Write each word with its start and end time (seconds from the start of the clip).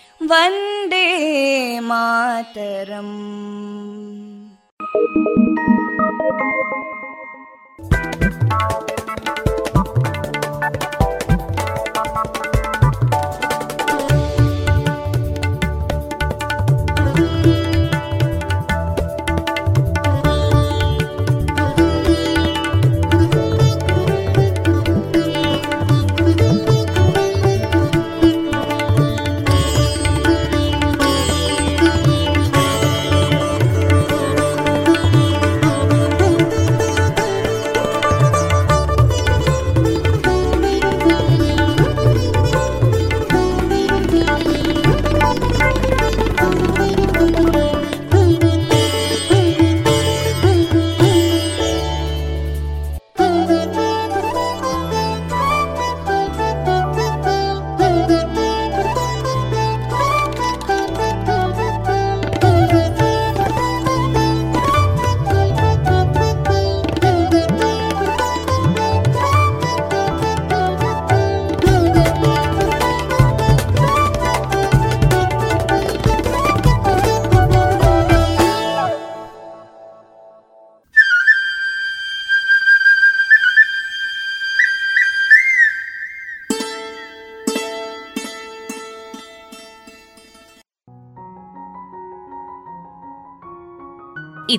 वन्दे 0.30 1.06
मातरम् 1.88 3.16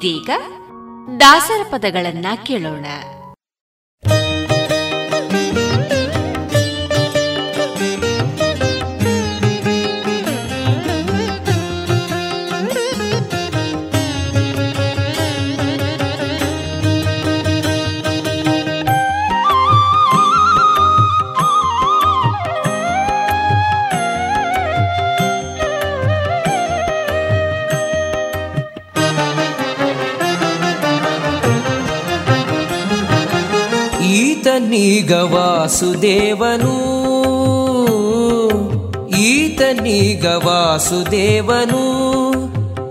ಇದೀಗ 0.02 0.31
ದಾಸರ 1.20 1.62
ಪದಗಳನ್ನ 1.70 2.26
ಕೇಳೋಣ. 2.46 2.87
ಈತನೀಗ 34.52 35.12
ವಾಸುದೇವನು. 35.12 36.75
ಈತನೀಗ 39.20 40.26
ವಾಸುದೇವನು. 40.26 41.82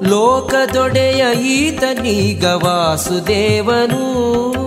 ಲೋಕದೊಡೆಯ 0.09 1.25
ಈತನೀಗ 1.45 2.45
ವಾಸುದೇವನು. 2.45 4.60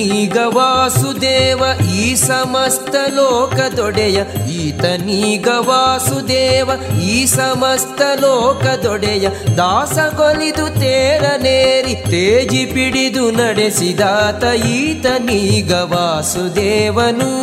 ಈತನೀಗ 0.00 0.38
ವಾಸುದೇವ, 0.46 1.62
ಈ 1.94 2.14
ಸಮಸ್ತ 2.14 2.94
ಲೋಕದೊಡೆಯ. 3.14 4.22
ಈತನೀಗ 4.50 5.48
ವಾಸುದೇವ, 5.58 6.70
ಈ 7.02 7.26
ಸಮಸ್ತ 7.26 8.02
ಲೋಕದೊಡೆಯ. 8.20 9.28
ದಾಸಗೊಲಿದು 9.56 10.66
ತೇರನೇರಿ 10.80 11.94
ತೇಜಿ 11.94 12.66
ಪಿಡಿದು 12.66 13.30
ನಡೆಸಿದಾತ 13.30 14.66
ಈತನೀಗ 14.66 15.72
ವಾಸುದೇವನು. 15.72 17.34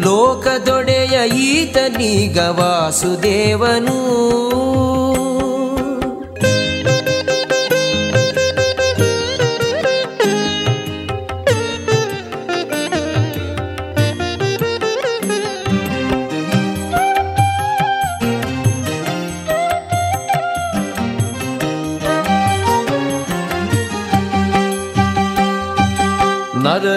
ಲೋಕದೊಡೆಯ 0.00 1.28
ಈತನೀಗ 1.28 2.38
ವಾಸುದೇವನು. 2.38 3.98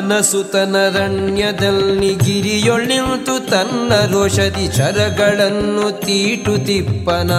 ನರನ 0.01 0.21
ಸುತನರಣ್ಯದಲ್ಲಿ 0.21 2.15
ಗಿರಿಯೊಳ್ಳಿಂತು 2.15 3.49
ತನ್ನ 3.49 4.13
ರೋಷದಿ 4.13 4.67
ಚರಗಳನ್ನು 4.67 5.99
ತೀಟು 5.99 6.65
ತಿಪ್ಪನ 6.65 7.31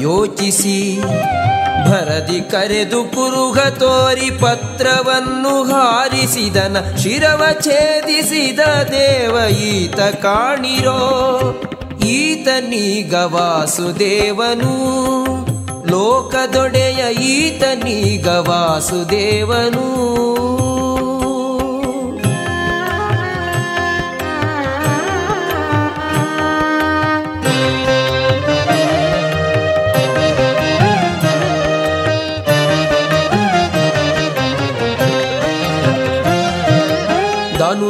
ಯೋಚಿಸಿ. 0.00 1.00
ಭರದಿ 1.90 2.50
ಕರೆದು 2.50 3.04
ಕುರುಗ 3.04 3.58
ತೋರಿ 3.58 4.30
ಪತ್ರವನ್ನು 4.30 5.62
ಹಾರಿಸಿದನ, 5.62 6.96
ಶಿರವ 6.96 7.44
ಛೇದಿಸಿದ 7.60 8.90
ದೇವ 8.90 9.50
ಈತ 9.50 10.00
ಕಾಣಿರೋ. 10.00 11.00
ಈತನೀಗ 12.06 13.14
ವಾಸುದೇವನು, 13.14 14.74
ಲೋಕದೊಡೆಯ 15.90 17.14
ಈತನೀಗ 17.14 18.26
ವಾಸುದೇವನು. 18.26 20.31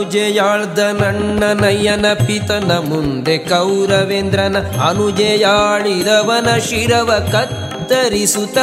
ಅನುಜೆಯಾಳ್ದ 0.03 0.79
ನನ್ನ 0.79 1.61
ನಯ್ಯನ 1.61 2.13
ಪಿತನ 2.13 2.73
ಮುಂದೆ 2.89 3.39
ಕೌರವೇಂದ್ರನ 3.39 4.57
ಅನುಜೆಯಾಳಿದವನ 4.89 6.59
ಶಿರವ 6.59 7.29
ಕತ್ತರಿಸುತ್ತ. 7.33 8.59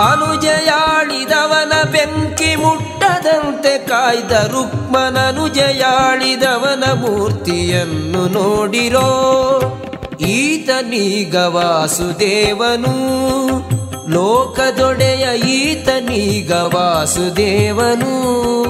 ಅನುಜೆಯಾಳಿದವನ 0.00 1.90
ಬೆಂಕಿ 1.90 2.56
ಮುಟ್ಟದಂತೆ 2.56 3.78
ಕಾಯ್ದ 3.78 4.32
ರುಕ್ಮನನುಜೆಯಾಳಿದವನ 4.32 6.92
ಮೂರ್ತಿಯನ್ನು 6.92 8.28
ನೋಡಿರೋ 8.28 9.08
ಈತನೀಗ 10.20 11.36
ವಾಸುದೇವನು. 11.36 12.94
ಲೋಕದೊಡೆಯ 14.10 15.38
ಈತನೀಗ 15.38 16.52
ವಾಸುದೇವನು. 16.52 18.61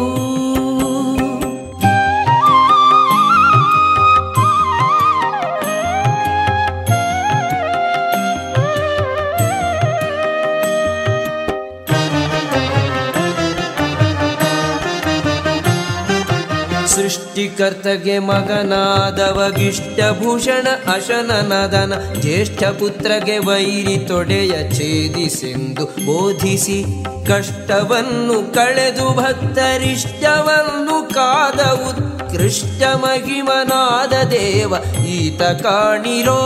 ಸೃಷ್ಟಿಕರ್ತಗೆ 17.33 18.19
ಮಗನಾದವಗಿಷ್ಟಭೂಷಣ, 18.19 20.67
ಅಶನನದನ 20.93 21.93
ಜ್ಯೇಷ್ಠ 22.21 22.65
ಪುತ್ರಗೆ 22.65 23.39
ವೈರಿ 23.39 23.99
ತೊಡೆಯ 23.99 24.51
ಛೇದಿಸೆಂದು 24.51 25.85
ಬೋಧಿಸಿ 25.85 26.85
ಕಷ್ಟವನ್ನು 27.27 28.55
ಕಳೆದು 28.55 29.17
ಭಕ್ತರಿಷ್ಟವನ್ನು 29.17 31.15
ಕಾದ 31.15 31.61
ಉತ್ಕೃಷ್ಟ 31.61 32.83
ಮಹಿಮನಾದ 32.83 34.29
ದೇವ 34.29 34.75
ಈತ 35.07 35.43
ಕಾಣಿರೋ 35.43 36.43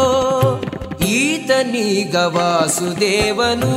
ಈತನೀಗ 1.07 2.15
ವಾಸುದೇವನು. 2.15 3.75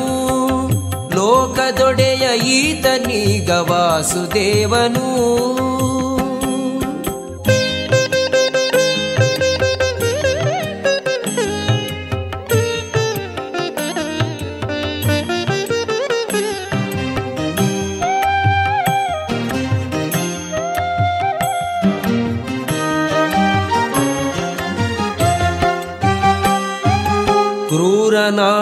ಲೋಕದೊಡೆಯ 1.16 2.38
ಈತನೀಗ 2.38 3.50
ವಾಸುದೇವನು. 3.50 5.69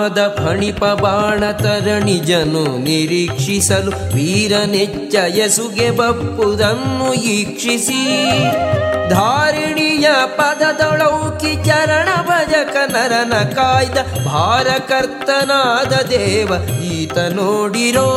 ಕ್ರೂರನಾದ 0.07 0.35
ಫಣಿಪ 0.35 0.85
ಬಾಣ 0.85 1.51
ತರಣಿಜನು 1.51 2.83
ನಿರೀಕ್ಷಿಸಲು 2.83 3.91
ವೀರ 4.15 4.53
ಯಸುಗೆ 5.25 5.91
ಬಪ್ಪುದನ್ನು 5.91 7.13
ಈಕ್ಷಿಸಿ. 7.13 8.05
ಧಾರಿಣಿಯ 9.09 10.07
ಪದದೊಳೌಕಿ 10.25 11.65
ಚರಣ 11.65 12.07
ಭಜಕ 12.21 12.75
ನರನ 12.91 13.33
ಕಾಯ್ದ 13.43 14.25
ಭಾರಕರ್ತನಾದ 14.25 15.93
ದೇವ 16.05 16.81
ಈತ 16.83 17.17
ನೋಡಿರೋ. 17.17 18.09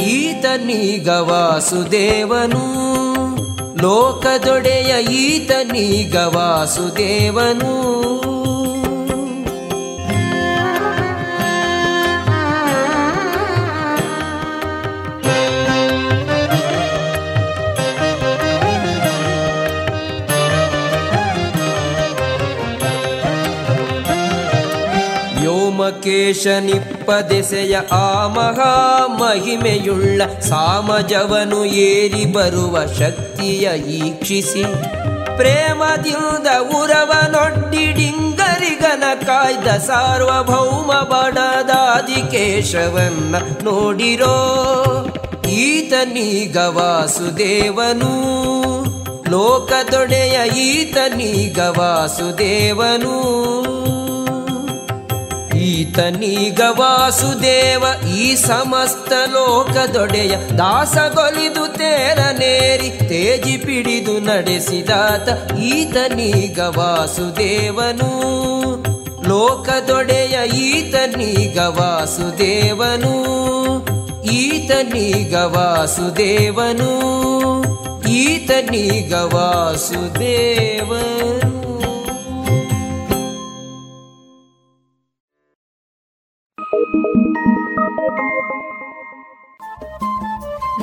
ಈತನೀಗ 0.00 1.08
ವಾಸುದೇವನು. 1.08 2.88
ಲೋಕದೊಡೆಯ 3.82 5.04
ಈತನೀಗ 5.04 6.16
ವಾಸುದೇವನು. 6.16 7.97
ವ್ಯೋಮಕೇಶ 26.08 26.46
ನಿಪ್ಪದೆಸೆಯ 26.46 27.80
ಆ 27.92 28.26
ಮಹಾ 28.26 29.06
ಮಹಿಮೆಯುಳ್ಳ 29.06 30.22
ಸಾಮಜವನು 30.40 31.64
ಏರಿ 31.64 32.24
ಬರುವ 32.24 32.86
ಶಕ್ತಿಯ 32.86 33.90
ಈಕ್ಷಿಸಿ. 33.90 34.64
ಪ್ರೇಮದಿಂದ 35.36 36.78
ಉರವನೊಡ್ಡಿಡಿಂಗರಿಗನ 36.78 39.26
ಕಾಯ್ದ 39.26 39.68
ಸಾರ್ವಭೌಮ 39.68 40.92
ಬಡದಾದಿ 40.92 42.14
ಕೇಶವನ್ನ 42.14 43.36
ನೋಡಿರೋ 43.62 44.36
ಈತನೀಗ 45.48 46.56
ವಾಸುದೇವನು. 46.56 48.14
ಲೋಕದೊಡೆಯ 49.30 50.58
ಈತನೀಗ 50.58 51.58
ವಾಸುದೇವನು. 51.58 53.77
ಈತನೀಗ 55.80 56.60
ವಾಸುದೇವ 56.70 57.84
ಈ 58.16 58.34
ಸಮಸ್ತ 58.34 59.12
ಲೋಕದೊಡೆಯ 59.32 60.36
ದಾಸಗೊಲಿದು 60.36 61.74
ತೇರನೇರಿ 61.74 62.90
ತೇಜಿ 62.90 63.56
ಪಿಡಿದು 63.56 64.20
ನಡೆಸಿದಾತ 64.20 65.52
ಈತನೀಗ 65.52 66.58
ವಾಸುದೇವನು. 66.58 68.08
ಲೋಕದೊಡೆಯ 69.28 70.58
ಈತನೀಗ 70.58 71.58
ವಾಸುದೇವನು. 71.58 73.14
ಈತನೀಗ 74.22 75.34
ವಾಸುದೇವನು. 75.34 76.92
ಈತನೀಗ 78.08 79.14
ವಾಸುದೇವನು. 79.14 81.57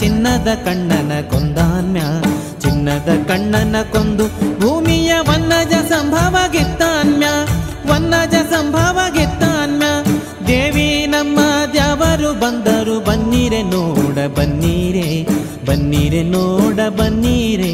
ಚಿನ್ನದ 0.00 0.48
ಕಣ್ಣನ 0.66 1.12
ಕೊಂದಾನ್ಯ, 1.30 2.00
ಚಿನ್ನದ 2.62 3.10
ಕಣ್ಣನ 3.28 3.76
ಕೊಂದು 3.92 4.24
ಭೂಮಿಯ 4.60 5.12
ವನ್ನಜ 5.28 5.74
ಸಂಭವ 5.92 6.36
ಗೆತ್ತಾನ್ಯ 6.52 7.26
ವನ್ನಜ 7.90 8.34
ಸಂಭವ 8.52 8.98
ಗೆತ್ತಾನ್ಯ 9.16 9.84
ದೇವಿ 10.46 10.88
ನಮ್ಮ 11.06 11.38
ದೇವರು 11.72 12.30
ಬಂದರು, 12.40 12.96
ಬನ್ನಿರೆ 13.06 13.60
ನೋಡ 13.72 14.16
ಬನ್ನಿರೆ 14.38 15.08
ಬನ್ನಿರೆ 15.66 16.22
ನೋಡ 16.34 16.78
ಬನ್ನಿರೆ, 16.98 17.72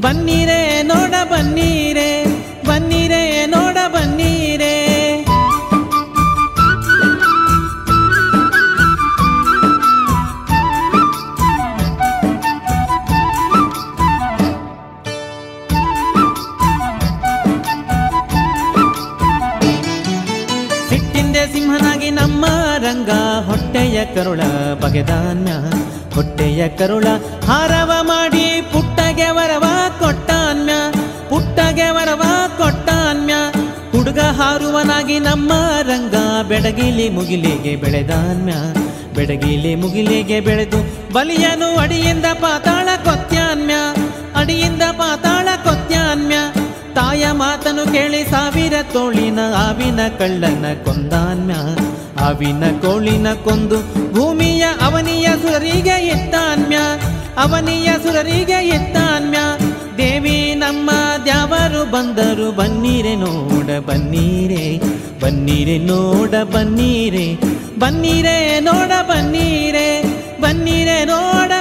ಬನ್ನೀರೆ 0.00 0.49
ಬೆಳೆದು 40.40 40.78
ಬಲಿಯನು 41.12 41.68
ಅಡಿಯಿಂದ 41.78 42.26
ಪಾತಾಳ 42.40 42.88
ಕೊತ್ಯಾನ್ಯ, 43.04 43.74
ಅಡಿಯಿಂದ 44.34 44.82
ಪಾತಾಳ 44.82 45.48
ಕೊತ್ಯಾನ್ಯ. 45.64 46.36
ತಾಯ 46.94 47.24
ಮಾತನು 47.32 47.92
ಕೇಳಿ 47.92 48.22
ಸಾವಿರ 48.30 48.72
ತೋಳಿನ 48.92 49.40
ಆವಿನ 49.56 50.00
ಕಳ್ಳನ 50.18 50.66
ಕೊಂದಾನ್ಯ. 50.84 51.54
ಆವಿನ 52.24 52.64
ಕೋಳಿನ 52.82 53.32
ಕೊಂದು 53.44 53.78
ಭೂಮಿಯ 54.14 54.64
ಅವನಿಯ 54.82 55.28
ಸುರರಿಗೆ 55.42 55.96
ಎತ್ತಾನ್ಯ, 56.06 56.76
ಅವನಿಯ 57.38 57.90
ಸುರರಿಗೆ 58.02 58.68
ಎತ್ತಾನ್ಯ. 58.68 59.38
ದೇವಿ 59.98 60.54
ನಮ್ಮ 60.54 60.90
ದ್ಯಾವರು 61.24 61.90
ಬಂದರು, 61.90 62.56
ಬನ್ನೀರೆ 62.56 63.14
ನೋಡ 63.16 63.70
ಬನ್ನೀರೆ 63.86 64.64
ಬನ್ನೀರೆ 65.20 65.78
ನೋಡ 65.78 66.34
ಬನ್ನೀರೆ 66.54 67.26
ಬನ್ನೀರೆ 67.78 68.60
ನೋಡ 68.60 68.92
ಬನ್ನೀರೆ. 69.08 70.19
ಬನ್ನೀರೆ 70.42 70.98
ನೋಡ 71.04 71.52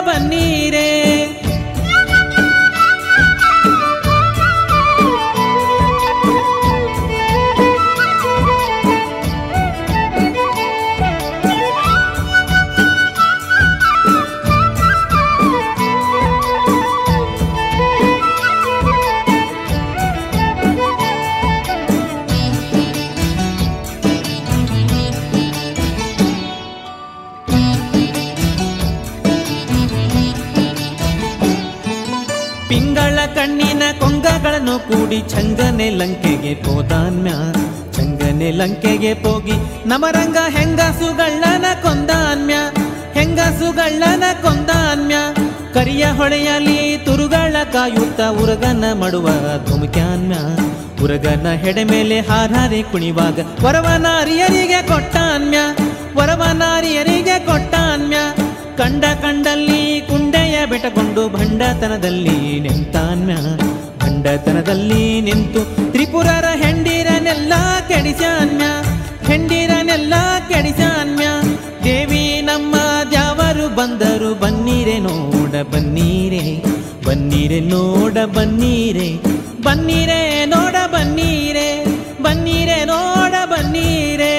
ಕೂಡಿ 34.78 35.22
ಚಂಗನೆ 35.22 35.90
ಲಂಕೆಗೆ 35.90 36.56
ಪೋದಾನ್ಯ 36.56 37.32
ಚಂಗನೆ 37.92 38.52
ಲಂಕೆಗೆ 38.52 39.14
ಹೋಗಿ 39.14 39.88
ನಮರಂಗ 39.88 40.38
ಹೆಂಗಸುಗಳ್ಳನ 40.50 41.66
ಕೊಂದಾನ್ಯ. 41.82 42.54
ಹೆಂಗಸುಗಳ್ಳನ 43.14 44.24
ಕೊಂದಾನ್ಯ. 44.42 45.16
ಕರಿಯ 45.74 46.06
ಹೊಳೆಯಲಿ 46.06 46.98
ತುರುಗಳ 46.98 47.56
ಕಾಯುತ್ತ 47.74 48.22
ಉರಗನ 48.22 48.94
ಮಡುವ 48.94 49.30
ಧುಮುಕ್ಯಾನ್ಯ. 49.66 50.36
ಉರಗನ 51.04 51.52
ಹೆಡೆ 51.52 51.84
ಮೇಲೆ 51.84 52.20
ಹಾರಾರಿ 52.20 52.84
ಕುಣಿವಾಗ 52.84 53.40
ವರವನಾರಿಯರಿಗೆ 53.66 54.88
ಕೊಟ್ಟಾನ್ಯ. 54.88 55.58
ವರವನಾರಿಯರಿಗೆ 56.16 57.40
ಕೊಟ್ಟಾನ್ಯ. 57.40 58.18
ಕಂಡ 58.78 59.06
ಕಂಡಲ್ಲಿ 59.06 60.02
ಕುಂಡೆಯ 60.02 60.66
ಬೆಟಕೊಂಡು 60.66 61.30
ಭಂಡತನದಲ್ಲಿ 61.30 62.60
ನಿಂತಾನ್ಯ 62.60 63.34
ಭಂಡತನದಲ್ಲಿ 64.20 65.04
ನಿಂತು 65.26 65.62
ತ್ರಿಪುರರ 65.92 66.48
ಹೆಂಡಿರನೆಲ್ಲ 66.62 67.54
ಕೆಡಿಸಾನ್ಯ 67.90 68.64
ಹೆಂಡಿರನೆಲ್ಲ 69.28 70.14
ಕೆಡಿಸಾನ್ಯ 70.50 71.26
ದೇವಿ 71.86 72.24
ನಮ್ಮ 72.50 72.76
ದ್ಯಾವರು 73.12 73.68
ಬಂದರು, 73.78 74.32
ಬನ್ನೀರೆ 74.42 74.98
ನೋಡ 75.00 75.54
ಬನ್ನೀರೆ 75.74 76.44
ಬನ್ನೀರೆ 77.08 77.60
ನೋಡ 77.72 78.18
ಬನ್ನೀರೆ 78.36 79.10
ಬನ್ನೀರೆ 79.68 80.20
ನೋಡ 80.46 80.76
ಬನ್ನೀರೆ 80.96 81.68
ಬನ್ನೀರೆ 82.26 82.80
ನೋಡ 82.92 83.34
ಬನ್ನೀರೆ. 83.54 84.34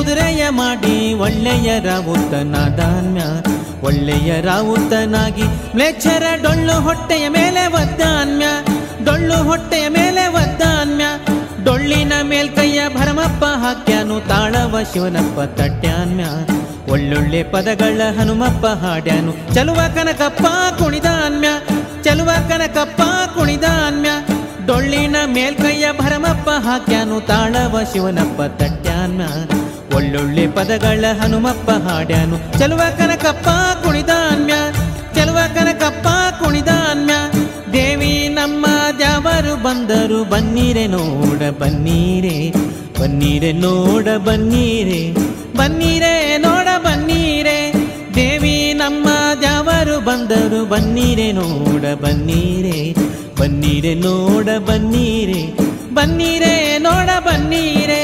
ಕುದುರೆಯ 0.00 0.48
ಮಾಡಿ 0.48 1.14
ಒಳ್ಳೆಯ 1.14 1.80
ರಾವುತನಾದಾನ್ಯ 1.80 3.22
ಒಳ್ಳೆಯ 3.82 4.40
ರಾವುತನಾಗಿ 4.40 5.42
ಮ್ಲೇಚ್ಛರ 5.76 6.22
ಡೊಳ್ಳು 6.42 6.72
ಹೊಟ್ಟೆಯ 6.80 7.28
ಮೇಲೆ 7.28 7.66
ಒದ್ದಾನ್ಯ 7.72 8.46
ಡೊಳ್ಳು 9.04 9.34
ಹೊಟ್ಟೆಯ 9.34 9.88
ಮೇಲೆ 9.88 10.26
ಒದ್ದಾನ್ಯ 10.26 11.04
ಡೊಳ್ಳಿನ 11.64 12.12
ಮೇಲ್ಕೈಯ 12.22 12.80
ಭರಮಪ್ಪ 12.88 13.44
ಹಾಕ್ಯಾನು 13.44 14.20
ತಾಳವ 14.20 14.76
ಶಿವನಪ್ಪ 14.92 15.40
ತಟ್ಯಾನ್ಯ, 15.40 16.24
ಒಳ್ಳೊಳ್ಳೆ 16.92 17.42
ಪದಗಳ 17.42 18.00
ಹನುಮಪ್ಪ 18.18 18.66
ಹಾಡ್ಯಾನು, 18.66 19.54
ಚಲುವ 19.54 19.80
ಕನಕಪ್ಪ 19.94 20.46
ಕುಣಿದಾನ್ಯ, 20.78 21.48
ಚಲುವ 22.02 22.30
ಕನಕಪ್ಪ 22.48 23.02
ಕುಣಿದಾನ್ಯ, 23.34 24.10
ಡೊಳ್ಳಿನ 24.66 25.16
ಮೇಲ್ಕೈಯ 25.26 25.86
ಭರಮಪ್ಪ 25.92 26.48
ಹಾಕ್ಯಾನು 26.50 27.20
ತಾಳವ 27.20 27.76
ಶಿವನಪ್ಪ 27.92 28.42
ತಟ್ಯಾನ 28.42 29.20
ಒಳ್ಳೊಳ್ಳೆ 29.96 30.44
ಪದಗಳ 30.56 31.04
ಹನುಮಪ್ಪ 31.20 31.70
ಹಾಡ್ಯಾನು. 31.86 32.36
ಚಲುವ 32.58 32.82
ಕನಕಪ್ಪ 32.98 33.48
ಕುಣಿದಾನ್ಯ 33.84 34.54
ಚಲುವ 35.16 35.38
ಕನಕಪ್ಪ 35.54 36.06
ಕುಣಿದಾನ್ಯ 36.40 37.12
ದೇವಿ 37.72 38.12
ನಮ್ಮ 38.28 38.66
ದ್ಯಾವರು 38.98 39.54
ಬಂದರು, 39.64 40.18
ಬನ್ನೀರೆ 40.30 40.86
ನೋಡ 40.86 41.40
ಬನ್ನೀರೆ 41.60 42.36
ಬನ್ನೀರೆ 43.00 43.52
ನೋಡ 43.64 44.08
ಬನ್ನೀರೆ 44.26 45.00
ಬನ್ನೀರೆ 45.58 46.12
ನೋಡ 46.38 46.68
ಬನ್ನೀರೆ. 46.86 47.58
ದೇವಿ 48.14 48.72
ನಮ್ಮ 48.72 49.06
ದ್ಯಾವರು 49.40 49.96
ಬಂದರು, 50.08 50.60
ಬನ್ನೀರೆ 50.70 51.28
ನೋಡ 51.32 51.84
ಬನ್ನೀರೆ 52.04 52.78
ಬನ್ನೀರೆ 53.40 53.94
ನೋಡ 53.94 54.48
ಬನ್ನೀರೆ 54.68 55.42
ಬನ್ನೀರೆ 55.94 56.54
ನೋಡ 56.78 57.10
ಬನ್ನೀರೆ. 57.26 58.02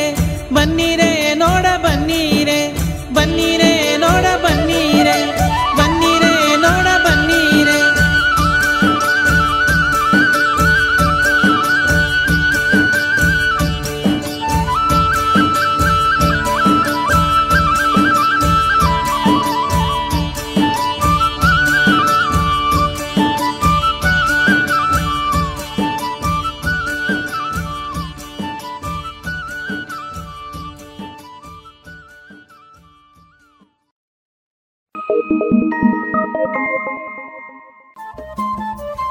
ಬನ್ನೀರೆ 0.57 1.11
ನೋಡ 1.35 1.67
ಬನ್ನಿರೆ 1.77 2.61
ಬನ್ನಿರೆ 3.15 3.73
ನೋಡ 3.99 4.27
ಬನ್ನೀರೆ 4.43 4.96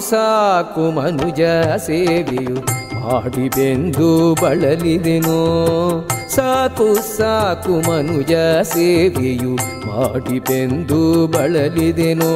ಸಾಕು 0.00 0.90
ಮನುಜ 0.90 1.40
ಸೇವೆಯು 1.76 2.78
ಮಾಡಿದೆಂದು 3.00 4.34
ಬಳಲಿದೆನೋ. 4.34 6.08
ಸಾಕು 6.28 7.16
ಸಾಕು 7.16 7.90
ಮನುಜ 7.90 8.32
ಸೇವೆಯು 8.62 9.54
ಮಾಡಿದೆಂದು 9.86 11.26
ಬಳಲಿದೆನೋ. 11.26 12.34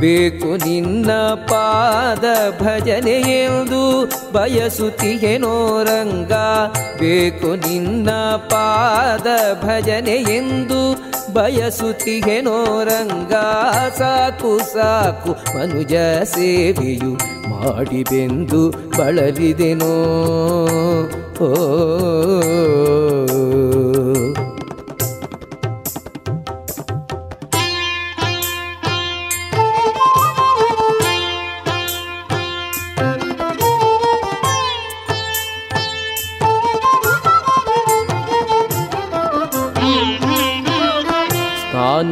ಬೇಕು 0.00 0.56
ನಿನ್ನ 0.56 1.12
ಪಾದ 1.34 2.24
ಭಜನೆ 2.62 3.44
ಎಂದು 3.44 4.06
ಬಯಸುತ್ತಿಗೆನೋ 4.32 5.82
ರಂಗ. 5.82 6.32
ಬೇಕು 6.98 7.54
ನಿನ್ನ 7.54 8.10
ಪಾದ 8.36 9.26
ಭಜನೆ 9.64 10.12
ಎಂದು 10.12 10.93
ಬಯಸುತ್ತಿಗೆನೋ 11.36 12.56
ರಂಗ 12.84 13.34
ಸಾಕು 13.98 14.52
ಸಾಕು 14.74 15.32
ಮನುಜ 15.56 15.94
ಸೇವೆಯು 16.24 17.12
ಮಾಡಿಬೆಂದು 17.52 18.60
ಬಳಲಿದೆನೋ? 18.98 19.92
ಓ 21.40 21.50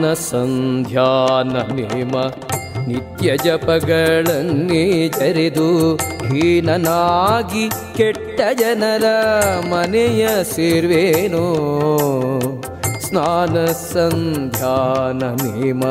ಸ್ನಾನ 0.02 0.14
ಸಂಧ್ಯಾನ 0.14 1.56
ನೇಮ, 1.72 2.14
ನಿತ್ಯ 2.86 3.36
ಜಪಗಳನ್ನೇ 3.36 5.08
ಜರೆದು 5.08 5.96
ಹೀನನಾಗಿ 5.96 7.70
ಕೆಟ್ಟ 7.96 8.40
ಜನರ 8.60 9.04
ಮನೆಯ 9.68 10.26
ಸೇರ್ವೇನೋ. 10.54 11.44
ಸ್ನಾನ 13.00 13.64
ಸಂಧ್ಯಾನ 13.92 15.22
ನೇಮ, 15.44 15.82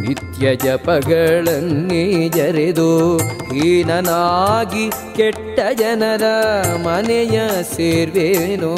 ನಿತ್ಯ 0.00 0.56
ಜಪಗಳನ್ನೇ 0.56 2.28
ಜರೆದು 2.28 3.18
ಹೀನನಾಗಿ 3.18 4.86
ಕೆಟ್ಟ 5.16 5.60
ಜನರ 5.78 6.24
ಮನೆಯ 6.76 7.40
ಸೇರ್ವೇನೋ. 7.76 8.74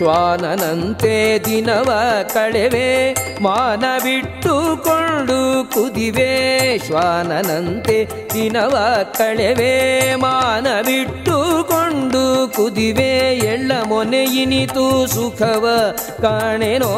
ಶ್ವಾನನಂತೆ 0.00 1.38
ದಿನವ 1.38 1.92
ಕಳೆವೆ 2.34 3.12
ಮಾನ 3.42 3.80
ಬಿಟ್ಟುಕೊಂಡು 3.80 5.70
ಕುದಿವೆ. 5.70 6.78
ಶ್ವಾನನಂತೆ 6.78 8.08
ದಿನವ 8.34 8.96
ಕಳೆವೆ 9.12 10.14
ಮಾನ 10.14 10.66
ಬಿಟ್ಟುಕೊಂಡು 10.80 12.52
ಕುದಿವೆ. 12.56 13.38
ಎಳ್ಳ 13.38 13.72
ಮೊನೆಯಿನಿತು 13.88 15.06
ಸುಖವ 15.06 15.94
ಕಾಣೆನೋ 16.22 16.94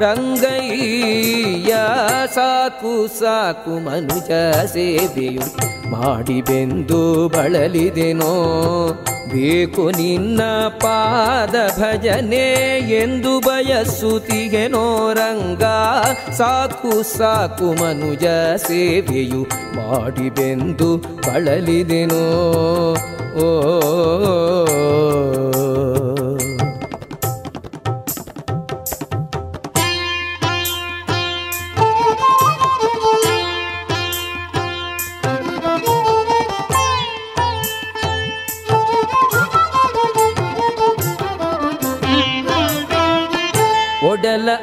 ರಂಗಯ್ಯ 0.00 1.74
ಸಾಕು 2.34 3.20
ಸಾಕು 3.20 3.84
ಮನುಜ 3.84 4.30
ಸೇವೆಯು 4.72 5.42
ಮಾಡಿಬೆಂದು 5.90 7.28
ಬಳಲಿದೆನೋ. 7.28 8.34
ಬೇಕು 9.24 9.90
ನಿನ್ನ 9.90 10.40
ಪಾದ 10.68 11.73
ಭಜನೆ 11.78 12.46
ಎಂದು 12.98 13.32
ಬಯಸುತ್ತಿಗೆನೋ 13.40 14.84
ರಂಗ 15.18 15.64
ಸಾಕು 16.38 16.92
ಸಾಕು 17.12 17.68
ಮನುಜ 17.80 18.26
ಸೇವೆಯು 18.66 19.42
ಮಾಡಿಬೆಂದು 19.78 20.90
ಬಳಲಿದೆನೋ 21.26 22.24
ಓ 23.40 23.48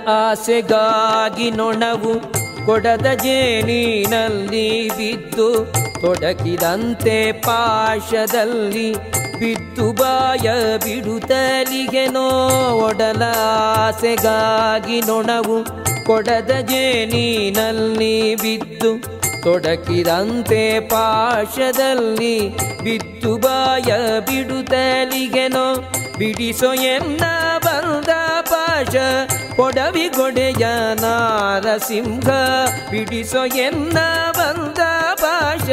ಆಸೆಗಾಗಿ 0.08 1.52
ನೊಣವು 1.52 2.42
ಕೊಡದ 2.66 3.06
ಜೇನಿನಲ್ಲಿ 3.24 4.90
ಬಿದ್ದು 4.90 5.66
ತೊಡಕಿದಂತೆ 6.02 7.32
ಪಾಶದಲ್ಲಿ 7.32 8.96
ಬಿದ್ದು 9.40 9.94
ಬಾಯ 9.94 10.50
ಬಿಡುತ್ತಲಿಗೆ 10.78 12.08
ಒಡಲ 12.72 13.24
ಆಸೆಗಾಗಿ 13.78 15.02
ನೊಣವು 15.02 15.82
ಕೊಡದ 16.06 16.52
ಜೇನಿನಲ್ಲಿ 16.62 18.36
ಬಿದ್ದು 18.36 19.22
ತೊಡಕಿದಂತೆ 19.44 20.80
ಪಾಶದಲ್ಲಿ 20.80 22.50
ಬಿತ್ತು 22.84 23.38
ಬಾಯ 23.38 24.20
ಬಿಡುತ್ತಲಿಗೆನೋ 24.20 25.92
ಬಿಡಿಸೋ 26.18 26.74
ಎನ್ನ 26.74 27.22
ಬಂದ 27.66 28.10
ಪಾಶ 28.42 28.96
ಕೊಡವಿಗೊಡೆಯ 29.56 30.68
ನಾರಸಿಂಹ. 31.02 32.30
ಬಿಡಿಸೋ 32.92 33.46
ಎನ್ನ 33.46 33.98
ಬಂದ 34.38 34.78
ಪಾಶ 35.14 35.70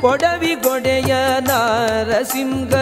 ಕೊಡವಿಗೊಡೆಯ 0.00 1.14
ನಾರಸಿಂಹ. 1.40 2.74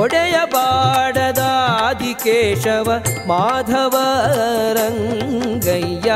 ಒಡೆಯ 0.00 0.34
ಬಾಡದ 0.52 1.38
ಆದಿಕೇಶವ, 1.82 2.92
ಮಾಧವ 3.26 3.96
ರಂಗಯ್ಯ. 4.72 6.12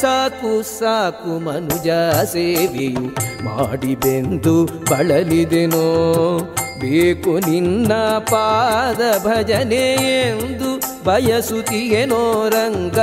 ಸಾಕು 0.00 0.78
ಸಾಕು 0.78 1.38
ಮನುಜ 1.38 1.88
ಸೇವೆಯು 2.24 3.00
ಮಾಡಿಬೆಂದು 3.44 4.64
ಬಳಲಿದೆನೋ. 4.64 6.54
ಬೇಕು 6.80 7.50
ನಿನ್ನ 7.50 7.92
ಪಾದ 8.18 9.26
ಭಜನೆ 9.26 9.67
ಎಂದು 9.74 10.78
ಬಯಸುತ್ತಿಯೇನೋ 11.04 12.48
ರಂಗ. 12.48 12.98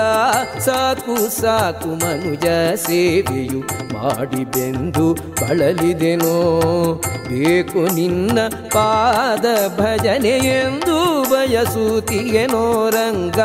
ಸಾಕು 0.60 1.42
ಸಾಕು 1.42 1.88
ಮನುಜ 1.88 2.46
ಸೇವೆಯು 2.76 3.60
ಮಾಡಿಬೆಂದು 3.94 5.14
ಬಳಲಿದೆನೋ. 5.14 6.62
ಬೇಕು 7.30 7.94
ನಿನ್ನ 7.94 8.40
ಪಾದ 8.48 9.46
ಭಜನೆ 9.80 10.38
ಎಂದು 10.60 11.30
ಬಯಸುತ್ತಿಯೇನೋ 11.30 12.90
ರಂಗ. 12.90 13.40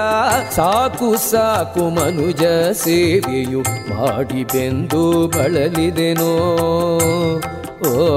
ಸಾಕು 0.55 1.31
ಸಾಕು 1.31 1.91
ಮನುಜ 1.91 2.45
ಸೇವೆಯು 2.73 3.61
ಮಾಡಿಬೆಂದು 3.95 5.27
ಬಳಲಿದೆನೋ. 5.27 6.31
ಓ 7.89 8.17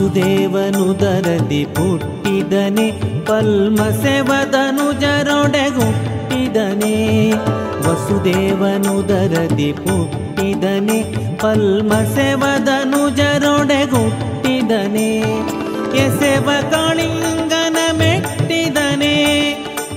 ವಸುದೇವನುದರದಿ 0.00 1.64
ಪುಟ್ಟಿದನೆ 1.64 3.24
ಪಲ್ಮಸೆವದನು 3.24 5.00
ಜರೊಡೆಗುಟ್ಟಿದನೆ. 5.00 7.32
ವಸುದೇವನುದರದಿ 7.88 9.72
ಪುಟ್ಟಿದನೆ 9.72 11.36
ಪಲ್ಮಸೆವದನು 11.36 13.10
ಜರೊಡೆಗುಟ್ಟಿದನೆ. 13.10 15.22
ಎಸೆವ 15.96 16.50
ಕಾಳಿಂಗನ 16.70 17.76
ಮೆಟ್ಟಿದನೆ 17.98 19.14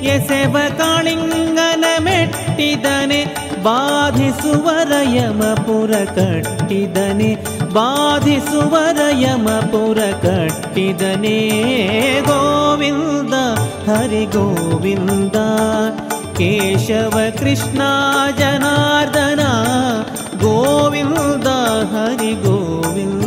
ಎಸೆವ 0.03 0.57
ಕಾಳಿಂಗನ 0.77 1.85
ಮೆಟ್ಟಿದನೆ. 1.99 3.42
ಬಾಧಿಸುವರ 3.62 4.92
ಯಮಪುರ 5.14 5.92
ಕಟ್ಟಿದನೆ 6.16 7.30
ಬಾಧಿಸುವರ 7.72 9.00
ಯಮಪುರ 9.20 10.00
ಕಟ್ಟಿದನೆ 10.22 11.38
ಗೋವಿಂದ 12.28 13.34
ಹರಿ 13.88 14.24
ಗೋವಿಂದ 14.26 15.36
ಕೇಶವ 16.38 17.16
ಕೃಷ್ಣ 17.38 17.82
ಜನಾರ್ದನ 18.38 19.44
ಗೋವಿಂದ 20.40 21.48
ಹರಿ 21.94 22.32
ಗೋವಿಂದ 22.44 23.21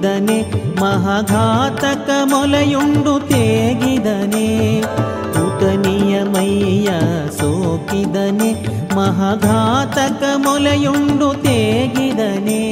ಸೋಕಿದನೆ 0.00 0.38
ಮಹಾಘಾತಕ 0.80 2.10
ಮೊಲೆಯುಂಡು 2.24 3.14
ತೇಗಿದನೆ. 3.28 4.46
ಭೂತನಿಯ 5.32 6.22
ಮೈಯ 6.22 6.88
ಸೋಕಿದನೆ, 7.38 8.50
ಮಹಾಘಾತಕ 8.96 10.22
ಮೊಲೆಯುಂಡು 10.36 11.28
ತೇಗಿದನೆ. 11.42 12.62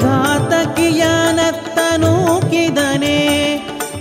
ಘಾತಕಿಯನತ್ತ 0.00 1.78
ನೂಕಿದನೆ 1.96 3.16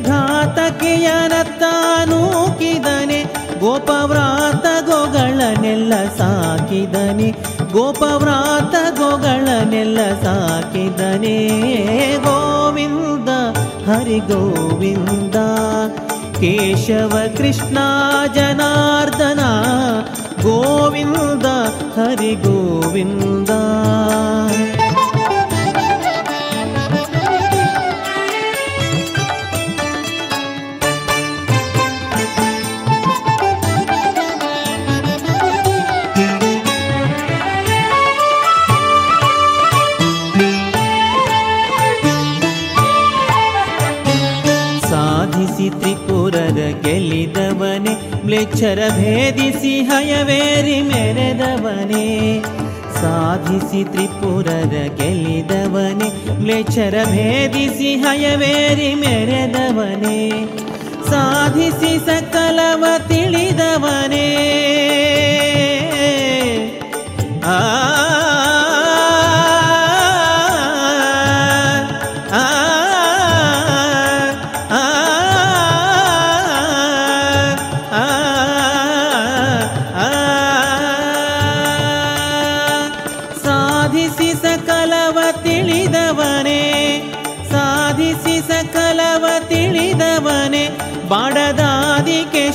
ಘಾತಕಿಯನತ್ತ 0.05 1.63
ನೂಕಿದನೆ. 2.05 3.19
ಗೋಪವ್ರಾತ 3.59 4.65
ಗೋಗಳನೆಲ್ಲ 4.85 5.93
ಸಾಕಿದನೆ 6.17 7.29
ಗೋಪವ್ರಾತ 7.73 8.75
ಗೋಗಳನೆಲ್ಲ 8.97 9.99
ಸಾಕಿದನೆ 10.23 11.37
ಗೋವಿಂದ 12.25 13.29
ಹರಿ 13.87 14.19
ಗೋವಿಂದ 14.29 15.37
ಕೇಶವ 16.39 17.15
ಕೃಷ್ಣ 17.37 17.77
ಜನಾರ್ದನ 18.33 19.41
ಗೋವಿಂದ 20.43 21.47
ಹರಿ 21.97 22.33
ಗೋವಿಂದ 22.43 23.51
ಮ್ಲೇಚ್ಛರ 48.31 48.79
ಭೇದಿಸಿ 48.89 49.81
ಹಯವೇರಿ 49.81 50.81
ಮೆರೆದವನೇ, 50.81 52.39
ಸಾಧಿಸಿ 53.01 53.83
ತ್ರಿಪುರರ 53.83 54.73
ಗೆಲ್ಲಿದವನೇ, 54.97 56.33
ಮ್ಲೇಚ್ಛರ 56.39 56.95
ಭೇದಿಸಿ 57.03 57.95
ಹಯವೇರಿ 57.95 58.93
ಮೆರೆದವನೇ, 58.93 60.47
ಸಾಧಿಸಿ 61.09 62.05
ಸಕಲವ 62.05 62.85
ತಿಳಿದವನೇ. 63.07 64.27
ಆ 67.45 67.59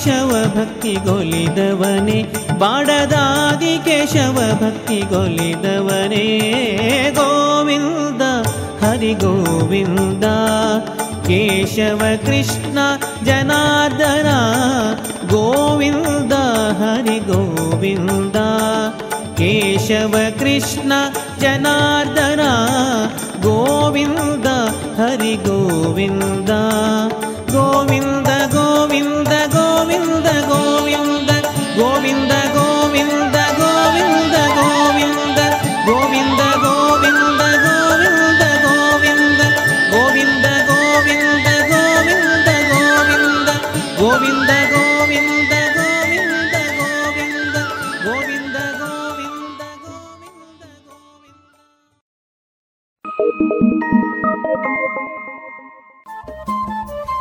ಕೇಶವ 0.07 0.33
ಭಕ್ತಿಗೊಲಿದವನೇ 0.57 2.19
ಬಾಡದಾದಿ 2.59 3.73
Keshava 3.85 4.37
ಭಕ್ತಿಗೊಲಿದವನೇ 4.61 6.27
Govinda, 7.16 8.23
Hari 8.83 9.12
Govinda, 9.14 10.27
Keshava 11.27 12.03
Krishna, 12.27 12.79
Janardhana, 13.25 14.31
Govinda, 15.27 16.33
Hari 16.83 17.19
Govinda, 17.31 18.37
Keshava 19.35 20.14
Krishna, 20.38 20.92
Janardhana, 21.40 22.45
Govinda, 23.42 24.47
Hari 25.01 25.35
Govinda 25.49 26.53
Govinda 27.53 28.26
govinda 28.97 29.47
govinda 29.53 30.35
govinda 30.49 31.37
govinda 31.77 32.41
govinda 32.55 32.66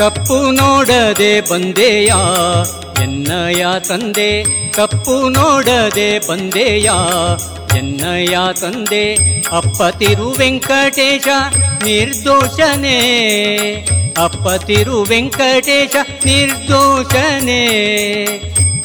ತಪ್ಪು 0.00 0.36
ನೋಡದೆ 0.52 1.32
ಬಂದೆಯ 1.40 2.10
ಎನ್ನಯ 3.02 3.62
ತಂದೆ 3.88 4.30
ತಪ್ಪು 4.76 5.14
ನೋಡದೆ 5.28 6.06
ಬಂದೆಯ 6.28 6.88
ಎನ್ನಯ 7.76 8.36
ತಂದೆ 8.60 9.02
ಅಪ್ಪ 9.52 9.82
ತಿರು 9.98 10.28
ವೆಂಕಟೇಶ 10.38 11.26
ನಿರ್ದೋಷನೇ 11.84 12.96
ಅಪ್ಪ 14.18 14.48
ತಿರು 14.64 15.02
ವೆಂಕಟೇಶ 15.02 15.94
ನಿರ್ದೋಷನೇ 16.24 17.60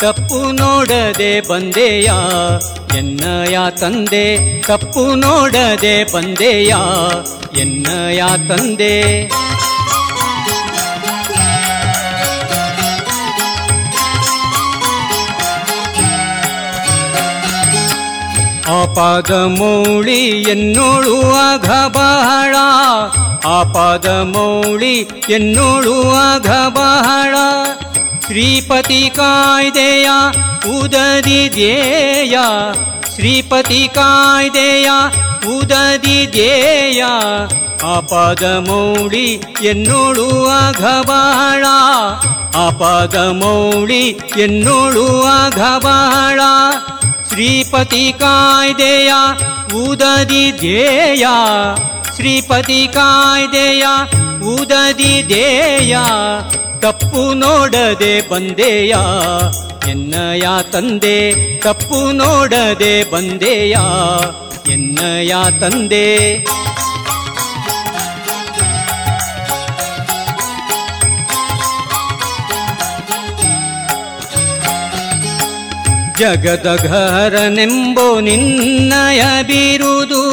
ತಪ್ಪು 0.01 0.39
ನೋಡದೆ 0.51 1.33
ಬಂದೆಯ 1.41 2.09
ಎನ್ನಯ 2.97 3.57
ತಂದೆ 3.79 4.25
ತಪ್ಪು 4.67 5.05
ನೋಡದೆ 5.15 5.95
ಬಂದೆಯ 6.13 6.73
ಎನ್ನಯ 7.59 8.21
ತಂದೆ 8.47 8.95
ಆಪದಮೌಳಿ 18.95 20.27
ಎನ್ನೋಳುವಾಗ 20.27 21.65
ಬಹಳ. 21.87 22.55
ಆಪದಮೌಳಿ 23.47 24.99
ಎನ್ನೋಳುವಾಗ 25.29 26.47
ಬಹಳ. 26.69 27.35
ಶ್ರೀಪತಿ 28.25 29.11
ಕಾಯ್ದೆಯ 29.15 30.09
ಉದದಿದೆಯ 30.79 32.37
ಶ್ರೀಪತಿ 33.15 33.89
ಕಾಯ್ದೆಯ 33.95 34.89
ಉದದಿದೆಯ 35.57 37.03
ಆಪದಮೌಳಿ 37.83 39.43
ಎನ್ನೋಳುವಾಗ 39.63 40.83
ಬಹಳ. 41.05 41.65
ಆಪದಮೌಳಿ 42.55 44.07
ಎನ್ನೋಳುವಾಗ 44.37 45.83
ಬಹಳ. 45.83 46.39
ಶ್ರೀಪತಿ 47.29 48.13
ಕಾಯ್ದೆಯ 48.19 49.13
ಉದದಿ 49.73 50.51
ಧ್ಯೇಯ. 50.51 51.27
ಶ್ರೀಪತಿ 52.15 52.87
ಕಾಯ್ದೆಯ 52.93 53.85
ಉದದಿ 54.43 55.23
ಧ್ಯೇಯ. 55.27 55.97
ತಪ್ಪು 56.79 57.33
ನೋಡದೆ 57.33 58.29
ಬಂದೆಯ. 58.29 58.95
ಎನ್ನಯ 59.89 60.41
ತಂದೆ 60.71 61.33
ತಪ್ಪು 61.59 62.11
ನೋಡದೆ 62.11 63.11
ಬಂದೆಯ. 63.11 63.77
ಎನ್ನಯ 64.71 65.35
ತಂದೆ 65.59 66.37
ಜಗದಘಹರನೆಂಬೋ 76.19 78.19
ನಿನ್ನಯ 78.19 79.43
ಬೀರುದು 79.43 80.23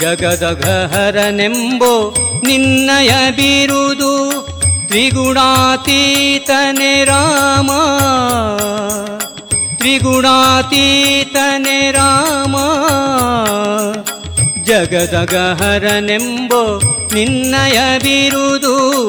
ಜಗದಘಹರನೆಂಬೋ 0.00 2.14
ನಿನ್ನಯ 2.44 3.30
ಬೀರುದು 3.30 4.40
ತ್ರಿಗುಣಾತೀತನೆ 4.86 7.04
ರಾಮ. 7.04 7.70
ತ್ರಿಗುಣಾತೀತನೆ 9.76 11.90
ರಾಮ. 11.90 12.56
ಜಗದಗಹರನೆಂಬೋ 14.64 16.80
ನಿನ್ನಯ 17.14 17.98
ಬಿರುದು 17.98 19.00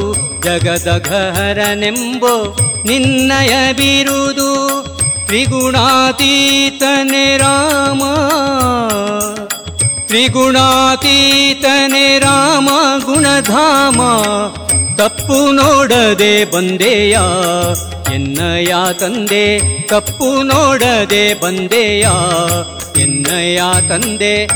ಜಗದಗಹರನೆಂಬೋ 0.41 2.55
ನಿನ್ನಯ 2.85 3.73
ಬಿರುದು 3.73 4.81
ತ್ರಿಗುಣಾತೀತನೆ 5.31 7.37
ರಾಮ. 7.37 8.03
ತ್ರಿಗುಣಾತೀತನೆ 10.07 12.19
ರಾಮ 12.19 12.69
ಗುಣಧಾಮ. 13.05 14.01
ತಪ್ಪು 14.95 15.51
ನೋಡದೆ 15.51 16.45
ಬಂದೆಯ 16.45 17.17
ಎನ್ನಯ 18.13 18.75
ತಂದೆ. 18.99 19.61
ತಪ್ಪು 19.87 20.43
ನೋಡದೆ 20.43 21.33
ಬಂದೆಯ 21.33 22.07
ಎನ್ನಯ 23.01 23.61
ತಂದೆ. 23.89 24.47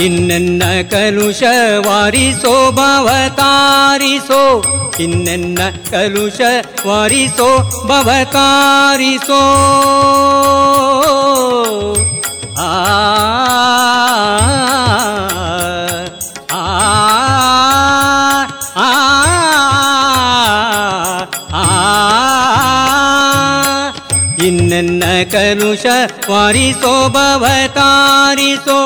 ಇನ್ನೆನ್ನ 0.00 0.62
ಕಲುಷವಾರಿಸೋ 0.90 2.52
ಭವತಾರಿಸೋ 2.72 4.42
ಇನ್ನೆನ್ನ 5.00 5.58
ಕಲುಷ 5.90 6.40
ವಾರಿಸೋ 6.86 7.48
ಭವತಾರಿಸೋ 7.86 9.40
ಆ 12.58 12.72
ಇನ್ನೆನ್ನ 24.44 25.04
ಕಲುಷ 25.32 25.86
ವಾರಿಸೋ 26.30 27.08
ಭವತಾರಿಸೋ 27.08 28.78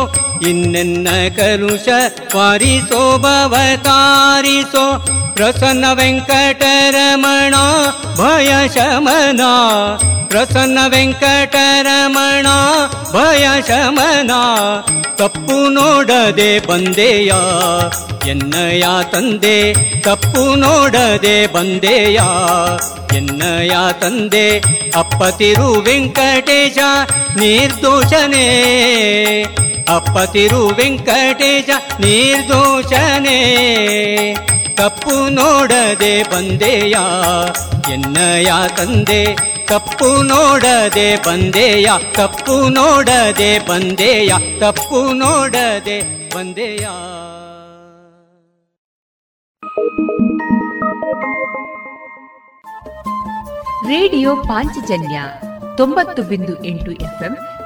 ಇನ್ನೆನ್ನ 0.49 1.09
ಕಲುಷ 1.37 1.89
ವಾರಿಸೋ 2.37 3.19
ಭವತಾರಿಸೋ 3.19 4.85
ಪ್ರಸನ್ನ 5.35 5.85
ವೆಂಕಟರಮಣ 5.93 7.55
ಭಯ 8.17 8.51
ಶಮನ 8.69 9.43
ಪ್ರಸನ್ನ 10.27 10.79
ವೆಂಕಟರಮಣ 10.87 12.47
ಭಯ 13.13 13.47
ಶಮನ 13.69 14.33
ತಪ್ಪು 15.17 15.69
ನೋಡದೆ 15.69 16.59
ಬಂದೆಯ 16.67 17.33
ಎನ್ನಯ 18.27 18.85
ತಂದೆ 19.13 19.57
ತಪ್ಪು 20.01 20.45
ನೋಡದೆ 20.57 21.47
ಬಂದೆಯ 21.47 22.21
ಎನ್ನಯ 23.17 23.73
ತಂದೆ 24.01 24.47
ಅಪ್ಪತಿರು 24.97 25.69
ವೆಂಕಟೇಶ 25.83 26.79
ನಿರ್ದೋಷನೇ 27.37 28.47
ಅಪ್ಪತಿರು 29.89 30.67
ವೆಂಕಟೇಶ 30.67 31.71
ನಿರ್ದೋಷನೇ 32.01 33.39
ತಪ್ಪು 34.77 35.29
ನೋಡದೆ 35.29 36.23
ಬಂದೆಯ? 36.23 36.97
ಎನ್ನಯ 37.93 38.53
ತಂದೆ 38.77 39.37
ತಪ್ಪು 39.67 40.23
ನೋಡದೆ 40.23 41.17
ಬಂದೆಯ? 41.17 41.91
ತಪ್ಪು 42.13 42.69
ನೋಡದೆ 42.69 43.69
ಬಂದೆಯ? 43.69 44.33
ತಪ್ಪು 44.61 45.13
ನೋಡದೆ 45.13 46.29
ಬಂದೆಯ? 46.35 46.87
ರೇಡಿಯೋ 53.89 54.37
ಪಾಂಚಜನ್ಯ 54.37 55.23
ತೊಂಬತ್ತು 55.77 56.23
ಬಿಂದು 56.23 56.65
ಎಂಟು 56.65 56.93
ಎಫ್ಎಂ 56.93 57.39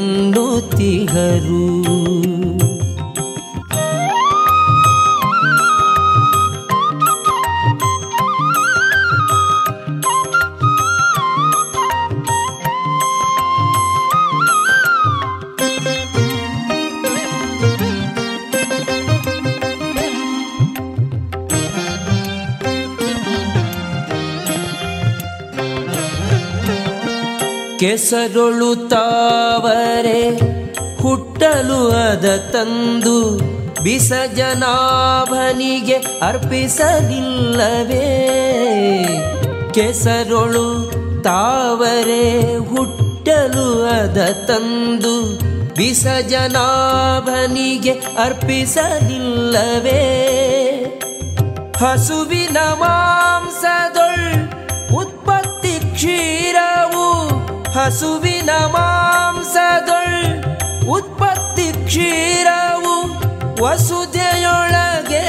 ಕೆಸರೊಳು 27.79 28.89
ತಾವರೆ 28.89 30.39
ಹುಟ್ಟಲು 31.03 31.91
ಅದ 31.91 32.51
ತಂದು 32.53 33.39
ಬಿಸಜನಾಭನಿಗೆ 33.83 36.05
ಅರ್ಪಿಸಲಿಲ್ಲವೇ. 36.23 38.07
ಕೆಸರೊಳು 39.75 40.93
ತಾವರೆ 41.23 42.57
ಹುಟ್ಟಲು 42.57 43.85
ಅದ 43.85 44.47
ತಂದು 44.47 45.39
ಬಿಸಜನಾಭನಿಗೆ 45.75 48.23
ಅರ್ಪಿಸಲಿಲ್ಲವೇ. 48.23 50.03
ಹಸುವಿನ 51.79 52.59
ಮಾಂಸದೊಳ್ 52.59 53.96
ಹಸುವಿನ 57.77 58.51
ಮಾಂಸದೊಳ್ 58.75 60.19
ಉತ್ಪತ್ತಿ 60.89 61.69
ಕ್ಷೀರವು 61.87 62.95
ವಸುದೆಯೊಳಗೆ 63.63 65.25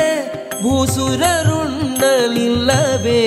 ಭೂಸುರರುಣ್ಣಲಿಲ್ಲವೇ? 0.63 3.23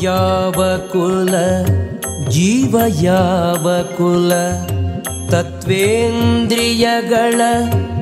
ಯಾವ 0.00 0.76
ಕುಲ 0.92 1.34
ಜೀವ 2.28 2.76
ಯಾವ 3.00 3.82
ಕುಲ 3.96 4.32
ತತ್ವೇಂದ್ರಿಯಗಳ 5.30 7.40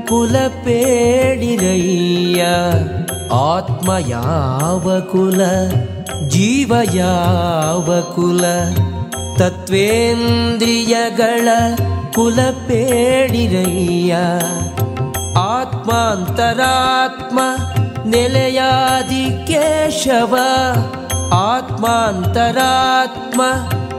ಕುಲ 0.08 0.36
ಪೇಡಿರಯ್ಯ 0.64 2.42
ಆತ್ಮ 3.32 3.90
ಯಾವ 4.08 5.00
ಕುಲ 5.12 5.40
ಜೀವ 6.28 6.72
ಯಾವ 6.94 8.00
ಕುಲ 8.14 8.44
ತತ್ವೇಂದ್ರಿಯಗಳ 9.38 11.48
ಕುಲ 12.14 12.38
ಪೇಡಿರಯ್ಯ 12.66 14.14
ಆತ್ಮಾಂತರಾತ್ಮ 15.50 17.38
ನೆಲೆಯಾದಿ 18.06 19.46
ಕೇಶವ 19.46 20.36
ಆತ್ಮಾಂತರಾತ್ಮ 21.32 23.42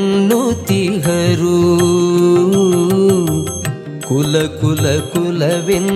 ಕುಲ 4.08 4.34
ಕುಲ 4.60 4.86
ಕುಲವೆನ್ನುತ್ತಿಹರು 5.12 5.92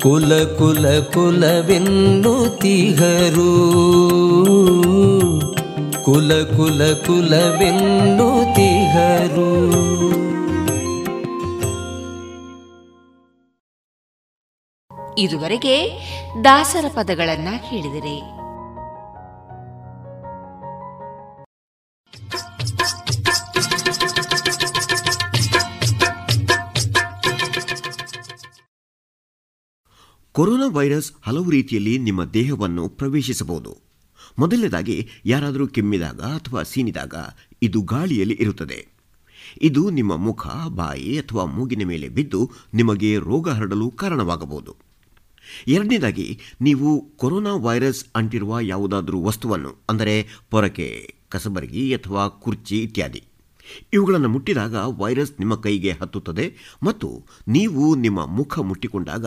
ಕುಲ 0.00 0.30
ಕುಲ 0.58 0.84
ಕುಲವೆನ್ನುತ್ತಿಹರು 1.14 2.20
ಕುಲ 6.04 6.30
ಕುಲ 6.56 6.80
ಕುಲವೆನ್ನುತ್ತಿಹರು 7.06 8.20
ಇದುವರೆಗೆ 15.20 15.90
ದಾಸರ 16.44 16.84
ಪದಗಳನ್ನ 16.88 17.48
ಕೇಳಿದಿರಿ 17.70 18.22
ಕೊರೋನಾ 30.32 30.68
ವೈರಸ್ 30.68 31.12
ಹಲವು 31.22 31.50
ರೀತಿಯಲ್ಲಿ 31.50 31.98
ನಿಮ್ಮ 31.98 32.24
ದೇಹವನ್ನು 32.24 32.88
ಪ್ರವೇಶಿಸಬಹುದು. 32.88 33.76
ಮೊದಲನೇದಾಗಿ 34.38 35.08
ಯಾರಾದರೂ 35.26 35.66
ಕೆಮ್ಮಿದಾಗ 35.66 36.20
ಅಥವಾ 36.20 36.62
ಸೀನಿದಾಗ 36.62 37.14
ಇದು 37.62 37.82
ಗಾಳಿಯಲ್ಲಿ 37.82 38.36
ಇರುತ್ತದೆ. 38.40 38.88
ಇದು 39.62 39.90
ನಿಮ್ಮ 39.90 40.16
ಮುಖ, 40.16 40.46
ಬಾಯಿ 40.68 41.18
ಅಥವಾ 41.18 41.44
ಮೂಗಿನ 41.44 41.82
ಮೇಲೆ 41.84 42.08
ಬಿದ್ದು 42.08 42.50
ನಿಮಗೆ 42.74 43.18
ರೋಗ 43.18 43.48
ಹರಡಲು 43.48 43.90
ಕಾರಣವಾಗಬಹುದು. 43.90 44.89
ಎರಡನೇದಾಗಿ, 45.68 46.40
ನೀವು 46.60 47.00
ಕೊರೋನಾ 47.16 47.54
ವೈರಸ್ 47.54 48.04
ಅಂಟಿರುವ 48.16 48.60
ಯಾವುದಾದರೂ 48.60 49.22
ವಸ್ತುವನ್ನು, 49.22 49.86
ಅಂದರೆ 49.90 50.26
ಪೊರಕೆ, 50.50 51.14
ಕಸಬರಗಿ 51.28 51.94
ಅಥವಾ 51.94 52.28
ಕುರ್ಚಿ 52.28 52.82
ಇತ್ಯಾದಿ. 52.82 53.22
ಇವುಗಳನ್ನು 53.92 54.28
ಮುಟ್ಟಿದಾಗ 54.28 54.74
ವೈರಸ್ 54.98 55.32
ನಿಮ್ಮ 55.38 55.54
ಕೈಗೆ 55.56 55.90
ಹತ್ತುತ್ತದೆ 55.90 56.56
ಮತ್ತು 56.82 57.08
ನೀವು 57.48 57.94
ನಿಮ್ಮ 57.94 58.26
ಮುಖ 58.26 58.58
ಮುಟ್ಟಿಕೊಂಡಾಗ 58.58 59.26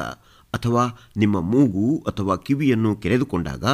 ಅಥವಾ 0.54 1.14
ನಿಮ್ಮ 1.18 1.40
ಮೂಗು 1.42 2.04
ಅಥವಾ 2.08 2.36
ಕಿವಿಯನ್ನು 2.36 2.96
ಕೆರೆದುಕೊಂಡಾಗ 2.96 3.66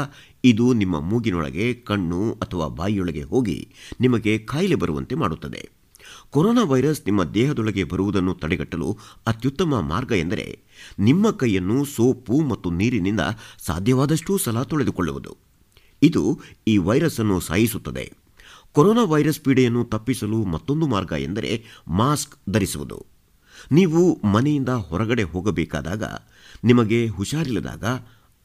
ಇದು 0.44 0.74
ನಿಮ್ಮ 0.74 1.00
ಮೂಗಿನೊಳಗೆ, 1.00 1.74
ಕಣ್ಣು 1.74 2.22
ಅಥವಾ 2.34 2.68
ಬಾಯಿಯೊಳಗೆ 2.68 3.24
ಹೋಗಿ 3.24 3.58
ನಿಮಗೆ 4.02 4.38
ಕಾಯಿಲೆ 4.38 4.76
ಬರುವಂತೆ 4.76 5.16
ಮಾಡುತ್ತದೆ. 5.16 5.70
ಕೊರೋನಾ 6.30 6.64
ವೈರಸ್ 6.64 7.02
ನಿಮ್ಮ 7.06 7.24
ದೇಹದೊಳಗೆ 7.24 7.84
ಬರುವುದನ್ನು 7.84 8.34
ತಡೆಗಟ್ಟಲು 8.34 8.98
ಅತ್ಯುತ್ತಮ 9.28 9.80
ಮಾರ್ಗ 9.80 10.12
ಎಂದರೆ 10.12 10.46
ನಿಮ್ಮ 11.00 11.32
ಕೈಯನ್ನು 11.32 11.86
ಸೋಪು 11.86 12.42
ಮತ್ತು 12.42 12.72
ನೀರಿನಿಂದ 12.72 13.20
ಸಾಧ್ಯವಾದಷ್ಟೂ 13.66 14.38
ಸಲ 14.38 14.64
ತೊಳೆದುಕೊಳ್ಳುವುದು. 14.64 15.38
ಇದು 16.02 16.40
ಈ 16.68 16.78
ವೈರಸ್ 16.78 17.20
ಅನ್ನು 17.20 17.40
ಸಾಯಿಸುತ್ತದೆ. 17.40 18.14
ಕೊರೋನಾ 18.72 19.04
ವೈರಸ್ 19.04 19.40
ಪೀಡೆಯನ್ನು 19.40 19.84
ತಪ್ಪಿಸಲು 19.84 20.46
ಮತ್ತೊಂದು 20.46 20.88
ಮಾರ್ಗ 20.88 21.14
ಎಂದರೆ 21.20 21.64
ಮಾಸ್ಕ್ 21.88 22.36
ಧರಿಸುವುದು. 22.50 23.06
ನೀವು 23.72 24.22
ಮನೆಯಿಂದ 24.28 24.70
ಹೊರಗಡೆ 24.70 25.24
ಹೋಗಬೇಕಾದಾಗ, 25.24 26.04
ನಿಮಗೆ 26.64 27.08
ಹುಷಾರಿಲ್ಲದಾಗ 27.08 27.86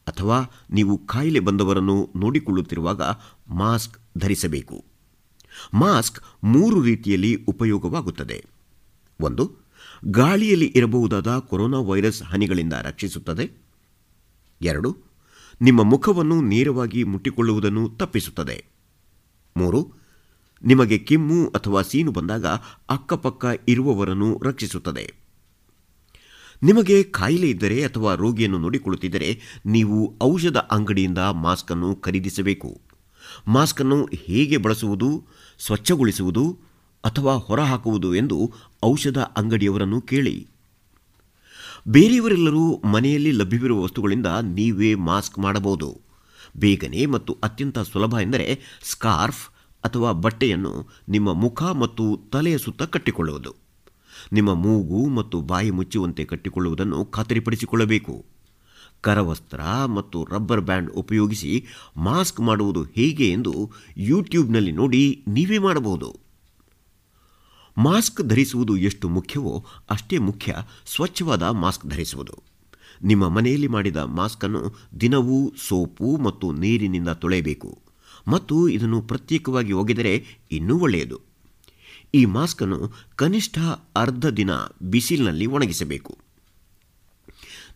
ಅಥವಾ 0.07 0.51
ನೀವು 0.71 0.99
ಕಾಯಿಲೆ 1.07 1.41
ಬಂದವರನ್ನು 1.41 2.11
ನೋಡಿಕೊಳ್ಳುತ್ತಿರುವಾಗ 2.17 3.03
ಮಾಸ್ಕ್ 3.49 4.19
ಧರಿಸಬೇಕು. 4.19 4.85
ಮಾಸ್ಕ್ 5.75 6.45
ಮೂರು 6.45 6.83
ರೀತಿಯಲ್ಲಿ 6.83 7.45
ಉಪಯೋಗವಾಗುತ್ತದೆ. 7.49 8.45
ಒಂದು 9.21 9.64
ಗಾಳಿಯಲ್ಲಿ 10.07 10.73
ಇರಬಹುದಾದ 10.75 11.39
ಕೊರೋನಾ 11.39 11.79
ವೈರಸ್ 11.79 12.23
ಹನಿಗಳಿಂದ 12.23 12.73
ರಕ್ಷಿಸುತ್ತದೆ. 12.73 13.51
ಎರಡು, 14.63 14.97
ನಿಮ್ಮ 15.63 15.83
ಮುಖವನ್ನು 15.83 16.41
ನೇರವಾಗಿ 16.43 17.05
ಮುಟ್ಟಿಕೊಳ್ಳುವುದನ್ನು 17.05 17.89
ತಪ್ಪಿಸುತ್ತದೆ. 17.89 18.65
ಮೂರು, 19.57 19.93
ನಿಮಗೆ 20.65 20.99
ಕೆಮ್ಮು 20.99 21.47
ಅಥವಾ 21.47 21.83
ಸೀನು 21.83 22.13
ಬಂದಾಗ 22.13 22.47
ಅಕ್ಕಪಕ್ಕ 22.91 23.45
ಇರುವವರನ್ನು 23.69 24.41
ರಕ್ಷಿಸುತ್ತದೆ. 24.45 25.15
ನಿಮಗೆ 26.63 27.03
ಕಾಯಿಲೆ 27.03 27.51
ಇದ್ದರೆ 27.51 27.85
ಅಥವಾ 27.85 28.15
ರೋಗಿಯನ್ನು 28.15 28.59
ನೋಡಿಕೊಳ್ಳುತ್ತಿದ್ದರೆ 28.59 29.41
ನೀವು 29.67 30.15
ಔಷಧ 30.23 30.57
ಅಂಗಡಿಯಿಂದ 30.57 31.19
ಮಾಸ್ಕ್ 31.19 31.73
ಅನ್ನು 31.73 31.97
ಖರೀದಿಸಬೇಕು. 31.97 32.81
ಮಾಸ್ಕ್ 33.49 33.81
ಅನ್ನು 33.81 34.09
ಹೇಗೆ 34.13 34.57
ಬಳಸುವುದು, 34.57 35.27
ಸ್ವಚ್ಛಗೊಳಿಸುವುದು 35.59 36.59
ಅಥವಾ 37.05 37.35
ಹೊರಹಾಕುವುದು 37.35 38.15
ಎಂದು 38.15 38.53
ಔಷಧ 38.85 39.19
ಅಂಗಡಿಯವರನ್ನು 39.19 40.01
ಕೇಳಿ, 40.01 40.37
ಬೇರೆಯವರೆಲ್ಲರೂ 41.89 42.83
ಮನೆಯಲ್ಲಿ 42.85 43.33
ಲಭ್ಯವಿರುವ 43.33 43.83
ವಸ್ತುಗಳಿಂದ 43.83 44.27
ನೀವೇ 44.27 44.95
ಮಾಸ್ಕ್ 44.95 45.39
ಮಾಡಬಹುದು. 45.39 46.01
ಬೇಗನೆ 46.57 47.07
ಮತ್ತು 47.07 47.39
ಅತ್ಯಂತ 47.43 47.79
ಸುಲಭ 47.79 48.15
ಎಂದರೆ 48.23 48.61
ಸ್ಕಾರ್ಫ್ 48.83 49.43
ಅಥವಾ 49.85 50.13
ಬಟ್ಟೆಯನ್ನು 50.13 50.87
ನಿಮ್ಮ 51.09 51.33
ಮುಖ 51.33 51.63
ಮತ್ತು 51.63 52.21
ತಲೆಯ 52.33 52.59
ಸುತ್ತ 52.59 52.83
ಕಟ್ಟಿಕೊಳ್ಳುವುದು. 52.83 53.55
ನಿಮ್ಮ 54.33 54.55
ಮೂಗು 54.55 55.09
ಮತ್ತು 55.09 55.41
ಬಾಯಿ 55.41 55.71
ಮುಚ್ಚುವಂತೆ 55.71 56.25
ಕಟ್ಟಿಕೊಳ್ಳುವುದನ್ನು 56.25 57.05
ಖಾತರಿಪಡಿಸಿಕೊಳ್ಳಬೇಕು. 57.05 58.25
ಕರವಸ್ತ್ರ 59.01 59.61
ಮತ್ತು 59.87 60.19
ರಬ್ಬರ್ 60.31 60.61
ಬ್ಯಾಂಡ್ 60.61 60.91
ಉಪಯೋಗಿಸಿ 60.91 61.67
ಮಾಸ್ಕ್ 61.97 62.41
ಮಾಡುವುದು 62.41 62.83
ಹೇಗೆ 62.83 63.31
ಎಂದು 63.31 63.71
ಯೂಟ್ಯೂಬ್ನಲ್ಲಿ 63.97 64.73
ನೋಡಿ 64.73 65.25
ನೀವೇ 65.29 65.59
ಮಾಡಬಹುದು. 65.59 66.24
ಮಾಸ್ಕ್ 67.79 68.23
ಧರಿಸುವುದು 68.23 68.77
ಎಷ್ಟು 68.77 69.09
ಮುಖ್ಯವೋ 69.09 69.65
ಅಷ್ಟೇ 69.91 70.19
ಮುಖ್ಯ 70.19 70.57
ಸ್ವಚ್ಛವಾದ 70.87 71.43
ಮಾಸ್ಕ್ 71.43 71.87
ಧರಿಸುವುದು. 71.87 72.43
ನಿಮ್ಮ 73.03 73.29
ಮನೆಯಲ್ಲಿ 73.29 73.67
ಮಾಡಿದ 73.67 73.97
ಮಾಸ್ಕನ್ನು 73.97 74.75
ದಿನವೂ 75.01 75.55
ಸೋಪು 75.69 76.17
ಮತ್ತು 76.17 76.53
ನೀರಿನಿಂದ 76.53 77.09
ತೊಳೆಯಬೇಕು 77.09 77.79
ಮತ್ತು 78.29 78.69
ಇದನ್ನು 78.69 79.03
ಪ್ರತ್ಯೇಕವಾಗಿ 79.03 79.73
ಒಗೆದರೆ 79.73 80.25
ಇನ್ನೂ 80.53 80.79
ಒಳ್ಳೆಯದು. 80.79 81.21
ಈ 82.15 82.25
ಮಾಸ್ಕನ್ನು 82.25 82.93
ಕನಿಷ್ಠ 83.17 83.59
ಅರ್ಧ 83.97 84.27
ದಿನ 84.27 84.51
ಬಿಸಿಲಿನಲ್ಲಿ 84.83 85.47
ಒಣಗಿಸಬೇಕು. 85.47 86.19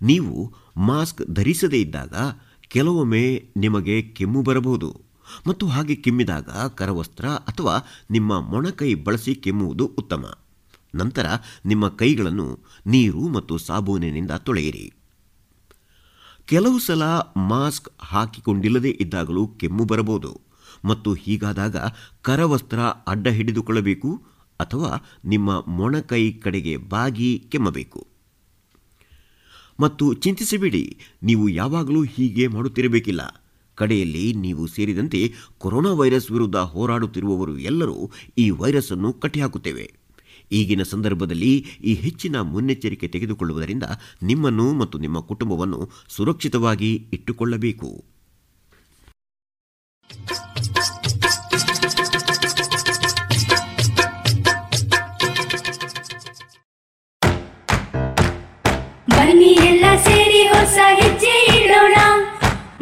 ನೀವು 0.03 0.55
ಮಾಸ್ಕ್ 0.77 1.23
ಧರಿಸದೇ 1.35 1.81
ಇದ್ದಾಗ 1.81 2.15
ಕೆಲವೊಮ್ಮೆ 2.61 3.49
ನಿಮಗೆ 3.57 4.03
ಕೆಮ್ಮು 4.03 4.43
ಬರಬಹುದು. 4.43 5.08
ಮತ್ತು 5.47 5.66
ಹಾಗೆ 5.66 5.95
ಕೆಮ್ಮಿದಾಗ 5.95 6.49
ಕರವಸ್ತ್ರ 6.66 7.28
ಅಥವಾ 7.28 7.86
ನಿಮ್ಮ 8.11 8.41
ಮೊಣಕೈ 8.41 8.95
ಬಳಸಿ 8.95 9.34
ಕೆಮ್ಮುವುದು 9.34 9.86
ಉತ್ತಮ. 9.86 10.26
ನಂತರ 10.95 11.26
ನಿಮ್ಮ 11.66 11.89
ಕೈಗಳನ್ನು 11.89 12.59
ನೀರು 12.86 13.28
ಮತ್ತು 13.28 13.59
ಸಾಬೂನಿನಿಂದ 13.59 14.30
ತೊಳೆಯಿರಿ. 14.30 14.93
ಕೆಲವು 16.45 16.78
ಸಲ 16.78 17.03
ಮಾಸ್ಕ್ 17.36 17.89
ಹಾಕಿಕೊಂಡಿಲ್ಲದೇ 18.01 18.99
ಇದ್ದಾಗಲೂ 19.01 19.47
ಕೆಮ್ಮು 19.47 19.84
ಬರಬಹುದು 19.84 20.41
ಮತ್ತು 20.84 21.12
ಹೀಗಾದಾಗ 21.14 21.76
ಕರವಸ್ತ್ರ 22.22 22.78
ಅಡ್ಡ 22.80 23.28
ಹಿಡಿದುಕೊಳ್ಳಬೇಕು 23.28 24.24
ಅಥವಾ 24.61 25.05
ನಿಮ್ಮ 25.24 25.61
ಮೊಣಕೈ 25.61 26.32
ಕಡೆಗೆ 26.32 26.76
ಬಾಗಿ 26.76 27.39
ಕೆಮ್ಮಬೇಕು. 27.39 28.07
ಮತ್ತು 29.80 30.14
ಚಿಂತಿಸಬೇಡಿ, 30.14 31.01
ನೀವು 31.22 31.49
ಯಾವಾಗಲೂ 31.49 32.03
ಹೀಗೆ 32.03 32.47
ಮಾಡುತ್ತಿರಬೇಕಿಲ್ಲ. 32.47 33.38
ಕಡೆಯಲ್ಲಿ 33.79 34.26
ನೀವು 34.45 34.64
ಸೇರಿದಂತೆ 34.66 35.22
ಕೊರೋನಾ 35.59 35.93
ವೈರಸ್ 36.01 36.31
ವಿರುದ್ಧ 36.31 36.57
ಹೋರಾಡುತ್ತಿರುವವರು 36.74 37.55
ಎಲ್ಲರೂ 37.70 37.99
ಈ 38.39 38.47
ವೈರಸ್ 38.61 38.93
ಅನ್ನು 38.93 39.12
ಕಟ್ಟಿಹಾಕುತ್ತೇವೆ. 39.12 39.87
ಈಗಿನ 40.53 40.83
ಸಂದರ್ಭದಲ್ಲಿ 40.91 41.53
ಈ 41.85 41.95
ಹೆಚ್ಚಿನ 41.95 42.37
ಮುನ್ನೆಚ್ಚರಿಕೆ 42.53 43.09
ತೆಗೆದುಕೊಳ್ಳುವುದರಿಂದ 43.14 43.87
ನಿಮ್ಮನ್ನು 44.22 44.66
ಮತ್ತು 44.72 44.99
ನಿಮ್ಮ 44.99 45.20
ಕುಟುಂಬವನ್ನು 45.31 45.81
ಸುರಕ್ಷಿತವಾಗಿ 46.09 46.93
ಇಟ್ಟುಕೊಳ್ಳಬೇಕು. 47.12 47.91
ಬನ್ನಿ 59.11 59.53
ಎಲ್ಲ 59.68 59.85
ಸೇರಿ 60.07 60.43
ಹೊಸ 60.49 60.79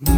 आओ 0.00 0.10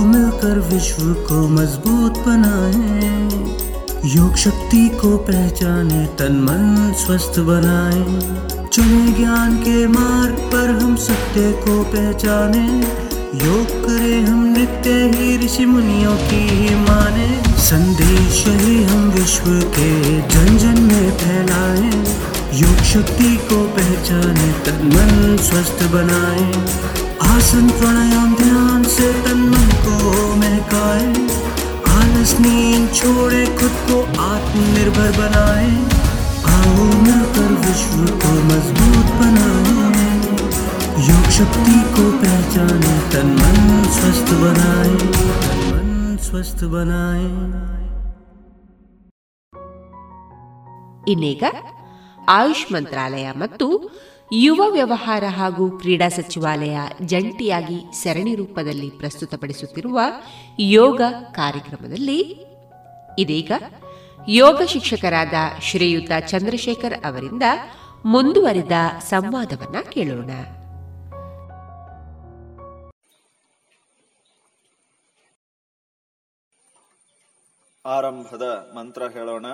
मिलकर 0.00 0.58
विश्व 0.72 1.12
को 1.12 1.48
मज़बूत 1.48 2.18
बनाएँ, 2.18 3.28
योग 4.04 4.36
शक्ति 4.36 4.88
को 4.88 5.16
पहचाने, 5.16 6.06
तन 6.06 6.32
मन 6.32 6.92
स्वस्थ 6.96 7.40
बनाए। 7.40 8.04
चले 8.68 9.12
ज्ञान 9.12 9.56
के 9.56 9.86
मार्ग 9.86 10.34
पर 10.34 10.70
हम 10.70 10.96
सत्य 10.96 11.52
को 11.52 11.82
पहचाने, 11.84 12.66
योग 13.46 13.66
करें 13.66 14.24
हम 14.24 14.44
नित्य 14.44 14.90
ही 14.90 15.36
ऋषि 15.44 15.64
मुनियों 15.64 16.16
की 16.16 16.48
ही 16.48 16.74
माने। 16.74 17.53
संदेश 17.64 18.44
ही 18.46 18.84
हम 18.84 19.10
विश्व 19.10 19.44
के 19.46 20.20
जन 20.20 20.58
जन 20.58 20.82
में 20.82 21.10
फैलाए। 21.18 22.04
योग 22.58 22.76
शक्ति 22.76 23.36
को 23.36 23.64
पहचाने, 23.64 24.52
तन 24.52 24.86
मन 24.86 25.36
स्वस्थ 25.36 25.82
बनाए। 25.82 26.52
आसन 27.32 27.70
प्राणायाम 27.70 28.34
ध्यान 28.34 28.84
से 28.84 29.12
तन 29.12 29.38
मन 29.38 29.68
को 29.84 30.36
महकाए। 30.36 31.06
आलस, 31.96 32.36
नींद 32.40 32.92
छोड़े, 32.94 33.46
खुद 33.46 33.72
को 33.72 34.22
आत्मनिर्भर 34.22 35.10
बनाए। 35.10 35.76
आओ 36.54 36.84
मिलकर 36.84 37.50
विश्व 37.66 38.14
को 38.16 38.32
मज़बूत 38.32 39.14
बनाए। 39.14 40.20
योग 41.08 41.30
शक्ति 41.30 41.80
को 41.80 42.12
पहचाने, 42.12 43.00
तन 43.12 43.26
मन 43.26 43.90
स्वस्थ 43.92 44.32
बनाए। 44.32 45.13
ಸ್ವಸ್ಥ 46.34 46.64
ಬನಾಯೆ. 46.64 47.26
ಇನ್ನೀಗ 51.10 51.42
ಆಯುಷ್ 52.28 52.72
ಮಂತ್ರಾಲಯ 52.72 53.30
ಮತ್ತು 53.30 53.90
ಯುವ 54.32 54.62
ವ್ಯವಹಾರ 54.70 55.24
ಹಾಗೂ 55.28 55.78
ಕ್ರೀಡಾ 55.78 56.08
ಸಚಿವಾಲಯ 56.08 56.78
ಜಂಟಿಯಾಗಿ 57.02 58.02
ಸರಣಿ 58.02 58.34
ರೂಪದಲ್ಲಿ 58.34 58.90
ಪ್ರಸ್ತುತಪಡಿಸುತ್ತಿರುವ 58.90 60.00
ಯೋಗ 60.58 61.00
ಕಾರ್ಯಕ್ರಮದಲ್ಲಿ 61.32 62.44
ಇದೀಗ 63.18 63.52
ಯೋಗ 64.28 64.62
ಶಿಕ್ಷಕರಾದ 64.66 65.34
ಶ್ರೀಯುತ 65.60 66.10
ಚಂದ್ರಶೇಖರ್ 66.26 67.04
ಅವರಿಂದ 67.04 67.42
ಮುಂದುವರಿದ 68.04 68.72
ಸಂವಾದವನ್ನು 69.00 69.90
ಕೇಳೋಣ. 69.90 70.30
ಆರಂಭದ 77.86 78.70
ಮಂತ್ರ 78.74 79.08
ಹೇಳೋಣ. 79.08 79.46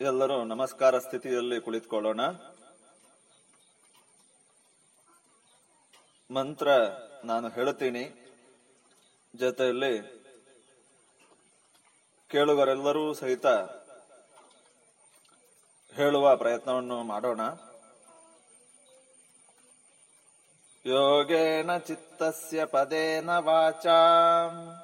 ಎಲ್ಲರೂ 0.00 0.44
ನಮಸ್ಕಾರ 0.44 0.98
ಸ್ಥಿತಿಯಲ್ಲಿ 0.98 1.60
ಕುಳಿತುಕೊಳ್ಳೋಣ. 1.60 2.20
ಮಂತ್ರ 6.30 6.68
ನಾನು 7.24 7.48
ಹೇಳುತ್ತೀನಿ. 7.48 8.32
ಜೊತೆಯಲ್ಲಿ 9.36 10.24
ಕೇಳುಗರೆಲ್ಲರೂ 12.28 13.14
ಸಹಿತ 13.14 13.46
ಹೇಳುವ 15.94 16.36
ಪ್ರಯತ್ನವನ್ನು 16.36 17.02
ಮಾಡೋಣ. 17.02 17.40
ಯೋಗೇನ 20.86 21.78
ಚಿತ್ತಸ್ಯ 21.78 22.64
ಪದೇನ 22.64 23.30
ವಾಚಾಂ. 23.38 24.83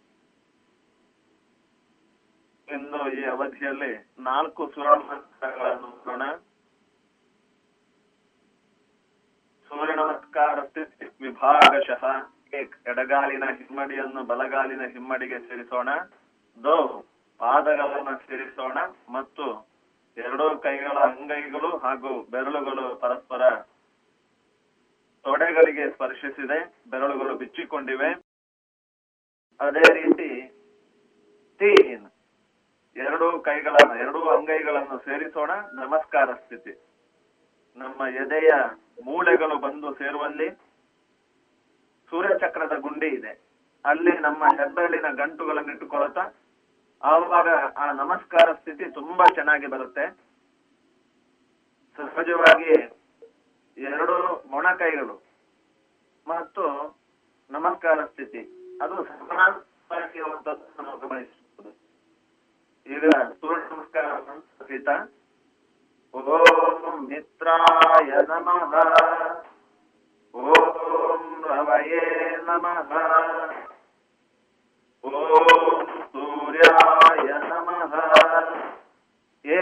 ಇಂದು 2.75 2.99
ಈ 3.11 3.21
ಅವಧಿಯಲ್ಲಿ 3.23 3.91
ನಾಲ್ಕು 4.19 4.63
ಸುವರ್ಣ 4.73 6.23
ಸೂರ್ಯ 9.71 9.93
ನಮಸ್ಕಾರ 9.95 10.55
ಸ್ಥಿತಿ 10.65 11.05
ವಿಭಾಗಶಃ 11.21 12.03
ಎಡಗಾಲಿನ 12.91 13.45
ಹಿಮ್ಮಡಿಯನ್ನು 13.57 14.21
ಬಲಗಾಲಿನ 14.23 14.85
ಹಿಮ್ಮಡಿಗೆ 14.93 15.37
ಸೇರಿಸೋಣ. 15.39 15.89
ದೋ 16.63 16.77
ಪಾದಗಳನ್ನು 17.39 18.13
ಸೇರಿಸೋಣ 18.27 18.77
ಮತ್ತು 19.09 19.45
ಎರಡೂ 20.17 20.45
ಕೈಗಳ 20.59 20.97
ಅಂಗೈಗಳು 21.09 21.69
ಹಾಗೂ 21.77 22.11
ಬೆರಳುಗಳು 22.33 22.85
ಪರಸ್ಪರ 22.95 23.43
ತೊಡೆಗಳಿಗೆ 25.25 25.85
ಸ್ಪರ್ಶಿಸಿದೆ, 25.91 26.59
ಬೆರಳುಗಳು 26.91 27.33
ಬಿಚ್ಚಿಕೊಂಡಿವೆ. 27.41 28.11
ಅದೇ 29.59 29.85
ರೀತಿ 29.99 30.29
ತೀನ್ 31.61 32.05
ಎರಡೂ 32.95 33.39
ಕೈಗಳನ್ನು 33.39 33.95
ಎರಡೂ 33.95 34.21
ಅಂಗೈಗಳನ್ನು 34.21 34.99
ಸೇರಿಸೋಣ. 34.99 35.51
ನಮಸ್ಕಾರ 35.73 36.33
ಸ್ಥಿತಿ. 36.33 36.73
ನಮ್ಮ 37.77 38.07
ಎದೆಯ 38.07 38.49
ಮೂಳೆಗಳು 39.05 39.59
ಬಂದು 39.59 39.93
ಸೇರುವಲ್ಲಿ 39.93 40.49
ಸೂರ್ಯಚಕ್ರದ 42.09 42.77
ಗುಂಡಿ 42.79 43.07
ಇದೆ. 43.07 43.41
ಅಲ್ಲಿ 43.85 44.11
ನಮ್ಮ 44.11 44.43
ಹೆಬ್ಬೆರಳಿನ 44.45 45.05
ಗಂಟುಗಳನ್ನು 45.11 45.71
ಇಟ್ಟುಕೊಳ್ಳುತ್ತಾ, 45.71 46.33
ಆವಾಗ 47.03 47.47
ಆ 47.77 47.91
ನಮಸ್ಕಾರ 47.91 48.53
ಸ್ಥಿತಿ 48.53 48.85
ತುಂಬಾ 48.85 49.25
ಚೆನ್ನಾಗಿ 49.33 49.67
ಬರುತ್ತೆ. 49.67 50.17
ಸಹಜವಾಗಿ 51.97 52.73
ಎರಡು 53.77 54.43
ಮೊಣಕೈಗಳು 54.49 55.23
ಮತ್ತು 56.27 56.95
ನಮಸ್ಕಾರ 57.51 58.05
ಸ್ಥಿತಿ. 58.05 58.41
ಅದು 58.81 59.03
ಸಮಾನ 59.03 59.37
ನಾವು 60.83 61.40
ಈಗ 62.91 63.03
ಸೂರ್ಯ 63.39 63.63
ನಮಸ್ಕಾರ 63.69 64.05
ಸಹಿತ 64.59 64.89
ಓಂ 66.13 66.97
ಮಿತ್ರಾಯ 67.09 68.11
ನಮಃ 68.29 68.73
ಓಂ 70.35 71.21
ರವಯೇ 71.49 72.03
ನಮಃ 72.47 72.91
ಓಂ 75.03 75.85
ಸೂರ್ಯಾಯ 76.13 77.29
ನಮಃ 77.45 77.93
ಏ 79.45 79.61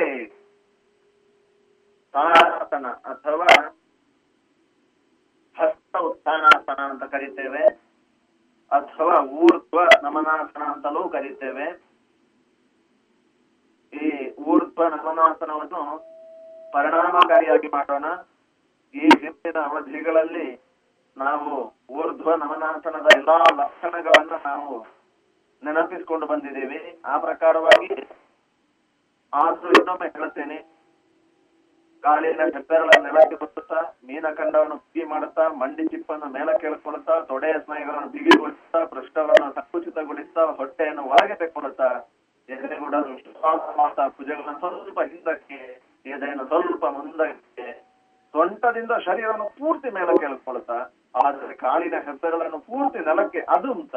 ತಾರಾಸನ 2.15 2.87
ಅಥವಾ 3.11 3.49
ಹಸ್ತ 5.57 5.95
ಉತ್ಥಾನಾಸನ 6.07 6.79
ಅಂತ 6.89 7.03
ಕರಿತೇವೆ 7.11 7.63
ಅಥವಾ 8.71 9.15
ಊರ್ಧ್ವ 9.39 9.77
ನಮನಾಸನ 10.03 10.63
ಅಂತಲೂ 10.71 11.03
ಕರಿತೇವೆ 11.09 11.67
ಊರ್ಧ್ವ 14.49 14.87
ನಮನಾಸನವನ್ನು 14.87 15.81
ಪರಿಣಾಮಕಾರಿಯಾಗಿ 16.71 17.67
ಮಾಡೋಣ. 17.67 18.05
ಈ 18.95 18.99
ಹಿಂದಿನ 18.99 19.59
ಅವಧಿಗಳಲ್ಲಿ 19.59 20.59
ನಾವು 21.17 21.73
ಊರ್ಧ್ವ 21.89 22.35
ನಮನಾಸನದ 22.35 23.07
ಎಲ್ಲಾ 23.15 23.37
ಲಕ್ಷಣಗಳನ್ನ 23.37 24.31
ನಾವು 24.45 24.85
ನೆನಪಿಸಿಕೊಂಡು 25.63 26.27
ಬಂದಿದ್ದೇವೆ. 26.27 27.01
ಆ 27.05 27.17
ಪ್ರಕಾರವಾಗಿ 27.17 28.09
ಆದ್ರೂ 29.33 29.69
ಇನ್ನೊಮ್ಮೆ 29.69 30.07
ಹೇಳುತ್ತೇನೆ. 30.07 30.57
ಕಾಲಿನ 32.01 32.39
ಹೆಬ್ಬೆರಳ 32.39 32.89
ನೆಲಕ್ಕೆ 33.01 33.35
ಬರುತ್ತಾ 33.35 33.95
ಮೀನಖಂಡವನ್ನು 34.05 34.75
ಬಿಗಿ 34.75 35.05
ಮಾಡುತ್ತಾ, 35.05 35.47
ಮಂಡಿ 35.47 35.87
ಚಿಪ್ಪನ್ನು 35.87 36.25
ಮೇಲೆ 36.25 36.59
ಕೇಳಿಕೊಳ್ಳುತ್ತಾ, 36.59 37.19
ತೊಡೆಯ 37.19 37.53
ಸ್ನಾಯುಗಳನ್ನು 37.53 38.09
ಬಿಗಿಗೊಳಿಸುತ್ತಾ, 38.09 38.85
ಪೃಷ್ಠವನ್ನು 38.85 39.53
ಸಂಕುಚಿತಗೊಳಿಸ್ತಾ 39.53 40.41
ಹೊಟ್ಟೆಯನ್ನು 40.41 41.03
ಒಳಗೆ 41.03 41.35
ತೆಕ್ಕೊಳ್ತಾ 41.35 41.87
ಶ್ವಾಸ 42.49 43.61
ಮಾಡ್ತಾ 43.77 44.03
ಭುಜಗಳನ್ನು 44.07 44.59
ಸ್ವಲ್ಪ 44.59 44.99
ಹಿಂದಕ್ಕೆ 45.01 45.57
ಎದೆಯನ್ನು 46.05 46.45
ಸ್ವಲ್ಪ 46.47 46.85
ಮುಂದಕ್ಕೆ, 46.85 47.67
ಸೊಂಟದಿಂದ 48.33 48.93
ಶರೀರವನ್ನು 49.05 49.47
ಪೂರ್ತಿ 49.59 49.89
ಮೇಲೆ 49.89 50.13
ಕೇಳಿಕೊಳ್ತಾ 50.17 50.77
ಆದರೆ 51.21 51.53
ಕಾಲಿನ 51.53 51.97
ಹೆಬ್ಬೆರಳನ್ನು 52.07 52.59
ಪೂರ್ತಿ 52.59 52.99
ನೆಲಕ್ಕೆ 52.99 53.41
ಅದುಂತ 53.55 53.95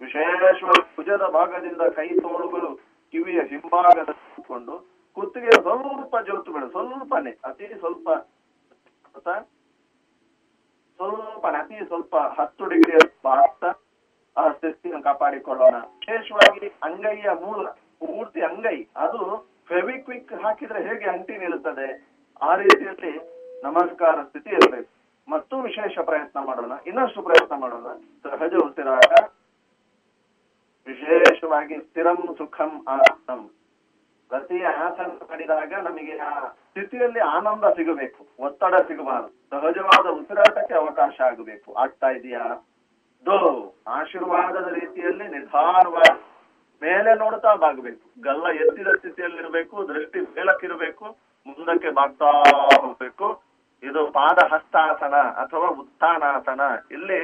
ವಿಶೇಷವಾಗಿ 0.00 0.86
ಭುಜದ 0.96 1.24
ಭಾಗದಿಂದ 1.28 1.82
ಕೈ 1.96 2.08
ತೋಳುಗಳು 2.18 2.70
ಕಿವಿಯ 3.14 3.40
ಹಿಂಭಾಗದ 3.50 4.10
ಕೂತ್ಕೊಂಡು 4.24 4.74
ಕುತ್ತಿಗೆ 5.16 5.52
ಸ್ವಲ್ಪ 5.62 6.16
ಜೋತು 6.26 6.50
ಬಿಡು 6.52 6.68
ಸ್ವಲ್ಪನೇ, 6.70 7.32
ಅತಿ 7.44 7.66
ಸ್ವಲ್ಪ? 7.78 8.08
ಸ್ವಲ್ಪನೇ, 10.98 11.58
ಅತಿ 11.58 11.78
ಸ್ವಲ್ಪ 11.86 12.16
ಹತ್ತು 12.38 12.64
ಡಿಗ್ರಿ 12.64 12.94
ಆಗ್ತಾ 13.36 13.70
ಸ್ಥಿತಿಯನ್ನು 14.60 15.02
ಕಾಪಾಡಿಕೊಳ್ಳೋಣ. 15.02 15.76
ವಿಶೇಷವಾಗಿ 16.00 16.66
ಅಂಗೈಯ 16.82 17.30
ಮೂಲ 17.44 17.64
ಪೂರ್ತಿ 18.02 18.40
ಅಂಗೈ, 18.50 18.78
ಅದು 18.96 19.22
ಫೆವಿಕ್ವಿಕ್ 19.68 20.32
ಹಾಕಿದ್ರೆ 20.42 20.80
ಹೇಗೆ 20.88 21.06
ಅಂಟಿ 21.14 21.34
ನಿಲ್ಲುತ್ತದೆ? 21.38 21.88
ಆ 22.42 22.50
ರೀತಿಯಲ್ಲಿ 22.56 23.12
ನಮಸ್ಕಾರ 23.64 24.16
ಸ್ಥಿತಿ 24.28 24.50
ಇರಬೇಕು. 24.50 24.90
ಮತ್ತು 25.28 25.54
ವಿಶೇಷ 25.62 25.98
ಪ್ರಯತ್ನ 26.08 26.38
ಮಾಡೋಣ, 26.48 26.72
ಇನ್ನಷ್ಟು 26.86 27.22
ಪ್ರಯತ್ನ 27.22 27.54
ಮಾಡೋಣ. 27.64 27.88
ಸಹಜ 28.24 28.54
ಉಸಿರಾಟ, 28.66 29.12
ವಿಶೇಷವಾಗಿ 30.86 31.76
ಸ್ಥಿರಂ 31.86 32.20
ಸುಖಂ 32.38 32.72
ಆಸನಂ 32.88 33.42
ಪ್ರತಿ 34.30 34.58
ಆಸನ 34.70 35.10
ಮಾಡಿದಾಗ 35.28 35.72
ನಮಗೆ 35.88 36.14
ಆ 36.30 36.32
ಸ್ಥಿತಿಯಲ್ಲಿ 36.48 37.20
ಆನಂದ 37.34 37.64
ಸಿಗಬೇಕು, 37.76 38.22
ಒತ್ತಡ 38.46 38.74
ಸಿಗಬಾರದು. 38.88 39.34
ಸಹಜವಾದ 39.52 40.06
ಉಸಿರಾಟಕ್ಕೆ 40.20 40.74
ಅವಕಾಶ 40.74 41.14
ಆಗಬೇಕು. 41.28 41.68
ಆಗ್ತಾ 41.82 42.08
ಇದೆಯಾ? 42.18 42.44
ಆಶೀರ್ವಾದದ 43.96 44.68
ರೀತಿಯಲ್ಲಿ 44.80 45.26
ನಿಧಾನವಾಗಿ 45.34 46.18
ಮೇಲೆ 46.82 47.10
ನೋಡ್ತಾ 47.18 47.54
ಬಾಗಬೇಕು. 47.54 48.02
ಗಲ್ಲ 48.26 48.46
ಎತ್ತಿದ 48.62 48.90
ಸ್ಥಿತಿಯಲ್ಲಿ 48.98 49.38
ಇರಬೇಕು 49.42 49.76
ದೃಷ್ಟಿ 49.88 50.20
ಮೇಲಕ್ಕಿರಬೇಕು, 50.20 51.04
ಮುಂದಕ್ಕೆ 51.46 51.90
ಬಾಗ್ತಾ 51.98 52.28
ಹೋಗ್ಬೇಕು. 52.82 53.28
ಇದು 53.82 54.00
ಪಾದ 54.16 54.38
ಹಸ್ತಾಸನ 54.52 55.16
ಅಥವಾ 55.42 55.68
ಉತ್ಥಾನಾಸನ. 55.82 56.60
ಇಲ್ಲಿ 56.90 57.20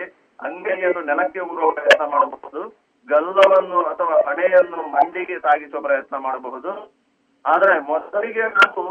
ಅಂಗೈಯನ್ನು 0.48 1.02
ನೆಲಕ್ಕೆ 1.10 1.40
ಊರುವ 1.40 1.70
ಪ್ರಯತ್ನ 1.70 2.04
ಮಾಡಬಹುದು, 2.14 2.62
ಗಲ್ಲವನ್ನು 3.08 3.78
ಅಥವಾ 3.92 4.14
ಹಣೆಯನ್ನು 4.28 4.80
ಮಂಡಿಗೆ 4.96 5.38
ಸಾಗಿಸುವ 5.38 5.80
ಪ್ರಯತ್ನ 5.80 6.16
ಮಾಡಬಹುದು. 6.26 6.72
ಆದ್ರೆ 7.44 7.74
ಮೊದಲಿಗೆ 7.90 8.44
ನಾವು 8.58 8.84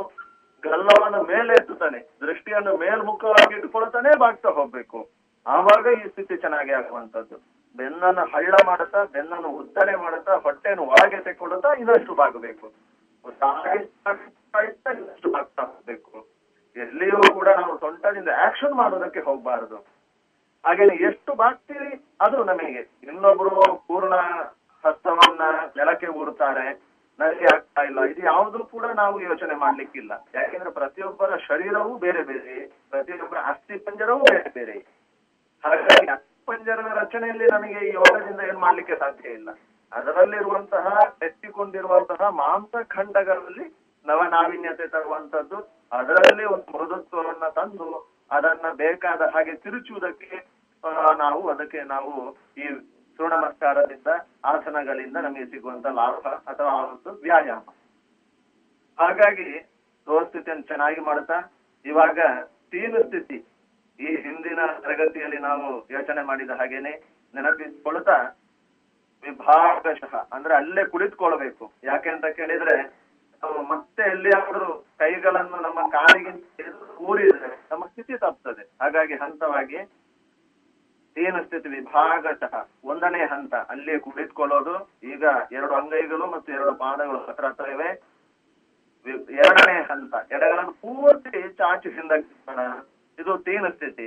ಗಲ್ಲವನ್ನು 0.64 1.22
ಮೇಲೆ 1.24 1.54
ಎತ್ತುತ್ತಾನೆ, 1.54 2.00
ದೃಷ್ಟಿಯನ್ನು 2.22 2.78
ಮೇಲ್ಮುಖವಾಗಿ 2.78 3.54
ಇಟ್ಕೊಳ್ತಾನೆ 3.60 4.12
ಬಾಗ್ತಾ 4.20 4.50
ಹೋಗ್ಬೇಕು. 4.50 5.00
ಆವಾಗ 5.48 6.00
ಈ 6.00 6.08
ಸ್ಥಿತಿ 6.08 6.38
ಚೆನ್ನಾಗಿ 6.38 6.72
ಆಗುವಂತದ್ದು 6.72 7.54
ಬೆನ್ನನ್ನು 7.78 8.36
ಹಳ್ಳ 8.36 8.54
ಮಾಡುತ್ತಾ, 8.66 9.04
ಬೆನ್ನನ್ನು 9.04 9.48
ಉದ್ದನೆ 9.48 9.96
ಮಾಡುತ್ತಾ, 9.96 10.36
ಹೊಟ್ಟೆಯನ್ನು 10.36 10.84
ಒಳಗೆ 10.84 11.18
ತೆಕ್ಕೊಡುತ್ತಾ 11.18 11.74
ಇನ್ನಷ್ಟು 11.74 12.16
ಬಾಗಬೇಕು. 12.16 12.72
ಇನ್ನಷ್ಟು 13.26 15.32
ಬಾಗ್ತಾ 15.32 15.64
ಹೋಗ್ಬೇಕು. 15.64 16.28
ಎಲ್ಲಿಯೂ 16.78 17.34
ಕೂಡ 17.34 17.48
ನಾವು 17.48 17.80
ಸೊಂಟದಿಂದ 17.80 18.30
ಆಕ್ಷನ್ 18.46 18.74
ಮಾಡೋದಕ್ಕೆ 18.74 19.20
ಹೋಗ್ಬಾರದು. 19.20 19.86
ಹಾಗೇನೆ 20.66 20.96
ಎಷ್ಟು 20.96 21.36
ಬಾಗ್ತೀರಿ, 21.36 22.18
ಅದು 22.22 22.44
ನಮಗೆ. 22.44 22.90
ಇನ್ನೊಬ್ರು 23.04 23.84
ಪೂರ್ಣ 23.88 24.14
ಹಸ್ತವನ್ನ 24.86 25.42
ನೆಲಕ್ಕೆ 25.78 26.08
ಊರುತ್ತಾರೆ. 26.08 26.94
ನನಗೆ 27.20 27.56
ಆಗ್ತಾ 27.56 27.82
ಇಲ್ಲ. 27.82 28.04
ಇದು 28.04 28.26
ಯಾವುದು 28.26 28.60
ಕೂಡ 28.60 28.86
ನಾವು 28.86 29.22
ಯೋಚನೆ 29.22 29.56
ಮಾಡ್ಲಿಕ್ಕಿಲ್ಲ. 29.56 30.28
ಯಾಕೆಂದ್ರೆ 30.34 30.72
ಪ್ರತಿಯೊಬ್ಬರ 30.72 31.36
ಶರೀರವೂ 31.36 31.98
ಬೇರೆ 31.98 32.24
ಬೇರೆ, 32.24 32.72
ಪ್ರತಿಯೊಬ್ಬರ 32.90 33.38
ಅಸ್ಥಿ 33.38 33.78
ಪಂಜರವೂ 33.78 34.20
ಬೇರೆ 34.20 34.54
ಬೇರೆ. 34.54 35.03
ಹಾಗಾಗಿ 35.64 36.08
ಅಸ್ಥಿಪಂಜರದ 36.08 36.90
ರಚನೆಯಲ್ಲಿ 37.02 37.46
ನಮಗೆ 37.52 37.80
ಈ 37.88 37.92
ಯೋಗದಿಂದ 37.94 38.42
ಏನ್ 38.50 38.58
ಮಾಡ್ಲಿಕ್ಕೆ 38.58 38.96
ಸಾಧ್ಯ 38.96 39.30
ಇಲ್ಲ. 39.30 39.50
ಅದರಲ್ಲಿರುವಂತಹ 39.92 40.86
ಎತ್ತಿಕೊಂಡಿರುವಂತಹ 41.22 42.30
ಮಾಂಸಖಂಡಗಳಲ್ಲಿ 42.42 43.66
ನವನಾವಿನ್ಯತೆ 44.06 44.88
ತರುವಂತದ್ದು 44.88 45.58
ಅದರಲ್ಲಿ 45.92 46.46
ಒಂದು 46.46 46.78
ಮೃದುತ್ವವನ್ನ 46.78 47.48
ತಂದು 47.50 47.88
ಅದನ್ನ 48.32 48.68
ಬೇಕಾದ 48.74 49.22
ಹಾಗೆ 49.34 49.54
ತಿರುಚುವುದಕ್ಕೆ 49.54 50.38
ನಾವು 51.18 51.50
ಅದಕ್ಕೆ 51.50 51.82
ನಾವು 51.84 52.12
ಈ 52.58 52.68
ಸೂರ್ಣಮಸ್ಕಾರದಿಂದ 53.20 54.10
ಆಸನಗಳಿಂದ 54.46 55.18
ನಮಗೆ 55.18 55.46
ಸಿಗುವಂತ 55.46 55.88
ಲಾಭ 56.00 56.28
ಅಥವಾ 56.52 56.72
ಒಂದು 56.84 57.12
ವ್ಯಾಯಾಮ. 57.22 57.66
ಹಾಗಾಗಿ 59.00 59.48
ಸ್ಥಿತಿಯನ್ನು 60.24 60.64
ಚೆನ್ನಾಗಿ 60.64 61.02
ಮಾಡ್ತಾ 61.02 61.38
ಇವಾಗ 61.86 62.20
ತೀನು 62.72 63.00
ಸ್ಥಿತಿ. 63.04 63.38
ಈ 64.00 64.10
ಹಿಂದಿನ 64.16 64.62
ತರಗತಿಯಲ್ಲಿ 64.80 65.40
ನಾವು 65.40 65.68
ಯೋಚನೆ 65.92 66.22
ಮಾಡಿದ 66.26 66.50
ಹಾಗೇನೆ 66.50 66.94
ನೆನಪಿಸ್ಕೊಳ್ತಾ 67.36 68.18
ವಿಭಾಗಶಃ, 69.24 70.14
ಅಂದ್ರೆ 70.36 70.54
ಅಲ್ಲೇ 70.56 70.84
ಕುಳಿತುಕೊಳ್ಬೇಕು 70.86 71.66
ಯಾಕೆ 71.84 72.10
ಅಂತ 72.10 72.26
ಕೇಳಿದ್ರೆ, 72.40 72.76
ನಾವು 73.44 73.62
ಮತ್ತೆ 73.64 74.04
ಎಲ್ಲಿಯಾದ್ರೂ 74.12 74.68
ಕೈಗಳನ್ನು 74.98 75.58
ನಮ್ಮ 75.62 75.80
ಕಾಲಿಗೆ 75.90 76.32
ಊರಿದ್ರೆ 77.02 77.50
ನಮ್ಮ 77.72 77.84
ಸ್ಥಿತಿ 77.86 78.14
ತಪ್ಪುತ್ತದೆ 78.18 78.64
ಹಾಗಾಗಿ 78.82 79.16
ಹಂತವಾಗಿ 79.16 79.80
ಏನು 81.18 81.40
ಸ್ಥಿತಿ? 81.44 81.68
ವಿಭಾಗಶಃ, 81.70 82.54
ಒಂದನೇ 82.84 83.26
ಹಂತ 83.26 83.54
ಅಲ್ಲಿ 83.74 84.00
ಕುಳಿತುಕೊಳ್ಳೋದು. 84.00 84.76
ಈಗ 85.04 85.24
ಎರಡು 85.52 85.74
ಅಂಗೈಗಳು 85.76 86.28
ಮತ್ತು 86.32 86.52
ಎರಡು 86.54 86.74
ಪಾದಗಳು 86.76 87.20
ಹತ್ರ 87.28 87.46
ಹತ್ರ 87.46 87.68
ಇವೆ. 87.70 87.90
ಎರಡನೇ 89.44 89.78
ಹಂತ, 89.82 90.14
ಎಡಗಳನ್ನು 90.32 90.74
ಪೂರ್ತಿ 90.84 91.42
ಚಾಚು 91.60 91.90
ಹಿಂದಕ್ಕೆ. 91.90 92.34
ಇದು 93.20 93.34
ತೇನ 93.48 93.68
ಸ್ಥಿತಿ 93.76 94.06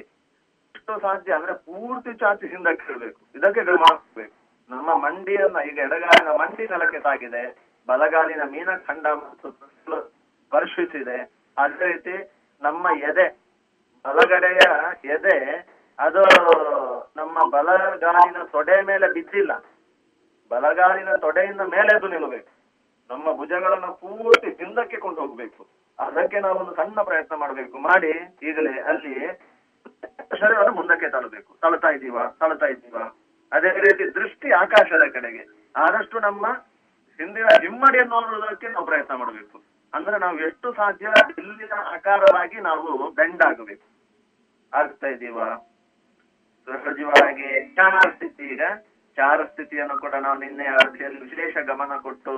ಎಷ್ಟು 0.76 0.94
ಸಾಧ್ಯ 1.04 1.36
ಅಂದ್ರೆ 1.38 1.54
ಪೂರ್ತಿ 1.66 2.12
ಚಾಚಿ 2.20 2.46
ಹಿಂದಕ್ಕೆ 2.54 2.84
ಇರಬೇಕು 2.90 3.20
ಇದಕ್ಕೆ 3.38 3.62
ಗಮನ 3.68 3.84
ಹಾಕ್ಬೇಕು 3.90 4.34
ನಮ್ಮ 4.70 4.88
ಮಂಡಿಯನ್ನ 5.04 5.58
ಈಗ 5.68 5.78
ಎಡಗಾಲಿನ 5.86 6.30
ಮಂಡಿ 6.40 6.64
ನೆಲಕ್ಕೆ 6.72 7.00
ತಾಗಿದೆ. 7.00 7.42
ಬಲಗಾಲಿನ 7.88 8.42
ಮೀನಖಂಡ 8.54 9.06
ಮತ್ತು 9.22 9.48
ಸ್ಪರ್ಶಿಸಿದೆ. 9.50 11.18
ಅದೇ 11.56 11.86
ರೀತಿ 11.92 12.14
ನಮ್ಮ 12.62 12.86
ಎದೆ, 13.08 13.26
ಬಲಗಡೆಯ 14.04 14.62
ಎದೆ, 15.14 15.36
ಅದು 15.98 16.22
ನಮ್ಮ 17.20 17.36
ಬಲಗಾಲಿನ 17.54 18.42
ತೊಡೆ 18.54 18.76
ಮೇಲೆ 18.90 19.06
ಬಿದ್ದಿಲ್ಲ. 19.14 19.52
ಬಲಗಾಲಿನ 20.50 21.12
ತೊಡೆಯಿಂದ 21.24 21.62
ಮೇಲೆ 21.74 21.90
ಅದು 21.96 22.08
ನಿಲ್ಲಬೇಕು 22.08 22.52
ನಮ್ಮ 23.10 23.26
ಭುಜಗಳನ್ನು 23.38 23.90
ಪೂರ್ತಿ 24.02 24.50
ಹಿಂದಕ್ಕೆ 24.60 24.96
ಕೊಂಡು 24.96 25.20
ಹೋಗ್ಬೇಕು 25.20 25.62
ಅದಕ್ಕೆ 25.98 26.38
ನಾವು 26.40 26.56
ಒಂದು 26.58 26.74
ಸಣ್ಣ 26.74 27.00
ಪ್ರಯತ್ನ 27.00 27.34
ಮಾಡಬೇಕು. 27.34 27.76
ಮಾಡಿ, 27.88 28.10
ಈಗಲೇ 28.48 28.74
ಅಲ್ಲಿ 28.90 29.14
ಶರೀರವನ್ನು 30.40 30.74
ಮುಂದಕ್ಕೆ 30.78 31.08
ತಳ್ಳಬೇಕು. 31.10 31.50
ತಳ್ತಾ 31.62 31.88
ಇದ್ದೀವ? 31.88 32.18
ತಳ್ತಾ 32.40 32.66
ಇದ್ದೀವ? 32.66 32.96
ಅದೇ 33.52 33.70
ರೀತಿ 33.84 34.04
ದೃಷ್ಟಿ 34.14 34.48
ಆಕಾಶದ 34.62 35.04
ಕಡೆಗೆ. 35.12 35.42
ಆದಷ್ಟು 35.76 36.20
ನಮ್ಮ 36.20 36.46
ಹಿಂದಿನ 37.20 37.46
ಹಿಮ್ಮಡಿ 37.62 38.00
ನೋಡುವುದಕ್ಕೆ 38.08 38.68
ನಾವು 38.68 38.86
ಪ್ರಯತ್ನ 38.86 39.14
ಮಾಡಬೇಕು. 39.14 39.56
ಅಂದ್ರೆ 39.94 40.16
ನಾವು 40.18 40.38
ಎಷ್ಟು 40.48 40.68
ಸಾಧ್ಯ 40.72 41.12
ಇಲ್ಲಿನ 41.38 41.74
ಆಕಾರವಾಗಿ 41.94 42.58
ನಾವು 42.60 43.10
ಬೆಂಡ್ 43.18 43.42
ಆಗಬೇಕು 43.42 43.86
ಆಗ್ತಾ 44.72 45.06
ಇದ್ದೀವ? 45.06 45.38
ಸಹಜವಾಗಿ 46.68 47.48
ಚಾರ 47.74 47.94
ಸ್ಥಿತಿ 48.14 48.44
ಈಗ. 48.54 48.62
ಚಾರ 49.18 49.44
ಸ್ಥಿತಿಯನ್ನು 49.44 49.96
ಕೂಡ 50.00 50.14
ನಾವು 50.14 50.38
ನಿನ್ನೆ 50.38 50.66
ಅವಧಿಯಲ್ಲಿ 50.66 51.20
ವಿಶೇಷ 51.20 51.56
ಗಮನ 51.70 51.92
ಕೊಟ್ಟು 52.06 52.34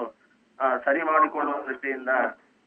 ಸರಿ 0.84 1.02
ಮಾಡಿಕೊಳ್ಳುವ 1.02 1.56
ದೃಷ್ಟಿಯಿಂದ 1.68 2.12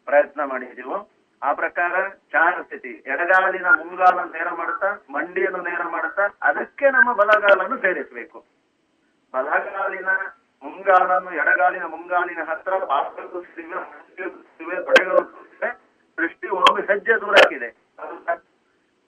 ಪ್ರಯತ್ನ 0.06 0.43
ಮಾಡಿದೀವೋ. 0.43 0.97
ಆ 1.41 1.54
ಪ್ರಕಾರ 1.54 1.93
ಚಾರ 2.34 2.62
ಸ್ಥಿತಿ 2.62 2.91
ಎಡಗಾಲಿನ 3.14 3.68
ಮುಂಗಾಲನ್ನು 3.78 4.34
ನೇರ 4.34 4.49
ಮಾಡುತ್ತಾ, 4.49 4.89
ಮಂಡಿಯನ್ನು 5.10 5.62
ನೇರ 5.62 5.84
ಮಾಡುತ್ತಾ, 5.91 6.26
ಅದಕ್ಕೆ 6.41 6.89
ನಮ್ಮ 6.89 7.14
ಬಲಗಾಲನ್ನು 7.14 7.78
ಸೇರಿಸಬೇಕು. 7.78 8.39
ಬಲಗಾಲಿನ 9.34 10.10
ಮುಂಗಾಲನ್ನು, 10.64 11.32
ಎಡಗಾಲಿನ 11.32 11.84
ಮುಂಗಾಲಿನ 11.84 12.43
ಹತ್ರ 12.49 12.74
ಸಿವೆ 14.58 14.78
ದೃಷ್ಟಿ 16.18 16.47
ಒಂದು 16.47 16.82
ಹೆಜ್ಜೆ 16.82 17.14
ದೂರಾಗಿದೆ 17.22 17.70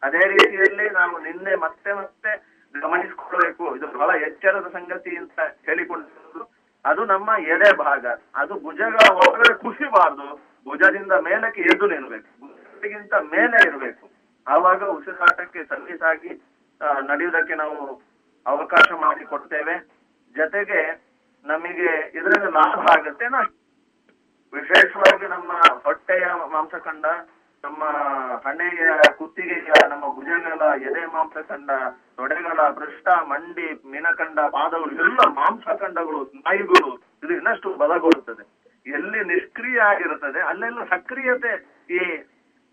ಅದೇ 0.04 0.22
ರೀತಿಯಲ್ಲಿ 0.28 0.89
ನಾವು 0.89 1.20
ನಿನ್ನೆ 1.20 1.56
ಮತ್ತೆ 1.56 1.94
ಮತ್ತೆ 1.94 2.32
ಗಮನಿಸಿಕೊಳ್ಳಬೇಕು. 2.80 3.76
ಇದು 3.76 3.88
ಬಹಳ 3.88 4.10
ಎಚ್ಚರದ 4.22 4.68
ಸಂಗತಿ 4.68 5.12
ಅಂತ 5.18 5.39
ಹೇಳಿಕೊಂಡಿರೋದು 5.66 6.44
ಅದು 6.86 7.06
ನಮ್ಮ 7.06 7.30
ಎದೆ 7.48 7.70
ಭಾಗ. 7.78 8.06
ಅದು 8.36 8.54
ಭುಜಗಳ 8.64 9.04
ಒಳಗಡೆ 9.16 9.54
ಕುಸಿಬಾರ್ದು. 9.62 10.53
ಭುಜದಿಂದ 10.68 11.11
ಮೇಲಕ್ಕೆ 11.11 11.61
ಎದ್ದು 11.61 11.88
ನಿಲ್ಬೇಕು. 11.88 12.30
ಭುಜಗಿಂತ 12.74 13.14
ಮೇಲೆ 13.14 13.70
ಇರಬೇಕು. 13.70 14.09
ಆವಾಗ 14.47 14.84
ಉಸಿರಾಟಕ್ಕೆ 14.84 15.64
ಸಲೀಸಾಗಿ 15.64 16.32
ಆ, 16.82 16.93
ನಡೆಯುವುದಕ್ಕೆ 16.99 17.55
ನಾವು 17.55 18.03
ಅವಕಾಶ 18.45 18.91
ಮಾಡಿ 18.91 19.26
ಕೊಡ್ತೇವೆ 19.26 19.76
ಜೊತೆಗೆ 20.36 20.80
ನಮಗೆ 21.45 22.11
ಇದರಿಂದ 22.16 22.47
ಲಾಭ 22.49 22.97
ಆಗುತ್ತೆ. 22.97 23.30
ನಾ 23.30 23.41
ವಿಶೇಷವಾಗಿ 24.53 25.28
ನಮ್ಮ 25.28 25.51
ಹೊಟ್ಟೆಯ 25.84 26.26
ಮಾಂಸಖಂಡ 26.51 27.05
ನಮ್ಮ 27.64 27.84
ಹಣೆಯ 28.45 28.88
ಕುತ್ತಿಗೆಯ 29.18 29.89
ನಮ್ಮ 29.89 30.16
ಭುಜಗಳ 30.16 30.61
ಎದೆ 30.82 31.05
ಮಾಂಸಖಂಡ 31.05 31.72
ತೊಡೆಗಳ 32.16 32.70
ಪೃಷ್ಠ 32.70 33.07
ಮಂಡಿ 33.07 33.89
ಮೀನಖಂಡ 33.91 34.39
ಪಾದಗಳು 34.39 34.91
ಎಲ್ಲ 35.05 35.30
ಮಾಂಸಖಂಡಗಳು 35.30 36.26
ಸ್ನಾಯುಗಳು 36.26 36.91
ಇದು 37.24 37.34
ಇನ್ನಷ್ಟು 37.34 37.74
ಬಲಗೊಳ್ಳುತ್ತದೆ. 37.74 38.62
ಎಲ್ಲಿ 38.88 39.24
ನಿಷ್ಕ್ರಿಯ 39.24 39.80
ಆಗಿರುತ್ತದೆ 39.80 40.40
ಅಲ್ಲೆಲ್ಲ 40.40 40.84
ಸಕ್ರಿಯತೆ 40.84 41.52
ಈ 41.90 42.00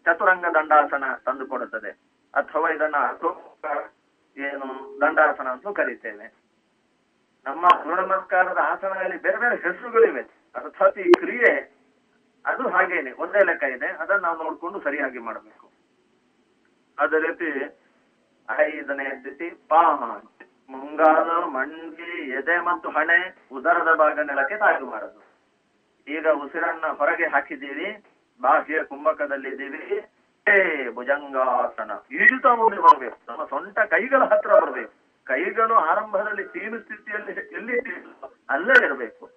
ಚತುರಂಗ 0.07 0.45
ದಂಡಾಸನ 0.55 1.05
ತಂದುಕೊಡುತ್ತದೆ. 1.15 1.91
ಅಥವಾ 2.35 2.71
ಇದನ್ನ 2.71 2.97
ಏನು 4.37 5.01
ದಂಡಾಸನ 5.01 5.49
ಅಂತ 5.49 5.69
ಕರೀತೇವೆ. 5.69 6.27
ನಮ್ಮ 7.47 7.69
ಸೂರ್ಯ 7.69 8.61
ಆಸನದಲ್ಲಿ 8.61 9.23
ಬೇರೆ 9.23 9.39
ಬೇರೆ 9.39 9.57
ಹೆಸರುಗಳಿವೆ. 9.57 10.23
ಅರ್ಥಾತ್ 10.55 10.99
ಈ 10.99 11.11
ಕ್ರಿಯೆ, 11.11 11.81
ಅದು 12.47 12.69
ಹಾಗೇನೆ, 12.69 13.13
ಒಂದೇ 13.13 13.45
ಲೆಕ್ಕ 13.45 13.63
ಇದೆ. 13.63 13.87
ಅದನ್ನ 13.87 14.23
ನಾವು 14.23 14.43
ನೋಡ್ಕೊಂಡು 14.43 14.81
ಸರಿಯಾಗಿ 14.81 15.19
ಮಾಡಬೇಕು. 15.19 15.67
ಅದೇ 16.99 17.19
ರೀತಿ 17.27 17.51
ಐದನೇ 18.59 19.05
ಸ್ಥಿತಿ 19.05 19.51
ಪಾಮ 19.51 20.05
ಮುಂಗಾಲು 20.71 21.47
ಮಂಡಿ, 21.47 22.31
ಎದೆ 22.31 22.59
ಮತ್ತು 22.61 22.91
ಹಣೆ 22.91 23.47
ಉದರದ 23.53 23.95
ಭಾಗ 23.95 24.19
ನೆಲಕ್ಕೆ 24.21 24.57
ತಾಗು 24.57 24.87
ಈಗ 26.09 26.27
ಉಸಿರನ್ನ 26.29 26.87
ಹೊರಗೆ 26.87 27.27
ಹಾಕಿದ್ದೀವಿ. 27.27 28.05
ಬಾಹ್ಯ 28.41 28.85
ಕುಂಭಕದಲ್ಲಿದ್ದೀವಿ. 28.85 30.07
ಏ 30.49 30.89
ಭುಜಂಗಾಸನ. 30.91 31.91
ಈಜುತ್ತಾ 32.13 32.55
ಮುಂದೆ 32.55 32.77
ಬರಬೇಕು 32.77 33.17
ನಮ್ಮ 33.29 33.45
ಸೊಂಟ 33.45 33.79
ಕೈಗಳ 33.79 34.23
ಹತ್ರ 34.25 34.55
ಬರಬೇಕು. 34.61 34.93
ಕೈಗಳು 35.25 35.75
ಆರಂಭದಲ್ಲಿ 35.75 36.45
ತೀನು 36.45 36.81
ಸ್ಥಿತಿಯಲ್ಲಿ 36.81 37.33
ಎಲ್ಲಿ 37.33 37.81
ಅಲ್ಲೇ 38.49 38.87
ಇರಬೇಕು. 38.87 39.31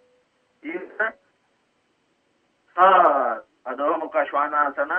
ಆ, 2.78 2.88
ಅಧೋಮುಖ 3.66 4.16
ಶ್ವಾನಾಸನ. 4.30 4.92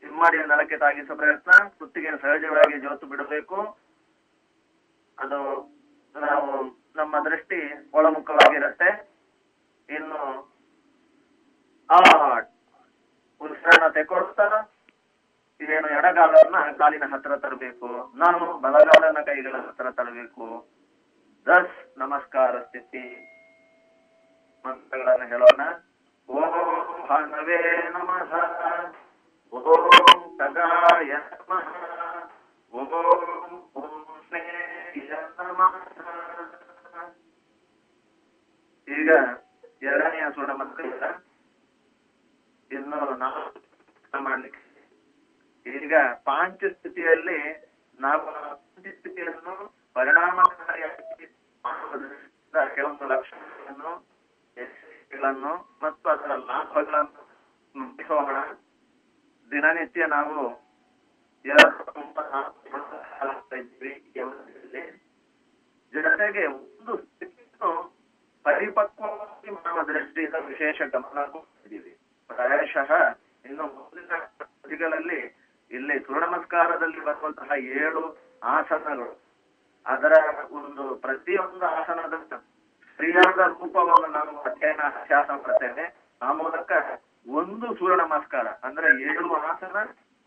ಹಿಮ್ಮಡಿಯ 0.00 0.40
ನೆಲಕ್ಕೆ 0.40 0.76
ತಾಗಿಸುವ 0.76 1.16
ಪ್ರಯತ್ನ. 1.16 1.68
ಕುತ್ತಿಗೆ 1.78 2.10
ಸಹಜವಾಗಿ 2.10 2.80
ಜೋತು 2.80 3.06
ಬಿಡಬೇಕು. 3.06 3.78
ಅದು 5.18 5.38
ನಾವು 6.20 6.78
ನಮ್ಮ 6.96 7.28
ದೃಷ್ಟಿ 7.28 7.90
ಒಳಮುಖವಾಗಿರುತ್ತೆ. 7.92 9.08
ಇನ್ನು 9.88 10.47
ಆ 11.90 11.98
ಉಸಿರನ್ನ 13.40 13.88
ತೆಕೊಡ್ತಾ 13.88 14.46
ಇದೇನು 15.60 15.88
ಎಡಗಾಲನ್ನ 15.88 16.76
ಕಾಲಿನ 16.76 17.02
ಹತ್ರ 17.14 17.36
ತರಬೇಕು. 17.36 18.16
ನಾನು 18.16 18.58
ಬಲಗಾಲನ 18.58 19.20
ಕೈಗಳ 19.20 19.56
ಹತ್ರ 19.56 19.90
ತರಬೇಕು. 19.90 20.68
ದಸ್ 21.46 21.98
ನಮಸ್ಕಾರ 21.98 22.62
ಸ್ಥಿತಿ. 22.62 23.04
ಮಂತ್ರಗಳನ್ನು 24.66 25.26
ಹೇಳೋಣ. 25.26 25.60
ಓಂ 26.28 27.06
ಭಾನವೇ 27.08 27.90
ನಮಃ. 27.90 28.32
ಓಂ 29.52 30.38
ತಗಾಯ 30.38 31.12
ನಮಃ. 31.12 31.68
ಓಂ 32.74 32.92
ಈಗ 38.88 39.10
ಎರಡನೆಯ 39.82 40.22
ಸುಡ 40.34 40.50
ಮಂತ್ರ 40.50 41.04
ಇನ್ನು 42.70 43.16
ನಾವು 43.16 43.42
ಮಾಡ್ಲಿಕ್ಕೆ 44.24 44.64
ಈಗ 45.66 45.94
ಪಾಂಚ 46.24 46.64
ಸ್ಥಿತಿಯಲ್ಲಿ 46.64 47.38
ನಾವು 48.00 48.26
ಸ್ಥಿತಿಯನ್ನು 48.90 49.54
ಪರಿಣಾಮಕಾರಿಯಾಗಿ 49.94 51.26
ಕೆಲವೊಂದು 52.74 53.06
ಲಕ್ಷಣಗಳನ್ನು, 53.08 53.92
ಯಶಸ್ಸುಗಳನ್ನು 54.56 55.52
ಮತ್ತು 55.82 56.08
ಅದರ 56.08 56.34
ಲಾಭಗಳನ್ನು 56.36 57.22
ಮುಗಿಸೋಣ 57.74 58.36
ದಿನನಿತ್ಯ 59.50 60.06
ನಾವು 60.06 60.68
ಜೊತೆಗೆ 65.94 66.46
ಒಂದು 66.46 66.96
ಸ್ಥಿತಿಯನ್ನು 66.96 67.70
ಪರಿಪಕ್ವವಾಗಿ 68.44 69.50
ಮಾಡುವ 69.50 69.82
ದೃಷ್ಟಿಯಿಂದ 69.82 70.34
ವಿಶೇಷ 70.34 70.82
ಗಮನ 70.82 71.18
ಪ್ರಾಯಶಃ 72.30 72.90
ಇನ್ನು 73.44 73.64
ಮುಂದಿನ 73.66 74.16
ಕೃತಿಗಳಲ್ಲಿ 74.38 75.20
ಇಲ್ಲಿ 75.70 75.98
ಸೂರ್ಯ 76.06 76.26
ನಮಸ್ಕಾರದಲ್ಲಿ 76.26 77.00
ಬರುವಂತಹ 77.04 77.50
ಏಳು 77.58 78.02
ಆಸನಗಳು. 78.42 79.08
ಅದರ 79.86 80.12
ಒಂದು 80.50 80.94
ಪ್ರತಿಯೊಂದು 80.94 81.66
ಆಸನದ 81.66 82.14
ಸರಿಯಾದ 83.00 83.38
ರೂಪವನ್ನು 83.38 84.08
ನಾನು 84.12 84.32
ಅಧ್ಯಯನ 84.40 84.80
ಅಭ್ಯಾಸ 84.80 85.30
ಮಾಡ್ತೇನೆ. 85.30 85.84
ಆ 86.22 86.32
ಮೂಲಕ 86.32 86.72
ಒಂದು 87.26 87.66
ಸೂರ್ಯ 87.74 87.96
ನಮಸ್ಕಾರ 87.96 88.46
ಅಂದ್ರೆ 88.46 88.88
ಏಳು 89.02 89.34
ಆಸನ 89.34 89.76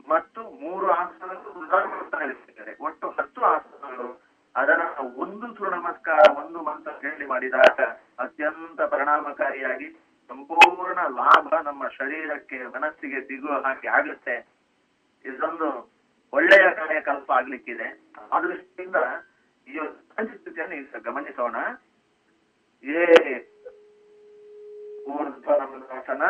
ಮತ್ತು 0.07 0.41
ಮೂರು 0.61 0.91
ಆಸನಗಳು 0.91 1.51
ಉದಾಹರಣೆ 1.65 2.75
ಒಟ್ಟು 2.79 3.09
ಹತ್ತು 3.09 3.41
ಆಸನಗಳು. 3.41 4.21
ಅದರ 4.55 4.79
ಒಂದು 5.15 5.47
ಸೂರ್ಯ 5.55 5.75
ನಮಸ್ಕಾರ 5.75 6.19
ಒಂದು 6.37 6.59
ಮಂತ್ರ 6.59 6.91
ಹೇಳಿ 7.01 7.25
ಮಾಡಿದಾಗ 7.27 7.79
ಅತ್ಯಂತ 8.19 8.81
ಪರಿಣಾಮಕಾರಿಯಾಗಿ 8.81 9.87
ಸಂಪೂರ್ಣ 10.31 10.99
ಲಾಭ 11.19 11.47
ನಮ್ಮ 11.63 11.87
ಶರೀರಕ್ಕೆ, 11.87 12.57
ಮನಸ್ಸಿಗೆ 12.75 13.19
ಸಿಗುವ 13.21 13.53
ಹಾಗೆ 13.65 13.87
ಆಗುತ್ತೆ. 13.87 14.35
ಇದೊಂದು 15.25 15.69
ಒಳ್ಳೆಯ 16.33 16.65
ಕಾರ್ಯಕಲ್ಪ 16.75 17.31
ಆಗ್ಲಿಕ್ಕಿದೆ. 17.31 17.87
ಆ 18.31 18.39
ದೃಷ್ಟಿಯಿಂದ 18.41 18.95
ಈ 19.67 19.75
ಸ್ಥಿತಿಯನ್ನು 20.37 20.75
ಈಗ 20.75 21.01
ಗಮನಿಸೋಣ. 21.07 21.55
ಏ 22.83 23.03
ಊರ್ಧ್ವ 25.15 25.49
ಪಾದಸಾಸನ 25.55 26.23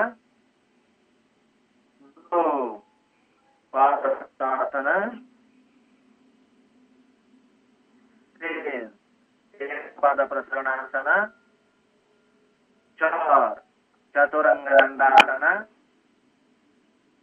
ಪಾದ 10.02 10.20
ಪ್ರಸರಣಾಸನ 10.26 11.10
ಚಾರ್ 13.00 13.60
ಚತುರಂಗ 14.16 14.68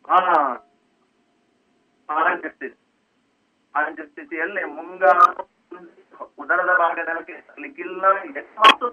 ಹಾ 0.08 0.18
ಆ 2.08 2.24
ಪಾಂಚ 2.24 2.46
ಸ್ಥಿತಿ 2.46 2.76
ಪಾಂಚ 3.74 4.00
ಸ್ಥಿತಿಯಲ್ಲಿ 4.00 4.64
ಮುಂಗಾರು 4.64 5.26
ಉದರದ 6.38 6.78
ಭಾಗದಲ್ಲಿ 6.78 7.62
ಲಿಕ್ಕಿಲ್ಲ 7.62 8.04
ಮತ್ತು 8.58 8.86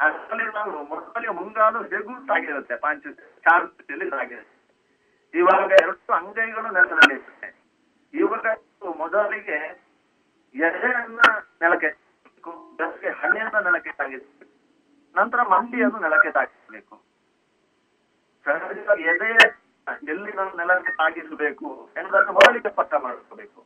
ಅದರಲ್ಲಿ 0.00 0.52
ನಾವು 0.52 1.84
ಹೇಗೂ 1.84 2.26
ಸಾಗಿರುತ್ತೆ. 2.26 2.76
ಪಾಂಚ 2.76 3.02
ಚಾರು 3.40 3.66
ಸ್ಥಿತಿಯಲ್ಲಿ 3.66 4.10
ಸಾಗಿರುತ್ತೆ. 4.10 4.56
ಇವಾಗ 5.34 5.70
ಎರಡು 5.70 6.12
ಅಂಗೈಗಳು 6.12 6.72
ನೆಲದಲ್ಲಿರುತ್ತೆ 6.72 7.48
ಇವಾಗ 8.14 8.46
ಮೊದಲಿಗೆ 8.96 9.58
ಎದೆಯನ್ನ 10.54 11.20
ನೆಲಕ್ಕೆ 11.62 11.90
ಜೊತೆಗೆ 12.78 13.08
ಹಣ್ಣೆಯನ್ನ 13.08 13.58
ನೆಲಕ್ಕೆ 13.58 13.92
ತಾಗಿಸ್ಬೇಕು 13.92 14.50
ನಂತರ 15.16 15.42
ಮಂಡಿಯನ್ನು 15.42 15.98
ನೆಲಕ್ಕೆ 15.98 16.30
ತಾಗಿಸ್ಬೇಕು 16.70 16.96
ಸಹಜವಾಗಿ 18.46 19.02
ಎದೆ 19.02 19.30
ಎಲ್ಲಿ 20.08 20.32
ನಾವು 20.32 20.56
ನೆಲಕ್ಕೆ 20.56 20.92
ತಾಗಿಸಬೇಕು 20.92 21.68
ಎಂಬುದನ್ನು 21.96 22.32
ಮೊದಲಿಗೆ 22.32 22.70
ಪಟ್ಟ 22.78 22.94
ಮಾಡಿಸಬೇಕು. 22.94 23.60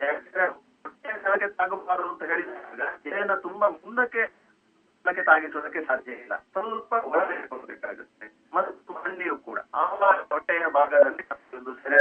ಯಾಕಂದ್ರೆ 0.00 1.46
ತಾಗಬಾರದು 1.58 2.08
ಅಂತ 2.12 2.22
ಹೇಳಿದಾಗ 2.30 2.80
ಎದೆಯನ್ನ 3.06 3.34
ತುಂಬಾ 3.46 3.66
ಮುಂದಕ್ಕೆ 3.68 4.22
ನೆಲಕ್ಕೆ 5.04 5.22
ತಾಗಿಸೋದಕ್ಕೆ 5.22 5.80
ಸಾಧ್ಯ 5.84 6.12
ಇಲ್ಲ. 6.12 6.36
ಸ್ವಲ್ಪ 6.52 6.92
ಒಳಗೆ 7.12 7.46
ಕೊಡಬೇಕಾಗುತ್ತೆ 7.48 8.26
ಮತ್ತು 8.54 8.92
ಹಣ್ಣಿಯು 9.02 9.36
ಕೂಡ. 9.38 9.58
ಆ 9.74 9.82
ಹೊಟ್ಟೆಯ 10.32 10.64
ಭಾಗದಲ್ಲಿ 10.78 11.24
ಒಂದು 11.58 11.74
ಸೆರೆ 11.82 12.00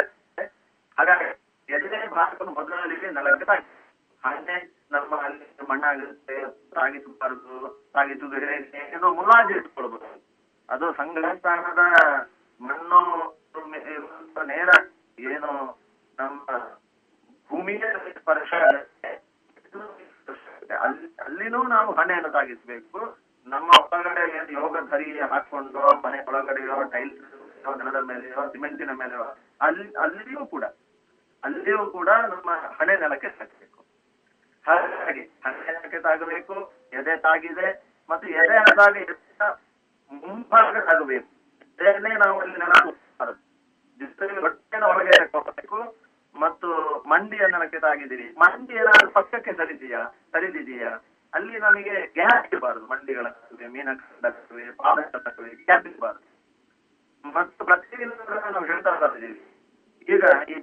ಹಾಗಾಗಿ 0.98 1.30
ಎದೆಯ 1.70 2.08
ಭಾಗವನ್ನು 2.20 2.54
ಮೊದಲಿಗೆ 2.60 3.10
ನೆಲಕ್ಕೆ 3.18 3.45
ತಾಗಿ. 3.45 3.68
ಹಣ್ಣೆ 4.24 4.58
ನಮ್ಮ 4.91 5.22
ಅಲ್ಲಿ 5.26 5.48
ಮಣ್ಣಾಗುತ್ತೆ 5.70 6.38
ತಾಗಿಸಬಾರದು. 6.76 7.56
ತಾಗಿಸುವುದು 7.95 8.38
ಹೇಗೆ? 8.45 8.84
ಮುಲಾಜಿ 9.20 9.54
ಇಟ್ಕೊಳ್ಬಹುದು 9.60 10.26
ಅದು 10.70 10.88
ಸಂಘಸ್ಥಾನದ 10.99 11.82
ಮಣ್ಣು 12.61 13.01
ನೇರ 14.49 14.72
ಏನು 15.32 15.51
ನಮ್ಮ 16.20 16.45
ಭೂಮಿಯ 17.49 17.86
ಸ್ಪರ್ಶ 18.18 18.51
ಅಲ್ಲಿನೂ 21.26 21.59
ನಾವು 21.74 21.89
ಹಣೆಯನ್ನು 21.99 22.32
ತಾಗಿಸ್ಬೇಕು 22.32 22.99
ನಮ್ಮ 23.47 23.70
ಒಳಗಡೆ 23.86 24.24
ಏನು 24.38 24.51
ಯೋಗ 24.59 24.78
ಧರಿ 24.91 25.05
ಹಾಕೊಂಡು 25.34 25.82
ಮನೆ 26.03 26.20
ಒಳಗಡೆಯೋ 26.30 26.78
ಟೈಲ್ಸ್ 26.95 27.22
ನೆಲದ 27.80 27.99
ಮೇಲೆಯೋ 28.09 28.41
ಸಿಮೆಂಟಿನ 28.51 28.91
ಮೇಲೆಯೋ, 28.99 29.24
ಅಲ್ಲಿ, 29.61 29.86
ಅಲ್ಲಿಯೂ 30.03 30.41
ಕೂಡ 30.45 30.65
ಅಲ್ಲಿಯೂ 31.43 31.84
ಕೂಡ 31.95 32.09
ನಮ್ಮ 32.34 32.49
ಹಣೆ 32.78 32.93
ನೆಲಕ್ಕೆ 33.01 33.30
ತಾಗಬೇಕು 33.38 33.80
ಹಾಗಾಗಿ 34.65 35.24
ಹಣೆ 35.45 35.59
ನೆಲಕ್ಕೆ 35.68 35.99
ತಾಗಬೇಕು 35.99 36.55
ಎದೆ 36.93 37.15
ತಾಗಿದೆ, 37.26 37.68
ಮತ್ತು 38.09 38.28
ಎದೆ 38.41 38.57
ಆದಾಗ 38.63 38.95
ಮುಂಭಾಗ 40.12 40.78
ಸಾಗಬೇಕು 40.78 41.28
ಅದನ್ನೇ 41.80 42.16
ನಾವು 42.16 42.39
ಅಲ್ಲಿ 42.39 42.58
ನೆನಪು 42.58 42.82
ಕೂರಿಸಬಾರದು. 42.84 43.39
ಜೊತೆಗೆ 43.99 44.39
ಹೊಟ್ಟೆನ 44.41 44.84
ಒಳಗೆ 44.84 45.14
ಹಾಕಬೇಕು 45.20 45.80
ಮತ್ತು 46.36 46.70
ಮಂಡಿಯ 47.10 47.39
ನೆಲಕ್ಕೆ 47.39 47.80
ತಾಗಿದ್ದೀರಿ 47.80 48.24
ಮಂಡಿ 48.24 48.74
ಏನಾದ್ರು 48.74 49.10
ಪಕ್ಕಕ್ಕೆ 49.12 49.53
ಸರಿದೆಯಾ? 49.53 50.01
ಸರಿದಿದೆಯಾ? 50.32 50.91
ಅಲ್ಲಿ 51.34 51.60
ನಮಗೆ 51.60 52.05
ಗ್ಯಾಪ್ 52.08 52.53
ಇರಬಾರದು. 52.53 52.86
ಮಂಡಿಗಳ 52.88 53.28
ಮೀನ 53.74 53.89
ಕಟ್ಟುವೆ 54.22 54.66
ಪಾದ 54.72 54.99
ಕಟ್ಟುವೆ 54.99 55.49
ಗ್ಯಾಪ್ 55.49 55.88
ಇರಬಾರದು. 55.88 56.26
ಮತ್ತು 57.26 57.66
ಪ್ರತಿದಿನ 57.66 58.12
ನಾವು 58.51 58.66
ಹೇಳ್ತಾ 58.66 58.91
ಬರ್ತಿದ್ದೀವಿ 58.99 59.43
ಈಗ 60.16 60.24
ಈ 60.49 60.55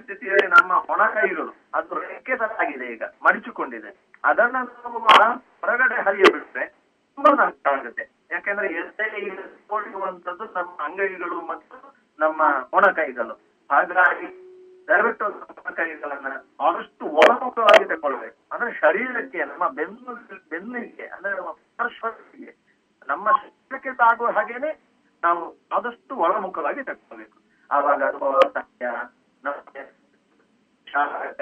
ಸ್ಥಿತಿಯಲ್ಲಿ 0.00 0.46
ನಮ್ಮ 0.46 0.72
ಒಣ 0.90 1.00
ಅದು 1.74 1.94
ರೆಕ್ಕೆ 2.00 2.32
ಆಗಿದೆ 2.62 2.86
ಈಗ, 2.86 3.02
ಮಡಿಚಿಕೊಂಡಿದೆ. 3.24 3.90
ಅದನ್ನ 4.24 4.56
ನಾವು 4.56 4.98
ಹೊರಗಡೆ 5.62 5.96
ಹರಿಯ 6.06 6.24
ಬಿಟ್ರೆ 6.32 6.64
ತುಂಬಾ 7.18 7.30
ನಷ್ಟ 7.44 7.66
ಆಗುತ್ತೆ. 7.66 8.04
ಯಾಕಂದ್ರೆ 8.32 8.68
ಎಷ್ಟೇ 8.68 9.18
ಇರುವಂತದ್ದು 9.18 10.44
ನಮ್ಮ 10.44 10.70
ಅಂಗೈಗಳು 10.84 11.40
ಮತ್ತು 11.40 11.94
ನಮ್ಮ 12.18 12.68
ಒಣ 12.72 12.84
ಕೈಗಳು. 12.86 13.34
ಹಾಗಾಗಿ 13.70 14.28
ದಯವಿಟ್ಟು 14.88 15.26
ಕೈಗಳನ್ನ 15.74 16.26
ಆದಷ್ಟು 16.60 17.06
ಒಳಮುಖವಾಗಿ 17.06 17.84
ತಗೊಳ್ಬೇಕು. 17.84 18.36
ಅಂದ್ರೆ 18.52 18.72
ಶರೀರಕ್ಕೆ, 18.72 19.44
ನಮ್ಮ 19.44 19.68
ಬೆನ್ನು, 19.68 20.14
ಬೆನ್ನಿಗೆ, 20.50 21.06
ಅಂದ್ರೆ 21.06 21.36
ನಮ್ಮ 21.36 21.50
ಪಾರ್ಶ್ವಕ್ಕೆ, 21.50 22.56
ನಮ್ಮ 23.08 23.30
ಶರೀರಕ್ಕೆ 23.30 23.90
ತಾಗುವ 23.90 24.30
ಹಾಗೇನೆ 24.30 24.80
ನಾವು 25.22 25.56
ಆದಷ್ಟು 25.72 26.16
ಒಳಮುಖವಾಗಿ 26.16 26.82
ತಗೊಳ್ಬೇಕು. 26.84 27.38
ಆವಾಗ 27.70 28.02
ಅನುಭವ 28.04 28.38
ಸತ್ಯ 28.54 28.86
ನಮಗೆ 29.44 29.82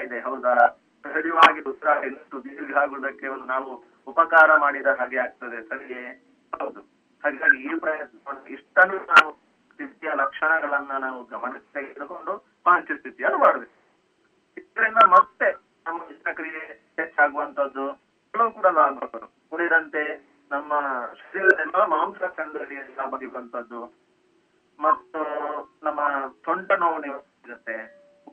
ಇದೆ, 0.03 0.19
ಹೌದಾ? 0.19 0.55
ಸಹಜವಾಗಿ 1.03 1.61
ಉಸಿರಾಟ 1.61 2.03
ದೀರ್ಘ 2.43 2.77
ಆಗುವುದಕ್ಕೆ 2.77 3.45
ನಾವು 3.45 3.83
ಉಪಕಾರ 4.07 4.57
ಮಾಡಿದ 4.57 4.87
ಹಾಗೆ 4.87 5.17
ಆಗ್ತದೆ, 5.17 5.69
ಸರಿಯೇ? 5.69 6.30
ಹೌದು. 6.53 6.81
ಹಾಗಾಗಿ 7.23 7.57
ಈ 7.65 7.79
ಪ್ರಯತ್ನ 7.79 8.17
ಇಷ್ಟನ್ನು 8.49 8.97
ನಾವು 9.11 9.29
ಸ್ಥಿತಿಯ 9.69 10.11
ಲಕ್ಷಣಗಳನ್ನ 10.15 10.93
ನಾವು 11.03 11.19
ಗಮನಕ್ಕೆ 11.25 11.71
ತೆಗೆದುಕೊಂಡು 11.77 12.33
ಪಾಂಚ 12.65 12.91
ಸ್ಥಿತಿಯನ್ನು 12.91 13.39
ಮಾಡಬೇಕು 13.39 13.77
ಇದರಿಂದ 14.57 15.01
ಮತ್ತೆ 15.13 15.49
ನಮ್ಮ 15.85 15.99
ಚಿತ್ರಕ್ರಿಯೆ 16.09 16.63
ಹೆಚ್ಚಾಗುವಂತದ್ದು 16.99 17.85
ಎಲ್ಲವೂ 18.33 18.51
ಕೂಡ 18.51 18.67
ಲಾಭಗಳು 18.77 19.27
ಉಳಿದಂತೆ 19.51 20.03
ನಮ್ಮ 20.51 20.71
ಶರೀರದೆಲ್ಲ 21.21 21.83
ಮಾಂಸ 21.93 22.23
ಖಂಡನೆಯಿಂದ 22.37 23.01
ಬಗೆಯುವಂತದ್ದು 23.11 23.81
ಮತ್ತು 24.79 25.19
ನಮ್ಮ 25.83 26.01
ಸೊಂಟ 26.45 26.71
ನೋವು 26.79 26.97
ನಿವಾರಿಸುತ್ತೆ. 27.03 27.75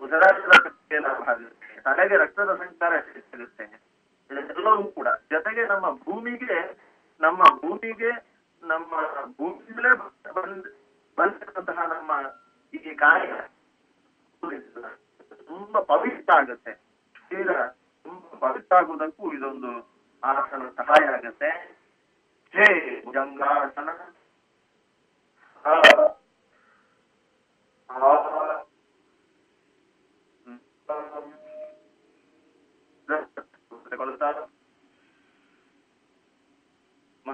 ಉಸಿರಾಟದ 0.01 0.53
ಶಕ್ತಿಯ 0.59 0.99
ಲಾಭ 0.99 1.21
ಆಗಿರುತ್ತೆ 1.31 1.55
ತಲೆಗೆ 1.87 2.17
ರಕ್ತದ 2.17 2.53
ಸಂಚಾರ 2.57 2.93
ಹೆಚ್ಚಿರುತ್ತೆ 3.07 3.65
ಇದೆಲ್ಲವೂ 4.31 4.85
ಕೂಡ 4.93 5.09
ಜೊತೆಗೆ 5.33 5.63
ನಮ್ಮ 5.67 5.87
ಭೂಮಿಗೆ 6.05 6.57
ನಮ್ಮ 7.21 7.43
ಭೂಮಿಗೆ 7.59 8.11
ನಮ್ಮ 8.63 8.93
ಭೂಮಿಯಲ್ಲೇ 9.33 9.93
ಬಂದ 9.99 10.27
ಬಂದಿರುವಂತಹ 11.19 11.79
ನಮ್ಮ 11.93 12.13
ಈ 12.75 12.95
ಕಾರ್ಯ 13.01 13.33
ತುಂಬಾ 15.49 15.81
ಪವಿತ್ರ 15.91 16.31
ಆಗುತ್ತೆ 16.37 16.73
ಶರೀರ 17.21 17.53
ತುಂಬಾ 18.07 18.37
ಪವಿತ್ರ 18.45 18.73
ಆಗುವುದಕ್ಕೂ 18.77 19.33
ಇದೊಂದು 19.33 19.73
ಆಸನ 20.23 20.69
ಸಹಾಯ 20.79 21.05
ಆಗುತ್ತೆ 21.17 21.51
ಹೇ 22.55 22.69
ಭುಜಂಗಾಸನ 23.05 23.89
ಆ, 25.65 25.73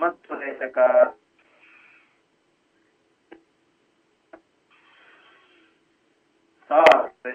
मत्प्रदेशकात् 0.00 1.12
आठ 6.70 7.26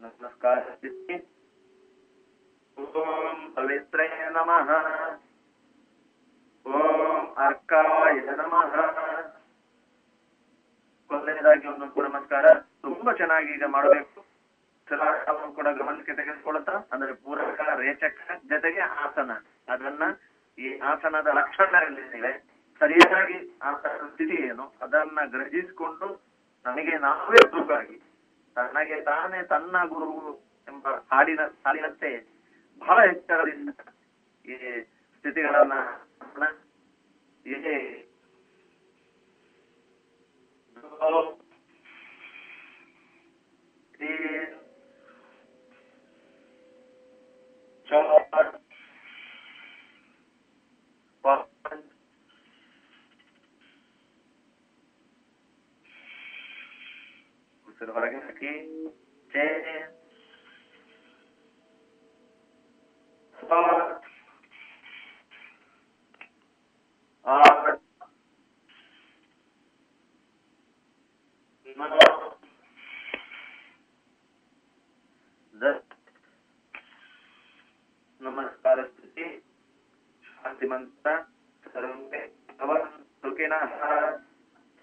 नमस्कार 0.00 0.58
ओम 2.76 3.46
पवित्रय 3.56 4.28
नमः 4.30 4.70
ओम 6.66 7.26
अर्काय 7.44 8.20
नमः 8.30 9.11
ನಮಃ 11.12 11.24
ಒಂದೊಂದು 11.70 12.02
ನಮಸ್ಕಾರ. 12.08 12.46
ತುಂಬಾ 12.84 13.12
ಚೆನ್ನಾಗಿ 13.12 13.48
ಈಗ 13.52 13.64
ಮಾಡಬೇಕು. 13.64 14.20
ಕೂಡ 15.54 15.66
ಗಮನಕ್ಕೆ 15.68 16.14
ತೆಗೆದುಕೊಳ್ಳುತ್ತಾ, 16.14 16.72
ಅಂದ್ರೆ 16.92 17.12
ಪೂರಕ 17.24 17.60
ರೇಚಕ 17.76 18.30
ಜೊತೆಗೆ 18.48 18.80
ಆಸನ. 18.80 19.30
ಅದನ್ನ 19.68 20.02
ಈ 20.58 20.78
ಆಸನದ 20.78 21.26
ಲಕ್ಷಣಗಳಿವೆ 21.26 22.32
ಸರಿಯಾಗಿ 22.78 23.36
ಆಸನದ 23.62 24.08
ಸ್ಥಿತಿ 24.12 24.36
ಏನು, 24.46 24.64
ಅದನ್ನ 24.80 25.18
ಗ್ರಹಿಸಿಕೊಂಡು 25.24 26.08
ನನಗೆ 26.66 26.98
ನಾವೇ 26.98 27.40
ಗುರುಗಾಗಿ 27.48 27.98
ತನಗೆ 28.56 29.00
ತಾನೇ 29.00 29.42
ತನ್ನ 29.42 29.84
ಗುರು 29.84 30.10
ಎಂಬ 30.68 30.88
ಹಾಡಿನ, 31.12 31.40
ಹಾಡಿನಂತೆ 31.66 32.10
ಬಹಳ 32.78 32.98
ಹೆಚ್ಚಾಗಿ 33.06 33.52
ಈ 34.52 34.80
ಸ್ಥಿತಿಗಳನ್ನ 35.16 35.72
Pero 57.82 57.94
para 57.94 58.10
que 58.10 58.16
es 58.16 58.24
aquí, 58.24 58.72
शांति 80.61 80.67
मंत्र 80.67 81.15
सर्वे 81.65 82.21
सुखिनः 83.21 83.65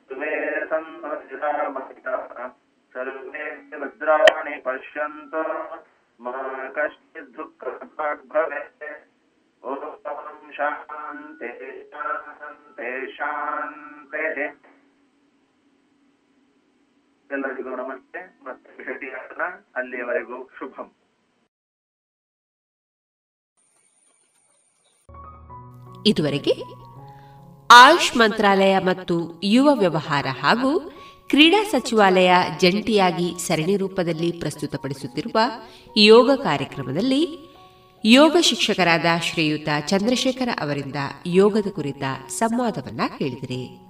सर्वे 0.08 0.32
सन्तु 0.66 1.80
सर्वे 2.94 3.44
भद्राणि 3.78 4.54
पश्यन्तु 4.66 5.42
मा 6.20 6.32
कश्चित् 6.76 7.32
दुःखभाग् 7.36 8.28
भवेत् 8.28 8.84
ॐ 9.62 10.50
शान्ति 10.52 11.50
शान्ति 13.16 13.54
ಶಾಂತೆ 14.14 14.22
ಎಲ್ಲರಿಗೂ 17.30 17.70
ನಮಸ್ತೆ 17.76 18.20
ಮತ್ತೆ 18.46 18.70
ಭೇಟಿಯಾಗೋಣ 18.78 19.44
ಅಲ್ಲಿಯವರೆಗೂ 19.76 20.36
ಶುಭಂ 20.56 20.88
ಇದುವರೆಗೆ 26.05 26.53
ಆಯುಷ್ 27.71 28.17
ಮಂತ್ರಾಲಯ 28.17 28.77
ಮತ್ತು 28.79 29.41
ಯುವ 29.43 29.75
ವ್ಯವಹಾರ 29.75 30.25
ಹಾಗೂ 30.41 30.91
ಕ್ರೀಡಾ 31.29 31.63
ಸಚಿವಾಲಯ 31.63 32.31
ಜಂಟಿಯಾಗಿ 32.59 33.47
ಸರಣಿ 33.47 33.77
ರೂಪದಲ್ಲಿ 33.77 34.31
ಪ್ರಸ್ತುತಪಡಿಸುತ್ತಿರುವ 34.31 35.39
ಯೋಗ 35.97 36.31
ಕಾರ್ಯಕ್ರಮದಲ್ಲಿ 36.31 37.49
ಯೋಗ 38.05 38.37
ಶಿಕ್ಷಕರಾದ 38.41 39.05
ಶ್ರೀಯುತ 39.21 39.69
ಚಂದ್ರಶೇಖರ 39.87 40.49
ಅವರಿಂದ 40.59 40.95
ಯೋಗದ 41.25 41.67
ಕುರಿತ 41.69 42.03
ಸಂವಾದವನ್ನ 42.27 43.01
ಕೇಳಿದಿರಿ. 43.17 43.89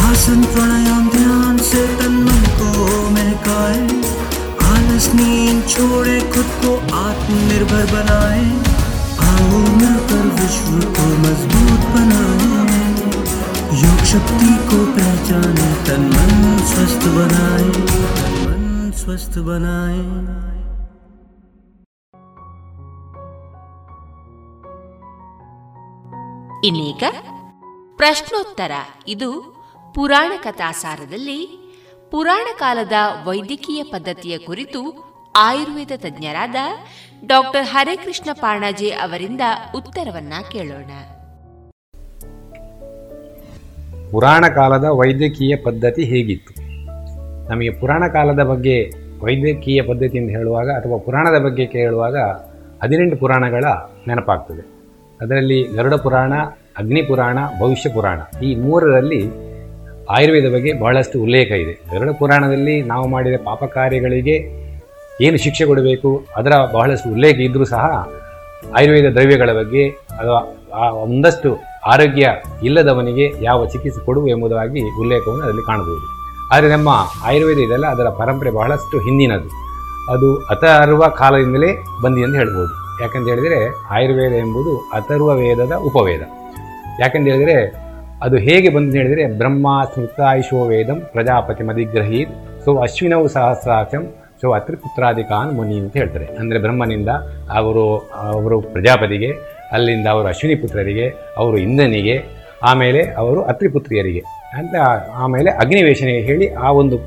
आसन 0.00 0.42
प्राणायाम 0.52 1.08
ध्यान 1.10 1.58
से 1.70 1.86
तन 1.98 2.14
मन 2.24 2.42
को 2.58 2.70
महकाए 3.10 3.82
आलस 4.68 5.08
नींद 5.14 5.62
छोड़े 5.68 6.18
खुद 6.34 6.50
को 6.62 6.74
आत्मनिर्भर 6.98 7.86
बनाए 7.92 8.44
आओ 9.28 9.60
मिलकर 9.76 10.26
विश्व 10.40 10.80
को 10.98 11.06
मजबूत 11.24 11.86
बनाए 11.94 12.86
योग 13.82 14.04
शक्ति 14.12 14.52
को 14.70 14.84
पहचाने 14.96 15.70
तन 15.88 16.10
मन 16.14 16.34
स्वस्थ 16.72 17.08
बनाए 17.16 17.70
मन 18.44 18.90
स्वस्थ 19.02 19.38
बनाए 19.48 20.02
ಇನ್ನೀಗ 26.68 27.04
ಪ್ರಶ್ನೋತ್ತರ 27.98 28.72
ಇದು 29.06 29.28
ಪುರಾಣ 29.95 30.31
ಕಥಾಸಾರದಲ್ಲಿ 30.43 31.71
ಪುರಾಣ 32.11 32.59
ಕಾಲದ 32.59 32.91
ವೈದ್ಯಕೀಯ 33.25 33.83
ಪದ್ಧತಿಯ 33.83 34.37
ಕುರಿತು 34.37 34.81
ಆಯುರ್ವೇದ 35.35 35.91
ತಜ್ಞರಾದ 35.95 36.55
ಡಾಕ್ಟರ್ 37.27 37.65
ಹರೇಕೃಷ್ಣ 37.65 38.29
ಪಾಣಾಜೆ 38.33 38.89
ಅವರಿಂದ 38.89 39.41
ಉತ್ತರವನ್ನ 39.75 40.33
ಕೇಳೋಣ. 40.51 40.91
ಪುರಾಣ 44.11 44.45
ಕಾಲದ 44.55 44.83
ವೈದ್ಯಕೀಯ 44.83 45.55
ಪದ್ಧತಿ 45.55 46.03
ಹೇಗಿತ್ತು? 46.03 46.61
ನಮಗೆ 47.49 47.69
ಪುರಾಣ 47.69 48.07
ಕಾಲದ 48.07 48.43
ಬಗ್ಗೆ 48.43 48.89
ವೈದ್ಯಕೀಯ 49.19 49.81
ಪದ್ಧತಿ 49.81 50.17
ಎಂದು 50.17 50.29
ಹೇಳುವಾಗ 50.29 50.69
ಅಥವಾ 50.69 50.97
ಪುರಾಣದ 50.97 51.41
ಬಗ್ಗೆ 51.41 51.65
ಕೇಳುವಾಗ 51.65 52.17
ಹದಿನೆಂಟು 52.83 53.17
ಪುರಾಣಗಳ 53.17 53.63
ನೆನಪಾಗ್ತದೆ. 54.07 54.61
ಅದರಲ್ಲಿ 55.21 55.63
ಗರುಡ 55.63 55.93
ಪುರಾಣ, 55.93 56.33
ಅಗ್ನಿ 56.77 57.01
ಪುರಾಣ, 57.01 57.37
ಭವಿಷ್ಯ 57.59 57.89
ಪುರಾಣ 57.89 58.39
ಈ 58.43 58.55
ಮೂರರಲ್ಲಿ 58.55 59.42
ಆಯುರ್ವೇದ 60.15 60.47
ಬಗ್ಗೆ 60.55 60.71
ಬಹಳಷ್ಟು 60.81 61.15
ಉಲ್ಲೇಖ 61.25 61.49
ಇದೆ. 61.63 61.73
ಗರುಡ 61.91 62.11
ಪುರಾಣದಲ್ಲಿ 62.19 62.75
ನಾವು 62.91 63.05
ಮಾಡಿದ 63.13 63.37
ಪಾಪ 63.49 63.63
ಕಾರ್ಯಗಳಿಗೆ 63.77 64.35
ಏನು 65.25 65.37
ಶಿಕ್ಷೆ 65.43 65.65
ಕೊಡಬೇಕು, 65.69 66.09
ಅದರ 66.39 66.53
ಬಹಳಷ್ಟು 66.75 67.07
ಉಲ್ಲೇಖ 67.15 67.37
ಇದ್ದರೂ 67.47 67.65
ಸಹ 67.73 67.85
ಆಯುರ್ವೇದ 68.77 69.07
ದ್ರವ್ಯಗಳ 69.15 69.51
ಬಗ್ಗೆ 69.59 69.83
ಅಥವಾ 70.19 70.39
ಒಂದಷ್ಟು 71.05 71.49
ಆರೋಗ್ಯ 71.91 72.25
ಇಲ್ಲದವನಿಗೆ 72.67 73.25
ಯಾವ 73.41 73.65
ಚಿಕಿತ್ಸೆ 73.73 74.01
ಕೊಡುವು 74.05 74.27
ಎಂಬುದಾಗಿ 74.33 74.83
ಉಲ್ಲೇಖವನ್ನು 75.01 75.43
ಅದರಲ್ಲಿ 75.45 75.65
ಕಾಣಬಹುದು. 75.69 76.05
ಆದರೆ 76.53 76.69
ನಮ್ಮ 76.75 76.89
ಆಯುರ್ವೇದ 77.27 77.59
ಇದೆಲ್ಲ 77.67 77.87
ಅದರ 77.95 78.07
ಪರಂಪರೆ 78.19 78.51
ಬಹಳಷ್ಟು 78.59 78.97
ಹಿಂದಿನದು. 79.07 79.49
ಅದು 80.13 80.29
ಅಥರ್ವ 80.53 81.03
ಕಾಲದಿಂದಲೇ 81.21 81.69
ಬಂದಿ 82.03 82.21
ಅಂತ 82.25 82.35
ಹೇಳ್ಬೋದು. 82.41 82.73
ಯಾಕಂತ 83.01 83.25
ಹೇಳಿದರೆ 83.33 83.59
ಆಯುರ್ವೇದ 83.95 84.33
ಎಂಬುದು 84.45 84.73
ಅಥರ್ವ 84.97 85.29
ವೇದದ 85.41 85.75
ಉಪವೇದ. 85.89 86.23
ಯಾಕಂತ 87.01 87.27
ಅದು 88.25 88.37
ಹೇಗೆ 88.47 88.69
ಬಂದು 88.75 88.95
ಹೇಳಿದರೆ, 88.99 89.23
ಬ್ರಹ್ಮ 89.39 89.67
ಸ್ಮೃತಾಯುಷೋ 89.93 90.59
ವೇದಂ 90.71 90.99
ಪ್ರಜಾಪತಿ 91.13 91.63
ಮದಿಗ್ರಹೀತ್, 91.69 92.33
ಸೊ 92.65 92.71
ಅಶ್ವಿನವು 92.85 93.27
ಸಹಸ್ರಾಕ್ಷಂ, 93.35 94.03
ಸೊ 94.41 94.49
ಅತ್ರಿಪುತ್ರಾಧಿಕಾನ್ 94.57 95.51
ಮುನಿ 95.57 95.75
ಅಂತ 95.81 95.93
ಹೇಳ್ತಾರೆ. 96.01 96.27
ಅಂದರೆ 96.39 96.57
ಬ್ರಹ್ಮನಿಂದ 96.65 97.11
ಅವರು 97.59 97.83
ಅವರು 98.29 98.57
ಪ್ರಜಾಪತಿಗೆ, 98.73 99.29
ಅಲ್ಲಿಂದ 99.75 100.07
ಅವರು 100.13 100.27
ಅಶ್ವಿನಿ 100.31 100.55
ಪುತ್ರರಿಗೆ, 100.63 101.05
ಅವರು 101.41 101.57
ಇಂದ್ರನಿಗೆ, 101.57 102.15
ಆಮೇಲೆ 102.69 103.03
ಅವರು 103.21 103.39
ಅತ್ರಿಪುತ್ರಿಯರಿಗೆ 103.51 104.23
ಅಂತ 104.59 104.75
ಆಮೇಲೆ 105.23 105.49
ಅಗ್ನಿವೇಶನಿಗೆ 105.61 106.21
ಹೇಳಿ 106.29 106.45
ಆ 106.65 106.71
ಒಂದು 106.81 106.97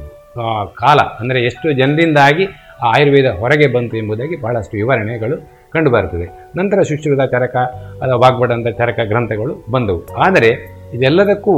ಕಾಲ, 0.82 1.00
ಅಂದರೆ 1.20 1.38
ಎಷ್ಟು 1.50 1.66
ಜನರಿಂದಾಗಿ 1.72 2.46
ಆ 2.84 2.88
ಆಯುರ್ವೇದ 2.94 3.28
ಹೊರಗೆ 3.40 3.68
ಬಂತು 3.74 3.94
ಎಂಬುದಾಗಿ 4.00 4.36
ಬಹಳಷ್ಟು 4.42 4.74
ವಿವರಣೆಗಳು 4.80 5.36
ಕಂಡುಬರುತ್ತದೆ 5.74 6.26
ನಂತರ 6.58 6.82
ಸುಶ್ರುತ 6.88 7.22
ಚರಕ 7.34 7.56
ಅಥವಾ 8.02 8.18
ವಾಗ್ಭಟಂತ 8.24 8.68
ಚರಕ 8.80 8.98
ಗ್ರಂಥಗಳು 9.12 9.52
ಬಂದವು. 9.74 10.00
ಆದರೆ 10.26 10.50
ಇದೆಲ್ಲದಕ್ಕೂ 10.94 11.54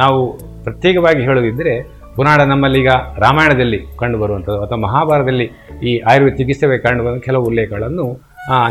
ನಾವು 0.00 0.20
ಪ್ರತ್ಯೇಕವಾಗಿ 0.64 1.20
ಹೇಳುವುದಿದ್ದರೆ 1.28 1.74
ಪುರಾಣ 2.16 2.40
ನಮ್ಮಲ್ಲೀಗ 2.50 2.90
ರಾಮಾಯಣದಲ್ಲಿ 3.24 3.78
ಕಂಡುಬರುವಂಥದ್ದು 4.00 4.58
ಅಥವಾ 4.64 4.78
ಮಹಾಭಾರತದಲ್ಲಿ 4.86 5.46
ಈ 5.88 5.92
ಆಯುರ್ವೇದ 6.10 6.34
ಚಿಕಿತ್ಸೆ 6.40 6.78
ಕಂಡುಬರುವ 6.86 7.20
ಕೆಲವು 7.26 7.44
ಉಲ್ಲೇಖಗಳನ್ನು 7.50 8.06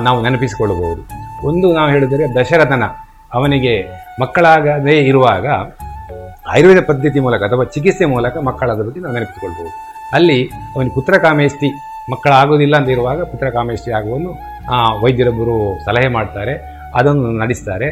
ನಾವು 0.06 0.18
ನೆನಪಿಸಿಕೊಳ್ಳಬಹುದು. 0.26 1.02
ಒಂದು 1.50 1.68
ನಾವು 1.78 1.90
ಹೇಳಿದರೆ 1.96 2.26
ದಶರಥನ 2.40 2.86
ಅವನಿಗೆ 3.38 3.74
ಮಕ್ಕಳಾಗದೇ 4.22 4.96
ಇರುವಾಗ 5.12 5.48
ಆಯುರ್ವೇದ 6.54 6.82
ಪದ್ಧತಿ 6.90 7.20
ಮೂಲಕ 7.26 7.42
ಅಥವಾ 7.50 7.66
ಚಿಕಿತ್ಸೆ 7.76 8.06
ಮೂಲಕ 8.14 8.36
ಮಕ್ಕಳಾದ 8.50 8.82
ಬಗ್ಗೆ 8.88 9.02
ನಾವು 9.04 9.16
ನೆನಪಿಸಿಕೊಳ್ಬೋದು 9.18 9.72
ಅಲ್ಲಿ 10.18 10.38
ಅವನಿಗೆ 10.74 10.94
ಪುತ್ರಕಾಮೇಷ್ಟಿ 10.98 11.70
ಮಕ್ಕಳಾಗೋದಿಲ್ಲ 12.12 12.76
ಅಂತ 12.80 12.90
ಇರುವಾಗ 12.96 13.20
ಪುತ್ರಕಾಮೇಷ್ಟಿ 13.32 13.92
ಆಗುವನ್ನು 13.98 14.32
ವೈದ್ಯರೊಬ್ಬರು 15.04 15.56
ಸಲಹೆ 15.86 16.10
ಮಾಡ್ತಾರೆ, 16.16 16.54
ಅದನ್ನು 17.00 17.30
ನಡೆಸ್ತಾರೆ. 17.42 17.90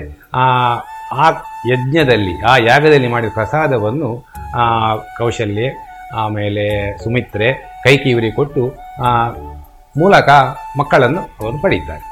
ಆ 1.18 1.28
ಯಜ್ಞದಲ್ಲಿ, 1.72 2.34
ಆ 2.52 2.54
ಯಾಗದಲ್ಲಿ 2.58 3.08
ಮಾಡಿದ 3.08 3.32
ಪ್ರಸಾದವನ್ನು 3.34 4.10
ಕೌಶಲ್ಯ, 5.20 5.68
ಆಮೇಲೆ 6.22 6.66
ಸುಮಿತ್ರೆ 7.04 7.48
ಕೈಕಿವರಿ 7.84 8.30
ಕೊಟ್ಟು 8.32 8.64
ಮೂಲಕ 9.98 10.30
ಮಕ್ಕಳನ್ನು 10.80 11.22
ಅವರು 11.42 11.58
ಪಡೀತಾರೆ 11.64 12.06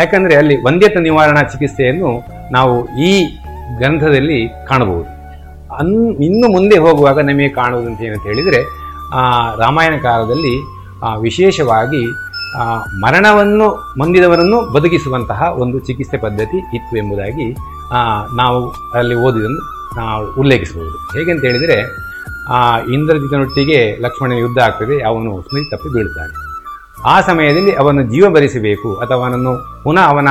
ಯಾಕಂದರೆ 0.00 0.34
ಅಲ್ಲಿ 0.40 0.56
ವಂದ್ಯತ 0.66 0.96
ನಿವಾರಣಾ 1.08 1.42
ಚಿಕಿತ್ಸೆಯನ್ನು 1.42 2.10
ನಾವು 2.52 2.74
ಈ 3.08 3.10
ಗ್ರಂಥದಲ್ಲಿ 3.78 4.38
ಕಾಣಬಹುದು. 4.68 5.08
ಅನ್, 5.78 5.92
ಇನ್ನು 6.26 6.46
ಮುಂದೆ 6.52 6.76
ಹೋಗುವಾಗ 6.78 7.18
ನಮಗೆ 7.28 7.48
ಕಾಣುವುದಂತ 7.48 8.00
ಏನಂತ 8.00 8.22
ಹೇಳಿದರೆ 8.22 8.60
ರಾಮಾಯಣ 9.60 9.94
ಕಾಲದಲ್ಲಿ 10.02 10.54
ವಿಶೇಷವಾಗಿ 11.20 12.02
ಮರಣವನ್ನು 13.04 13.68
ಮಂದಿದವರನ್ನು 14.00 14.58
ಬದುಕಿಸುವಂತಹ 14.72 15.42
ಒಂದು 15.62 15.78
ಚಿಕಿತ್ಸೆ 15.78 16.16
ಪದ್ಧತಿ 16.16 16.58
ಇತ್ತು 16.76 16.96
ಎಂಬುದಾಗಿ 16.96 17.46
ನಾವು 18.40 18.58
ಅಲ್ಲಿ 18.98 19.16
ಓದಿದ್ದನ್ನು 19.26 19.62
ನಾವು 20.00 20.22
ಉಲ್ಲೇಖಿಸಬಹುದು. 20.40 20.96
ಹೇಗೆಂತ 21.16 21.42
ಹೇಳಿದರೆ 21.48 21.78
ಇಂದ್ರಜಿತನೊಟ್ಟಿಗೆ 22.94 23.80
ಲಕ್ಷ್ಮಣನ 24.04 24.38
ಯುದ್ಧ 24.44 24.58
ಆಗ್ತದೆ, 24.66 24.96
ಅವನು 25.10 25.30
ಸ್ಮೃತಿ 25.48 25.68
ತಪ್ಪಿ 25.72 25.90
ಬೀಳ್ತಾನೆ 25.96 26.34
ಆ 27.12 27.14
ಸಮಯದಲ್ಲಿ 27.28 27.72
ಅವನು 27.82 28.00
ಜೀವ 28.12 28.24
ಭರಿಸಬೇಕು, 28.36 28.88
ಅಥವಾ 29.02 29.18
ಅವನನ್ನು 29.22 29.52
ಪುನಃ 29.84 30.04
ಅವನ 30.12 30.28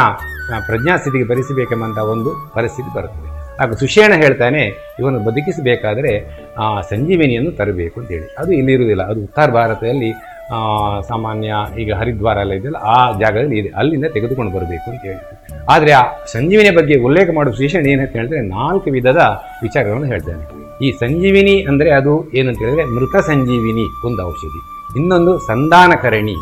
ಪ್ರಜ್ಞಾಸ್ಥಿತಿಗೆ 0.67 1.25
ಭರಿಸಬೇಕೆಂಬಂಥ 1.31 1.97
ಒಂದು 2.13 2.31
ಪರಿಸ್ಥಿತಿ 2.55 2.89
ಬರುತ್ತದೆ. 2.97 3.29
ಆಗ 3.61 3.73
ಸುಷೇಣ 3.81 4.11
ಹೇಳ್ತಾನೆ, 4.23 4.61
ಇವನು 4.99 5.17
ಬದುಕಿಸಬೇಕಾದರೆ 5.27 6.13
ಸಂಜೀವಿನಿಯನ್ನು 6.91 7.51
ತರಬೇಕು 7.59 7.95
ಅಂತೇಳಿ 8.01 8.27
ಅದು 8.41 8.51
ಇಲ್ಲಿರುವುದಿಲ್ಲ 8.59 9.03
ಅದು 9.11 9.19
ಉತ್ತರ 9.27 9.47
ಭಾರತದಲ್ಲಿ 9.59 10.11
ಸಾಮಾನ್ಯ 11.09 11.53
ಈಗ 11.81 11.89
ಹರಿದ್ವಾರ 11.99 12.37
ಎಲ್ಲ 12.45 12.53
ಇದೆಯಲ್ಲ, 12.59 12.79
ಆ 12.93 12.97
ಜಾಗದಲ್ಲಿ 13.21 13.57
ಇದೆ. 13.61 13.69
ಅಲ್ಲಿಂದ 13.79 14.07
ತೆಗೆದುಕೊಂಡು 14.15 14.51
ಬರಬೇಕು 14.55 14.87
ಅಂತ 14.91 15.01
ಹೇಳಿದ್ರು 15.09 15.37
ಆದರೆ 15.73 15.91
ಆ 15.99 16.01
ಸಂಜೀವಿನಿ 16.33 16.71
ಬಗ್ಗೆ 16.77 16.95
ಉಲ್ಲೇಖ 17.07 17.27
ಮಾಡುವ 17.37 17.51
ವಿಶೇಷಣ 17.57 17.81
ಏನಂತ 17.93 18.13
ಹೇಳಿದ್ರೆ 18.19 18.41
ನಾಲ್ಕು 18.57 18.89
ವಿಧದ 18.95 19.21
ವಿಚಾರಗಳನ್ನು 19.65 20.09
ಹೇಳ್ತಾನೆ. 20.13 20.43
ಈ 20.85 20.89
ಸಂಜೀವಿನಿ 21.03 21.55
ಅಂದರೆ 21.71 21.89
ಅದು 21.99 22.13
ಏನಂತ 22.39 22.59
ಹೇಳಿದ್ರೆ 22.65 22.85
ಮೃತ 22.95 23.15
ಸಂಜೀವಿನಿ 23.29 23.85
ಒಂದು 24.09 24.21
ಔಷಧಿ, 24.31 24.61
ಇನ್ನೊಂದು 24.99 25.33
ಸಂಧಾನಕರಣಿ, 25.51 26.37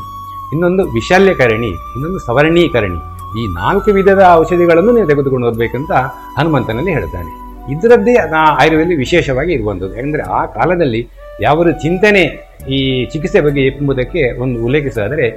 ಇನ್ನೊಂದು 0.53 0.83
ವಿಶಲ್ಯಕರಣಿ, 0.97 1.71
ಇನ್ನೊಂದು 1.95 2.19
ಸವರ್ಣೀಕರಣಿ. 2.27 2.99
ಈ 3.39 3.43
ನಾಲ್ಕು 3.59 3.89
ವಿಧದ 3.97 4.21
ಔಷಧಿಗಳನ್ನು 4.41 4.91
ನೀವು 4.97 5.07
ತೆಗೆದುಕೊಂಡು 5.09 5.47
ಬರಬೇಕಂತ 5.49 5.91
ಹನುಮಂತನಲ್ಲಿ 6.37 6.93
ಹೇಳ್ತಾನೆ. 6.97 7.31
ಇದರದ್ದೇ 7.73 8.13
ಆಯುರ್ವೇದ 8.59 8.93
ವಿಶೇಷವಾಗಿ 9.05 9.51
ಇರುವಂಥದ್ದು 9.57 9.95
ಯಾಕಂದರೆ 9.97 10.23
ಆ 10.37 10.39
ಕಾಲದಲ್ಲಿ 10.57 11.01
ಯಾವ 11.41 11.71
ಚಿಂತನೆ 11.83 12.23
ಈ 12.67 13.05
ಚಿಕಿತ್ಸೆ 13.05 13.41
ಬಗ್ಗೆ 13.41 13.65
ಎಂಬುದಕ್ಕೆ 13.65 14.39
ಒಂದು 14.41 14.65
ಉಲ್ಲೇಖಿಸಿದರೆ, 14.65 15.27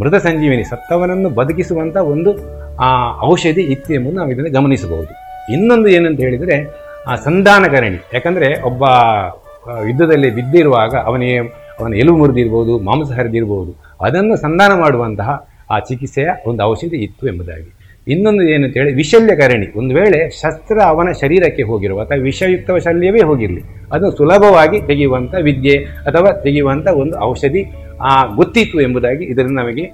ಮೃತ 0.00 0.14
ಸಂಜೀವಿನಿ 0.14 0.64
ಸತ್ತವನನ್ನು 0.64 1.30
ಬದುಕಿಸುವಂಥ 1.30 1.96
ಒಂದು 1.96 2.30
ಔಷಧಿ 3.26 3.60
ಇತ್ತು 3.60 3.94
ಎಂಬುದು 3.94 4.16
ನಾವು 4.16 4.30
ಇದನ್ನು 4.30 4.50
ಗಮನಿಸಬಹುದು. 4.50 5.12
ಇನ್ನೊಂದು 5.52 5.88
ಏನಂತ 5.88 6.20
ಹೇಳಿದರೆ 6.20 6.56
ಸಂಧಾನಕರಣಿ 7.24 8.00
ಯಾಕಂದರೆ 8.14 8.62
ಒಬ್ಬ 8.62 8.84
ಯುದ್ಧದಲ್ಲಿ 9.88 10.30
ಬಿದ್ದಿರುವಾಗ 10.34 10.94
ಅವನಿಗೆ, 10.94 11.38
ಅವನ 11.80 11.94
ಎಲುಬು 11.94 12.18
ಮುರಿದಿರ್ಬೋದು 12.18 12.78
ಮಾಂಸ 12.78 13.10
ಹರಿದಿರ್ಬೋದು 13.12 13.72
ಅದನ್ನು 14.00 14.36
ಸಂಧಾನ 14.36 14.72
ಮಾಡುವಂತಹ 14.80 15.30
ಆ 15.70 15.78
ಚಿಕಿತ್ಸೆಯ 15.78 16.28
ಒಂದು 16.46 16.62
ಔಷಧಿ 16.62 16.96
ಇತ್ತು 16.96 17.28
ಎಂಬುದಾಗಿ. 17.28 17.77
ಇನ್ನೊಂದು 18.08 18.42
ಏನು 18.48 18.64
ಅಂತೇಳಿ 18.66 18.92
ವಿಶಲ್ಯಕರಣಿ 18.94 19.66
ಒಂದು 19.76 19.94
ವೇಳೆ 19.94 20.18
ಶಸ್ತ್ರ 20.36 20.76
ಅವನ 20.88 21.08
ಶರೀರಕ್ಕೆ 21.20 21.62
ಹೋಗಿರುವ 21.62 21.98
ಅಥವಾ 22.00 22.18
ವಿಷಯುಕ್ತ 22.22 22.78
ಶಲ್ಯವೇ 22.84 23.22
ಹೋಗಿರಲಿ 23.22 23.62
ಅದನ್ನು 23.92 24.10
ಸುಲಭವಾಗಿ 24.16 24.78
ತೆಗೆಯುವಂಥ 24.82 25.34
ವಿದ್ಯೆ 25.42 25.76
ಅಥವಾ 26.06 26.32
ತೆಗೆಯುವಂಥ 26.42 26.88
ಒಂದು 26.96 27.16
ಔಷಧಿ 27.24 27.62
ಆ, 28.00 28.10
ಗೊತ್ತಿತ್ತು 28.34 28.78
ಎಂಬುದಾಗಿ 28.80 29.24
ಇದರಿಂದ 29.24 29.56
ನಮಗೆ 29.58 29.84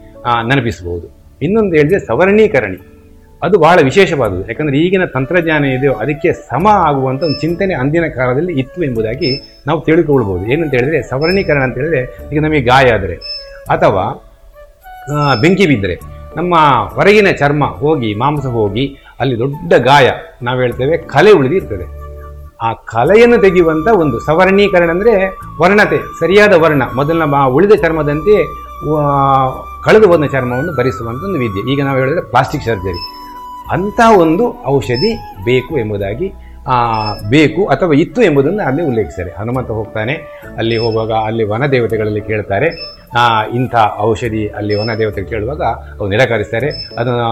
ನೆನಪಿಸಬಹುದು. 0.49 1.07
ಇನ್ನೊಂದು 1.41 1.75
ಹೇಳಿದ್ರೆ 1.77 1.99
ಸವರ್ಣೀಕರಣಿ. 2.01 2.79
ಅದು 3.43 3.57
ಬಹಳ 3.59 3.79
ವಿಶೇಷವಾದದ್ದು. 3.83 4.45
ಯಾಕಂದರೆ 4.49 4.77
ಈಗಿನ 4.79 5.05
ತಂತ್ರಜ್ಞಾನ 5.15 5.65
ಇದೆಯೋ 5.73 5.95
ಅದಕ್ಕೆ 5.95 6.31
ಸಮ 6.45 6.67
ಆಗುವಂಥ 6.87 7.23
ಒಂದು 7.23 7.39
ಚಿಂತನೆ 7.41 7.75
ಅಂದಿನ 7.75 8.07
ಕಾಲದಲ್ಲಿ 8.15 8.53
ಇತ್ತು 8.55 8.85
ಎಂಬುದಾಗಿ 8.85 9.31
ನಾವು 9.67 9.81
ತಿಳ್ಕೊಳ್ಬೋದು 9.81 10.45
ಏನಂತ 10.53 10.73
ಹೇಳಿದ್ರೆ 10.75 11.01
ಸವರ್ಣೀಕರಣ 11.11 11.63
ಅಂತ 11.63 11.77
ಹೇಳಿದ್ರೆ 11.77 12.03
ಈಗ 12.33 12.41
ನಮಗೆ 12.43 12.63
ಗಾಯ 12.69 12.87
ಆದರೆ 12.95 13.17
ಅಥವಾ 13.71 14.05
ಬೆಂಕಿ 15.43 15.67
ಬಿದ್ದರೆ. 15.67 15.97
ನಮ್ಮ 16.37 16.55
ಹೊರಗಿನ 16.95 17.31
ಚರ್ಮ 17.33 17.65
ಹೋಗಿ 17.77 18.15
ಮಾಂಸ 18.15 18.47
ಹೋಗಿ 18.53 18.85
ಅಲ್ಲಿ 19.21 19.39
ದೊಡ್ಡ 19.39 19.73
ಗಾಯ 19.85 20.07
ನಾವು 20.43 20.61
ಹೇಳ್ತೇವೆ 20.61 20.97
ಕಲೆ 21.09 21.33
ಉಳಿದಿರ್ತದೆ. 21.33 21.87
ಆ 22.61 22.73
ಕಲೆಯನ್ನು 22.87 23.39
ತೆಗೆಯುವಂಥ 23.39 23.89
ಒಂದು 23.95 24.21
ಸವರ್ಣೀಕರಣ 24.21 24.91
ಅಂದರೆ 24.91 25.15
ವರ್ಣತೆ 25.61 25.99
ಸರಿಯಾದ 26.21 26.53
ವರ್ಣ 26.55 26.83
ಮೊದಲಿನ 26.95 27.25
ಉಳಿದ 27.49 27.75
ಚರ್ಮದಂತೆ 27.75 28.37
ಕಳೆದು 29.85 30.07
ಹೋದ 30.09 30.27
ಚರ್ಮವನ್ನು 30.27 30.73
ಭರಿಸುವಂಥ 30.73 31.23
ಒಂದು 31.25 31.39
ವಿದ್ಯೆ. 31.39 31.73
ಈಗ 31.73 31.81
ನಾವು 31.85 31.99
ಹೇಳಿದ್ರೆ 31.99 32.25
ಪ್ಲಾಸ್ಟಿಕ್ 32.31 32.65
ಸರ್ಜರಿ 32.65 33.01
ಅಂಥ 33.73 34.01
ಒಂದು 34.17 34.45
ಔಷಧಿ 34.67 35.13
ಬೇಕು 35.45 35.79
ಎಂಬುದಾಗಿ 35.79 36.27
ಬೇಕು 37.31 37.65
ಅಥವಾ 37.67 37.95
ಇತ್ತು 37.95 38.23
ಎಂಬುದನ್ನು 38.23 38.63
ಅಲ್ಲಿ 38.67 38.83
ಉಲ್ಲೇಖಿಸ್ತಾರೆ. 38.83 39.31
ಹನುಮಂತ 39.39 39.71
ಹೋಗ್ತಾನೆ 39.71 40.15
ಅಲ್ಲಿ 40.57 40.77
ಹೋಗುವಾಗ 40.77 41.13
ಅಲ್ಲಿ 41.27 41.45
ವನದೇವತೆಗಳಲ್ಲಿ 41.45 42.21
ಕೇಳ್ತಾರೆ 42.21 42.69
ಆ, 42.69 43.04
ಇಂಥ 43.55 43.75
ಔಷಧಿ 43.99 44.49
ಅಲ್ಲಿ 44.49 44.75
ವನದೇವತೆ 44.75 45.23
ಕೇಳುವಾಗ 45.25 45.63
ಅವು 45.99 46.09
ನಿರಾಕರಿಸ್ತಾರೆ. 46.09 46.69
ಅದನ್ನು 46.99 47.29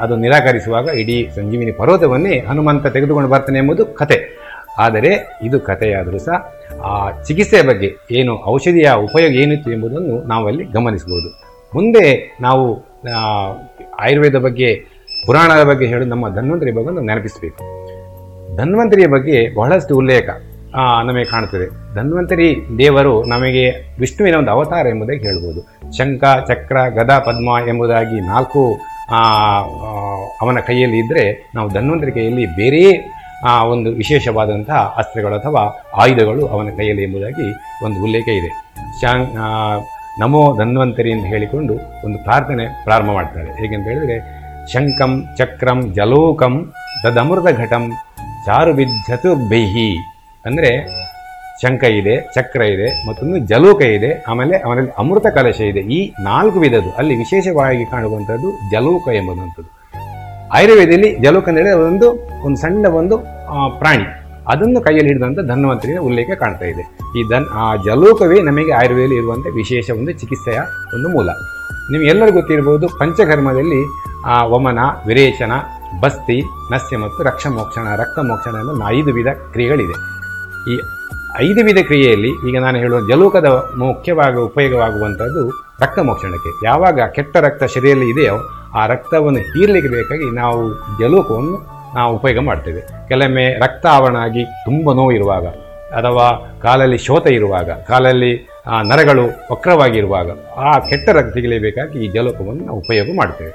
ಅದು 0.00 0.16
ನಿರಾಕರಿಸುವಾಗ 0.16 0.86
ಇಡೀ 0.86 1.28
ಸಂಜೀವಿನಿ 1.36 1.72
ಪರ್ವತವನ್ನೇ 1.72 2.38
ಹನುಮಂತ 2.38 2.86
ತೆಗೆದುಕೊಂಡು 2.86 3.30
ಬರ್ತಾನೆ 3.30 3.58
ಎಂಬುದು 3.58 3.86
ಕತೆ. 3.86 4.18
ಆದರೆ 4.78 5.38
ಇದು 5.42 5.60
ಕಥೆಯಾದರೂ 5.60 6.18
ಸಹ 6.18 6.36
ಆ 6.84 7.22
ಚಿಕಿತ್ಸೆಯ 7.22 7.62
ಬಗ್ಗೆ 7.62 7.88
ಏನು 8.10 8.32
ಔಷಧಿಯ 8.46 8.90
ಉಪಯೋಗ 8.90 9.32
ಏನಿತ್ತು 9.32 9.72
ಎಂಬುದನ್ನು 9.72 10.22
ನಾವಲ್ಲಿ 10.22 10.64
ಗಮನಿಸಬಹುದು. 10.64 11.30
ಮುಂದೆ 11.74 12.36
ನಾವು 12.40 12.64
ಆಯುರ್ವೇದ 14.00 14.36
ಬಗ್ಗೆ, 14.36 14.74
ಪುರಾಣದ 15.26 15.62
ಬಗ್ಗೆ 15.62 15.86
ಹೇಳಿ 15.86 16.06
ನಮ್ಮ 16.06 16.34
ಧನ್ವಂತರಿ 16.34 16.72
ಬಗ್ಗೆ 16.72 17.06
ನೆನಪಿಸಬೇಕು. 17.06 17.60
ಧನ್ವಂತರಿಯ 18.56 19.06
ಬಗ್ಗೆ 19.06 19.54
ಬಹಳಷ್ಟು 19.54 19.96
ಉಲ್ಲೇಖ. 19.96 20.28
ನಮಗೆ 20.76 21.24
ಕಾಣುತ್ತದೆ. 21.24 21.94
ಧನ್ವಂತರಿ 21.94 22.78
ದೇವರು 22.78 23.24
ನಮಗೆ 23.24 23.70
ವಿಷ್ಣುವಿನ 23.98 24.36
ಒಂದು 24.36 24.50
ಅವತಾರ 24.50 24.86
ಎಂಬುದಾಗಿ 24.86 25.18
ಹೇಳ್ಬೋದು. 25.18 25.90
ಶಂಖ 25.96 26.24
ಚಕ್ರ 26.48 26.88
ಗದಾ 26.88 27.18
ಪದ್ಮ 27.18 27.68
ಎಂಬುದಾಗಿ 27.68 28.20
ನಾಲ್ಕು 28.20 28.78
ಅವನ 30.40 30.60
ಕೈಯಲ್ಲಿ 30.60 30.98
ಇದ್ದರೆ 30.98 31.50
ನಾವು 31.54 31.68
ಧನ್ವಂತರಿ 31.68 32.12
ಕೈಯಲ್ಲಿ 32.12 32.46
ಬೇರೆ 32.46 33.10
ಆ, 33.46 33.64
ಒಂದು 33.64 33.90
ವಿಶೇಷವಾದಂತಹ 33.90 34.94
ಅಸ್ತ್ರಗಳು 34.96 35.34
ಅಥವಾ 35.38 35.90
ಆಯುಧಗಳು 35.96 36.46
ಅವನ 36.46 36.68
ಕೈಯಲ್ಲಿ 36.76 37.02
ಎಂಬುದಾಗಿ 37.02 37.52
ಒಂದು 37.84 38.02
ಉಲ್ಲೇಖ 38.02 38.28
ಇದೆ. 38.28 38.48
ಶಾಂ 39.00 39.28
ನಮೋ 40.20 40.56
ಧನ್ವಂತರಿ 40.56 41.12
ಅಂತ 41.12 41.26
ಹೇಳಿಕೊಂಡು 41.26 41.74
ಒಂದು 42.04 42.24
ಪ್ರಾರ್ಥನೆ 42.24 42.84
ಪ್ರಾರಂಭ 42.84 43.10
ಮಾಡ್ತಾರೆ. 43.10 43.52
ಹೇಗೆಂತ 43.52 43.86
ಹೇಳಿದರೆ 43.86 44.18
ಶಂಕಂ 44.72 45.24
ಚಕ್ರಂ 45.38 45.92
ಜಲೋಕಂ 45.92 46.72
ದದಮೃತ 47.04 47.58
ಘಟಂ 47.58 47.90
ಚಾರು 48.46 48.72
ಚತುರ್ಭೈಹಿ 49.08 49.96
ಅಂದರೆ 50.46 50.70
ಶಂಖ 51.62 51.84
ಇದೆ 51.84 52.32
ಚಕ್ರ 52.34 52.62
ಇದೆ 52.62 53.08
ಮತ್ತೊಂದು 53.08 53.38
ಜಲೋಕ 53.38 53.82
ಇದೆ 53.82 54.24
ಆಮೇಲೆ 54.28 54.56
ಅವನಲ್ಲಿ 54.56 54.90
ಅಮೃತ 54.98 55.26
ಕಲಶ 55.26 55.60
ಇದೆ. 55.60 55.80
ಈ 55.80 56.14
ನಾಲ್ಕು 56.20 56.60
ವಿಧದ್ದು 56.60 56.90
ಅಲ್ಲಿ 56.90 57.16
ವಿಶೇಷವಾಗಿ 57.16 57.84
ಕಾಣುವಂಥದ್ದು 57.84 58.70
ಜಲೋಕ 58.70 59.08
ಎಂಬುದಂಥದ್ದು. 59.08 59.70
ಆಯುರ್ವೇದದಲ್ಲಿ 60.52 61.16
ಜಲೋಕ 61.16 61.48
ಅಂದರೆ 61.48 61.70
ಅದೊಂದು 61.70 62.08
ಒಂದು 62.44 62.56
ಸಣ್ಣ 62.56 62.86
ಒಂದು 62.86 63.18
ಪ್ರಾಣಿ. 63.78 64.06
ಅದನ್ನು 64.48 64.80
ಕೈಯಲ್ಲಿ 64.80 65.06
ಹಿಡಿದಂಥ 65.06 65.38
ಧನ್ವಂತರಿನ 65.40 65.98
ಉಲ್ಲೇಖ 65.98 66.30
ಕಾಣ್ತಾ 66.30 66.64
ಇದೆ. 66.64 66.82
ಈ 67.18 67.22
ಧನ್ 67.28 67.46
ಆ 67.54 67.76
ಜಲೋಕವೇ 67.76 68.40
ನಮಗೆ 68.40 68.72
ಆಯುರ್ವೇದದಲ್ಲಿ 68.72 69.16
ಇರುವಂಥ 69.16 69.46
ವಿಶೇಷ 69.54 69.90
ಒಂದು 69.90 70.12
ಚಿಕಿತ್ಸೆಯ 70.12 70.58
ಒಂದು 70.94 71.08
ಮೂಲ. 71.08 71.28
ನಿಮಗೆಲ್ಲರೂ 71.92 72.32
ಗೊತ್ತಿರ್ಬೋದು 72.32 72.88
ಪಂಚಕರ್ಮದಲ್ಲಿ 72.98 73.82
ಆ, 74.26 74.44
ವಮನ 74.44 74.78
ವಿರೇಚನ 75.06 75.52
ಬಸ್ತಿ 76.00 76.42
ನಸ್ಯ 76.72 76.96
ಮತ್ತು 76.96 77.22
ರಕ್ಷಮೋಕ್ಷಣ 77.22 77.88
ರಕ್ತ 77.96 78.18
ಮೋಕ್ಷಣ 78.18 78.54
ಎಂಬ 78.56 78.88
ಐದು 78.88 79.12
ವಿಧ 79.12 79.26
ಕ್ರಿಯೆಗಳಿದೆ. 79.26 80.19
ಈ 80.68 80.76
ಐದು 81.46 81.60
ವಿಧ 81.64 81.80
ಕ್ರಿಯೆಯಲ್ಲಿ 81.88 82.30
ಈಗ 82.48 82.56
ನಾನು 82.64 82.78
ಹೇಳುವ 82.78 83.00
ಜಲೂಕದ 83.10 83.48
ಮುಖ್ಯವಾಗಿ 83.82 84.40
ಉಪಯೋಗವಾಗುವಂಥದ್ದು 84.48 85.42
ರಕ್ತ 85.82 85.98
ಮೋಕ್ಷಣಕ್ಕೆ 85.98 86.50
ಯಾವಾಗ 86.66 87.00
ಕೆಟ್ಟ 87.16 87.36
ರಕ್ತ 87.46 87.62
ಶರೀರದಲ್ಲಿ 87.74 88.08
ಇದೆಯೋ 88.10 88.36
ಆ 88.78 88.82
ರಕ್ತವನ್ನು 88.86 89.40
ಹೀರ್ಲಿಕ್ಕೆ 89.50 89.90
ಬೇಕಾಗಿ 89.96 90.26
ನಾವು 90.40 90.60
ಜಲೂಕವನ್ನು 91.00 91.56
ನಾವು 91.94 92.10
ಉಪಯೋಗ 92.18 92.42
ಮಾಡ್ತೇವೆ. 92.48 92.82
ಕೆಲವೊಮ್ಮೆ 93.08 93.46
ರಕ್ತ 93.62 93.84
ಆವರಣ 93.96 94.18
ಆಗಿ 94.26 94.42
ತುಂಬ 94.66 94.92
ನೋವು 94.98 95.12
ಇರುವಾಗ 95.12 95.46
ಅಥವಾ 95.98 96.26
ಕಾಲಲ್ಲಿ 96.62 96.98
ಶೋತ 97.06 97.26
ಇರುವಾಗ, 97.38 97.70
ಕಾಲಲ್ಲಿ 97.88 98.32
ನರಗಳು 98.90 99.24
ವಕ್ರವಾಗಿರುವಾಗ 99.52 100.30
ಆ 100.56 100.72
ಕೆಟ್ಟ 100.90 101.08
ರಕ್ತ 101.18 101.32
ತೆಗಿಲೇಬೇಕಾಗಿ 101.34 101.98
ಈ 102.04 102.08
ಜಲೋಕವನ್ನು 102.16 102.62
ನಾವು 102.66 102.78
ಉಪಯೋಗ 102.78 103.08
ಮಾಡ್ತೇವೆ. 103.20 103.52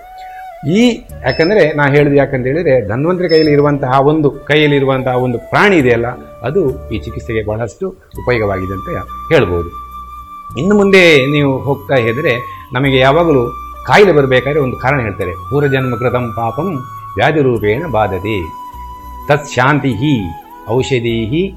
ಈ, 0.70 1.02
ಯಾಕಂದರೆ 1.24 1.74
ನಾ 1.74 1.88
ಹೇಳಿದ 1.88 2.14
ಯಾಕಂತ 2.14 2.46
ಹೇಳಿದರೆ, 2.46 2.88
ಧನ್ವಂತರಿ 2.88 3.30
ಕೈಯಲ್ಲಿ 3.30 3.52
ಇರುವಂತಹ 3.52 4.02
ಒಂದು, 4.02 4.32
ಕೈಯಲ್ಲಿ 4.32 4.76
ಇರುವಂತಹ 4.76 5.16
ಒಂದು 5.16 5.38
ಪ್ರಾಣಿ 5.38 5.78
ಇದೆಯಲ್ಲ, 5.78 6.06
ಅದು 6.42 6.90
ಈ 6.90 7.00
ಚಿಕಿತ್ಸೆಗೆ 7.00 7.46
ಬಹಳಷ್ಟು 7.46 7.90
ಉಪಯೋಗವಾಗಿದೆ 7.90 8.74
ಅಂತ 8.74 9.06
ಹೇಳ್ಬೋದು. 9.34 9.70
ಇನ್ನು 10.60 10.76
ಮುಂದೆ 10.76 11.32
ನೀವು 11.32 11.58
ಹೋಗ್ತಾ 11.58 11.96
ಇದ್ದರೆ, 11.96 12.66
ನಮಗೆ 12.74 12.98
ಯಾವಾಗಲೂ 12.98 13.52
ಕಾಯಿಲೆ 13.86 14.12
ಬರಬೇಕಾದ್ರೆ 14.12 14.60
ಒಂದು 14.60 14.78
ಕಾರಣ 14.78 15.00
ಹೇಳ್ತಾರೆ. 15.00 15.32
ಪೂರ್ವಜನ್ಮ 15.32 15.96
ಕೃತಂ 15.96 16.34
ಪಾಪಂ 16.36 16.76
ವ್ಯಾಧಿ 17.16 17.42
ರೂಪೇಣ 17.42 17.84
ಬಾಧತೆ. 17.92 18.66
ತತ್ 19.28 19.48
ಶಾಂತಿ 19.48 20.22
ಔಷಧಿ 20.70 21.56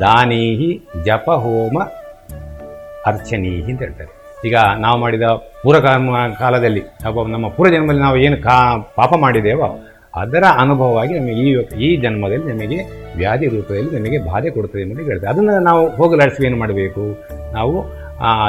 ದಾನೀಹಿ 0.00 0.88
ಜಪ 1.04 1.30
ಹೋಮ 1.30 1.82
ಅರ್ಚನೀಹಿ 3.06 3.72
ಅಂತ 3.72 3.82
ಹೇಳ್ತಾರೆ. 3.82 4.11
ಈಗ 4.44 4.56
ನಾವು 4.78 5.00
ಮಾಡಿದ 5.00 5.26
ಪೂರ್ವಕರ್ಮ 5.62 6.16
ಕಾಲದಲ್ಲಿ 6.38 6.80
ಅಥವಾ 6.80 7.22
ನಮ್ಮ 7.26 7.48
ಪೂರ್ವಜನ್ಮದಲ್ಲಿ 7.48 8.02
ನಾವು 8.02 8.16
ಏನು 8.16 8.36
ಕಾ 8.42 8.56
ಪಾಪ 8.96 9.14
ಮಾಡಿದ್ದೇವೋ 9.16 9.68
ಅದರ 10.14 10.44
ಅನುಭವವಾಗಿ 10.58 11.18
ನಮಗೆ 11.18 11.34
ಈ 11.42 11.50
ಈ 11.86 11.96
ಜನ್ಮದಲ್ಲಿ 11.96 12.52
ನಮಗೆ 12.52 12.78
ವ್ಯಾಧಿ 13.16 13.46
ರೂಪದಲ್ಲಿ 13.46 13.90
ನಮಗೆ 13.96 14.18
ಬಾಧೆ 14.30 14.50
ಕೊಡ್ತದೆ 14.50 14.82
ಎಂಬುದು 14.82 15.04
ಹೇಳ್ತದೆ 15.04 15.30
ಅದನ್ನು 15.30 15.64
ನಾವು 15.64 15.82
ಹೋಗಲಾಡಿಸಿ 15.90 16.46
ಏನು 16.46 16.56
ಮಾಡಬೇಕು? 16.56 17.04
ನಾವು 17.52 17.74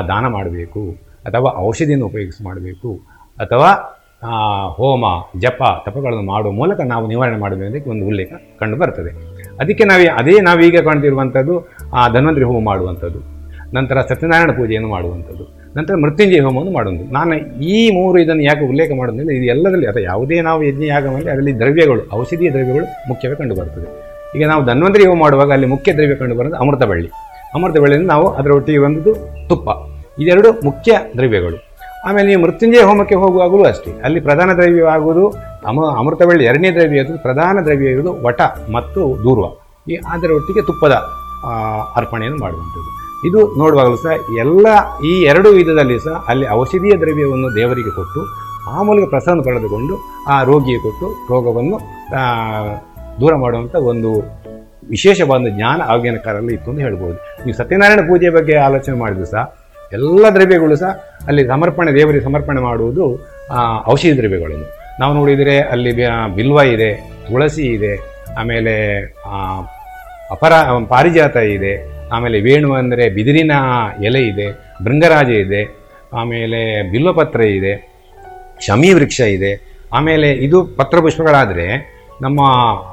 ದಾನ 0.07 0.28
ಮಾಡಬೇಕು 0.28 0.84
ಅಥವಾ 1.26 1.49
ಔಷಧಿಯನ್ನು 1.68 2.06
ಉಪಯೋಗಿಸಿ 2.06 2.44
ಮಾಡಬೇಕು 2.44 2.90
ಅಥವಾ 3.38 3.70
ಹೋಮ, 4.78 5.06
ಜಪ 5.40 5.61
ತಪಗಳನ್ನು 5.86 6.26
ಮಾಡುವ 6.32 6.52
ಮೂಲಕ 6.52 6.80
ನಾವು 6.86 7.07
ನಿವಾರಣೆ 7.07 7.38
ಮಾಡಬೇಕು 7.38 7.90
ಒಂದು 7.90 8.06
ಉಲ್ಲೇಖ 8.06 8.32
ಕಂಡು 8.60 8.78
ಬರ್ತದೆ. 8.78 9.11
ಅದಕ್ಕೆ 9.60 9.84
ನಾವು 9.84 10.03
ಅದೇ 10.18 10.40
ನಾವೀಗ 10.40 10.82
ಕಾಣ್ತಿರುವಂಥದ್ದು 10.82 11.56
ಆ 11.94 12.03
ಧನ್ವಂತರಿ 12.07 12.44
ಹೋಮ 12.44 12.61
ಮಾಡುವಂಥದ್ದು 12.70 13.22
ನಂತರ 13.74 14.02
ಸತ್ಯನಾರಾಯಣ 14.02 14.52
ಪೂಜೆಯನ್ನು 14.52 14.90
ಮಾಡುವಂಥದ್ದು 14.90 15.45
ನಂತರ 15.77 15.95
ಮೃತ್ಯುಂಜಯ 15.95 16.39
ಹೋಮವನ್ನು 16.39 16.73
ಮಾಡುವುದು 16.73 17.13
ನಾನು 17.13 17.35
ಈ 17.73 17.89
ಮೂರು 17.89 18.19
ಇದನ್ನು 18.21 18.43
ಯಾಕೆ 18.43 18.67
ಉಲ್ಲೇಖ 18.69 18.91
ಮಾಡೋದಂದರೆ 18.97 19.35
ಇದು 19.35 19.45
ಎಲ್ಲದರಲ್ಲಿ 19.45 19.87
ಅಥವಾ 19.87 20.03
ಯಾವುದೇ 20.03 20.41
ನಾವು 20.41 20.63
ಯಜ್ಞ 20.63 20.91
ಮಾಡಿ 21.11 21.29
ಅದರಲ್ಲಿ 21.29 21.59
ದ್ರವ್ಯಗಳು, 21.59 22.01
ಔಷಧೀಯ 22.13 22.51
ದ್ರವ್ಯಗಳು 22.51 22.85
ಮುಖ್ಯವಾಗಿ 23.09 23.37
ಕಂಡು 23.37 23.55
ಬರ್ತದೆ 23.55 23.87
ಈಗ 24.37 24.47
ನಾವು 24.47 24.65
ಧನ್ವಂತರಿ 24.65 25.05
ಹೋಮ 25.05 25.19
ಮಾಡುವಾಗ 25.19 25.51
ಅಲ್ಲಿ 25.51 25.67
ಮುಖ್ಯ 25.67 25.93
ದ್ರವ್ಯ 25.93 26.15
ಕಂಡು 26.15 26.35
ಬರೋದು 26.35 26.55
ಅಮೃತ 26.55 26.83
ಬಳ್ಳಿ 26.83 27.09
ಅಮೃತ 27.55 27.77
ಬಳ್ಳಿಯಿಂದ 27.77 28.07
ನಾವು 28.07 28.27
ಅದರೊಟ್ಟಿಗೆ 28.27 28.79
ಬಂದದ್ದು 28.79 29.13
ತುಪ್ಪ. 29.49 29.69
ಇದೆರಡು 30.21 30.51
ಮುಖ್ಯ 30.65 30.91
ದ್ರವ್ಯಗಳು. 31.17 31.57
ಆಮೇಲೆ 32.07 32.27
ನೀವು 32.27 32.41
ಮೃತ್ಯುಂಜಯ 32.41 32.83
ಹೋಮಕ್ಕೆ 32.83 33.15
ಹೋಗುವಾಗಲೂ 33.15 33.63
ಅಷ್ಟೇ. 33.63 33.91
ಅಲ್ಲಿ 34.03 34.19
ಪ್ರಧಾನ 34.19 34.49
ದ್ರವ್ಯವಾಗುವುದು 34.53 35.27
ಅಮ 35.67 35.79
ಅಮೃತ 35.99 36.23
ಬಳ್ಳಿ 36.23 36.43
ಎರಡನೇ 36.45 36.71
ದ್ರವ್ಯ 36.71 36.99
ಇರೋದು 36.99 37.17
ಪ್ರಧಾನ 37.17 37.57
ದ್ರವ್ಯ 37.65 37.93
ಇರುವುದು 37.95 38.23
ವಟ 38.23 38.41
ಮತ್ತು 38.71 39.01
ದೂರ್ವ. 39.23 39.45
ಈ 39.91 39.95
ಅದರ 39.95 40.31
ಒಟ್ಟಿಗೆ 40.31 40.61
ತುಪ್ಪದ 40.61 40.91
ಅರ್ಪಣೆಯನ್ನು 41.95 42.39
ಮಾಡುವಂಥದ್ದು. 42.39 43.02
ಇದು 43.27 43.39
ನೋಡುವಾಗಲೂ 43.61 43.97
ಸಹ 44.03 44.13
ಎಲ್ಲ 44.43 44.67
ಈ 45.09 45.13
ಎರಡು 45.31 45.49
ವಿಧದಲ್ಲಿ 45.57 45.97
ಸಹ 46.05 46.15
ಅಲ್ಲಿ 46.31 46.45
ಔಷಧೀಯ 46.59 46.95
ದ್ರವ್ಯವನ್ನು 47.03 47.49
ದೇವರಿಗೆ 47.59 47.91
ಕೊಟ್ಟು 47.97 48.21
ಆ 48.73 48.83
ಮೂಲಕ 48.87 49.05
ಪ್ರಸಾದ 49.13 49.39
ಪಡೆದುಕೊಂಡು 49.47 49.95
ಆ 50.33 50.35
ರೋಗಿಗೆ 50.49 50.79
ಕೊಟ್ಟು 50.85 51.07
ರೋಗವನ್ನು 51.31 51.77
ದೂರ 53.21 53.33
ಮಾಡುವಂಥ 53.43 53.75
ಒಂದು 53.91 54.11
ವಿಶೇಷವಾದ 54.93 55.49
ಜ್ಞಾನ 55.57 55.81
ಆಗಿನ 55.93 56.17
ಕಾಲದಲ್ಲಿ 56.25 56.53
ಇತ್ತು 56.57 56.69
ಅಂತ 56.71 56.81
ಹೇಳ್ಬೋದು. 56.87 57.17
ನೀವು 57.43 57.55
ಸತ್ಯನಾರಾಯಣ 57.59 58.01
ಪೂಜೆ 58.09 58.29
ಬಗ್ಗೆ 58.37 58.55
ಆಲೋಚನೆ 58.67 58.95
ಮಾಡಿದ್ರು 59.03 59.27
ಸಹ 59.33 59.43
ಎಲ್ಲ 59.97 60.25
ದ್ರವ್ಯಗಳು 60.35 60.75
ಸಹ 60.83 60.91
ಅಲ್ಲಿ 61.29 61.43
ಸಮರ್ಪಣೆ, 61.51 61.89
ದೇವರಿಗೆ 61.99 62.23
ಸಮರ್ಪಣೆ 62.27 62.61
ಮಾಡುವುದು 62.69 63.05
ಔಷಧಿ 63.93 64.15
ದ್ರವ್ಯಗಳನ್ನು 64.19 64.67
ನಾವು 65.01 65.13
ನೋಡಿದರೆ 65.19 65.55
ಅಲ್ಲಿ 65.73 65.91
ಬಿಲ್ವ 66.37 66.59
ಇದೆ, 66.75 66.89
ತುಳಸಿ 67.27 67.65
ಇದೆ, 67.77 67.93
ಆಮೇಲೆ 68.39 68.73
ಅಪರ, 70.35 70.53
ಪಾರಿಜಾತ 70.93 71.35
ಇದೆ 71.57 71.73
ಆಮೇಲೆ 72.14 72.38
ವೇಣು 72.41 72.69
ಅಂದರೆ 72.73 73.06
ಬಿದಿರಿನ 73.10 73.56
ಎಲೆ 74.03 74.22
ಇದೆ, 74.31 74.48
ಭೃಂಗರಾಜ 74.84 75.30
ಇದೆ, 75.45 75.61
ಆಮೇಲೆ 76.19 76.60
ಬಿಲ್ವಪತ್ರ 76.91 77.41
ಇದೆ, 77.57 77.73
ಶಮಿ 78.68 78.91
ವೃಕ್ಷ 78.94 79.19
ಇದೆ. 79.38 79.52
ಆಮೇಲೆ 79.98 80.30
ಇದು 80.48 80.60
ಪತ್ರಪುಷ್ಪಗಳಾದರೆ 80.80 81.68
ನಮ್ಮ 82.22 82.41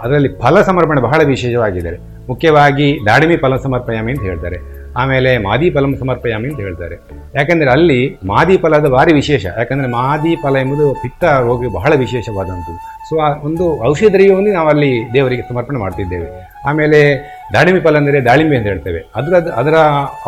ಅದರಲ್ಲಿ 0.02 0.30
ಫಲ 0.42 0.62
ಸಮರ್ಪಣೆ 0.62 1.00
ಬಹಳ 1.00 1.20
ವಿಶೇಷವಾಗಿದೆ 1.24 1.92
ಮುಖ್ಯವಾಗಿ 2.28 2.86
ದಾಡಿಮಿ 3.06 3.36
ಫಲ 3.36 3.54
ಸಮರ್ಪಯಾಮಿ 3.56 4.10
ಅಂತ 4.12 4.22
ಹೇಳ್ತಾರೆ. 4.22 4.58
ಆಮೇಲೆ 5.00 5.30
ಮಾದಿ 5.38 5.68
ಫಲಂ 5.74 5.92
ಸಮರ್ಪಯಾಮಿ 6.00 6.46
ಅಂತ 6.48 6.60
ಹೇಳ್ತಾರೆ. 6.66 6.96
ಯಾಕೆಂದರೆ 7.34 7.70
ಅಲ್ಲಿ 7.70 7.98
ಮಾದಿ 8.24 8.56
ಫಲದ 8.62 8.88
ಭಾರಿ 8.94 9.12
ವಿಶೇಷ. 9.12 9.44
ಯಾಕಂದರೆ 9.58 9.88
ಮಾದಿ 9.90 10.32
ಫಲ 10.42 10.56
ಎಂಬುದು 10.56 10.86
ಪಿತ್ತ 11.02 11.24
ರೋಗಿ 11.48 11.68
ಬಹಳ 11.76 11.92
ವಿಶೇಷವಾದಂಥದ್ದು. 12.04 12.80
ಸೊ 13.08 13.16
ಆ 13.26 13.28
ಒಂದು 13.48 13.66
ದ್ರವ್ಯವನ್ನು 14.14 14.52
ನಾವು 14.58 14.68
ಅಲ್ಲಿ 14.68 14.90
ದೇವರಿಗೆ 15.14 15.44
ಸಮರ್ಪಣೆ 15.48 15.78
ಮಾಡ್ತಿದ್ದೇವೆ. 15.84 16.28
ಆಮೇಲೆ 16.68 17.00
ದಾಳಿಂಬೆ 17.54 17.80
ಫಲ 17.86 17.96
ಅಂದರೆ 18.02 18.18
ದಾಳಿಂಬೆ 18.28 18.56
ಅಂತ 18.58 18.68
ಹೇಳ್ತೇವೆ. 18.72 19.00
ಅದರ 19.18 19.34
ಅದರ 19.60 19.76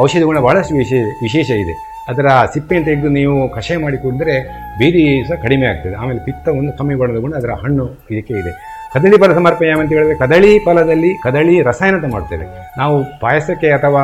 ಔಷಧಿ 0.04 0.24
ಗುಣ 0.30 0.40
ಭಾಳಷ್ಟು 0.46 0.74
ವಿಶೇಷ 0.82 1.02
ವಿಶೇಷ 1.26 1.48
ಇದೆ. 1.64 1.74
ಅದರ 2.10 2.26
ಸಿಪ್ಪೆಯನ್ನು 2.52 2.86
ತೆಗೆದು 2.88 3.10
ನೀವು 3.18 3.34
ಕಷಾಯ 3.56 3.78
ಮಾಡಿ 3.84 3.96
ಕುಡಿದ್ರೆ 4.04 4.36
ಬೀದಿ 4.78 5.02
ಸಹ 5.28 5.36
ಕಡಿಮೆ 5.44 5.66
ಆಗ್ತದೆ. 5.72 5.94
ಆಮೇಲೆ 6.02 6.20
ಪಿತ್ತ 6.28 6.46
ಒಂದು 6.60 6.72
ಕಮ್ಮಿ 6.78 6.94
ಬಣ್ಣದ 7.00 7.20
ಗುಣ 7.24 7.34
ಅದರ 7.40 7.54
ಹಣ್ಣು 7.64 7.84
ಇದಕ್ಕೆ 8.12 8.34
ಇದೆ. 8.42 8.52
ಕದಳಿ 8.94 9.16
ಫಲ 9.22 9.32
ಸಮರ್ಪಣೆ 9.38 9.68
ಅಂತ 9.82 9.92
ಹೇಳಿದ್ರೆ 9.96 10.16
ಕದಳಿ 10.22 10.50
ಫಲದಲ್ಲಿ 10.64 11.10
ಕದಳಿ 11.26 11.54
ರಸಾಯನ 11.68 11.94
ಅಂತ 11.98 12.08
ಮಾಡ್ತೇವೆ. 12.14 12.46
ನಾವು 12.80 12.96
ಪಾಯಸಕ್ಕೆ 13.22 13.68
ಅಥವಾ 13.76 14.02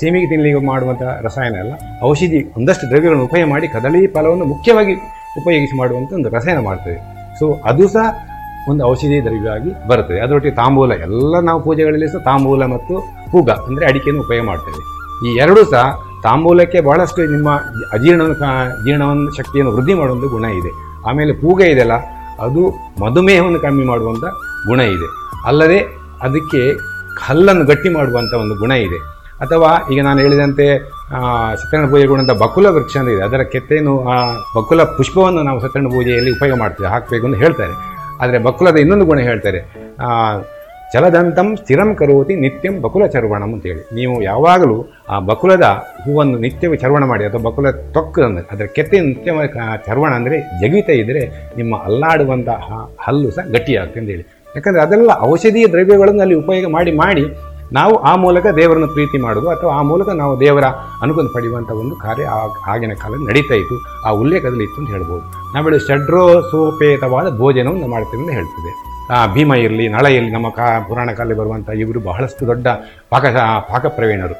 ಸೀಮಿಗೆ 0.00 0.26
ತಿನ್ನಲಿಕ್ಕೆ 0.32 0.60
ಮಾಡುವಂಥ 0.72 1.02
ರಸಾಯನ 1.26 1.56
ಅಲ್ಲ, 1.62 1.72
ಔಷಧಿ 2.08 2.40
ಒಂದಷ್ಟು 2.58 2.84
ದ್ರವ್ಯಗಳನ್ನು 2.90 3.26
ಉಪಯೋಗ 3.30 3.48
ಮಾಡಿ 3.54 3.66
ಕದಳಿ 3.76 4.02
ಫಲವನ್ನು 4.16 4.46
ಮುಖ್ಯವಾಗಿ 4.52 4.94
ಉಪಯೋಗಿಸಿ 5.40 5.74
ಮಾಡುವಂಥ 5.80 6.12
ಒಂದು 6.18 6.30
ರಸಾಯನ 6.36 6.60
ಮಾಡ್ತೇವೆ. 6.68 7.00
ಸೊ 7.38 7.46
ಅದು 7.70 7.84
ಸಹ 7.94 8.06
ಒಂದು 8.70 8.82
ಔಷಧಿ 8.90 9.18
ದ್ರವ್ಯವಾಗಿ 9.26 9.70
ಬರುತ್ತದೆ 9.90 10.20
ಅದರೊಟ್ಟಿಗೆ 10.24 10.54
ತಾಂಬೂಲ, 10.60 10.92
ಎಲ್ಲ 11.06 11.34
ನಾವು 11.48 11.60
ಪೂಜೆಗಳಲ್ಲಿ 11.66 12.08
ಸಹ 12.12 12.22
ತಾಂಬೂಲ 12.28 12.64
ಮತ್ತು 12.74 12.94
ಹೂಗ 13.32 13.50
ಅಂದರೆ 13.68 13.84
ಅಡಿಕೆಯನ್ನು 13.90 14.22
ಉಪಯೋಗ 14.26 14.44
ಮಾಡ್ತೇವೆ. 14.50 14.82
ಈ 15.26 15.30
ಎರಡೂ 15.44 15.62
ಸಹ 15.72 15.84
ತಾಂಬೂಲಕ್ಕೆ 16.22 16.78
ಬಹಳಷ್ಟು 16.88 17.20
ನಿಮ್ಮ 17.34 17.48
ಅಜೀರ್ಣ 17.92 18.22
ಜೀರ್ಣವನ್ನು, 18.86 19.30
ಶಕ್ತಿಯನ್ನು 19.36 19.72
ವೃದ್ಧಿ 19.76 19.94
ಮಾಡುವಂಥ 19.94 20.26
ಗುಣ 20.36 20.46
ಇದೆ. 20.60 20.70
ಆಮೇಲೆ 21.08 21.32
ಪೂಗ 21.42 21.60
ಇದೆಯಲ್ಲ, 21.74 21.96
ಅದು 22.46 22.62
ಮಧುಮೇಹವನ್ನು 23.02 23.60
ಕಮ್ಮಿ 23.60 23.84
ಮಾಡುವಂಥ 23.84 24.24
ಗುಣ 24.68 24.80
ಇದೆ. 24.96 25.08
ಅಲ್ಲದೆ 25.46 25.78
ಅದಕ್ಕೆ 26.22 26.60
ಹಲ್ಲನ್ನು 27.22 27.64
ಗಟ್ಟಿ 27.64 27.88
ಮಾಡುವಂಥ 27.88 28.32
ಒಂದು 28.42 28.54
ಗುಣ 28.54 28.72
ಇದೆ. 28.88 28.98
ಅಥವಾ 29.44 29.68
ಈಗ 29.92 30.00
ನಾನು 30.04 30.20
ಹೇಳಿದಂತೆ 30.20 30.64
ಸತ್ಯನಾರಾಯಣ 31.60 31.90
ಪೂಜೆಗೆ 31.90 32.08
ಕೊಡುವಂಥ 32.08 32.32
ಬಕುಲ 32.42 32.66
ವೃಕ್ಷ 32.68 32.96
ಅಂತ 32.96 33.08
ಇದೆ. 33.08 33.22
ಅದರ 33.22 33.42
ಕೆತ್ತೆಯನ್ನು 33.52 33.94
ಆ, 34.12 34.16
ಬಕುಲ 34.56 34.82
ಪುಷ್ಪವನ್ನು 34.98 35.42
ನಾವು 35.42 35.58
ಸತ್ಯನಾರಾಯಣ 35.60 35.92
ಪೂಜೆಯಲ್ಲಿ 35.96 36.32
ಉಪಯೋಗ 36.36 36.58
ಮಾಡ್ತೇವೆ. 36.58 36.88
ಹಾಕಬೇಕು 36.90 37.26
ಅಂತ 37.26 37.36
ಹೇಳ್ತಾರೆ. 37.36 37.74
ಆದರೆ 38.22 38.38
ಬಕುಲದ 38.48 38.78
ಇನ್ನೊಂದು 38.84 39.06
ಗುಣ 39.10 39.20
ಹೇಳ್ತಾರೆ 39.28 39.60
ಚಲದಂತಂ 40.92 41.48
ಸ್ಥಿರಂ 41.58 41.90
ಕರೋತಿ 41.98 42.34
ನಿತ್ಯಂ 42.44 42.74
ಬಕುಲ 42.84 43.04
ಚರ್ವಣಂ 43.14 43.50
ಅಂತೇಳಿ. 43.56 43.82
ನೀವು 43.98 44.14
ಯಾವಾಗಲೂ 44.28 44.78
ಆ 45.12 45.16
ಬಕುಲದ 45.28 45.66
ಹೂವನ್ನು 46.04 46.36
ನಿತ್ಯವೂ 46.44 46.76
ಚರ್ವಣ 46.82 47.04
ಮಾಡಿ, 47.12 47.24
ಅಥವಾ 47.28 47.42
ಬಕುಲ 47.48 47.70
ತೊಕ್ಕು 47.96 48.22
ಅಂದರೆ 48.26 48.66
ಕೆತ್ತೆ 48.76 49.00
ನಿತ್ಯ 49.08 49.32
ಚರ್ವಣ 49.86 50.10
ಅಂದರೆ 50.20 50.38
ಜಗಿತ 50.62 50.90
ಇದ್ದರೆ 51.02 51.22
ನಿಮ್ಮ 51.58 51.72
ಅಲ್ಲಾಡುವಂತಹ 51.88 52.80
ಹಲ್ಲು 53.06 53.30
ಸಹ 53.36 53.46
ಗಟ್ಟಿಯಾಗ್ತದೆ 53.56 54.02
ಅಂತೇಳಿ. 54.02 54.24
ಯಾಕಂದರೆ 54.56 54.82
ಅದೆಲ್ಲ 54.86 55.10
ಔಷಧೀಯ 55.30 55.66
ದ್ರವ್ಯಗಳನ್ನು 55.74 56.22
ಅಲ್ಲಿ 56.26 56.36
ಉಪಯೋಗ 56.42 56.68
ಮಾಡಿ 56.76 56.92
ಮಾಡಿ 57.02 57.24
ನಾವು 57.78 57.94
ಆ 58.10 58.12
ಮೂಲಕ 58.24 58.46
ದೇವರನ್ನು 58.58 58.88
ಪ್ರೀತಿ 58.96 59.18
ಮಾಡೋದು 59.24 59.48
ಅಥವಾ 59.54 59.72
ಆ 59.78 59.82
ಮೂಲಕ 59.90 60.08
ನಾವು 60.20 60.32
ದೇವರ 60.44 60.66
ಅನುಕೂಲ 61.04 61.26
ಪಡೆಯುವಂಥ 61.34 61.70
ಒಂದು 61.82 61.94
ಕಾರ್ಯ 62.04 62.24
ಆಗಿನ 62.72 62.94
ಕಾಲದಲ್ಲಿ 63.02 63.26
ನಡೀತಾ 63.30 63.56
ಇತ್ತು. 63.62 63.76
ಆ 64.06 64.12
ಉಲ್ಲೇಖದಲ್ಲಿ 64.22 64.64
ಇತ್ತು 64.68 64.80
ಅಂತ 64.82 64.90
ಹೇಳ್ಬೋದು. 64.96 65.24
ನಾವೇಳಿ 65.54 65.80
ಷಡ್ರೋಸೋಪೇತವಾದ 65.88 67.26
ಭೋಜನವನ್ನು 67.40 67.88
ಮಾಡ್ತೇವೆ 67.94 68.22
ಅಂತ 68.24 68.32
ಹೇಳ್ತದೆ. 68.38 68.72
ಭೀಮ 69.34 69.52
ಇರಲಿ, 69.66 69.84
ನಳ 69.96 70.06
ಇರಲಿ, 70.16 70.30
ನಮ್ಮ 70.36 70.48
ಕಾ 70.58 70.66
ಪುರಾಣ 70.88 71.08
ಕಾಲದಲ್ಲಿ 71.18 71.36
ಬರುವಂಥ 71.40 71.68
ಇವರು 71.82 72.00
ಬಹಳಷ್ಟು 72.08 72.42
ದೊಡ್ಡ 72.50 72.66
ಪಾಕ 73.12 73.24
ಪಾಕಪ್ರವೀಣರು 73.70 74.36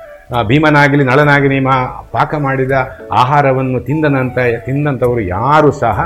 ಭೀಮನಾಗಲಿ, 0.48 1.04
ನಳನಾಗಲಿ 1.10 1.54
ನಿಮ್ಮ 1.58 1.72
ಪಾಕ 2.16 2.34
ಮಾಡಿದ 2.46 2.74
ಆಹಾರವನ್ನು 3.22 3.78
ತಿಂದನಂತ 3.88 4.38
ತಿಂದಂಥವರು 4.66 5.22
ಯಾರೂ 5.36 5.70
ಸಹ 5.84 5.98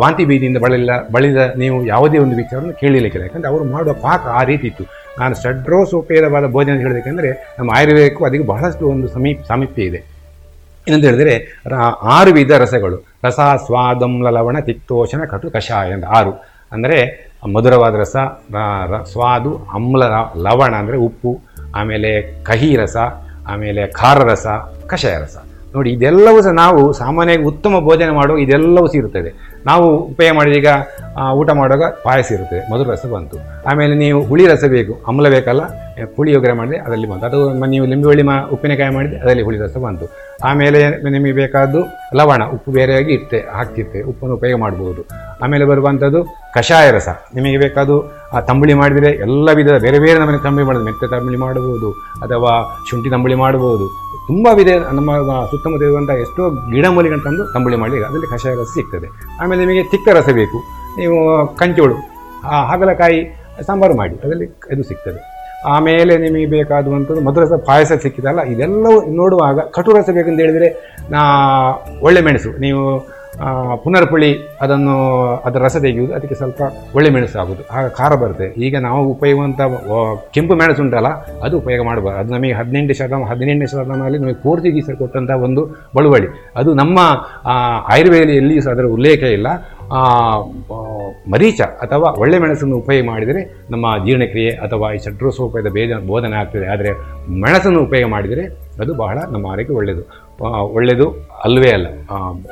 ವಾಂತಿ 0.00 0.24
ಬೀದಿಯಿಂದ 0.30 0.58
ಬಳಲಿಲ್ಲ, 0.64 0.92
ಬಳಿದ 1.14 1.38
ನೀವು 1.62 1.76
ಯಾವುದೇ 1.92 2.18
ಒಂದು 2.24 2.36
ವಿಚಾರವನ್ನು 2.40 2.74
ಕೇಳಿಲಿಕ್ಕಿಲ್ಲ. 2.80 3.24
ಯಾಕಂದರೆ 3.28 3.50
ಅವರು 3.52 3.64
ಮಾಡುವ 3.74 3.92
ಪಾಕ 4.06 4.22
ಆ 4.40 4.42
ರೀತಿ 4.50 4.66
ಇತ್ತು. 4.70 4.84
ನಾನು 5.20 5.34
ಷಡ್ರೋಸೋಪೇತವಾದ 5.42 6.46
ಭೋಜನ 6.54 6.76
ಹೇಳಬೇಕಂದ್ರೆ 6.84 7.30
ನಮ್ಮ 7.58 7.70
ಆಯುರ್ವೇದಕ್ಕೂ 7.76 8.24
ಅದಕ್ಕೆ 8.28 8.46
ಬಹಳಷ್ಟು 8.52 8.84
ಒಂದು 8.94 9.08
ಸಮೀಪ 9.16 9.38
ಸಾಮೀಪ್ಯ 9.50 9.90
ಇದೆ. 9.90 10.00
ಏನಂತ 10.86 11.04
ಹೇಳಿದರೆ 11.10 11.34
ಆರು 12.14 12.30
ವಿಧ 12.38 12.52
ರಸಗಳು. 12.62 12.96
ರಸ, 13.26 13.40
ಸ್ವಾದಂ 13.66 14.14
ಲವಣ 14.36 14.56
ತಿಕ್ತೋಷಣ, 14.68 15.20
ಕಟು, 15.32 15.46
ಕಷಾಯ 15.54 15.94
ಅಂತ 15.96 16.06
ಆರು. 16.18 16.32
ಅಂದರೆ 16.74 16.98
ಮಧುರವಾದ 17.54 17.94
ರಸ 18.02 18.16
ಸ್ವಾದು, 19.12 19.52
ಅಮ್ಲ 19.78 20.02
ಲವಣ 20.46 20.72
ಅಂದರೆ 20.82 20.98
ಉಪ್ಪು, 21.06 21.32
ಆಮೇಲೆ 21.80 22.10
ಕಹಿ 22.48 22.70
ರಸ, 22.82 22.96
ಆಮೇಲೆ 23.52 23.82
ಖಾರ 24.00 24.18
ರಸ, 24.32 24.46
ಕಷಾಯ 24.92 25.16
ರಸ. 25.24 25.36
ನೋಡಿ, 25.74 25.90
ಇದೆಲ್ಲವೂ 25.96 26.38
ಸಹ 26.46 26.54
ನಾವು 26.64 26.80
ಸಾಮಾನ್ಯವಾಗಿ 27.02 27.46
ಉತ್ತಮ 27.52 27.80
ಭೋಜನ 27.86 28.10
ಮಾಡುವಾಗ 28.18 28.42
ಇದೆಲ್ಲವೂ 28.46 28.88
ಸಿಗುತ್ತದೆ 28.94 29.30
ನಾವು 29.66 29.96
ಉಪಯೋಗ 29.96 30.36
ಮಾಡಿದ 30.36 30.52
ಈಗ 30.52 30.66
ಊಟ 31.32 31.50
ಮಾಡುವಾಗ 31.50 31.90
ಪಾಯಸ 32.04 32.32
ಇರುತ್ತೆ, 32.32 32.72
ಮಧುರ 32.72 32.88
ರಸ 32.88 33.06
ಬಂತು. 33.06 33.36
ಆಮೇಲೆ 33.70 33.94
ನೀವು 33.94 34.22
ಹುಳಿ 34.22 34.46
ರಸ 34.46 34.64
ಬೇಕು, 34.68 35.00
ಅಮ್ಲ 35.08 35.28
ಬೇಕಲ್ಲ 35.28 35.60
ಹುಳಿ 35.64 36.16
ಪುಳಿಯೋಗರೆ 36.16 36.52
ಮಾಡಿದೆ 36.52 36.76
ಅದರಲ್ಲಿ 36.76 37.10
ಬಂತು. 37.10 37.26
ಅದು 37.26 37.66
ನೀವು 37.66 37.86
ಲಿಂಬೆ 37.86 38.06
ಹುಳಿ 38.06 38.22
ಮಾ, 38.22 38.48
ಉಪ್ಪಿನಕಾಯಿ 38.52 38.94
ಮಾಡಿದೆ 38.94 39.16
ಅದರಲ್ಲಿ 39.16 39.42
ಹುಳಿ 39.42 39.58
ರಸ 39.58 39.76
ಬಂತು. 39.76 40.34
ಆಮೇಲೆ 40.44 41.10
ನಿಮಗೆ 41.10 41.32
ಬೇಕಾದ್ದು 41.32 41.84
ಲವಣ, 42.14 42.44
ಉಪ್ಪು 42.44 42.72
ಬೇರೆಯಾಗಿ 42.72 43.12
ಇಟ್ಟೆ, 43.12 43.38
ಹಾಕ್ತಿತ್ತೆ. 43.52 44.02
ಉಪ್ಪನ್ನು 44.02 44.36
ಉಪಯೋಗ 44.36 44.60
ಮಾಡ್ಬೋದು. 44.60 45.06
ಆಮೇಲೆ 45.42 45.64
ಬರುವಂಥದ್ದು 45.64 46.24
ಕಷಾಯ 46.54 46.90
ರಸ. 46.90 47.08
ನಿಮಗೆ 47.34 47.58
ಬೇಕಾದ್ದು, 47.58 48.12
ಆ, 48.32 48.40
ತಂಬುಳಿ 48.40 48.74
ಮಾಡಿದರೆ 48.74 49.10
ಎಲ್ಲ 49.10 49.48
ವಿಧದ, 49.52 49.78
ಬೇರೆ 49.78 49.98
ಬೇರೆ 49.98 50.18
ನಮಗೆ 50.18 50.42
ತಂಬುಳಿ 50.42 50.66
ಮಾಡೋದು 50.66 50.84
ಮೆತ್ತೆ 50.84 51.06
ತಂಬುಳಿ 51.06 51.36
ಮಾಡ್ಬೋದು, 51.36 51.90
ಅಥವಾ 52.22 52.78
ಶುಂಠಿ 52.90 53.10
ತಂಬುಳಿ 53.10 53.34
ಮಾಡ್ಬೋದು. 53.34 54.04
ತುಂಬ 54.26 54.48
ವಿಧ, 54.54 54.68
ನಮ್ಮ, 54.92 55.16
ಸುತ್ತಮುತ್ತ 55.50 55.82
ಇರುವಂಥ 55.82 56.10
ಎಷ್ಟೋ 56.10 56.50
ಗಿಡಮೂಲಿಗಳನ್ನು 56.50 57.24
ತಂದು 57.24 57.52
ತಂಬುಳಿ 57.52 57.76
ಮಾಡಿ 57.76 58.02
ಅದರಲ್ಲಿ 58.02 58.26
ಕಷಾಯ 58.26 58.54
ರಸ 58.54 58.66
ಸಿಗ್ತದೆ. 58.74 59.06
ಆಮೇಲೆ 59.42 59.53
ನಿಮಗೆ 59.62 59.82
ತಿಕ್ಕ 59.92 60.08
ರಸ 60.18 60.28
ಬೇಕು. 60.40 60.58
ನೀವು 60.98 61.18
ಕಂಚೋಳು 61.60 61.96
ಹಾಗಲಕಾಯಿ 62.70 63.20
ಸಾಂಬಾರು 63.68 63.94
ಮಾಡಿ, 64.00 64.14
ಅದರಲ್ಲಿ 64.24 64.46
ಇದು 64.74 64.82
ಸಿಗ್ತದೆ. 64.90 65.20
ಆಮೇಲೆ 65.74 66.14
ನಿಮಗೆ 66.24 66.46
ಬೇಕಾದಂಥದ್ದು 66.54 67.20
ಮಧುರಸ 67.26 67.52
ಪಾಯಸ 67.68 67.92
ಸಿಕ್ಕಿದಲ್ಲ, 68.04 68.40
ಇದೆಲ್ಲವೂ 68.52 68.98
ನೋಡುವಾಗ 69.20 69.58
ಕಟು 69.76 69.92
ರಸ 69.96 70.08
ಬೇಕಂತ 70.16 70.40
ಹೇಳಿದರೆ 70.44 70.68
ನಾ 71.14 71.20
ಒಳ್ಳೆ 72.06 72.22
ಮೆಣಸು. 72.26 72.50
ನೀವು 72.64 72.82
ಪುನರ್ಪುಳಿ 73.84 74.28
ಅದನ್ನು 74.60 74.94
ಅದರ 75.44 75.62
ರಸ 75.62 75.76
ತೆಗೆಯುವುದು 75.76 76.14
ಅದಕ್ಕೆ 76.14 76.34
ಸ್ವಲ್ಪ 76.34 76.60
ಒಳ್ಳೆ 76.94 77.10
ಮೆಣಸು 77.10 77.38
ಆಗೋದು 77.38 77.62
ಆಗ 77.72 77.88
ಖಾರ 77.88 78.14
ಬರುತ್ತೆ. 78.14 78.46
ಈಗ 78.66 78.76
ನಾವು 78.78 79.08
ಉಪಯೋಗವಂಥ 79.08 79.60
ಕೆಂಪು 80.34 80.54
ಮೆಣಸು 80.54 80.82
ಉಂಟಲ್ಲ 80.82 81.08
ಅದು 81.42 81.58
ಉಪಯೋಗ 81.58 81.86
ಮಾಡಬಾರ್ದು. 81.86 82.20
ಅದು 82.20 82.32
ನಮಗೆ 82.34 82.52
ಹದಿನೆಂಟು 82.52 82.94
ಶತಮಾನ 82.94 83.24
ಹದಿನೆಂಟನೇ 83.24 83.66
ಶತಮಾನದಲ್ಲಿ 83.66 84.18
ನಮಗೆ 84.18 84.34
ಪೋರ್ಚುಗೀಸರು 84.34 84.96
ಕೊಟ್ಟಂಥ 84.96 85.30
ಒಂದು 85.30 85.64
ಬಳುವಳಿ. 85.96 86.26
ಅದು 86.56 86.74
ನಮ್ಮ 86.74 86.98
ಆ, 87.44 87.54
ಆಯುರ್ವೇದದಲ್ಲಿ 87.92 88.60
ಸಹ 88.60 88.70
ಅದರ 88.70 88.84
ಉಲ್ಲೇಖ 88.84 89.22
ಇಲ್ಲ. 89.22 89.48
ಮರೀಚ 91.30 91.60
ಅಥವಾ 91.60 92.10
ಒಳ್ಳೆ 92.18 92.38
ಮೆಣಸನ್ನು 92.38 92.76
ಉಪಯೋಗ 92.76 93.06
ಮಾಡಿದರೆ 93.06 93.40
ನಮ್ಮ 93.70 94.04
ಜೀರ್ಣಕ್ರಿಯೆ 94.06 94.50
ಅಥವಾ 94.50 94.92
ಈ 94.92 94.98
ಷಡ್ರೋಸೋಪಾಯದ 94.98 95.72
ಭೇದ 95.72 95.98
ಬೋಧನೆ 96.06 96.36
ಆಗ್ತದೆ. 96.36 96.66
ಆದರೆ 96.66 96.92
ಮೆಣಸನ್ನು 97.40 97.82
ಉಪಯೋಗ 97.82 98.10
ಮಾಡಿದರೆ 98.10 98.44
ಅದು 98.80 98.94
ಬಹಳ 98.94 99.18
ನಮ್ಮ 99.30 99.46
ಆರೋಗ್ಯ 99.46 99.74
ಒಳ್ಳೆಯದು. 99.74 100.23
ಒಳ್ಳೆಯದು 100.42 101.10
ಅಲ್ವೇ 101.44 101.70
ಅಲ್ಲ. 101.70 101.86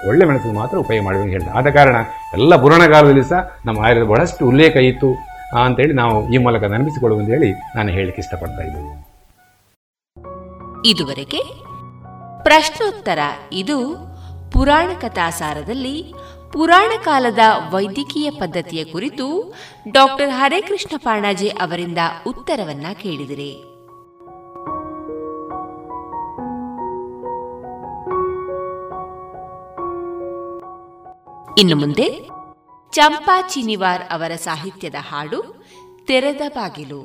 ಒಳ್ಳೆ 0.08 0.24
ಮೆಣಸನ್ನು 0.26 0.60
ಮಾತ್ರ 0.60 0.78
ಉಪಯೋಗ 0.78 1.04
ಮಾಡಬೇಕು 1.04 1.44
ಅಂತ 1.44 1.48
ಆದ 1.56 1.66
ಕಾರಣ 1.74 1.96
ಎಲ್ಲ 2.34 2.56
ಪುರಾಣ 2.56 2.90
ಕಾಲದಲ್ಲಿ 2.90 3.24
ಸಹ 3.24 3.58
ನಮ್ಮ 3.66 3.84
ಆಯುರ್ವೇದ 3.84 4.08
ಬಹಳಷ್ಟು 4.08 4.46
ಉಲ್ಲೇಖ 4.46 4.76
ಇತ್ತು 4.76 5.32
ಅಂತೇಳಿ 5.62 5.92
ನಾವು 5.92 6.32
ಈ 6.32 6.38
ಮೂಲಕ 6.38 6.64
ನೆನಪಿಸಿಕೊಳ್ಳುವಂತ 6.64 7.28
ಹೇಳಿ 7.28 7.52
ನಾನು 7.52 7.88
ಹೇಳಲಿಕ್ಕೆ 7.88 8.22
ಇಷ್ಟಪಡ್ತಾ 8.22 8.62
ಇದ್ದೀನಿ. 8.62 8.92
ಇದುವರೆಗೆ 10.90 11.42
ಪ್ರಶ್ನೋತ್ತರ 12.42 13.18
ಇದು 13.52 13.96
ಪುರಾಣ 14.52 14.90
ಕಥಾಸಾರದಲ್ಲಿ 15.00 16.14
ಪುರಾಣ 16.52 16.92
ಕಾಲದ 17.04 17.38
ವೈದ್ಯಕೀಯ 17.70 18.30
ಪದ್ಧತಿಯ 18.30 18.84
ಕುರಿತು 18.84 19.54
ಡಾಕ್ಟರ್ 19.90 20.30
ಹರೇಕೃಷ್ಣ 20.30 20.96
ಪಾಣಾಜೆ 20.96 21.48
ಅವರಿಂದ 21.48 21.98
ಉತ್ತರವನ್ನ 22.26 22.86
ಕೇಳಿದಿರಿ. 23.02 23.71
ಇನ್ನು 31.58 31.76
ಮುಂದೆ 31.76 32.28
ಚಂಪಾ 32.92 33.48
ಚಿನಿವಾರ್ 33.48 34.02
ಅವರ 34.02 34.36
ಸಾಹಿತ್ಯದ 34.36 34.94
ಹಾಡು 34.98 35.64
ತೆರೆದ 36.04 36.40
ಬಾಗಿಲು. 36.48 37.00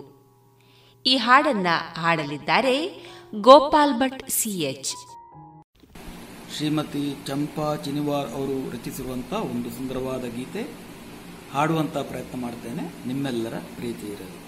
ಈ 1.05 1.17
ಹಾಡನ್ನ 1.17 1.67
ಹಾಡಲಿದ್ದಾರೆ 1.95 2.75
ಗೋಪಾಲ್ 3.41 3.93
ಭಟ್ 3.93 4.29
ಸಿಎಚ್ 4.29 4.91
ಶ್ರೀಮತಿ 6.57 7.15
ಚಂಪಾ 7.27 7.75
ಚಿನಿವಾರ್ 7.75 8.29
ಅವರು 8.29 8.71
ರಚಿಸಿರುವಂಥ 8.71 9.33
ಒಂದು 9.33 9.69
ಸುಂದರವಾದ 9.69 10.23
ಗೀತೆ. 10.23 10.69
ಹಾಡುವಂಥ 11.53 11.97
ಪ್ರಯತ್ನ 11.97 12.41
ಮಾಡ್ತೇನೆ 12.41 13.07
ನಿಮ್ಮೆಲ್ಲರ 13.07 13.53
ಪ್ರೀತಿ 13.75 14.07
ಇರಲಿ. 14.07 14.47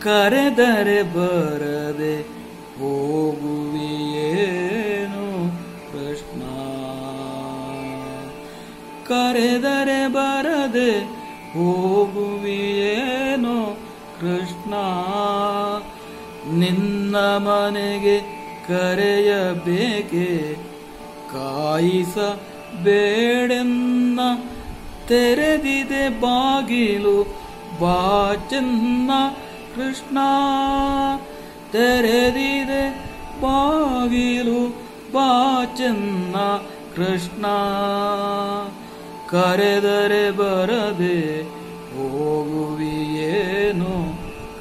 ಕರೆದರೆ 0.00 1.02
ಬರದೆ 1.02 2.38
ಹೋಗುವಿಯೇನು? 2.78 5.52
ಕೃಷ್ಣ. 5.92 6.42
ಕರೆದರೆ 9.08 10.12
ಬರದೆ 10.12 11.18
ಹೋಗುವಿಯೇನು? 11.52 13.78
ಕೃಷ್ಣ. 14.20 14.74
ನಿನ್ನ 16.58 17.16
ಮನೆಗೆ 17.16 18.20
ಕರೆಯಬೇಕೆ? 18.68 20.56
ಕಾಯಿಸ 21.32 22.18
ಬೇಡೆನ್ನ 22.82 24.20
ತೆರೆದಿದೆ 25.08 26.20
ಬಾಗಿಲು, 26.20 27.40
ಬಾ 27.80 28.32
ಚೆನ್ನ 28.50 29.10
ಕೃಷ್ಣ. 29.74 30.18
ತೆರೆದಿದೆ 31.72 33.10
ಬಾಗಿಲು 33.40 34.76
ಬಾಚನ್ನ 35.12 36.36
ಕೃಷ್ಣ. 36.96 37.46
ಕರೆದರೆ 39.28 40.30
ಬರದೆ 40.30 41.42
ಹೋಗುವಿಯೇನು 41.96 43.94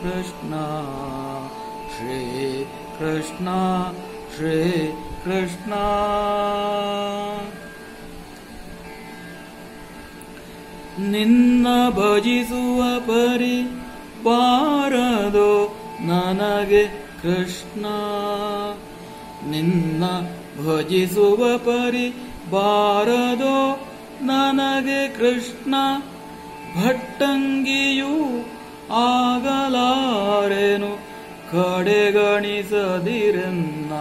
ಕೃಷ್ಣ. 0.04 0.54
ಶ್ರೀ 1.98 2.66
ಕೃಷ್ಣ 3.00 3.48
ಶ್ರೀ 4.36 4.94
ಕೃಷ್ಣ. 5.24 5.74
ನಿನ್ನ 11.00 11.68
ಭಜಿಸುವ 11.90 13.00
ಪರಿ 13.00 13.84
ಬಾರದೋ 14.24 15.77
ನನಗೆ 16.08 16.84
ಕೃಷ್ಣ, 17.22 17.86
ನಿನ್ನ 19.50 20.04
ಭಜಿಸುವ 20.66 21.58
ಪರಿ 21.58 22.14
ಬಾರದೋ 22.52 23.80
ನನಗೆ 24.22 25.08
ಕೃಷ್ಣ, 25.08 25.76
ಭಟ್ಟಂಗಿಯೂ 26.76 28.44
ಆಗಲಾರೆನು, 28.90 30.92
ಕಡೆಗಣಿಸದಿರೆನ್ನ, 31.52 33.94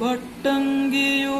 ಭಟ್ಟಂಗಿಯು 0.00 1.38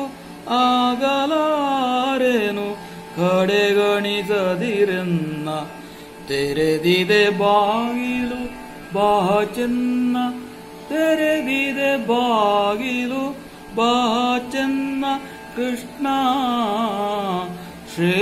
ಆಗಲಾರೆನು, 0.48 2.68
ಕಡೆಗಣಿಸದಿರೆನ್ನ, 3.16 5.48
ತೆರೆದಿದೆ 6.28 7.30
ಬಾಗಿಲು 7.30 8.59
ಬಾ 8.94 9.44
ಚೆನ್ನ 9.44 10.16
ತೆರೆದಿದೆ 10.88 12.06
ಬಾಗಿಲು, 12.06 13.36
ಬಾಚನ್ನ 13.74 15.04
ಕೃಷ್ಣ, 15.56 16.06
ಶ್ರೀ 17.94 18.12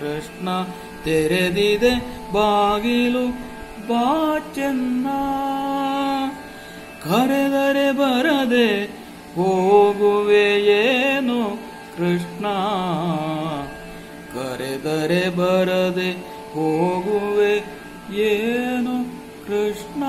ಕೃಷ್ಣ 0.00 0.48
ತೆರೆದಿದೆ 1.04 1.94
ಬಾಗಿಲು, 2.32 3.26
ಬಾಚನ್ನ 3.88 5.08
ಕರೆದರೆ 7.04 7.92
ಬರದೆ 7.92 8.68
ಹೋಗುವೆಯೇನು 9.36 11.40
ಕೃಷ್ಣ? 11.96 12.46
ಕರೆದರೆ 14.34 15.36
ಬರದೆ 15.36 16.10
ಹೋಗುವೆ 16.54 17.54
ಏನು 18.14 19.07
ಕೃಷ್ಣ. 19.48 20.02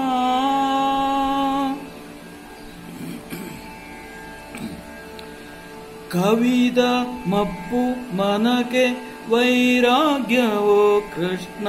ಕವಿದ 6.12 6.78
ಮಪ್ಪು 7.30 8.16
ಮನಕೆ 8.16 9.16
ವೈರಾಗ್ಯವೋ 9.30 11.02
ಕೃಷ್ಣ. 11.16 11.68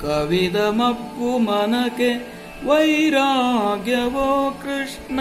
ಕವಿದ 0.00 0.56
ಮಪ್ಪು 0.56 1.38
ಮನಕೆ 1.38 2.34
ವೈರಾಗ್ಯವೋ 2.66 4.58
ಕೃಷ್ಣ. 4.62 5.20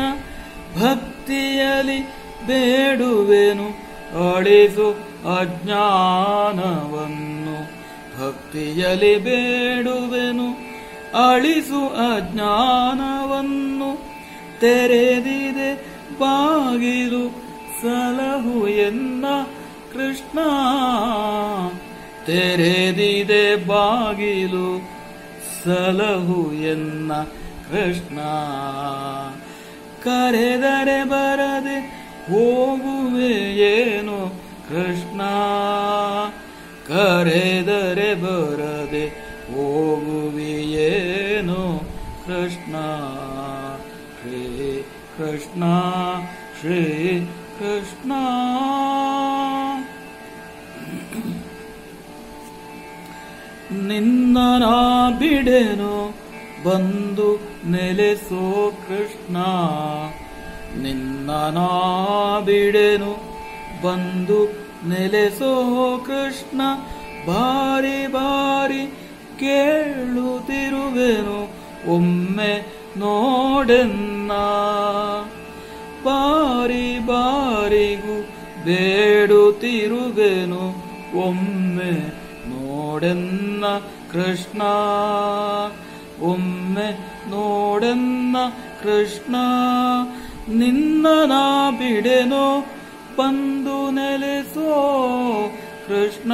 ಭಕ್ತಿಯಲಿ 0.82 2.14
ಬೇಡುವೆನು, 2.48 3.68
ಅಳಿಸು 4.36 4.96
ಅಜ್ಞಾನವನ್ನು. 5.40 7.80
ಭಕ್ತಿಯಲಿ 8.20 9.18
ಬೇಡುವೆನು 9.18 10.69
ಅಳಿಸು 11.14 11.88
ಅಜ್ಞಾನವನ್ನು 11.88 14.00
ತೆರೆದಿದೆ 14.60 15.86
ಬಾಗಿಲು 16.20 17.44
ಸಲಹು 17.82 18.68
ಎನ್ನ 18.68 19.26
ಕೃಷ್ಣ. 19.94 20.40
ತೆರೆದಿದೆ 22.26 23.56
ಬಾಗಿಲು 23.56 24.90
ಸಲಹು 25.64 26.54
ಎನ್ನ 26.54 27.12
ಕೃಷ್ಣ. 27.72 28.20
ಕರೆದರೆ 30.04 31.04
ಬರದೆ 31.04 32.10
ಹೋಗುವೆ 32.32 33.56
ಏನು 33.56 34.34
ಕೃಷ್ಣ? 34.70 35.22
ಕರೆದರೆ 36.88 38.16
ಬರದೆ 38.16 39.29
ಹೋಗುವಿಯೇನು 39.55 41.63
ಕೃಷ್ಣ 42.27 42.75
ಶ್ರೀ 44.19 44.43
ಕೃಷ್ಣ 45.17 45.65
ಶ್ರೀ 46.61 46.83
ಕೃಷ್ಣ 47.59 48.13
ನಿನ್ನ 53.89 54.39
ನಾ 54.59 55.19
ಬಿಡೆನು 55.19 56.15
ಬಂದು 56.65 57.41
ನೆಲೆಸೋ 57.67 58.75
ಕೃಷ್ಣ 58.87 59.37
ನಿನ್ನ 60.77 61.31
ನಾ 61.55 61.69
ಬಿಡೆನು 62.41 63.35
ಬಂದು 63.83 64.65
ನೆಲೆಸೋ 64.89 65.53
ಕೃಷ್ಣ 66.07 66.61
ಬಾರಿ 67.27 68.09
ಬಾರಿ 68.09 68.87
ಕೇಳುತ್ತಿರುವೆನು, 69.40 71.50
ಒಮ್ಮೆ 71.94 72.66
ನೋಡೆನ್ನ. 72.98 74.32
ಬಾರಿ 76.04 77.00
ಬಾರಿಗೂ 77.00 78.30
ಬೇಡುತ್ತಿರುವೆನು, 78.66 80.76
ಒಮ್ಮೆ 81.26 82.14
ನೋಡೆನ್ನ 82.50 83.66
ಕೃಷ್ಣ. 84.12 84.62
ಒಮ್ಮೆ 86.22 87.20
ನೋಡೆನ್ನ 87.30 88.38
ಕೃಷ್ಣ, 88.84 89.36
ನಿನ್ನ 90.50 91.08
ನಾ 91.26 91.72
ಬಿಡೆನೋ, 91.72 92.66
ಬಂದು 93.18 93.92
ನೆಲೆಸೋ 93.92 95.52
ಕೃಷ್ಣ. 95.88 96.32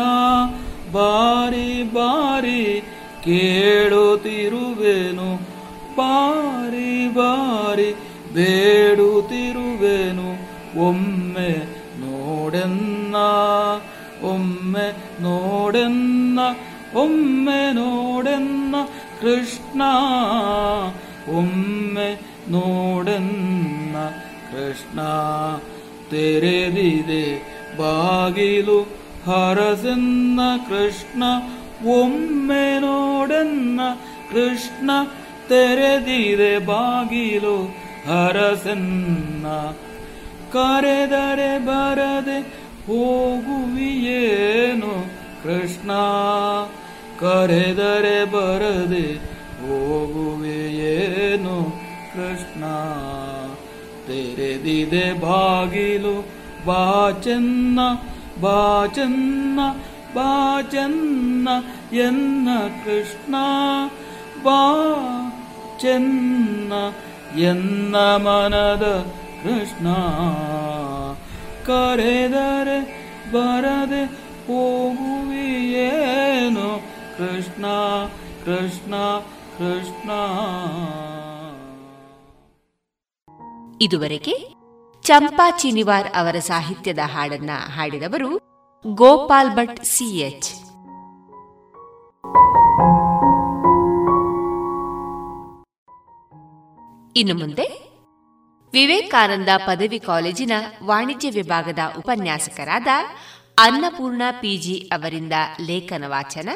ಬಾರಿ 0.92 1.84
ಬಾರಿ 1.84 2.84
ಕೇಳುತ್ತಿರುವೆನು, 3.24 5.40
ಬಾರಿ 5.96 7.08
ಬಾರಿ 7.08 7.96
ಬೇಡುತ್ತಿರುವೆನು, 8.34 10.38
ಒಮ್ಮೆ 10.88 11.68
ನೋಡೆನ್ನ 12.00 13.16
ಒಮ್ಮೆ 14.22 15.22
ನೋಡೆನ್ನ 15.22 16.40
ಒಮ್ಮೆ 16.96 17.74
ನೋಡೆನ್ನ 17.74 18.76
ಕೃಷ್ಣ, 19.22 19.82
ಒಮ್ಮೆ 21.30 22.20
ನೋಡೆನ್ನ 22.50 23.96
ಕೃಷ್ಣ 24.52 25.00
ತೆರೆದಿದೆ 26.10 27.44
ಬಾಗಿಲು. 27.78 29.05
ಹರಸೆನ್ನ 29.26 30.40
ಕೃಷ್ಣ, 30.70 31.24
ಒಮ್ಮೆ 31.86 32.80
ನೋಡನ್ನ 32.80 33.82
ಕೃಷ್ಣ, 34.32 34.92
ತೆರೆದಿದೆ 35.50 36.60
ಬಾಗಿಲು 36.60 37.76
ಹರಸನ್ನ. 38.08 39.46
ಕರೆದರೆ 40.54 41.66
ಬರದೆ 41.66 42.54
ಹೋಗುವಿಯೇನು 42.88 45.06
ಕೃಷ್ಣ? 45.44 45.92
ಕರೆದರೆ 47.20 48.26
ಬರದೆ 48.26 49.20
ಹೋಗುವೆಯೇನು 49.62 51.74
ಕೃಷ್ಣ? 52.14 52.64
ತೆರೆದಿದೆ 54.08 55.14
ಬಾಗಿಲು 55.14 56.26
ಬಾಚನ್ನ 56.66 56.66
ಬಾಚನ್ನ 56.66 57.80
ಬಾಚನ್ನ 60.16 61.50
ಎನ್ನ 61.94 62.50
ಕೃಷ್ಣ 62.86 63.36
ಬಾ 64.44 64.60
ಚೆನ್ನ 65.82 66.74
ಎನ್ನ 67.40 67.96
ಮನದ 67.96 69.06
ಕೃಷ್ಣ 69.44 69.88
ಕರೆದರೆ 71.66 72.80
ಬರದೆ 73.32 74.04
ಹೋಗುವಿಯೇನು 74.48 76.68
ಕೃಷ್ಣ 77.18 77.66
ಕೃಷ್ಣ 78.46 78.96
ಕೃಷ್ಣ 79.58 80.12
ಇದುವರೆಗೆ 83.82 84.55
ಚಂಪಾ 85.06 85.52
ಚಿನಿವಾರ್ 85.52 86.08
ಅವರ 86.16 86.40
ಸಾಹಿತ್ಯದ 86.40 87.00
ಹಾಡನ್ನ 87.06 87.50
ಹಾಡಿದವರು 87.76 88.40
ಗೋಪಾಲ್ 88.86 89.50
ಭಟ್ 89.50 89.84
ಸಿಎಚ್ 89.84 90.50
ಇನ್ನು 97.16 97.36
ಮುಂದೆ 97.36 97.66
ವಿವೇಕಾನಂದ 98.74 99.50
ಪದವಿ 99.68 100.00
ಕಾಲೇಜಿನ 100.00 100.52
ವಾಣಿಜ್ಯ 100.84 101.30
ವಿಭಾಗದ 101.30 101.80
ಉಪನ್ಯಾಸಕರಾದ 101.98 102.88
ಅನ್ನಪೂರ್ಣ 103.58 104.22
ಪಿಜಿ 104.32 104.90
ಅವರಿಂದ 104.94 105.34
ಲೇಖನ 105.62 106.04
ವಾಚನ, 106.08 106.50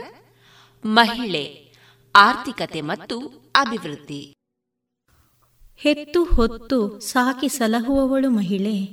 ಮಹಿಳೆ, 0.85 1.73
ಆರ್ಥಿಕತೆ 2.15 2.81
ಮತ್ತು 2.81 3.19
ಅಭಿವೃದ್ಧಿ. 3.55 4.38
ಹೆತ್ತು 5.81 6.23
ಹೊತ್ತು 6.23 6.99
ಸಾಕಿ 6.99 7.47
ಸಲಹುವವಳು 7.47 8.29
ಮಹಿಳೆ. 8.29 8.85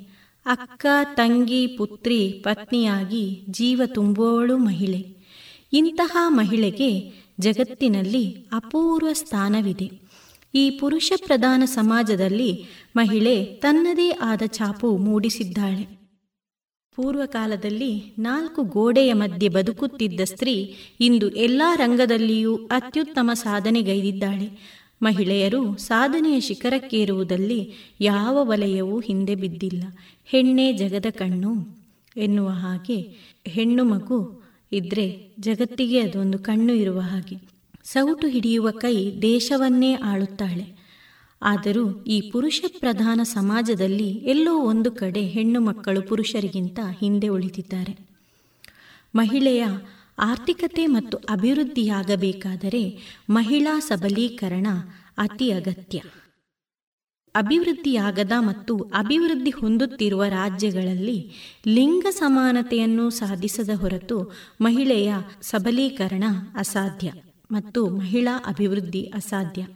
ಅಕ್ಕ, 0.46 0.86
ತಂಗಿ, 1.14 1.66
ಪುತ್ರಿ, 1.66 2.32
ಪತ್ನಿಯಾಗಿ 2.32 3.44
ಜೀವ 3.50 3.82
ತುಂಬುವವಳು 3.86 4.58
ಮಹಿಳೆ. 4.58 5.16
ಇಂತಹ 5.72 6.16
ಮಹಿಳೆಗೆ 6.28 7.12
ಜಗತ್ತಿನಲ್ಲಿ 7.40 8.46
ಅಪೂರ್ವ 8.52 9.08
ಸ್ಥಾನವಿದೆ. 9.12 9.90
ಈ 10.54 10.70
ಪುರುಷ 10.70 11.12
ಪ್ರಧಾನ 11.26 11.62
ಸಮಾಜದಲ್ಲಿ 11.64 12.64
ಮಹಿಳೆ 12.96 13.44
ತನ್ನದೇ 13.44 14.10
ಆದ 14.10 14.42
ಛಾಪು 14.46 14.96
ಮೂಡಿಸಿದ್ದಾಳೆ. 14.96 16.06
ಪೂರ್ವಕಾಲದಲ್ಲಿ 16.96 18.14
ನಾಲ್ಕು 18.18 18.62
ಗೋಡೆಯ 18.62 19.12
ಮಧ್ಯೆ 19.12 19.48
ಬದುಕುತ್ತಿದ್ದ 19.48 20.20
ಸ್ತ್ರೀ 20.24 20.74
ಇಂದು 21.00 21.28
ಎಲ್ಲ 21.28 21.62
ರಂಗದಲ್ಲಿಯೂ 21.74 22.56
ಅತ್ಯುತ್ತಮ 22.56 23.30
ಸಾಧನೆಗೈದಿದ್ದಾಳೆ. 23.34 24.75
ಮಹಿಳೆಯರು 25.02 25.76
ಸಾಧನೆಯ 25.76 26.40
ಶಿಖರಕ್ಕೇರುವುದಲ್ಲಿ 26.40 27.72
ಯಾವ 28.00 28.38
ವಲಯವೂ 28.42 29.00
ಹಿಂದೆ 29.00 29.34
ಬಿದ್ದಿಲ್ಲ. 29.34 29.84
ಹೆಣ್ಣೆ 30.24 30.72
ಜಗದ 30.72 31.06
ಕಣ್ಣು 31.10 31.76
ಎನ್ನುವ 32.16 32.48
ಹಾಗೆ 32.48 33.16
ಹೆಣ್ಣು 33.46 33.84
ಮಗು 33.84 34.42
ಇದ್ರೆ 34.72 35.28
ಜಗತ್ತಿಗೆ 35.40 36.00
ಅದೊಂದು 36.00 36.38
ಕಣ್ಣು 36.38 36.72
ಇರುವ 36.72 37.00
ಹಾಗೆ. 37.00 37.36
ಸೌಟು 37.84 38.26
ಹಿಡಿಯುವ 38.26 38.70
ಕೈ 38.70 39.22
ದೇಶವನ್ನೇ 39.22 39.94
ಆಳುತ್ತಾಳೆ. 39.94 40.76
ಆದರೂ 41.42 42.04
ಈ 42.04 42.30
ಪುರುಷ 42.30 42.60
ಪ್ರಧಾನ 42.78 43.20
ಸಮಾಜದಲ್ಲಿ 43.22 44.08
ಎಲ್ಲೋ 44.08 44.58
ಒಂದು 44.58 44.90
ಕಡೆ 44.90 45.20
ಹೆಣ್ಣು 45.20 45.60
ಮಕ್ಕಳು 45.60 46.02
ಪುರುಷರಿಗಿಂತ 46.02 46.78
ಹಿಂದೆ 47.00 47.28
ಉಳಿದಿದ್ದಾರೆ. 47.28 47.98
ಮಹಿಳೆಯ 49.14 49.66
ಆರ್ಥಿಕತೆ 50.18 50.86
ಮತ್ತು 50.86 51.16
ಅಭಿವೃದ್ಧಿಯಾಗಬೇಕಾದರೆ 51.16 52.98
ಮಹಿಳಾ 53.30 53.80
ಸಬಲೀಕರಣ 53.80 54.66
ಅತಿ 55.18 55.50
ಅಗತ್ಯ. 55.50 56.02
ಅಭಿವೃದ್ಧಿಯಾಗದ 57.34 58.32
ಮತ್ತು 58.38 58.78
ಅಭಿವೃದ್ಧಿ 58.78 59.50
ಹೊಂದುತ್ತಿರುವ 59.50 60.24
ರಾಜ್ಯಗಳಲ್ಲಿ 60.24 61.30
ಲಿಂಗ 61.66 62.06
ಸಮಾನತೆಯನ್ನು 62.10 63.10
ಸಾಧಿಸದ 63.10 63.70
ಹೊರತು 63.76 64.32
ಮಹಿಳೆಯ 64.60 65.12
ಸಬಲೀಕರಣ 65.42 66.24
ಅಸಾಧ್ಯ 66.56 67.12
ಮತ್ತು 67.52 67.90
ಮಹಿಳಾ 67.90 68.42
ಅಭಿವೃದ್ಧಿ 68.46 69.02
ಅಸಾಧ್ಯ. 69.02 69.66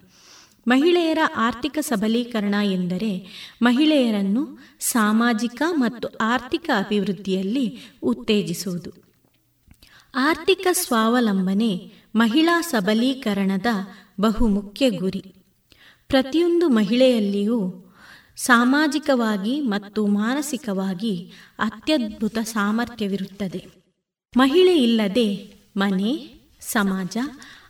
ಮಹಿಳೆಯರ 0.69 1.19
ಆರ್ಥಿಕ 1.37 1.79
ಸಬಲೀಕರಣ 1.81 2.55
ಎಂದರೆ 2.63 3.27
ಮಹಿಳೆಯರನ್ನು 3.63 4.59
ಸಾಮಾಜಿಕ 4.81 5.63
ಮತ್ತು 5.73 6.09
ಆರ್ಥಿಕ 6.09 6.71
ಅಭಿವೃದ್ಧಿಯಲ್ಲಿ 6.77 7.79
ಉತ್ತೇಜಿಸುವುದು. 8.03 9.10
ಆರ್ಥಿಕ 10.15 10.67
ಸ್ವಾವಲಂಬನೆ 10.73 11.93
ಮಹಿಳಾ 12.17 12.61
ಸಬಲೀಕರಣದ 12.61 13.67
ಬಹುಮುಖ್ಯ 14.21 14.91
ಗುರಿ. 14.91 15.35
ಪ್ರತಿಯೊಂದು 16.09 16.69
ಮಹಿಳೆಯಲ್ಲಿಯೂ 16.69 17.87
ಸಾಮಾಜಿಕವಾಗಿ 18.37 19.61
ಮತ್ತು 19.61 20.07
ಮಾನಸಿಕವಾಗಿ 20.07 21.33
ಅತ್ಯದ್ಭುತ 21.59 22.39
ಸಾಮರ್ಥ್ಯವಿರುತ್ತದೆ. 22.39 23.67
ಮಹಿಳೆ 24.37 24.83
ಇಲ್ಲದೆ 24.83 25.55
ಮನೆ, 25.77 26.41
ಸಮಾಜ 26.61 27.17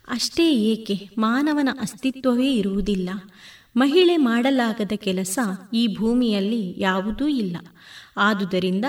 ಅಷ್ಟೇ 0.09 0.53
ಏಕೆ 0.53 1.09
ಮಾನವನ 1.19 1.69
ಅಸ್ತಿತ್ವವೇ 1.81 2.55
ಇರುವುದಿಲ್ಲ. 2.55 3.11
ಮಹಿಳೆ 3.77 4.17
ಮಾಡಲಾಗದ 4.17 4.93
ಕೆಲಸ 4.97 5.39
ಈ 5.75 5.97
ಭೂಮಿಯಲ್ಲಿ 5.99 6.75
ಯಾವುದೂ 6.79 7.29
ಇಲ್ಲ. 7.29 7.57
ಆದುದರಿಂದ 8.17 8.85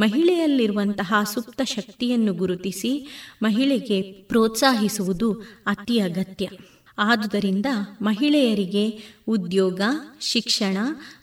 ಮಹಿಳೆಯಲ್ಲಿರುವಂತಹ 0.00 1.14
ಸುಪ್ತ 1.34 1.62
ಶಕ್ತಿಯನ್ನು 1.64 2.34
ಗುರುತಿಸಿ 2.34 3.08
ಮಹಿಳೆಗೆ 3.42 4.02
ಪ್ರೋತ್ಸಾಹಿಸುವುದು 4.02 5.32
ಅತಿ 5.66 5.98
ಅಗತ್ಯ. 5.98 6.48
ಆದುದರಿಂದ 6.98 7.66
ಮಹಿಳೆಯರಿಗೆ 8.02 9.02
ಉದ್ಯೋಗ, 9.28 9.80
ಶಿಕ್ಷಣ 10.20 10.76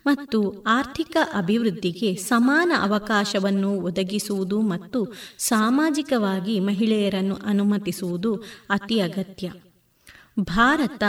ಮತ್ತು 0.05 0.63
ಆರ್ಥಿಕ 0.67 1.17
ಅಭಿವೃದ್ಧಿಗೆ 1.33 2.15
ಸಮಾನ 2.15 2.71
ಅವಕಾಶವನ್ನು 2.79 3.81
ಒದಗಿಸುವುದು 3.81 4.61
ಮತ್ತು 4.61 5.13
ಸಾಮಾಜಿಕವಾಗಿ 5.37 6.59
ಮಹಿಳೆಯರನ್ನು 6.59 7.35
ಅನುಮತಿಸುವುದು 7.35 8.35
ಅತಿ 8.69 8.99
ಅಗತ್ಯ. 8.99 9.51
ಭಾರತ 10.39 11.03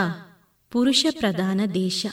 ಪುರುಷ 0.71 1.05
ಪ್ರಧಾನ 1.19 1.61
ದೇಶ. 1.73 2.05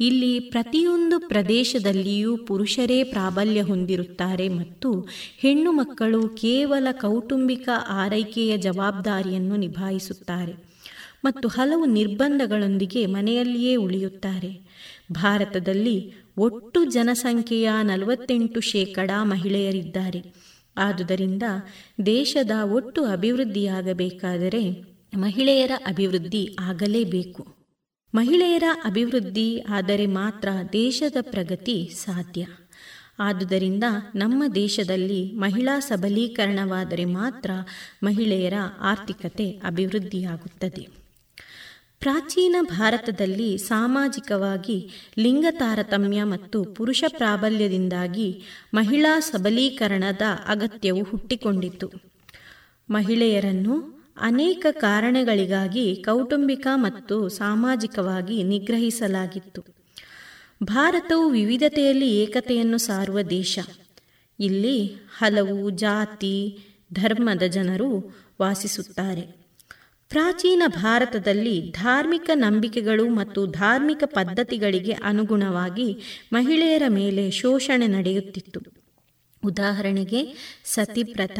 ಇಲ್ಲಿ 0.00 0.40
ಪ್ರತಿಯೊಂದು 0.40 1.20
ಪ್ರದೇಶದಲ್ಲಿಯೂ 1.20 2.36
ಪುರುಷರೇ 2.36 3.04
ಪ್ರಾಬಲ್ಯ 3.04 3.60
ಹೊಂದಿರುತ್ತಾರೆ 3.60 4.48
ಮತ್ತು 4.48 5.00
ಹೆಣ್ಣು 5.38 5.72
ಮಕ್ಕಳು 5.72 6.28
ಕೇವಲ 6.28 6.88
ಕೌಟುಂಬಿಕ 6.92 7.68
ಆರೈಕೆಯ 7.88 8.56
ಜವಾಬ್ದಾರಿಯನ್ನು 8.56 9.56
ನಿಭಾಯಿಸುತ್ತಾರೆ 9.56 10.74
ಮತ್ತು 11.24 11.48
ಹಲವು 11.48 11.84
ನಿರ್ಬಂಧಗಳೊಂದಿಗೆ 11.84 13.06
ಮನೆಯಲ್ಲಿಯೇ 13.06 13.76
ಉಳಿಯುತ್ತಾರೆ. 13.76 14.66
ಭಾರತದಲ್ಲಿ 15.12 16.12
ಒಟ್ಟು 16.38 16.84
ಜನಸಂಖ್ಯೆಯ 16.84 17.70
ನಲವತ್ತೆಂಟು 17.82 18.60
ಶೇಕಡ 18.60 19.10
ಮಹಿಳೆಯರಿದ್ದಾರೆ. 19.22 20.34
ಆದುದರಿಂದ 20.76 21.42
ದೇಶದ 22.06 22.50
ಒಟ್ಟು 22.64 23.04
ಅಭಿವೃದ್ಧಿಯಾಗಬೇಕಾದರೆ 23.04 24.94
ಮಹಿಳೆಯರ 25.14 25.70
ಅಭಿವೃದ್ಧಿ 25.86 26.56
ಆಗಲೇಬೇಕು. 26.60 27.63
ಮಹಿಳೆಯರ 28.14 28.64
ಅಭಿವೃದ್ಧಿ 28.84 29.60
ಆದರೆ 29.68 30.06
ಮಾತ್ರ 30.06 30.48
ದೇಶದ 30.72 31.16
ಪ್ರಗತಿ 31.20 31.90
ಸಾಧ್ಯ. 31.94 32.46
ಆದುದರಿಂದ 33.18 33.84
ನಮ್ಮ 34.14 34.54
ದೇಶದಲ್ಲಿ 34.54 35.32
ಮಹಿಳಾ 35.32 35.80
ಸಬಲೀಕರಣವಾದರೆ 35.80 37.04
ಮಾತ್ರ 37.04 37.50
ಮಹಿಳೆಯರ 38.02 38.52
ಆರ್ಥಿಕತೆ 38.80 39.50
ಅಭಿವೃದ್ಧಿಯಾಗುತ್ತದೆ. 39.50 40.88
ಪ್ರಾಚೀನ 42.00 42.56
ಭಾರತದಲ್ಲಿ 42.60 43.58
ಸಾಮಾಜಿಕವಾಗಿ 43.58 44.90
ಲಿಂಗ 45.18 45.46
ತಾರತಮ್ಯ 45.50 46.22
ಮತ್ತು 46.22 46.64
ಪುರುಷ 46.64 47.04
ಪ್ರಾಬಲ್ಯದಿಂದಾಗಿ 47.08 48.42
ಮಹಿಳಾ 48.74 49.20
ಸಬಲೀಕರಣದ 49.20 50.22
ಅಗತ್ಯವು 50.46 51.02
ಹುಟ್ಟಿಕೊಂಡಿತು 51.02 51.90
ಮಹಿಳೆಯರನ್ನು 52.90 53.93
ಅನೇಕ 54.16 54.66
ಕಾರಣಗಳಿಗಾಗಿ 54.70 55.96
ಕೌಟುಂಬಿಕ 55.96 56.66
ಮತ್ತು 56.74 57.28
ಸಾಮಾಜಿಕವಾಗಿ 57.28 58.42
ನಿಗ್ರಹಿಸಲಾಗಿತ್ತು. 58.42 59.64
ಭಾರತವು 60.62 61.28
ವಿವಿಧತೆಯಲ್ಲಿ 61.28 62.16
ಏಕತೆಯನ್ನು 62.16 62.78
ಸಾರುವ 62.78 63.20
ದೇಶ. 63.22 63.58
ಇಲ್ಲಿ 64.40 64.94
ಹಲವು 65.18 65.70
ಜಾತಿ, 65.70 66.58
ಧರ್ಮದ 66.92 67.42
ಜನರು 67.42 68.16
ವಾಸಿಸುತ್ತಾರೆ. 68.40 69.44
ಪ್ರಾಚೀನ 70.08 70.62
ಭಾರತದಲ್ಲಿ 70.66 71.70
ಧಾರ್ಮಿಕ 71.70 72.30
ನಂಬಿಕೆಗಳು 72.34 73.08
ಮತ್ತು 73.08 73.46
ಧಾರ್ಮಿಕ 73.46 74.02
ಪದ್ಧತಿಗಳಿಗೆ 74.06 74.92
ಅನುಗುಣವಾಗಿ 74.92 75.96
ಮಹಿಳೆಯರ 76.32 76.82
ಮೇಲೆ 76.88 77.30
ಶೋಷಣೆ 77.30 77.86
ನಡೆಯುತ್ತಿತ್ತು. 77.86 78.73
ಉದಾಹರಣೆಗೆ, 79.44 80.34
ಸತಿಪ್ರಥ, 80.64 81.38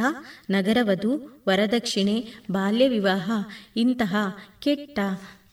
ನಗರವಧು, 0.50 1.42
ವರದಕ್ಷಿಣೆ 1.48 2.28
ಬಾಲ್ಯ 2.50 2.88
ವಿವಾಹ 2.88 3.30
ಇಂತಹ 3.76 4.16
ಕೆಟ್ಟ 4.60 4.98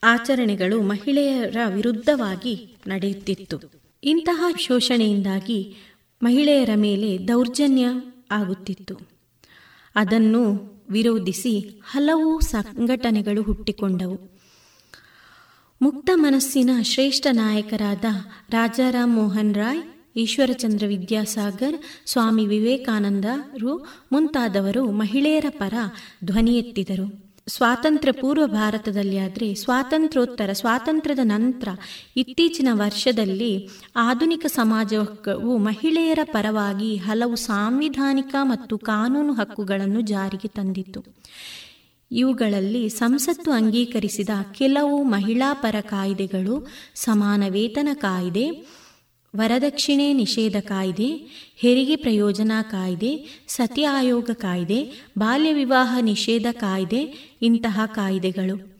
ಆಚರಣೆಗಳು 0.04 0.82
ಮಹಿಳೆಯರ 0.82 1.56
ವಿರುದ್ಧವಾಗಿ 1.74 2.76
ನಡೆಯುತ್ತಿತ್ತು. 2.86 3.60
ಇಂತಹ 4.04 4.44
ಶೋಷಣೆಯಿಂದಾಗಿ 4.58 5.76
ಮಹಿಳೆಯರ 6.22 6.70
ಮೇಲೆ 6.74 7.28
ದೌರ್ಜನ್ಯ 7.28 7.86
ಆಗುತ್ತಿತ್ತು. 8.30 8.98
ಅದನ್ನು 9.94 10.72
ವಿರೋಧಿಸಿ 10.90 11.82
ಹಲವು 11.84 12.40
ಸಂಘಟನೆಗಳು 12.40 13.42
ಹುಟ್ಟಿಕೊಂಡವು. 13.42 14.32
ಮುಕ್ತ 15.82 16.10
ಮನಸ್ಸಿನ 16.14 16.70
ಶ್ರೇಷ್ಠ 16.82 17.26
ನಾಯಕರಾದ 17.30 18.04
ರಾಜಾರಾಮ್ 18.50 19.14
ಮೋಹನ್ 19.14 19.54
ರಾಯ್ 19.54 19.91
ಈಶ್ವರಚಂದ್ರ 20.16 20.86
ವಿದ್ಯಾಸಾಗರ್, 20.86 21.76
ಸ್ವಾಮಿ 22.06 22.46
ವಿವೇಕಾನಂದರು 22.46 23.86
ಮುಂತಾದವರು 24.12 24.90
ಮಹಿಳೆಯರ 24.90 25.44
ಪರ 25.50 25.74
ಧ್ವನಿ 26.24 26.58
ಎತ್ತಿದರು. 26.58 27.32
ಸ್ವಾತಂತ್ರ್ಯ 27.48 28.12
ಪೂರ್ವ 28.12 28.46
ಭಾರತದಲ್ಲಿ 28.46 29.18
ಆದರೆ 29.18 29.54
ಸ್ವಾತಂತ್ರ್ಯೋತ್ತರ, 29.54 30.52
ಸ್ವಾತಂತ್ರ್ಯದ 30.52 31.18
ನಂತರ 31.22 31.68
ಇತ್ತೀಚಿನ 32.16 32.68
ವರ್ಷದಲ್ಲಿ 32.72 33.68
ಆಧುನಿಕ 33.96 34.46
ಸಮಾಜವು 34.46 35.58
ಮಹಿಳೆಯರ 35.58 36.18
ಪರವಾಗಿ 36.24 36.96
ಹಲವು 36.96 37.36
ಸಾಂವಿಧಾನಿಕ 37.36 38.34
ಮತ್ತು 38.42 38.78
ಕಾನೂನು 38.78 39.32
ಹಕ್ಕುಗಳನ್ನು 39.32 40.00
ಜಾರಿಗೆ 40.00 40.48
ತಂದಿತ್ತು. 40.48 41.04
ಇವುಗಳಲ್ಲಿ 42.10 42.88
ಸಂಸತ್ತು 42.88 43.50
ಅಂಗೀಕರಿಸಿದ 43.50 44.28
ಕೆಲವು 44.52 45.02
ಮಹಿಳಾ 45.02 45.54
ಪರ 45.54 45.76
ಕಾಯ್ದೆಗಳು, 45.80 46.66
ಸಮಾನ 46.94 47.42
ವೇತನ 47.48 47.88
ಕಾಯ್ದೆ 47.94 48.46
ವರದಕ್ಷಿಣೆ 49.36 50.12
ನಿಷೇಧ 50.12 50.56
ಕಾಯ್ದೆ, 50.56 51.06
ಹೆರಿಗೆ 51.56 51.96
ಪ್ರಯೋಜನ 51.96 52.52
ಕಾಯ್ದೆ 52.70 53.42
ಸತಿ 53.48 53.84
ಆಯೋಗ 53.84 54.30
ಕಾಯ್ದೆ, 54.32 54.92
ಬಾಲ್ಯ 55.18 55.52
ವಿವಾಹ 55.52 55.98
ನಿಷೇಧ 56.00 56.46
ಕಾಯ್ದೆ 56.50 57.32
ಇಂತಹ 57.42 57.80
ಕಾಯ್ದೆಗಳು. 57.86 58.72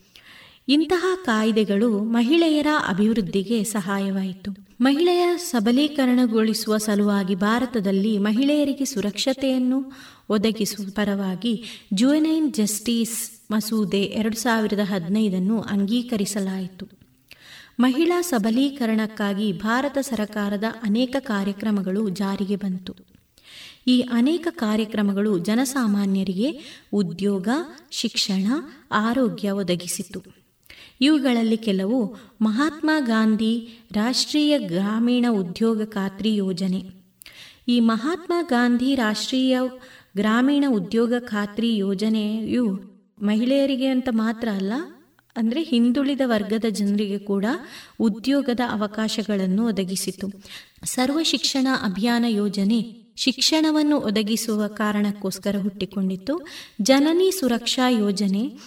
ಇಂತಹ 0.68 1.06
ಕಾಯ್ದೆಗಳು 1.24 1.98
ಮಹಿಳೆಯರ 1.98 2.66
ಅಭಿವೃದ್ಧಿಗೆ 2.88 3.64
ಸಹಾಯವಾಯಿತು. 3.64 4.66
ಮಹಿಳೆಯ 4.80 5.36
ಸಬಲೀಕರಣಗೊಳಿಸುವ 5.36 6.76
ಸಲುವಾಗಿ 6.76 7.34
ಭಾರತದಲ್ಲಿ 7.34 8.18
ಮಹಿಳೆಯರಿಗೆ 8.18 8.84
ಸುರಕ್ಷತೆಯನ್ನು 8.84 9.92
ಒದಗಿಸುವ 10.28 10.86
ಪರವಾಗಿ 10.90 11.64
ಜುವೆನೈನ್ 11.94 12.54
ಜಸ್ಟಿಸ್ 12.54 13.52
ಮಸೂದೆ 13.52 14.00
ಎರಡು 14.00 14.36
ಸಾವಿರದ 14.36 14.78
ಹದಿನೈದನ್ನು 14.78 15.60
ಅಂಗೀಕರಿಸಲಾಯಿತು. 15.60 17.01
ಮಹಿಳಾ 17.82 18.22
ಸಬಲೀಕರಣಕ್ಕಾಗಿ 18.22 19.52
ಭಾರತ 19.52 19.98
ಸರಕಾರದ 20.00 20.64
ಅನೇಕ 20.82 21.16
ಕಾರ್ಯಕ್ರಮಗಳು 21.18 22.08
ಜಾರಿಗೆ 22.08 22.56
ಬಂತು. 22.56 22.92
ಈ 23.86 24.00
ಅನೇಕ 24.00 24.46
ಕಾರ್ಯಕ್ರಮಗಳು 24.50 25.38
ಜನಸಾಮಾನ್ಯರಿಗೆ 25.38 26.48
ಉದ್ಯೋಗ, 26.92 27.48
ಶಿಕ್ಷಣ, 27.90 28.46
ಆರೋಗ್ಯ 28.92 29.50
ಒದಗಿಸಿತು. 29.50 30.20
ಇವುಗಳಲ್ಲಿ 31.00 31.56
ಕೆಲವು 31.56 32.16
ಮಹಾತ್ಮ 32.40 32.90
ಗಾಂಧಿ 32.98 33.54
ರಾಷ್ಟ್ರೀಯ 33.92 34.58
ಗ್ರಾಮೀಣ 34.58 35.26
ಉದ್ಯೋಗ 35.30 35.84
ಖಾತ್ರಿ 35.84 36.34
ಯೋಜನೆ. 36.34 36.82
ಈ 37.68 37.80
ಮಹಾತ್ಮ 37.80 38.32
ಗಾಂಧಿ 38.48 38.94
ರಾಷ್ಟ್ರೀಯ 38.94 39.58
ಗ್ರಾಮೀಣ 40.16 40.64
ಉದ್ಯೋಗ 40.68 41.12
ಖಾತ್ರಿ 41.18 41.76
ಯೋಜನೆಯು 41.76 42.64
ಮಹಿಳೆಯರಿಗೆ 43.22 43.86
ಅಂತ 43.86 44.08
ಮಾತ್ರ 44.12 44.48
ಅಲ್ಲ 44.48 44.72
ಅಂದರೆ 45.36 45.62
ಹಿಂದುಳಿದ 45.62 46.20
ವರ್ಗದ 46.24 46.64
ಜನರಿಗೆ 46.70 47.18
ಕೂಡ 47.18 47.44
ಉದ್ಯೋಗದ 48.00 48.60
ಅವಕಾಶಗಳನ್ನು 48.70 49.66
ಒದಗಿಸಿತು. 49.66 50.42
ಸರ್ವ 50.84 51.18
ಶಿಕ್ಷಣ 51.22 51.66
ಅಭಿಯಾನ 51.82 52.24
ಯೋಜನೆ 52.28 53.02
ಶಿಕ್ಷಣವನ್ನು 53.16 53.96
ಒದಗಿಸುವ 53.98 54.66
ಕಾರಣಕ್ಕೋಸ್ಕರ 54.66 55.56
ಹುಟ್ಟಿಕೊಂಡಿತ್ತು. 55.62 56.46
ಜನನಿ 56.82 57.30
ಸುರಕ್ಷಾ 57.30 57.88
ಯೋಜನೆ 57.88 58.58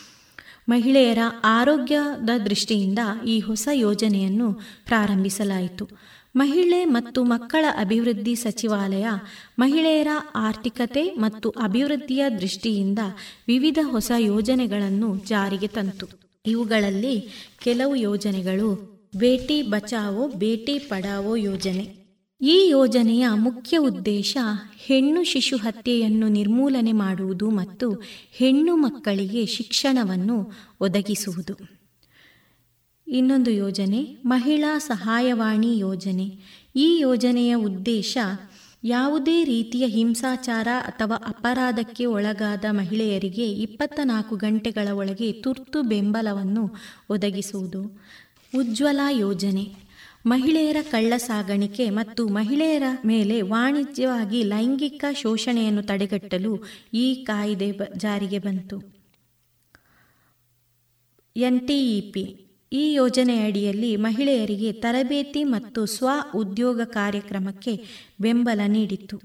ಮಹಿಳೆಯರ 0.69 1.19
ಆರೋಗ್ಯದ 1.43 2.29
ದೃಷ್ಟಿಯಿಂದ 2.45 2.99
ಈ 3.27 3.39
ಹೊಸ 3.39 3.67
ಯೋಜನೆಯನ್ನು 3.73 4.53
ಪ್ರಾರಂಭಿಸಲಾಯಿತು. 4.85 5.89
ಮಹಿಳೆ 6.35 6.85
ಮತ್ತು 6.85 7.23
ಮಕ್ಕಳ 7.23 7.65
ಅಭಿವೃದ್ಧಿ 7.77 8.35
ಸಚಿವಾಲಯ 8.35 9.07
ಮಹಿಳೆಯರ 9.59 10.07
ಆರ್ಥಿಕತೆ 10.35 11.03
ಮತ್ತು 11.03 11.49
ಅಭಿವೃದ್ಧಿಯ 11.49 12.29
ದೃಷ್ಟಿಯಿಂದ 12.29 12.99
ವಿವಿಧ 13.47 13.79
ಹೊಸ 13.83 14.11
ಯೋಜನೆಗಳನ್ನು 14.17 15.17
ಜಾರಿಗೆ 15.17 15.67
ತಂತು. 15.67 16.24
ಇವುಗಳಲ್ಲಿ 16.47 17.27
ಕೆಲವು 17.63 17.95
ಯೋಜನೆಗಳು 17.95 18.95
ಬೇಟಿ 19.17 19.61
ಬಚಾವೋ, 19.61 20.27
ಬೇಟಿ 20.27 20.79
ಪಡಾವೋ 20.79 21.35
ಯೋಜನೆ. 21.35 22.05
ಈ 22.41 22.67
ಯೋಜನೆಯ 22.69 23.25
ಮುಖ್ಯ 23.35 23.77
ಉದ್ದೇಶ 23.77 24.37
ಹೆಣ್ಣು 24.77 25.23
ಶಿಶು 25.23 25.57
ಹತ್ಯೆಯನ್ನು 25.57 26.27
ನಿರ್ಮೂಲನೆ 26.27 26.91
ಮಾಡುವುದು 26.91 27.49
ಮತ್ತು 27.49 28.03
ಹೆಣ್ಣು 28.31 28.75
ಮಕ್ಕಳಿಗೆ 28.75 29.45
ಶಿಕ್ಷಣವನ್ನು 29.45 30.51
ಒದಗಿಸುವುದು. 30.81 31.85
ಇನ್ನೊಂದು 33.07 33.51
ಯೋಜನೆ 33.51 34.17
ಮಹಿಳಾ 34.25 34.77
ಸಹಾಯವಾಣಿ 34.77 35.77
ಯೋಜನೆ. 35.77 36.39
ಈ 36.75 36.99
ಯೋಜನೆಯ 36.99 37.55
ಉದ್ದೇಶ 37.55 38.17
ಯಾವುದೇ 38.87 39.43
ರೀತಿಯ 39.43 39.87
ಹಿಂಸಾಚಾರ 39.87 40.67
ಅಥವಾ 40.83 41.15
ಅಪರಾಧಕ್ಕೆ 41.15 42.05
ಒಳಗಾದ 42.05 42.65
ಮಹಿಳೆಯರಿಗೆ 42.69 43.51
ಇಪ್ಪತ್ತ 43.51 43.99
ನಾಲ್ಕು 44.03 44.35
ಗಂಟೆಗಳ 44.35 44.87
ಒಳಗೆ 44.91 45.31
ತುರ್ತು 45.31 45.81
ಬೆಂಬಲವನ್ನು 45.81 46.75
ಒದಗಿಸುವುದು. 47.09 48.01
ಉಜ್ವಲ 48.57 48.99
ಯೋಜನೆ. 49.11 49.85
ಮಹಿಳೆಯರ 50.25 50.77
ಕಳ್ಳ 50.91 51.13
ಸಾಗಾಣಿಕೆ 51.17 51.89
ಮತ್ತು 51.89 52.27
ಮಹಿಳೆಯರ 52.27 52.83
ಮೇಲೆ 53.05 53.41
ವಾಣಿಜ್ಯವಾಗಿ 53.41 54.43
ಲೈಂಗಿಕ 54.43 55.05
ಶೋಷಣೆಯನ್ನು 55.13 55.83
ತಡೆಗಟ್ಟಲು 55.83 56.63
ಈ 56.93 57.15
ಕಾಯ್ದೆ 57.15 57.77
ಜಾರಿಗೆ 57.97 58.39
ಬಂತು. 58.39 58.95
ಎನ್ಟಿಇಪಿ 61.35 62.44
ಈ 62.71 62.93
ಯೋಜನೆಯಡಿಯಲ್ಲಿ 62.93 63.95
ಮಹಿಳೆಯರಿಗೆ 63.95 64.71
ತರಬೇತಿ 64.71 65.43
ಮತ್ತು 65.43 65.85
ಸ್ವ 65.85 66.09
ಉದ್ಯೋಗ 66.35 66.81
ಕಾರ್ಯಕ್ರಮಕ್ಕೆ 66.81 67.79
ಬೆಂಬಲ 68.21 68.59
ನೀಡಿತು 68.67 69.21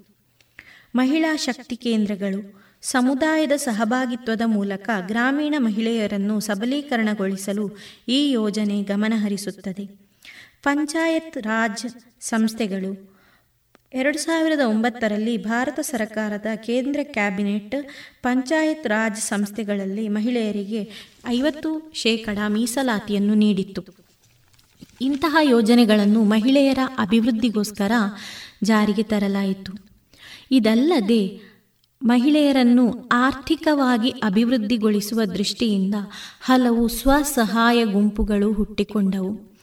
ಮಹಿಳಾ 0.95 1.37
ಶಕ್ತಿ 1.37 1.77
ಕೇಂದ್ರಗಳು 1.77 2.61
ಸಮುದಾಯದ 2.83 3.53
ಸಹಭಾಗಿತ್ವದ 3.57 4.41
ಮೂಲಕ 4.47 4.91
ಗ್ರಾಮೀಣ 5.07 5.55
ಮಹಿಳೆಯರನ್ನು 5.59 6.41
ಸಬಲೀಕರಣಗೊಳಿಸಲು 6.41 7.77
ಈ 8.09 8.31
ಯೋಜನೆ 8.31 8.83
ಗಮನಹರಿಸುತ್ತದೆ. 8.83 9.85
ಪಂಚಾಯತ್ 10.63 11.37
ರಾಜ್ 11.37 11.87
ಸಂಸ್ಥೆಗಳು 12.21 13.10
ಎರಡು 13.95 14.19
ಸಾವಿರದ 14.19 14.61
ಒಂಬತ್ತರಲ್ಲಿ 14.61 15.37
ಭಾರತ 15.37 15.81
ಸರ್ಕಾರದ 15.81 16.47
ಕೇಂದ್ರ 16.57 17.01
ಕ್ಯಾಬಿನೆಟ್ 17.03 17.75
ಪಂಚಾಯತ್ 18.23 18.87
ರಾಜ್ 18.87 19.17
ಸಂಸ್ಥೆಗಳಲ್ಲಿ 19.17 20.09
ಮಹಿಳೆಯರಿಗೆ 20.09 20.91
ಐವತ್ತು 21.27 21.91
ಶೇಕಡ 21.95 22.39
ಮೀಸಲಾತಿಯನ್ನು 22.49 23.35
ನೀಡಿತ್ತು. 23.35 23.85
ಇಂತಹ 25.01 25.37
ಯೋಜನೆಗಳನ್ನು 25.43 26.23
ಮಹಿಳೆಯರ 26.25 26.79
ಅಭಿವೃದ್ಧಿಗೋಸ್ಕರ 26.99 27.93
ಜಾರಿಗೆ 28.63 29.03
ತರಲಾಯಿತು. 29.03 29.73
ಇದಲ್ಲದೆ 30.51 31.41
ಮಹಿಳೆಯರನ್ನು 32.03 33.09
ಆರ್ಥಿಕವಾಗಿ 33.09 34.11
ಅಭಿವೃದ್ಧಿಗೊಳಿಸುವ 34.11 35.25
ದೃಷ್ಟಿಯಿಂದ 35.25 35.95
ಹಲವು 36.41 36.89
ಸ್ವಸಹಾಯ 36.89 37.85
ಗುಂಪುಗಳು 37.85 38.53
ಹುಟ್ಟಿಕೊಂಡವು. 38.53 39.59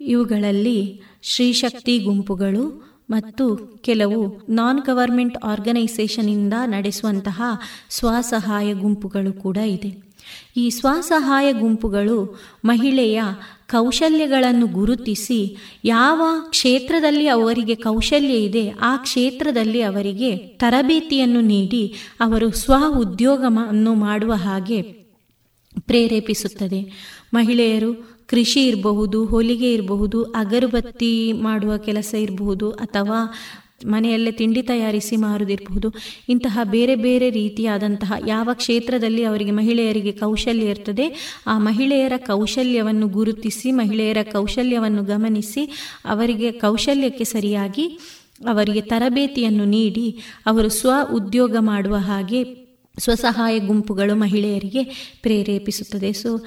ಇವುಗಳಲ್ಲಿ 0.00 1.02
ಶ್ರೀಶಕ್ತಿ 1.22 1.98
ಗುಂಪುಗಳು 1.98 2.95
ಮತ್ತು 3.10 3.56
ಕೆಲವು 3.56 4.40
ನಾನ್ 4.48 4.80
ಗವರ್ಮೆಂಟ್ 4.80 5.38
ಆರ್ಗನೈಸೇಷನಿಂದ 5.44 6.52
ನಡೆಸುವಂತಹ 6.66 7.42
ಸ್ವಸಹಾಯ 7.90 8.74
ಗುಂಪುಗಳು 8.74 9.32
ಕೂಡ 9.32 9.56
ಇದೆ. 9.56 10.06
ಈ 10.56 10.70
ಸ್ವಸಹಾಯ 10.70 11.52
ಗುಂಪುಗಳು 11.52 12.40
ಮಹಿಳೆಯ 12.64 13.22
ಕೌಶಲ್ಯಗಳನ್ನು 13.70 14.66
ಗುರುತಿಸಿ 14.66 15.56
ಯಾವ 15.84 16.22
ಕ್ಷೇತ್ರದಲ್ಲಿ 16.50 17.28
ಅವರಿಗೆ 17.28 17.74
ಕೌಶಲ್ಯ 17.74 18.34
ಇದೆ, 18.34 18.70
ಆ 18.70 18.96
ಕ್ಷೇತ್ರದಲ್ಲಿ 18.96 19.82
ಅವರಿಗೆ 19.82 20.36
ತರಬೇತಿಯನ್ನು 20.36 21.40
ನೀಡಿ 21.40 21.94
ಅವರು 22.20 22.50
ಸ್ವ 22.50 22.74
ಉದ್ಯೋಗವನ್ನು 22.98 23.94
ಮಾಡುವ 23.94 24.32
ಹಾಗೆ 24.32 24.82
ಪ್ರೇರೇಪಿಸುತ್ತದೆ. 25.80 26.80
ಮಹಿಳೆಯರು 27.34 28.15
ಕೃಷಿ 28.26 28.66
ಇರಬಹುದು, 28.66 29.26
ಹೊಲಿಗೆ 29.26 29.72
ಇರಬಹುದು, 29.72 30.22
ಅಗರಬತ್ತಿ 30.22 31.32
ಮಾಡುವ 31.32 31.76
ಕೆಲಸ 31.76 32.14
ಇರಬಹುದು, 32.14 32.70
ಅಥವಾ 32.70 33.34
ಮನೆಯಲ್ಲೇ 33.86 34.30
ತಿಂಡಿ 34.30 34.62
ತಯಾರಿಸಿ 34.62 35.16
ಮಾರುದಿರಬಹುದು 35.16 35.94
ಇಂತಹ 36.28 36.58
ಬೇರೆ 36.64 36.94
ಬೇರೆ 36.94 37.30
ರೀತಿಯಾದಂತಹ 37.30 38.12
ಯಾವ 38.26 38.48
ಕ್ಷೇತ್ರದಲ್ಲಿ 38.54 39.24
ಅವರಿಗೆ 39.24 39.50
ಮಹಿಳೆಯರಿಗೆ 39.50 40.12
ಕೌಶಲ್ಯ 40.12 40.64
ಇರ್ತದೆ, 40.64 41.06
ಆ 41.46 41.58
ಮಹಿಳೆಯರ 41.58 42.12
ಕೌಶಲ್ಯವನ್ನು 42.16 43.08
ಗುರುತಿಸಿ, 43.08 43.70
ಮಹಿಳೆಯರ 43.70 44.16
ಕೌಶಲ್ಯವನ್ನು 44.32 45.02
ಗಮನಿಸಿ, 45.02 45.64
ಅವರಿಗೆ 46.04 46.52
ಕೌಶಲ್ಯಕ್ಕೆ 46.52 47.24
ಸರಿಯಾಗಿ 47.24 47.98
ಅವರಿಗೆ 48.48 48.80
ತರಬೇತಿಯನ್ನು 48.80 49.64
ನೀಡಿ, 49.64 50.18
ಅವರು 50.46 50.68
ಸ್ವ 50.68 50.90
ಉದ್ಯೋಗ 51.14 51.56
ಮಾಡುವ 51.60 51.94
ಹಾಗೆ 51.94 52.65
ಸ್ವಸಹಾಯ 52.98 53.58
ಗುಂಪುಗಳು 53.58 54.16
ಮಹಿಳೆಯರಿಗೆ 54.16 54.84
ಪ್ರೇರೇಪಿಸುತ್ತದೆ. 55.22 56.12
ಸೊ 56.12 56.44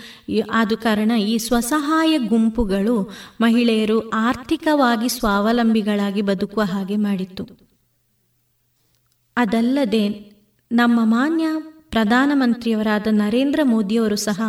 ಆದ 0.52 0.72
ಕಾರಣ 0.76 1.12
ಈ 1.12 1.38
ಸ್ವಸಹಾಯ 1.38 2.18
ಗುಂಪುಗಳು 2.18 3.14
ಮಹಿಳೆಯರು 3.42 4.10
ಆರ್ಥಿಕವಾಗಿ 4.10 5.10
ಸ್ವಾವಲಂಬಿಗಳಾಗಿ 5.10 6.22
ಬದುಕುವ 6.22 6.64
ಹಾಗೆ 6.64 6.96
ಮಾಡಿತ್ತು. 6.96 7.48
ಅದಲ್ಲದೆ 9.38 10.32
ನಮ್ಮ 10.72 11.00
ಮಾನ್ಯ 11.04 11.46
ಪ್ರಧಾನಮಂತ್ರಿಯವರಾದ 11.90 13.08
ನರೇಂದ್ರ 13.12 13.60
ಮೋದಿಯವರು 13.64 14.16
ಸಹ 14.16 14.42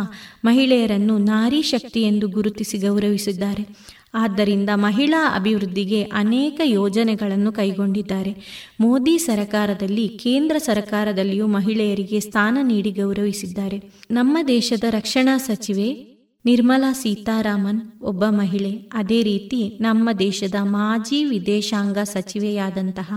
ಮಹಿಳೆಯರನ್ನು 0.45 1.17
ನಾರಿ 1.17 1.61
ಶಕ್ತಿ 1.61 2.01
ಎಂದು 2.01 2.27
ಗುರುತಿಸಿ 2.27 2.77
ಗೌರವಿಸಿದ್ದಾರೆ. 2.77 3.67
ಆದ್ದರಿಂದ 4.13 4.69
ಮಹಿಳಾ 4.73 5.35
ಅಭಿವೃದ್ಧಿಗೆ 5.35 6.03
ಅನೇಕ 6.03 6.61
ಯೋಜನೆಗಳನ್ನು 6.63 7.51
ಕೈಗೊಂಡಿದ್ದಾರೆ. 7.51 8.35
ಮೋದಿ 8.79 9.17
ಸರಕಾರದಲ್ಲಿ, 9.17 10.07
ಕೇಂದ್ರ 10.07 10.57
ಸರಕಾರದಲ್ಲಿಯೂ 10.57 11.47
ಮಹಿಳೆಯರಿಗೆ 11.47 12.19
ಸ್ಥಾನ 12.19 12.57
ನೀಡಿ 12.63 12.91
ಗೌರವಿಸಿದ್ದಾರೆ. 12.91 13.81
ನಮ್ಮ 14.11 14.37
ದೇಶದ 14.47 14.83
ರಕ್ಷಣಾ 14.89 15.37
ಸಚಿವೆ 15.37 16.11
ನಿರ್ಮಲಾ 16.45 16.93
ಸೀತಾರಾಮನ್ 16.93 17.81
ಒಬ್ಬ 18.01 18.25
ಮಹಿಳೆ. 18.29 18.71
ಅದೇ 18.93 19.23
ರೀತಿ 19.23 19.77
ನಮ್ಮ 19.81 20.09
ದೇಶದ 20.19 20.55
ಮಾಜಿ 20.61 21.23
ವಿದೇಶಾಂಗ 21.23 21.97
ಸಚಿವೆಯಾದಂತಹ 21.97 23.13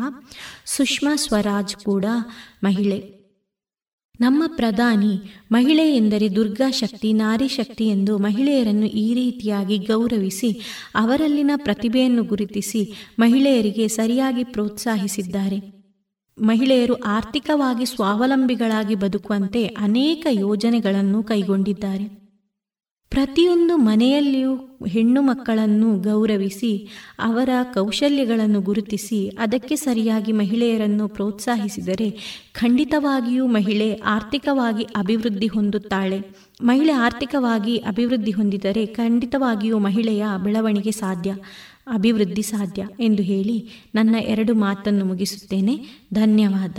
ಸುಷ್ಮಾ 0.66 1.16
ಸ್ವರಾಜ್ 1.16 1.76
ಕೂಡ 1.76 2.04
ಮಹಿಳೆ. 2.64 3.13
ನಮ್ಮ 4.20 4.42
ಪ್ರಧಾನಿ 4.46 5.20
ಮಹಿಳೆ 5.52 5.96
ಎಂದರೆ 5.96 6.36
ದುರ್ಗಾ 6.36 6.70
ಶಕ್ತಿ, 6.70 7.12
ನಾರಿ 7.12 7.48
ಶಕ್ತಿ 7.48 7.88
ಎಂದು 7.88 8.18
ಮಹಿಳೆಯರನ್ನು 8.18 8.86
ಈ 8.86 9.14
ರೀತಿಯಾಗಿ 9.14 9.78
ಗೌರವಿಸಿ, 9.78 10.50
ಅವರಲ್ಲಿನ 10.94 11.50
ಪ್ರತಿಭೆಯನ್ನು 11.56 12.24
ಗುರುತಿಸಿ 12.24 13.12
ಮಹಿಳೆಯರಿಗೆ 13.18 13.88
ಸರಿಯಾಗಿ 13.88 14.44
ಪ್ರೋತ್ಸಾಹಿಸಿದ್ದಾರೆ. 14.44 15.84
ಮಹಿಳೆಯರು 16.38 16.94
ಆರ್ಥಿಕವಾಗಿ 16.94 17.86
ಸ್ವಾವಲಂಬಿಗಳಾಗಿ 17.86 18.94
ಬದುಕುವಂತೆ 18.94 19.66
ಅನೇಕ 19.66 20.26
ಯೋಜನೆಗಳನ್ನು 20.30 21.22
ಕೈಗೊಂಡಿದ್ದಾರೆ. 21.22 22.23
ಪ್ರತಿಯೊಂದು 23.14 23.76
ಮನೆಯಲ್ಲಿಯೂ 23.76 24.56
ಹೆಣ್ಣು 24.86 25.22
ಮಕ್ಕಳನ್ನು 25.22 25.98
ಗೌರವಿಸಿ, 25.98 26.88
ಅವರ 27.18 27.48
ಕೌಶಲ್ಯಗಳನ್ನು 27.74 28.60
ಗುರುತಿಸಿ, 28.60 29.28
ಅದಕ್ಕೆ 29.28 29.76
ಸರಿಯಾಗಿ 29.76 30.32
ಮಹಿಳೆಯರನ್ನು 30.32 31.08
ಪ್ರೋತ್ಸಾಹಿಸಿದರೆ 31.08 32.10
ಖಂಡಿತವಾಗಿಯೂ 32.54 33.46
ಮಹಿಳೆ 33.46 33.94
ಆರ್ಥಿಕವಾಗಿ 33.94 34.84
ಅಭಿವೃದ್ಧಿ 34.84 35.46
ಹೊಂದುತ್ತಾಳೆ. 35.46 36.20
ಮಹಿಳೆ 36.62 36.92
ಆರ್ಥಿಕವಾಗಿ 36.92 37.76
ಅಭಿವೃದ್ಧಿ 37.76 38.30
ಹೊಂದಿದರೆ 38.30 38.86
ಖಂಡಿತವಾಗಿಯೂ 38.86 39.78
ಮಹಿಳೆಯ 39.78 40.24
ಬೆಳವಣಿಗೆ 40.44 40.90
ಸಾಧ್ಯ, 40.90 41.34
ಅಭಿವೃದ್ಧಿ 41.86 42.42
ಸಾಧ್ಯ 42.42 42.88
ಎಂದು 43.00 43.22
ಹೇಳಿ 43.22 43.68
ನನ್ನ 43.94 44.16
ಎರಡು 44.20 44.54
ಮಾತನ್ನು 44.54 45.04
ಮುಗಿಸುತ್ತೇನೆ. 45.04 45.86
ಧನ್ಯವಾದ. 46.14 46.78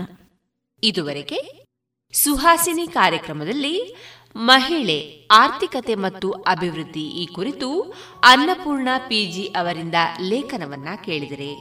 ಇದುವರೆಗೆ 0.84 1.66
ಸುಹಾಸಿನಿ 2.14 2.88
ಕಾರ್ಯಕ್ರಮದಲ್ಲಿ 2.88 3.96
ಮಹಿಳೆ, 4.38 5.28
ಆರ್ಥಿಕತೆ 5.32 5.96
ಮತ್ತು 5.96 6.32
ಅಭಿವೃದ್ಧಿ 6.32 7.08
ಈ 7.08 7.26
ಕುರಿತು 7.26 7.82
ಅನ್ನಪೂರ್ಣ 8.24 8.88
ಪಿಜಿ 9.08 9.48
ಅವರಿಂದ 9.48 9.96
ಲೇಖನವನ್ನ 10.20 10.88
ಕೇಳಿದರೆ. 11.06 11.52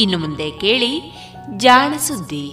ಇನ್ನು 0.00 0.18
ಮುಂದೆ 0.18 0.50
ಕೇಳಿ 0.50 1.00
ಜಾಣ 1.56 1.96
ಸುದ್ದಿ. 1.96 2.52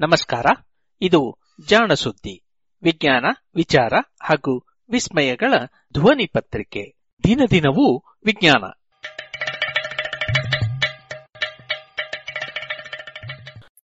ನಮಸ್ಕಾರ, 0.00 0.46
ಇದು 1.02 1.38
ಜಾಣ 1.66 1.92
ಸುದ್ದಿ. 1.94 2.44
ವಿಜ್ಞಾನ, 2.82 3.24
ವಿಚಾರ 3.54 3.92
ಹಾಗೂ 4.22 4.64
ವಿಸ್ಮಯಗಳ 4.90 5.54
ಧ್ವನಿ 5.92 6.26
ಪತ್ರಿಕೆ. 6.26 6.99
ದಿನ 7.24 7.40
ದಿನವೂ 7.50 7.98
ವಿಜ್ಞಾನ. 8.24 8.64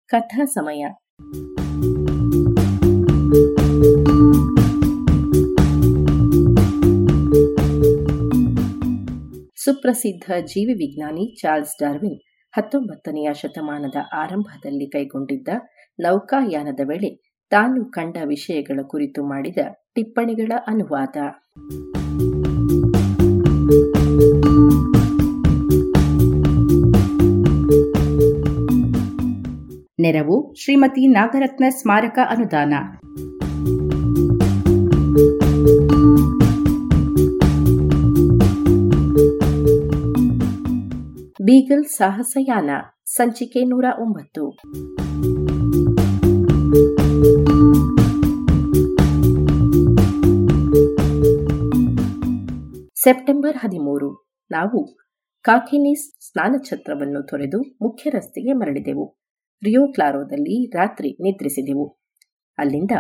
ಕಥಾ 0.07 0.45
ಸಮಯ. 0.45 0.87
ಸುಪ್ರಸಿದ್ಧ 9.57 10.31
ಜೀವಿ 10.47 10.73
ವಿಜ್ಞಾನಿ 10.73 11.41
ಚಾರ್ಲ್ಸ್ 11.41 11.83
ಡಾರ್ವಿನ್ 11.83 12.21
ಹತ್ತೊಂಬತ್ತನೆಯ 12.57 13.29
ಶತಮಾನದ 13.35 13.97
ಆರಂಭದಲ್ಲಿ 14.15 14.91
ಕೈಗೊಂಡಿದ್ದ 14.91 15.49
ನೌಕಾಯಾನದ 16.01 16.81
ವೇಳೆ 16.89 17.41
ತಾನು 17.51 17.91
ಕಂಡ 17.91 18.17
ವಿಷಯಗಳ 18.27 18.81
ಕುರಿತು 18.83 19.25
ಮಾಡಿದ 19.25 19.59
ಟಿಪ್ಪಣಿಗಳ 19.95 20.53
ಅನುವಾದ. 20.67 21.17
ನೆರವು 30.01 30.55
ಶ್ರೀಮತಿ 30.65 31.07
ನಾಗರತ್ನ 31.07 31.65
ಸ್ಮಾರಕ 31.69 32.19
ಅನುದಾನ. 32.31 32.75
ಬೀಗಲ್ 41.43 41.85
ಸಾಹಸಯಾನ, 41.85 42.71
ಸಂಚಿಕೆ 43.07 43.65
ನೂರ 43.65 43.85
ಒಂಬತ್ತು. 44.01 44.59
ಸೆಪ್ಟೆಂಬರ್ 53.05 53.57
ಹದಿಮೂರು, 53.57 54.29
ನಾವು 54.51 54.99
ಕಾಕಿನಿಸ್ 55.43 56.29
ಸ್ನಾನಛತ್ರವನ್ನು 56.29 57.27
ತೊರೆದು 57.27 57.61
ಮುಖ್ಯ 57.83 58.11
ರಸ್ತೆಗೆ 58.11 58.53
ಮರಳಿದೆವು. 58.53 59.20
ರಿಯೋ 59.65 59.93
ಕ್ಲಾರೋದಲ್ಲಿ 59.93 60.71
ರಾತ್ರಿ 60.71 61.13
ನಿದ್ರಿಸಿದೆವು. 61.13 61.99
ಅಲ್ಲಿಂದ 62.59 62.91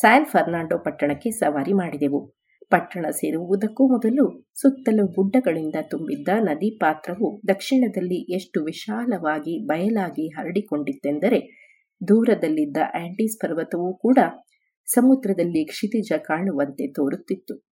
ಸ್ಯಾನ್ 0.00 0.26
ಫರ್ನಾಂಡೋ 0.26 0.78
ಪಟ್ಟಣಕ್ಕೆ 0.78 1.30
ಸವಾರಿ 1.30 1.72
ಮಾಡಿದೆವು. 1.72 2.34
ಪಟ್ಟಣ 2.70 3.06
ಸೇರುವುದಕ್ಕೂ 3.10 3.88
ಮೊದಲು 3.88 4.44
ಸುತ್ತಲೂ 4.60 5.06
ಗುಡ್ಡಗಳಿಂದ 5.06 5.74
ತುಂಬಿದ್ದ 5.82 6.28
ನದಿ 6.40 6.78
ಪಾತ್ರವು 6.78 7.40
ದಕ್ಷಿಣದಲ್ಲಿ 7.48 8.34
ಎಷ್ಟು 8.34 8.64
ವಿಶಾಲವಾಗಿ 8.64 9.66
ಬಯಲಾಗಿ 9.66 10.28
ಹರಡಿಕೊಂಡಿತ್ತೆಂದರೆ 10.28 11.40
ದೂರದಲ್ಲಿದ್ದ 12.08 12.76
ಆಂಟೀಸ್ 12.94 13.40
ಪರ್ವತವೂ 13.40 13.96
ಕೂಡ 13.96 14.18
ಸಮುದ್ರದಲ್ಲಿ 14.86 15.64
ಕ್ಷಿತಿಜ 15.64 16.12
ಕಾಣುವಂತೆ 16.16 16.92
ತೋರುತ್ತಿತ್ತು. 16.92 17.66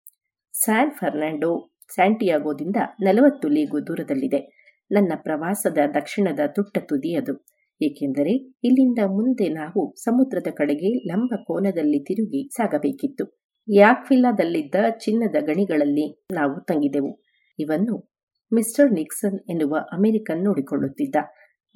ಸ್ಯಾನ್ 0.62 0.90
ಫರ್ನಾಂಡೋ 0.90 1.72
ಸ್ಯಾಂಟಿಯಾಗೋದಿಂದ 1.94 2.76
ನಲವತ್ತು 3.00 3.48
ಲೀಗು 3.48 3.86
ದೂರದಲ್ಲಿದೆ. 3.86 4.40
ನನ್ನ 4.90 5.12
ಪ್ರವಾಸದ 5.16 5.78
ದಕ್ಷಿಣದ 5.94 6.40
ತುಟ್ಟ 6.46 6.78
ತುದಿ 6.78 7.14
ಅದು 7.14 7.49
ಏಕೆಂದರೆ 7.82 8.32
ಇಲ್ಲಿಂದ 8.64 8.98
ಮುಂದೆ 9.06 9.48
ನಾವು 9.48 9.94
ಸಮುದ್ರದ 9.96 10.46
ಕಡೆಗೆ 10.56 10.98
ಲಂಬ 11.08 11.34
ಕೋನದಲ್ಲಿ 11.44 12.04
ತಿರುಗಿ 12.04 12.48
ಸಾಗಬೇಕಿತ್ತು. 12.48 13.40
ಯಾಕ್ವಿಲ್ಲಾದಲ್ಲಿದ್ದ 13.68 14.74
ಚಿನ್ನದ 14.90 15.36
ಗಣಿಗಳಲ್ಲಿ 15.40 16.24
ನಾವು 16.32 16.64
ತಂಗಿದೆವು. 16.64 17.22
ಇವನ್ನು 17.58 18.10
ಮಿಸ್ಟರ್ 18.54 18.92
ನಿಕ್ಸನ್ 18.92 19.50
ಎನ್ನುವ 19.50 19.76
ಅಮೆರಿಕನ್ 19.92 20.44
ನೋಡಿಕೊಳ್ಳುತ್ತಿದ್ದ. 20.44 21.16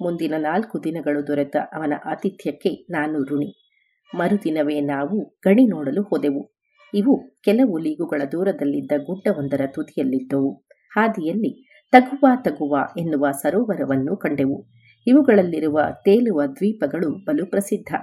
ಮುಂದಿನ 0.01 0.33
ನಾಲ್ಕು 0.37 0.83
ದಿನಗಳು 0.83 1.27
ದೊರೆತ 1.27 1.55
ಅವನ 1.73 1.93
ಆತಿಥ್ಯಕ್ಕೆ 2.05 2.69
ನಾನು 2.89 3.23
ಋಣಿ. 3.23 3.71
ಮರುದಿನವೇ 4.15 4.81
ನಾವು 4.81 5.39
ಗಣಿ 5.45 5.67
ನೋಡಲು 5.67 6.03
ಹೋದೆವು. 6.03 6.55
ಇವು 6.93 7.35
ಕೆಲವು 7.43 7.77
ಲೀಗುಗಳ 7.77 8.21
ದೂರದಲ್ಲಿದ್ದ 8.31 8.91
ಗುಡ್ಡವೊಂದರ 9.05 9.61
ತುದಿಯಲ್ಲಿದ್ದವು. 9.67 10.51
ಹಾದಿಯಲ್ಲಿ 10.91 11.67
ತಗುವ 11.91 12.27
ತಗುವ 12.43 12.77
ಎನ್ನುವ 12.99 13.31
ಸರೋವರವನ್ನು 13.31 14.17
ಕಂಡೆವು. 14.17 14.65
ಇವುಗಳಲ್ಲಿರುವ 15.07 15.79
ತೇಲುವ 16.05 16.41
ದ್ವೀಪಗಳು 16.45 17.25
ಬಲು 17.25 17.49
ಪ್ರಸಿದ್ಧ. 17.49 17.95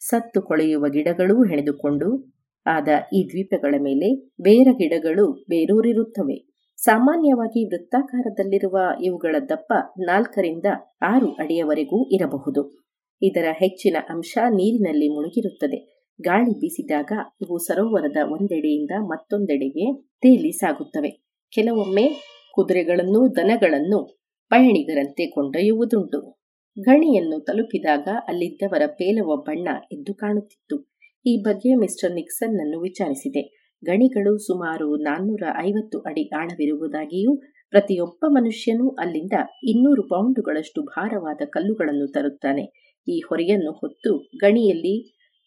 ಸತ್ತು 0.00 0.42
ಕೊಳೆಯುವ 0.42 0.88
ಗಿಡಗಳೂ 0.88 1.44
ಹೆಣೆದುಕೊಂಡು, 1.44 2.34
ಆದ 2.66 2.88
ಈ 3.14 3.28
ದ್ವೀಪಗಳ 3.28 3.74
ಮೇಲೆ 3.80 4.32
ಬೇರ 4.40 4.68
ಗಿಡಗಳು 4.72 5.32
ಬೇರೂರಿರುತ್ತವೆ. 5.32 6.54
ಸಾಮಾನ್ಯವಾಗಿ 6.76 7.66
ವೃತ್ತಾಕಾರದಲ್ಲಿರುವ 7.66 8.78
ಇವುಗಳ 9.02 9.36
ದಪ್ಪ 9.48 9.72
ನಾಲ್ಕರಿಂದ 9.98 10.64
ಆರು 11.02 11.32
ಅಡಿಯವರೆಗೂ 11.32 12.08
ಇರಬಹುದು. 12.08 12.84
ಇದರ 13.22 13.44
ಹೆಚ್ಚಿನ 13.52 13.96
ಅಂಶ 14.08 14.38
ನೀರಿನಲ್ಲಿ 14.48 15.08
ಮುಳುಗಿರುತ್ತದೆ. 15.08 15.94
ಗಾಳಿ 16.20 16.58
ಬೀಸಿದಾಗ 16.58 17.12
ಇವು 17.42 17.58
ಸರೋವರದ 17.58 18.16
ಒಂದೆಡೆಯಿಂದ 18.30 18.90
ಮತ್ತೊಂದೆಡೆಗೆ 19.00 20.02
ತೇಲಿ 20.02 20.52
ಸಾಗುತ್ತವೆ. 20.52 21.24
ಕೆಲವೊಮ್ಮೆ 21.50 22.10
ಕುದುರೆಗಳನ್ನು 22.54 23.36
ದನಗಳನ್ನು 23.36 24.20
ಪಯಣಿಗರಂತೆ 24.50 25.30
ಕೊಂಡೊಯ್ಯುವುದುಂಟು. 25.30 26.33
ಗಣಿಯನ್ನು 26.76 27.40
ತಲುಪಿದಾಗ 27.40 28.08
ಅಲ್ಲಿದ್ದವರ 28.28 28.82
ಪೇಲವ 28.86 29.36
ಬಣ್ಣ 29.36 29.68
ಎದ್ದು 29.92 30.14
ಕಾಣುತ್ತಿತ್ತು. 30.14 30.92
ಈ 31.26 31.36
ಬಗ್ಗೆ 31.42 31.74
ಮಿಸ್ಟರ್ 31.74 32.12
ನಿಕ್ಸನ್ನನ್ನು 32.12 32.80
ವಿಚಾರಿಸಿದೆ. 32.80 33.42
ಗಣಿಗಳು 33.84 34.38
ಸುಮಾರು 34.38 34.96
ನಾನ್ನೂರ 34.96 35.42
ಐವತ್ತು 35.58 35.98
ಅಡಿ 35.98 36.28
ಆಳವಿರುವುದಾಗಿಯೂ, 36.36 37.36
ಪ್ರತಿಯೊಬ್ಬ 37.70 38.24
ಮನುಷ್ಯನೂ 38.28 38.88
ಅಲ್ಲಿಂದ 38.88 39.32
ಇನ್ನೂರು 39.64 40.02
ಪೌಂಡುಗಳಷ್ಟು 40.02 40.82
ಭಾರವಾದ 40.82 41.40
ಕಲ್ಲುಗಳನ್ನು 41.44 42.12
ತರುತ್ತಾನೆ. 42.12 42.64
ಈ 43.08 43.20
ಹೊರೆಯನ್ನು 43.20 43.72
ಹೊತ್ತು 43.72 44.18
ಗಣಿಯಲ್ಲಿ 44.18 44.96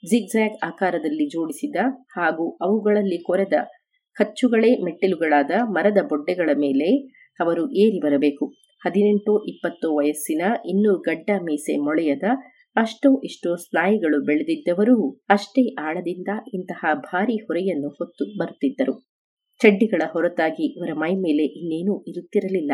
ಜಿಗ್ಜಾಗ್ 0.04 0.58
ಆಕಾರದಲ್ಲಿ 0.64 1.28
ಜೋಡಿಸಿದ 1.28 1.76
ಹಾಗೂ 2.16 2.58
ಅವುಗಳಲ್ಲಿ 2.62 3.24
ಕೊರೆದ 3.24 3.54
ಕಚ್ಚುಗಳೇ 4.16 4.84
ಮೆಟ್ಟಿಲುಗಳಾದ 4.84 5.52
ಮರದ 5.64 5.98
ಬೊಡ್ಡೆಗಳ 6.08 6.50
ಮೇಲೆ 6.56 6.90
ಅವರು 7.40 7.72
ಏರಿ 7.72 8.00
ಬರಬೇಕು. 8.00 8.67
ಹದಿನೆಂಟು 8.88 9.34
ಇಪ್ಪತ್ತು 9.48 9.88
ವಯಸ್ಸಿನ 9.96 10.44
ಇನ್ನೂ 10.66 10.92
ಗಡ್ಡ 11.00 11.30
ಮೀಸೆ 11.44 11.76
ಮೊಳೆಯದ 11.78 12.28
ಅಷ್ಟೋ 12.76 13.10
ಇಷ್ಟೋ 13.24 13.52
ಸ್ನಾಯುಗಳು 13.56 14.18
ಬೆಳೆದಿದ್ದವರೂ 14.26 14.96
ಅಷ್ಟೇ 15.30 15.64
ಆಳದಿಂದ 15.84 16.32
ಇಂತಹ 16.54 16.92
ಭಾರಿ 17.06 17.38
ಹೊರೆಯನ್ನು 17.38 17.90
ಹೊತ್ತು 17.90 18.26
ಬರುತ್ತಿದ್ದರು. 18.40 18.94
ಚಡ್ಡಿಗಳ 19.62 20.04
ಹೊರತಾಗಿ 20.12 20.66
ಇವರ 20.78 20.92
ಮೈ 20.94 21.14
ಮೇಲೆ 21.16 21.46
ಇನ್ನೇನೂ 21.60 21.94
ಇರುತ್ತಿರಲಿಲ್ಲ. 22.08 22.74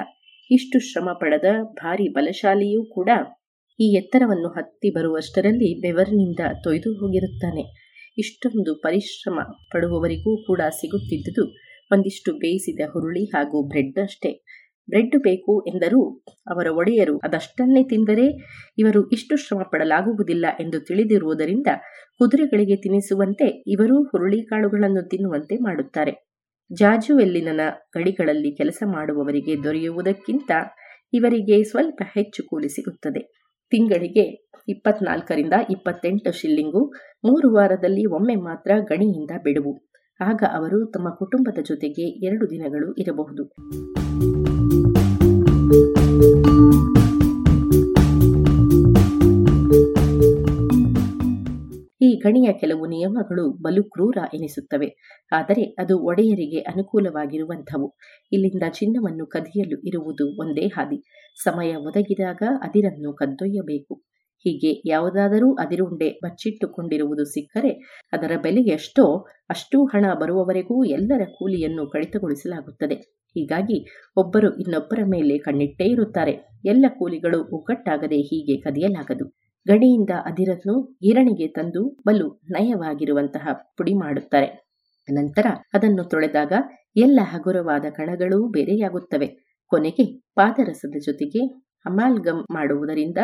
ಇಷ್ಟು 0.51 0.77
ಶ್ರಮ 0.79 1.09
ಪಡೆದ 1.13 1.49
ಭಾರಿ 1.73 2.07
ಬಲಶಾಲಿಯೂ 2.09 2.81
ಕೂಡ 2.95 3.09
ಈ 3.79 3.87
ಎತ್ತರವನ್ನು 3.93 4.49
ಹತ್ತಿ 4.49 4.89
ಬರುವಷ್ಟರಲ್ಲಿ 4.89 5.69
ಬೆವರಿನಿಂದ 5.81 6.41
ತೊಯ್ದು 6.63 6.91
ಹೋಗಿರುತ್ತಾನೆ. 6.99 7.63
ಇಷ್ಟೊಂದು 8.17 8.73
ಪರಿಶ್ರಮ 8.75 9.39
ಪಡುವವರಿಗೂ 9.71 10.33
ಕೂಡ 10.45 10.61
ಸಿಗುತ್ತಿದ್ದುದು 10.79 11.45
ಒಂದಿಷ್ಟು 11.91 12.31
ಬೇಯಿಸಿದ 12.33 12.81
ಹುರುಳಿ 12.91 13.23
ಹಾಗೂ 13.25 13.57
ಬ್ರೆಡ್ 13.67 13.97
ಅಷ್ಟೇ. 14.03 14.31
ಬ್ರೆಡ್ 14.89 15.23
ಬೇಕು 15.23 15.65
ಎಂದರೂ 15.67 16.23
ಅವರ 16.47 16.67
ಒಡೆಯರು 16.71 17.17
ಅದಷ್ಟನ್ನೇ 17.17 17.83
ತಿಂದರೆ 17.83 18.25
ಇವರು 18.77 19.09
ಇಷ್ಟು 19.09 19.35
ಶ್ರಮ 19.35 19.61
ಪಡಲಾಗುವುದಿಲ್ಲ 19.71 20.45
ಎಂದು 20.59 20.79
ತಿಳಿದಿರುವುದರಿಂದ 20.79 21.67
ಕುದುರೆಗಳಿಗೆ 22.17 22.75
ತಿನ್ನಿಸುವಂತೆ 22.75 23.63
ಇವರೂ 23.67 24.03
ಹುರುಳಿ 24.03 24.41
ಕಾಳುಗಳನ್ನು 24.41 25.09
ತಿನ್ನುವಂತೆ 25.09 25.55
ಮಾಡುತ್ತಾರೆ. 25.55 26.33
ಜಾಜುವೆಲ್ಲಿನ 26.73 27.59
ಗಡಿಗಳಲ್ಲಿ 27.95 28.57
ಕೆಲಸ 28.57 28.83
ಮಾಡುವವರಿಗೆ 28.85 29.63
ದೊರೆಯುವುದಕ್ಕಿಂತ 29.63 30.51
ಇವರಿಗೆ 31.13 31.63
ಸ್ವಲ್ಪ 31.63 32.01
ಹೆಚ್ಚು 32.13 32.43
ಕೂಲಿ 32.47 32.69
ಸಿಗುತ್ತದೆ. 32.69 33.43
ತಿಂಗಳಿಗೆ 33.69 34.49
ಇಪ್ಪತ್ನಾಲ್ಕರಿಂದ 34.67 35.53
ಇಪ್ಪತ್ತೆಂಟು 35.71 36.31
ಶಿಲ್ಲಿಂಗು 36.31 36.93
ಮೂರು 37.25 37.53
ವಾರದಲ್ಲಿ 37.53 38.05
ಒಮ್ಮೆ 38.05 38.35
ಮಾತ್ರ 38.35 38.71
ಗಣಿಯಿಂದ 38.79 39.31
ಬಿಡುವು. 39.43 39.89
ಆಗ 40.21 40.43
ಅವರು 40.53 40.85
ತಮ್ಮ 40.85 41.15
ಕುಟುಂಬದ 41.15 41.57
ಜೊತೆಗೆ 41.63 42.25
ಎರಡು 42.25 42.49
ದಿನಗಳು 42.49 42.93
ಇರಬಹುದು. 42.93 43.55
ಕೆಲವು 52.51 52.85
ನಿಯಮಗಳು 52.85 53.51
ಬಲು 53.51 53.83
ಕ್ರೂರ 53.83 54.17
ಎನಿಸುತ್ತವೆ. 54.33 55.19
ಆದರೆ 55.31 55.63
ಅದು 55.63 55.99
ಒಡೆಯರಿಗೆ 55.99 56.59
ಅನುಕೂಲವಾಗಿರುವಂಥವು. 56.59 57.97
ಇಲ್ಲಿಂದ 58.31 58.63
ಚಿನ್ನವನ್ನು 58.73 59.25
ಕದಿಯಲು 59.25 59.79
ಇರುವುದು 59.87 60.41
ಒಂದೇ 60.41 60.67
ಹಾದಿ. 60.67 61.03
ಸಮಯ 61.43 61.75
ಒದಗಿದಾಗ 61.75 62.41
ಅದಿರನ್ನು 62.61 63.13
ಕದ್ದೊಯ್ಯಬೇಕು. 63.13 63.95
ಹೀಗೆ 64.45 64.81
ಯಾವುದಾದರೂ 64.85 65.55
ಅದಿರುಂಡೆ 65.55 66.19
ಬಚ್ಚಿಟ್ಟುಕೊಂಡಿರುವುದು 66.23 67.25
ಸಿಕ್ಕರೆ 67.25 68.01
ಅದರ 68.13 68.31
ಬೆಲೆ 68.41 68.61
ಎಷ್ಟೋ 68.61 69.25
ಅಷ್ಟೂ 69.49 69.85
ಹಣ 69.85 70.05
ಬರುವವರೆಗೂ 70.13 70.85
ಎಲ್ಲರ 70.85 71.21
ಕೂಲಿಯನ್ನು 71.25 71.89
ಕಡಿತಗೊಳಿಸಲಾಗುತ್ತದೆ. 71.89 72.95
ಹೀಗಾಗಿ 73.35 73.85
ಒಬ್ಬರು 74.17 74.57
ಇನ್ನೊಬ್ಬರ 74.57 74.99
ಮೇಲೆ 75.05 75.37
ಕಣ್ಣಿಟ್ಟೇ 75.37 75.85
ಇರುತ್ತಾರೆ. 75.85 76.31
ಎಲ್ಲ 76.65 76.85
ಕೂಲಿಗಳು 76.99 77.43
ಒಗ್ಗಟ್ಟಾಗದೆ 77.43 78.15
ಹೀಗೆ 78.15 78.61
ಕದಿಯಲಾಗದು. 78.61 79.42
ಗಡಿಯಿಂದ 79.67 80.09
ಅದಿರನ್ನು 80.25 80.97
ಗಿರಣಿಗೆ 81.03 81.47
ತಂದು 81.47 81.97
ಬಲು 82.07 82.41
ನಯವಾಗಿರುವಂತಹ 82.49 83.47
ಪುಡಿ 83.77 83.93
ಮಾಡುತ್ತಾರೆ. 83.93 84.49
ನಂತರ 85.11 85.45
ಅದನ್ನು 85.73 86.03
ತೊಳೆದಾಗ 86.03 86.53
ಎಲ್ಲ 86.97 87.19
ಹಗುರವಾದ 87.23 87.85
ಕಣಗಳೂ 87.89 88.51
ಬೇರೆಯಾಗುತ್ತವೆ. 88.51 89.27
ಕೊನೆಗೆ 89.71 90.05
ಪಾದರಸದ 90.35 90.95
ಜೊತೆಗೆ 91.05 91.41
ಅಮಾಲ್ಗಮ್ 91.85 92.43
ಮಾಡುವುದರಿಂದ 92.51 93.17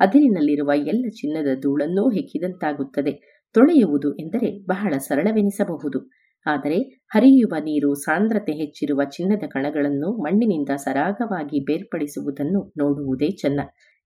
ಅದಿರಿನಲ್ಲಿರುವ 0.00 0.70
ಎಲ್ಲ 0.74 1.04
ಚಿನ್ನದ 1.10 1.56
ಧೂಳನ್ನೂ 1.60 2.10
ಹೆಕ್ಕಿದಂತಾಗುತ್ತದೆ. 2.10 3.12
ತೊಳೆಯುವುದು 3.54 4.16
ಎಂದರೆ 4.16 4.66
ಬಹಳ 4.68 4.94
ಸರಳವೆನಿಸಬಹುದು. 4.98 6.10
ಆದರೆ 6.46 6.78
ಹರಿಯುವ 7.14 7.54
ನೀರು 7.60 7.94
ಸಾಂದ್ರತೆ 7.94 8.52
ಹೆಚ್ಚಿರುವ 8.52 9.00
ಚಿನ್ನದ 9.04 9.44
ಕಣಗಳನ್ನು 9.46 10.22
ಮಣ್ಣಿನಿಂದ 10.22 10.68
ಸರಾಗವಾಗಿ 10.76 11.64
ಬೇರ್ಪಡಿಸುವುದನ್ನು 11.64 12.72
ನೋಡುವುದೇ 12.78 13.30
ಚೆನ್ನ 13.30 13.60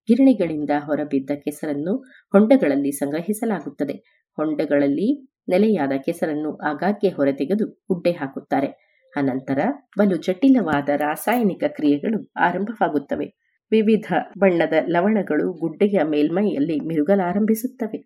ಗಿರಣಿಗಳಿಂದ 0.08 0.70
ಹೊರಬಿದ್ದ 0.78 1.30
ಕೆಸರನ್ನು 1.44 1.96
ಹೊಂಡಗಳಲ್ಲಿ 2.32 2.92
ಸಂಗ್ರಹಿಸಲಾಗುತ್ತದೆ. 2.92 4.24
ಹೊಂಡಗಳಲ್ಲಿ 4.36 5.28
ನೆಲೆಯಾದ 5.48 5.92
ಕೆಸರನ್ನು 6.06 6.56
ಆಗಾಗ್ಗೆ 6.56 7.08
ಹೊರತೆಗೆದು 7.08 7.68
ಗುಡ್ಡೆ 7.68 8.10
ಹಾಕುತ್ತಾರೆ. 8.10 8.88
ಅನಂತರ 9.16 9.58
ಬಲು 9.98 10.16
ಜಟಿಲವಾದ 10.16 10.88
ರಾಸಾಯನಿಕ 10.96 11.64
ಕ್ರಿಯೆಗಳು 11.68 12.30
ಆರಂಭವಾಗುತ್ತವೆ. 12.40 13.26
ವಿವಿಧ 13.70 14.04
ಬಣ್ಣದ 14.38 14.72
ಲವಣಗಳು 14.88 15.52
ಗುಡ್ಡೆಯ 15.52 16.00
ಮೇಲ್ಮೈಯಲ್ಲಿ 16.04 16.80
ಮಿರುಗಲಾರಂಭಿಸುತ್ತವೆ. 16.80 17.98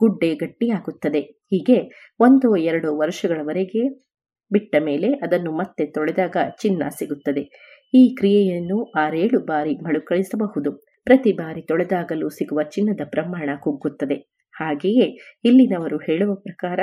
ಗುಡ್ಡೆ 0.00 0.34
ಗಟ್ಟಿಯಾಗುತ್ತದೆ. 0.34 1.20
ಹೀಗೆ 1.20 1.76
ಒಂದು, 2.20 2.56
ಎರಡು 2.56 2.96
ವರ್ಷಗಳವರೆಗೆ 2.98 3.82
ಬಿಟ್ಟ 4.52 4.76
ಮೇಲೆ 4.80 5.12
ಅದನ್ನು 5.12 5.52
ಮತ್ತೆ 5.52 5.86
ತೊಳೆದಾಗ 5.86 6.36
ಚಿನ್ನ 6.62 6.82
ಸಿಗುತ್ತದೆ. 6.98 7.42
ಈ 7.94 8.14
ಕ್ರಿಯೆಯನ್ನು 8.14 8.84
ಆರೇಳು 8.84 9.46
ಬಾರಿ 9.46 9.74
ಮಳುಕಳಿಸಬಹುದು 9.76 10.91
ಪ್ರತಿ 11.04 11.32
ಬಾರಿ 11.32 11.62
ತೊಳೆದಾಗಲೂ 11.62 12.28
ಸಿಗುವ 12.28 12.62
ಚಿನ್ನದ 12.62 13.00
ಪ್ರಮಾಣ 13.04 13.50
ಕುಗ್ಗುತ್ತದೆ. 13.60 14.32
ಹಾಗೆಯೇ 14.54 15.06
ಇಲ್ಲಿನವರು 15.44 15.98
ಹೇಳುವ 15.98 16.34
ಪ್ರಕಾರ 16.34 16.80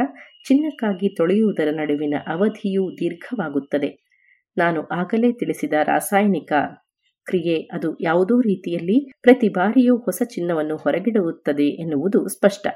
ಚಿನ್ನಕ್ಕಾಗಿ 0.48 1.16
ತೊಳೆಯುವುದರ 1.16 1.68
ನಡುವಿನ 1.72 2.14
ಅವಧಿಯೂ 2.28 2.91
ದೀರ್ಘವಾಗುತ್ತದೆ. 2.91 4.10
ನಾನು 4.58 4.82
ಆಗಲೇ 4.84 5.32
ತಿಳಿಸಿದ 5.32 5.74
ರಾಸಾಯನಿಕ 5.84 6.54
ಕ್ರಿಯೆ 7.26 7.62
ಅದು 7.62 7.98
ಯಾವುದೋ 8.02 8.41
ರೀತಿಯಲ್ಲಿ 8.41 9.12
ಪ್ರತಿ 9.22 9.50
ಬಾರಿಯೂ 9.50 9.98
ಹೊಸ 9.98 10.22
ಚಿನ್ನವನ್ನು 10.26 10.76
ಹೊರಗಿಡುತ್ತದೆ 10.76 11.64
ಎನ್ನುವುದು 11.64 12.28
ಸ್ಪಷ್ಟ. 12.28 12.68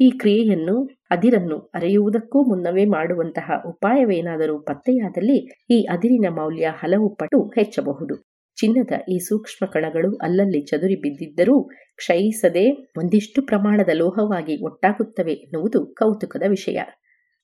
ಈ 0.00 0.10
ಕ್ರಿಯೆಯನ್ನು 0.10 0.88
ಅದಿರನ್ನು 1.10 1.70
ಅರೆಯುವುದಕ್ಕೂ 1.74 2.44
ಮುನ್ನವೇ 2.44 2.84
ಮಾಡುವಂತಹ 2.84 3.50
ಉಪಾಯವೇನಾದರೂ 3.66 4.58
ಪತ್ತೆಯಾದಲ್ಲಿ 4.58 5.66
ಈ 5.70 5.80
ಅದಿರಿನ 5.82 6.26
ಮೌಲ್ಯ 6.30 6.72
ಹಲವು 6.76 7.14
ಪಟ್ಟು 7.14 7.48
ಹೆಚ್ಚಬಹುದು. 7.48 8.27
ಚಿನ್ನದ 8.58 8.92
ಈ 9.08 9.18
ಸೂಕ್ಷ್ಮ 9.18 9.66
ಕಣಗಳು 9.66 10.16
ಅಲ್ಲಲ್ಲಿ 10.16 10.60
ಚದುರಿ 10.60 10.96
ಬಿದ್ದಿದ್ದರೂ 10.96 11.56
ಕ್ಷಯಿಸದೆ 11.96 12.64
ಒಂದಿಷ್ಟು 12.98 13.42
ಪ್ರಮಾಣದ 13.42 13.88
ಲೋಹವಾಗಿ 13.94 14.64
ಒಟ್ಟಾಗುತ್ತವೆ 14.64 15.32
ಎನ್ನುವುದು 15.32 15.80
ಕೌತುಕದ 15.94 16.42
ವಿಷಯ. 16.48 16.78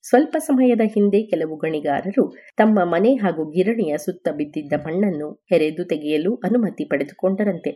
ಸ್ವಲ್ಪ 0.05 0.37
ಸಮಯದ 0.39 0.81
ಹಿಂದೆ 0.85 1.21
ಕೆಲವು 1.23 1.57
ಗಣಿಗಾರರು 1.57 2.25
ತಮ್ಮ 2.57 2.79
ಮನೆ 2.85 3.15
ಹಾಗೂ 3.15 3.51
ಗಿರಣಿಯ 3.51 3.95
ಸುತ್ತ 3.97 4.29
ಬಿದ್ದಿದ್ದ 4.37 4.73
ಮಣ್ಣನ್ನು 4.87 5.29
ಹೆರೆದು 5.51 5.85
ತೆಗೆಯಲು 5.85 6.35
ಅನುಮತಿ 6.45 6.85
ಪಡೆದುಕೊಂಡರಂತೆ. 6.85 7.73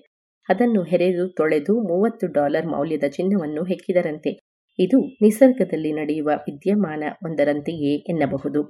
ಅದನ್ನು 0.48 0.82
ಹೆರೆದು 0.82 1.28
ತೊಳೆದು 1.28 1.74
ಮೂವತ್ತು 1.88 2.26
ಡಾಲರ್ 2.32 2.66
ಮೌಲ್ಯದ 2.66 3.06
ಚಿನ್ನವನ್ನು 3.08 3.64
ಹೆಕ್ಕಿದರಂತೆ. 3.64 4.32
ಇದು 4.78 4.98
ನಿಸರ್ಗದಲ್ಲಿ 5.22 5.92
ನಡೆಯುವ 5.92 6.30
ವಿದ್ಯಮಾನ 6.46 7.04
ಒಂದರಂತೆಯೇ 7.24 7.94
ಎನ್ನಬಹುದು. 8.08 8.60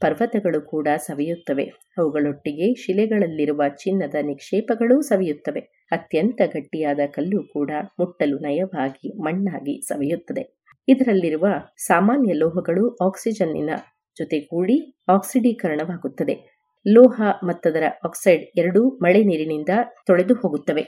ಪರ್ವತಗಳು 0.00 0.60
ಕೂಡ 0.60 0.88
ಸವಿಯುತ್ತವೆ. 0.96 1.64
ಅವುಗಳೊಟ್ಟಿಗೆ 1.98 2.74
ಶಿಲೆಗಳಲ್ಲಿರುವ 2.74 3.62
ಚಿನ್ನದ 3.68 4.14
ನಿಕ್ಷೇಪಗಳೂ 4.22 5.00
ಸವಿಯುತ್ತವೆ. 5.00 5.60
ಅತ್ಯಂತ 5.92 6.40
ಗಟ್ಟಿಯಾದ 6.46 7.00
ಕಲ್ಲು 7.14 7.40
ಕೂಡ 7.52 7.70
ಮುಟ್ಟಲು 7.98 8.38
ನಯವಾಗಿ 8.38 9.22
ಮಣ್ಣಾಗಿ 9.22 9.80
ಸವಿಯುತ್ತದೆ. 9.88 10.58
ಇದರಲ್ಲಿರುವ 10.88 11.46
ಸಾಮಾನ್ಯ 11.76 12.32
ಲೋಹಗಳು 12.32 12.96
ಆಕ್ಸಿಜನ್ನಿನ 12.96 13.70
ಜೊತೆಗೂಡಿ 14.18 14.98
ಆಕ್ಸಿಡೀಕರಣವಾಗುತ್ತದೆ. 15.08 16.58
ಲೋಹ 16.86 17.22
ಮತ್ತದರ 17.44 17.82
ಆಕ್ಸೈಡ್ 18.04 18.44
ಎರಡೂ 18.58 18.90
ಮಳೆ 18.98 19.24
ನೀರಿನಿಂದ 19.24 19.68
ತೊಳೆದು 20.06 20.34
ಹೋಗುತ್ತವೆ. 20.34 20.84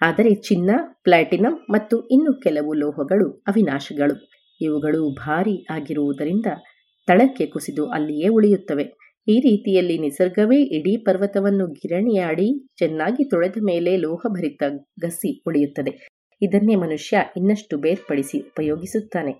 ಆದರೆ 0.00 0.34
ಚಿನ್ನ, 0.34 0.70
ಪ್ಲಾಟಿನಂ 1.02 1.66
ಮತ್ತು 1.70 2.08
ಇನ್ನು 2.08 2.40
ಕೆಲವು 2.40 2.72
ಲೋಹಗಳು 2.72 3.44
ಅವಿನಾಶಗಳು. 3.48 4.16
ಇವುಗಳು 4.60 5.14
ಭಾರಿ 5.14 5.66
ಆಗಿರುವುದರಿಂದ 5.70 6.46
ತಳಕ್ಕೆ 7.08 7.46
ಕುಸಿದು 7.46 7.86
ಅಲ್ಲಿಯೇ 7.86 8.28
ಉಳಿಯುತ್ತವೆ. 8.28 8.84
ಈ 9.28 9.40
ರೀತಿಯಲ್ಲಿ 9.40 9.98
ನಿಸರ್ಗವೇ 9.98 10.62
ಇಡೀ 10.62 10.96
ಪರ್ವತವನ್ನು 10.96 11.66
ಗಿರಣಿಯಾಡಿ 11.66 12.66
ಚೆನ್ನಾಗಿ 12.78 13.24
ತೊಳೆದ 13.24 13.56
ಮೇಲೆ 13.64 13.96
ಲೋಹಭರಿತ 13.96 14.62
ಗಸಿ 15.00 15.42
ಉಳಿಯುತ್ತದೆ. 15.46 16.08
ಇದನ್ನೇ 16.42 16.74
ಮನುಷ್ಯ 16.74 17.16
ಇನ್ನಷ್ಟು 17.36 17.78
ಬೇರ್ಪಡಿಸಿ 17.78 18.38
ಉಪಯೋಗಿಸುತ್ತಾನೆ. 18.38 19.32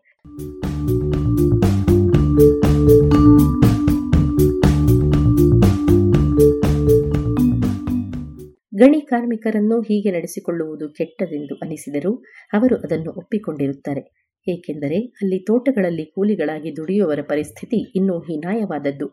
ಗಣಿ 8.76 9.00
ಕಾರ್ಮಿಕರನ್ನು 9.00 9.80
ಹೀಗೆ 9.80 10.10
ನಡೆಸಿಕೊಳ್ಳುವುದು 10.10 10.88
ಕೆಟ್ಟದೆಂದು 10.88 11.54
ಅನಿಸಿದರೂ 11.54 12.14
ಅವರು 12.52 12.76
ಅದನ್ನು 12.76 13.10
ಒಪ್ಪಿಕೊಂಡಿರುತ್ತಾರೆ. 13.18 14.17
ಏಕೆಂದರೆ 14.48 14.98
ಅಲ್ಲಿ 14.98 15.38
ತೋಟಗಳಲ್ಲಿ 15.38 16.04
ಕೂಲಿಗಳಾಗಿ 16.04 16.76
ದುಡಿಯುವವರ 16.76 17.22
ಪರಿಸ್ಥಿತಿ 17.22 17.92
ಇನ್ನೂ 17.96 18.18
ಹೀನಾಯವಾದದ್ದು. 18.18 19.08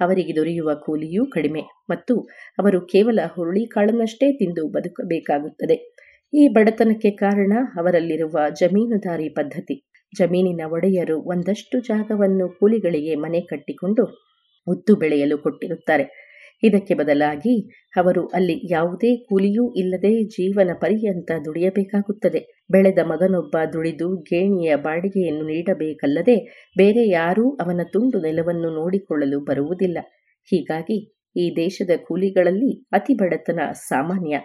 ಅವರಿಗೆ 0.00 0.36
ದೊರೆಯುವ 0.36 0.74
ಕೂಲಿಯೂ 0.74 1.26
ಕಡಿಮೆ 1.26 1.60
ಮತ್ತು 1.90 2.14
ಅವರು 2.58 2.80
ಕೇವಲ 2.80 3.20
ಹುರುಳಿಕಾಳನ್ನಷ್ಟೇ 3.26 4.32
ತಿಂದು 4.32 4.68
ಬದುಕಬೇಕಾಗುತ್ತದೆ. 4.68 5.76
ಈ 6.32 6.48
ಬಡತನಕ್ಕೆ 6.48 7.10
ಕಾರಣ 7.10 7.52
ಅವರಲ್ಲಿರುವ 7.76 8.38
ಜಮೀನುದಾರಿ 8.60 9.28
ಪದ್ಧತಿ. 9.28 9.76
ಜಮೀನಿನ 10.18 10.60
ಒಡೆಯರು 10.66 11.16
ಒಂದಷ್ಟು 11.22 11.80
ಜಾಗವನ್ನು 11.80 12.58
ಕೂಲಿಗಳಿಗೆ 12.58 13.14
ಮನೆ 13.14 13.40
ಕಟ್ಟಿಕೊಂಡು 13.40 14.04
ಉದ್ದು 14.66 14.96
ಬೆಳೆಯಲು 14.96 15.38
ಕೊಟ್ಟಿರುತ್ತಾರೆ. 15.38 16.27
ಇದಕ್ಕೆ 16.62 16.94
ಬದಲಾಗಿ 16.94 17.54
ಅವರು 17.96 18.26
ಅಲ್ಲಿ 18.26 18.72
ಯಾವುದೇ 18.72 19.16
ಕೂಲಿಯೂ 19.16 19.74
ಇಲ್ಲದೆ 19.74 20.24
ಜೀವನ 20.24 20.70
ಪರ್ಯಂತ 20.80 21.30
ದುಡಿಯಬೇಕಾಗುತ್ತದೆ. 21.44 22.66
ಬೆಳೆದ 22.70 22.98
ಮಗನೊಬ್ಬ 23.06 23.56
ದುಡಿದು 23.72 24.16
ಗೇಣಿಯ 24.16 24.76
ಬಾಡಿಗೆಯನ್ನು 24.76 25.46
ನೀಡಬೇಕಲ್ಲದೆ 25.46 26.36
ಬೇರೆ 26.78 27.08
ಯಾರೂ 27.08 27.56
ಅವನ 27.56 27.80
ತುಂಡು 27.92 28.20
ನೆಲವನ್ನು 28.20 28.70
ನೋಡಿಕೊಳ್ಳಲು 28.70 29.40
ಬರುವುದಿಲ್ಲ. 29.40 29.98
ಹೀಗಾಗಿ 30.50 30.98
ಈ 31.36 31.56
ದೇಶದ 31.56 31.90
ಕೂಲಿಗಳಲ್ಲಿ 32.04 32.88
ಅತಿ 32.92 33.14
ಬಡತನ 33.14 33.60
ಸಾಮಾನ್ಯ. 33.72 34.36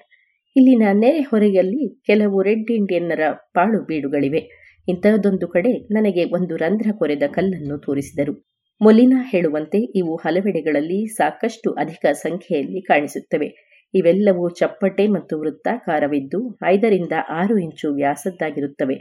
ಇಲ್ಲಿನ 0.56 0.84
ನೆರೆಹೊರೆಯಲ್ಲಿ 0.94 2.03
ಕೆಲವು 2.06 2.41
ರೆಡ್ 2.41 2.72
ಇಂಡಿಯನ್ನರ 2.72 3.19
ಪಾಳು 3.53 3.81
ಬೀಡುಗಳಿವೆ. 3.85 4.41
ಇಂತಹದೊಂದು 4.88 5.48
ಕಡೆ 5.48 5.72
ನನಗೆ 5.94 6.23
ಒಂದು 6.26 6.56
ರಂಧ್ರ 6.57 6.90
ಕೊರೆದ 6.91 7.23
ಕಲ್ಲನ್ನು 7.31 7.77
ತೋರಿಸಿದರು. 7.77 8.52
ಮೊಲಿನಾ 8.84 9.23
ಹೇಳುವಂತೆ 9.23 9.77
ಇವು 9.77 10.15
ಹಲವೆಡೆಗಳಲ್ಲಿ 10.15 11.05
ಸಾಕಷ್ಟು 11.05 11.72
ಅಧಿಕ 11.72 12.05
ಸಂಖ್ಯೆಯಲ್ಲಿ 12.14 12.81
ಕಾಣಿಸುತ್ತವೆ. 12.81 13.47
ಇವೆಲ್ಲವೂ 13.93 14.49
ಚಪ್ಪಟೆ 14.49 15.07
ಮತ್ತು 15.07 15.39
ವೃತ್ತಾಕಾರವಿದ್ದು 15.39 16.57
ಐದರಿಂದ 16.65 17.11
ಆರು 17.30 17.57
ಇಂಚು 17.57 17.93
ವ್ಯಾಸದ್ದಾಗಿರುತ್ತವೆ. 17.93 18.95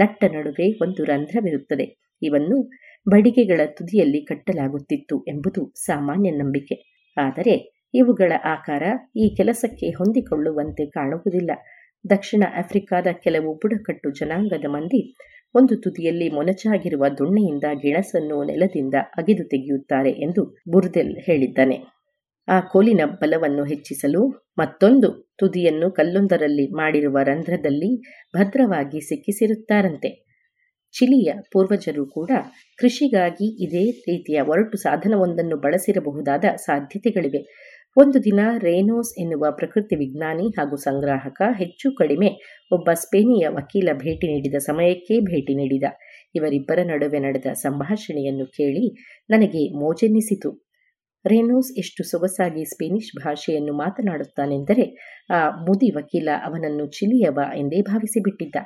ನಟ್ಟ 0.00 0.24
ನಡುವೆ 0.24 0.66
ಒಂದು 0.82 1.04
ರಂಧ್ರವಿರುತ್ತದೆ. 1.04 1.86
ಇವನ್ನು 2.22 2.58
ಬಡಿಗೆಗಳ 3.10 3.60
ತುದಿಯಲ್ಲಿ 3.66 4.24
ಕಟ್ಟಲಾಗುತ್ತಿತ್ತು 4.24 5.24
ಎಂಬುದು 5.28 5.72
ಸಾಮಾನ್ಯ 5.76 6.30
ನಂಬಿಕೆ. 6.30 6.76
ಆದರೆ 7.16 7.86
ಇವುಗಳ 7.94 8.32
ಆಕಾರ 8.44 8.82
ಈ 9.16 9.34
ಕೆಲಸಕ್ಕೆ 9.36 9.90
ಹೊಂದಿಕೊಳ್ಳುವಂತೆ 9.90 10.86
ಕಾಣುವುದಿಲ್ಲ. 10.86 11.50
ದಕ್ಷಿಣ 12.10 12.44
ಆಫ್ರಿಕಾದ 12.58 13.06
ಕೆಲವು 13.22 13.54
ಬುಡಕಟ್ಟು 13.54 14.10
ಜನಾಂಗದ 14.10 14.64
ಮಂದಿ 14.68 15.16
ಒಂದು 15.54 15.80
ತುದಿಯಲ್ಲಿ 15.80 16.28
ಮೊನಚಾಗಿರುವ 16.28 17.04
ದೊಣ್ಣೆಯಿಂದ 17.18 17.64
ಗಿಣಸನ್ನು 17.82 18.44
ನೆಲದಿಂದ 18.44 18.94
ಅಗೆದು 19.16 19.44
ತೆಗೆಯುತ್ತಾರೆ 19.48 20.10
ಎಂದು 20.10 20.44
ಬುರ್ದೆಲ್ 20.68 21.16
ಹೇಳಿದ್ದಾನೆ. 21.20 21.76
ಆ 22.48 22.60
ಕೋಲಿನ 22.60 23.00
ಬಲವನ್ನು 23.04 23.64
ಹೆಚ್ಚಿಸಲು 23.64 24.52
ಮತ್ತೊಂದು 24.58 25.08
ತುದಿಯನ್ನು 25.38 25.90
ಕಲ್ಲೊಂದರಲ್ಲಿ 25.90 26.66
ಮಾಡಿರುವ 26.72 27.18
ರಂಧ್ರದಲ್ಲಿ 27.22 27.90
ಭದ್ರವಾಗಿ 28.36 29.00
ಸಿಕ್ಕಿಸಿರುತ್ತಾರಂತೆ. 29.00 30.10
ಚಿಲಿಯ 30.94 31.32
ಪೂರ್ವಜರು 31.52 32.06
ಕೂಡ 32.06 32.30
ಕೃಷಿಗಾಗಿ 32.78 33.64
ಇದೇ 33.64 33.90
ರೀತಿಯ 33.90 34.40
ಒರಟು 34.40 34.76
ಸಾಧನವೊಂದನ್ನು 34.76 35.56
ಬಳಸಿರಬಹುದಾದ 35.56 36.44
ಸಾಧ್ಯತೆಗಳಿವೆ. 36.56 37.40
ಒಂದು 37.96 38.18
ದಿನ 38.24 38.40
ರೇನೋಸ್ 38.58 39.10
ಎನ್ನುವ 39.20 39.46
ಪ್ರಕೃತಿ 39.50 39.94
ವಿಜ್ಞಾನಿ 39.96 40.46
ಹಾಗೂ 40.48 40.76
ಸಂಗ್ರಾಹಕ 40.76 41.42
ಹೆಚ್ಚು 41.58 41.88
ಕಡಿಮೆ 41.96 42.28
ಒಬ್ಬ 42.72 42.88
ಸ್ಪೇನಿಯ 42.94 43.44
ವಕೀಲ 43.48 43.88
ಭೇಟಿ 43.94 44.26
ನೀಡಿದ 44.32 44.58
ಸಮಯಕ್ಕೆ 44.58 45.16
ಭೇಟಿ 45.20 45.54
ನೀಡಿದ. 45.54 45.86
ಇವರಿಬ್ಬರ 46.34 46.78
ನಡುವೆ 46.82 47.18
ನಡೆದ 47.18 47.46
ಸಂಭಾಷಣೆಯನ್ನು 47.54 48.46
ಕೇಳಿ 48.46 48.84
ನನಗೆ 49.30 49.62
ಮೋಜೆನ್ನಿಸಿತು 49.78 50.50
ರೇನೋಸ್ 51.24 51.70
ಎಷ್ಟು 51.78 52.02
ಸೊಗಸಾಗಿ 52.04 52.64
ಸ್ಪೇನಿಷ್ 52.64 53.12
ಭಾಷೆಯನ್ನು 53.16 53.74
ಮಾತನಾಡುತ್ತಾನೆಂದರೆ, 53.74 54.84
ಆ 55.30 55.38
ಮುದಿ 55.66 55.90
ವಕೀಲ 55.90 56.28
ಅವನನ್ನು 56.44 56.86
ಚಿಲಿಯವ 56.86 57.38
ಎಂದೇ 57.56 57.80
ಭಾವಿಸಿಬಿಟ್ಟಿದ್ದ. 57.82 58.56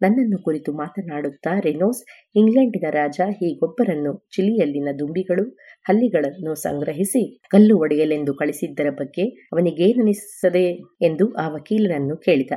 ನನ್ನನ್ನು 0.00 0.38
ಕುರಿತು 0.38 0.70
ಮಾತನಾಡುತ್ತಾ 0.72 1.52
ರೆನೋಸ್, 1.58 2.00
ಇಂಗ್ಲೆಂಡಿನ 2.34 2.86
ರಾಜ 2.90 3.20
ಹೀಗೊಬ್ಬರನ್ನು 3.40 4.12
ಚಿಲಿಯಲ್ಲಿನ 4.32 4.90
ದುಂಬಿಗಳು, 4.98 5.44
ಹಲ್ಲಿಗಳನ್ನು 5.88 6.52
ಸಂಗ್ರಹಿಸಿ 6.64 7.22
ಕಲ್ಲು 7.50 7.74
ಒಡೆಯಲೆಂದು 7.78 8.34
ಕಳಿಸಿದ್ದರ 8.34 8.90
ಬಗ್ಗೆ 9.00 9.24
ಅವನಿಗೇನನಿಸದೆ 9.52 10.66
ಎಂದು 11.02 11.26
ಆ 11.34 11.46
ವಕೀಲನನ್ನು 11.48 12.16
ಕೇಳಿದ. 12.16 12.52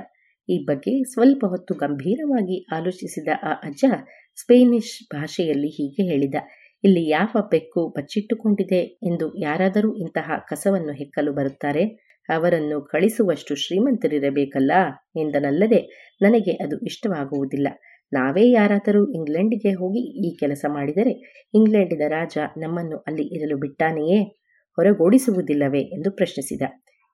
ಈ 0.50 0.58
ಬಗ್ಗೆ 0.66 0.94
ಸ್ವಲ್ಪ 1.04 1.44
ಹೊತ್ತು 1.46 1.74
ಗಂಭೀರವಾಗಿ 1.76 2.58
ಆಲೋಚಿಸಿದ 2.74 3.30
ಆ 3.44 3.54
ಅಜ್ಜ 3.64 3.86
ಸ್ಪೇನಿಷ್ 4.38 4.96
ಭಾಷೆಯಲ್ಲಿ 5.14 5.70
ಹೀಗೆ 5.78 6.04
ಹೇಳಿದ, 6.04 6.38
ಇಲ್ಲಿ 6.84 7.04
ಯಾವ 7.08 7.32
ಬೆಕ್ಕು 7.52 7.82
ಬಚ್ಚಿಟ್ಟುಕೊಂಡಿದೆ 7.98 8.82
ಎಂದು 9.10 9.28
ಯಾರಾದರೂ 9.38 9.90
ಇಂತಹ 9.96 10.38
ಕಸವನ್ನು 10.50 10.94
ಹೆಕ್ಕಲು 10.94 11.32
ಬರುತ್ತಾರೆ? 11.34 11.84
ಅವರನ್ನು 12.30 12.82
ಕಳಿಸುವಷ್ಟು 12.82 13.56
ಶ್ರೀಮಂತರಿರಬೇಕಲ್ಲ? 13.56 14.72
ಎಂದನಲ್ಲದೆ 15.16 16.12
ನನಗೆ 16.22 16.52
ಅದು 16.52 16.80
ಇಷ್ಟವಾಗುವುದಿಲ್ಲ. 16.80 17.68
ನಾವೇ 18.14 18.52
ಯಾರಾದರೂ 18.52 19.12
ಇಂಗ್ಲೆಂಡಿಗೆ 19.12 19.74
ಹೋಗಿ 19.74 20.28
ಈ 20.28 20.38
ಕೆಲಸ 20.38 20.66
ಮಾಡಿದರೆ 20.68 21.44
ಇಂಗ್ಲೆಂಡಿನ 21.54 22.02
ರಾಜ 22.08 22.38
ನಮ್ಮನ್ನು 22.58 22.98
ಅಲ್ಲಿ 22.98 23.38
ಇರಲು 23.38 23.58
ಬಿಟ್ಟಾನೆಯೇ? 23.58 24.24
ಹೊರಗೋಡಿಸುವುದಿಲ್ಲವೇ? 24.76 25.80
ಎಂದು 25.80 26.12
ಪ್ರಶ್ನಿಸಿದ. 26.12 26.62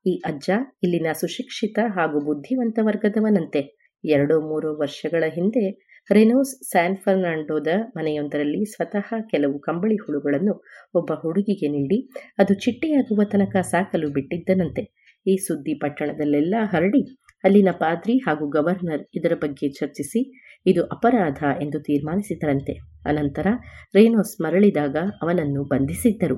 ಈ 0.08 0.22
ಅಜ್ಜ 0.26 0.50
ಇಲ್ಲಿನ 0.84 1.08
ಸುಶಿಕ್ಷಿತ 1.12 1.80
ಹಾಗೂ 1.88 2.20
ಬುದ್ಧಿವಂತ 2.20 2.80
ವರ್ಗದವನಂತೆ. 2.82 3.82
ಎರಡೋ 4.06 4.42
ಮೂರು 4.42 4.80
ವರ್ಷಗಳ 4.80 5.24
ಹಿಂದೆ 5.28 5.92
ರೆನೋಸ್ 6.12 6.70
ಸ್ಯಾನ್ 6.70 6.98
ಫರ್ನಾಂಡೋದ 6.98 7.68
ಮನೆಯೊಂದರಲ್ಲಿ 7.98 8.66
ಸ್ವತಃ 8.66 9.14
ಕೆಲವು 9.30 9.60
ಕಂಬಳಿ 9.60 9.96
ಹುಳುಗಳನ್ನು 9.96 10.64
ಒಬ್ಬ 10.94 11.14
ಹುಡುಗಿಗೆ 11.14 11.68
ನೀಡಿ 11.68 12.10
ಅದು 12.38 12.54
ಚಿಟ್ಟೆಯಾಗುವ 12.54 13.24
ತನಕ 13.24 13.58
ಸಾಕಲು 13.58 14.10
ಬಿಟ್ಟಿದ್ದನಂತೆ. 14.10 15.01
ಈ 15.28 15.36
ಸುದ್ದಿ 15.36 15.74
ಪಟ್ಟಣದಲ್ಲೆಲ್ಲ 15.74 16.56
ಹರಡಿ 16.62 17.18
ಅಲ್ಲಿನ 17.44 17.68
ಪಾದ್ರಿ 17.72 18.18
ಹಾಗೂ 18.18 18.50
ಗವರ್ನರ್ 18.50 19.08
ಇದರ 19.16 19.32
ಬಗ್ಗೆ 19.36 19.70
ಚರ್ಚಿಸಿ 19.70 20.42
ಇದು 20.66 20.84
ಅಪರಾಧ 20.84 21.44
ಎಂದು 21.62 21.80
ತೀರ್ಮಾನಿಸಿದರಂತೆ. 21.80 22.74
ಅನಂತರ 23.06 23.48
ರೇನೋಸ್ 23.96 24.42
ಮರಳಿದಾಗ 24.42 24.96
ಅವನನ್ನು 25.22 25.64
ಬಂಧಿಸಿದ್ದರು. 25.64 26.36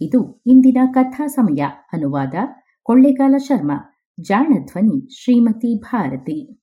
ಇದು 0.00 0.42
ಇಂದಿನ 0.46 0.78
ಕಥಾ 0.94 1.26
ಸಮಯ. 1.26 1.64
ಅನುವಾದ 1.92 2.34
ಕೊಳ್ಳೇಗಾಲ 2.82 3.34
ಶರ್ಮಾ. 3.38 4.04
ಜಾಣಧ್ವನಿ 4.20 5.22
ಶ್ರೀಮತಿ 5.22 5.80
ಭಾರತಿ. 5.80 6.62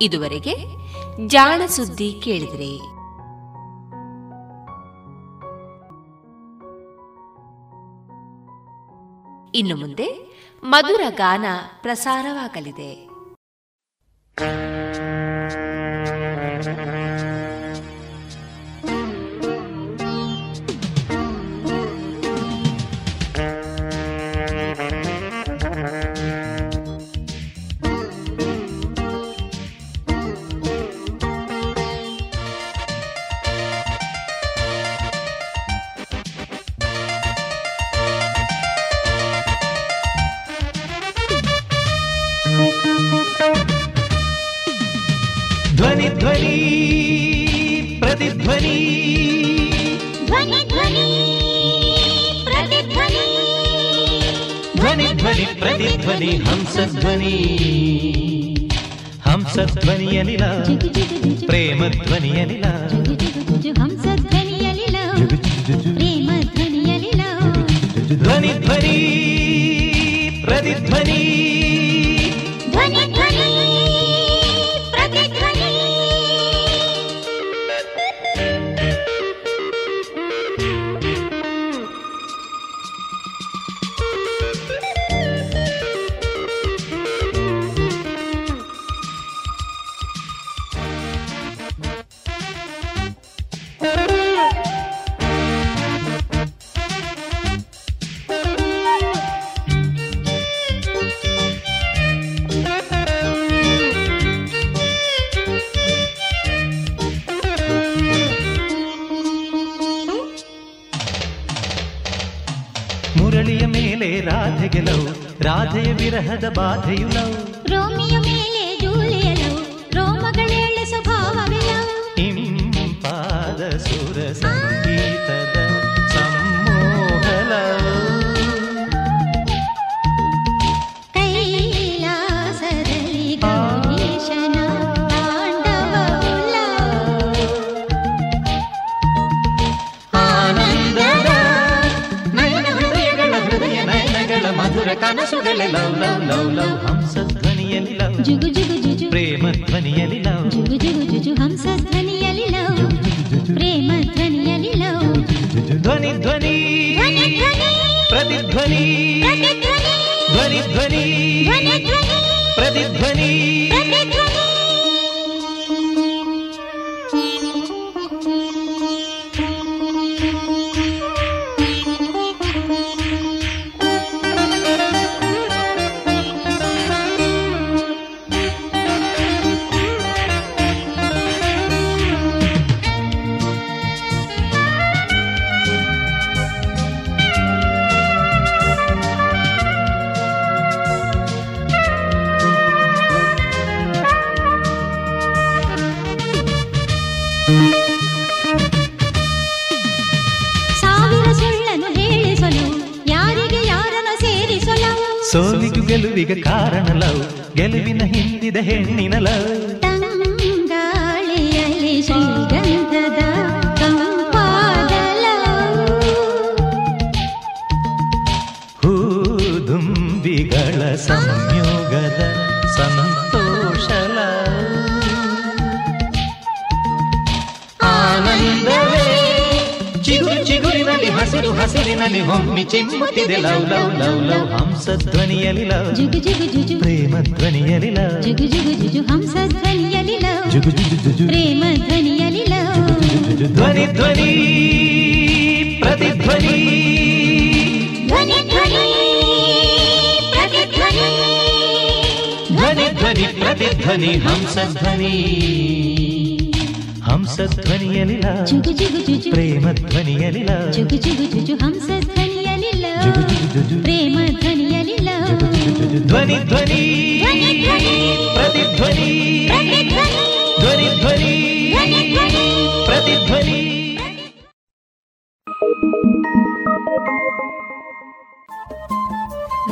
ಇದುವರೆಗೆ 0.00 0.56
ಜಾಣ 1.26 1.62
ಸುದ್ದಿ 1.66 2.20
ಕೇಳಿದ್ರಿ. 2.24 2.76
ಇನ್ನು 9.58 9.76
ಮುಂದೆ 9.76 10.36
ಮಧುರ 10.64 11.00
ಗಾನ 11.08 11.44
ಪ್ರಸಾರವಾಗಲಿದೆ. 11.82 13.15
ಧ್ವನಿ 46.08 46.18
ಧ್ವನಿ 46.18 47.98
ಪ್ರತಿಧ್ವನಿ 48.00 48.76
ಧ್ವನಿ 50.26 50.60
ಧ್ವನಿ 50.68 51.06
ಪ್ರತಿಧ್ವನಿ 52.44 53.24
ಧ್ವನಿ 54.76 55.06
ಧ್ವನಿ 55.14 55.46
ಪ್ರತಿಧ್ವನಿ 55.60 56.30
ಹಂಸ 56.36 56.76
ಧ್ವನಿ 57.00 57.34
ಹಂಸ 59.24 59.58
ಧ್ವನಿಯಲಿಲ 59.74 60.44
ಪ್ರೇಮ 61.46 61.82
ಧ್ವನಿಯಲಿಲ 61.88 62.66
ಹಂಸ 63.80 64.06
ಧ್ವನಿಯಲಿಲ 64.22 64.96
ಪ್ರೇಮ 65.94 66.30
ಧ್ವನಿಯಲಿಲ 66.54 67.22
ಧ್ವನಿ 70.86 71.26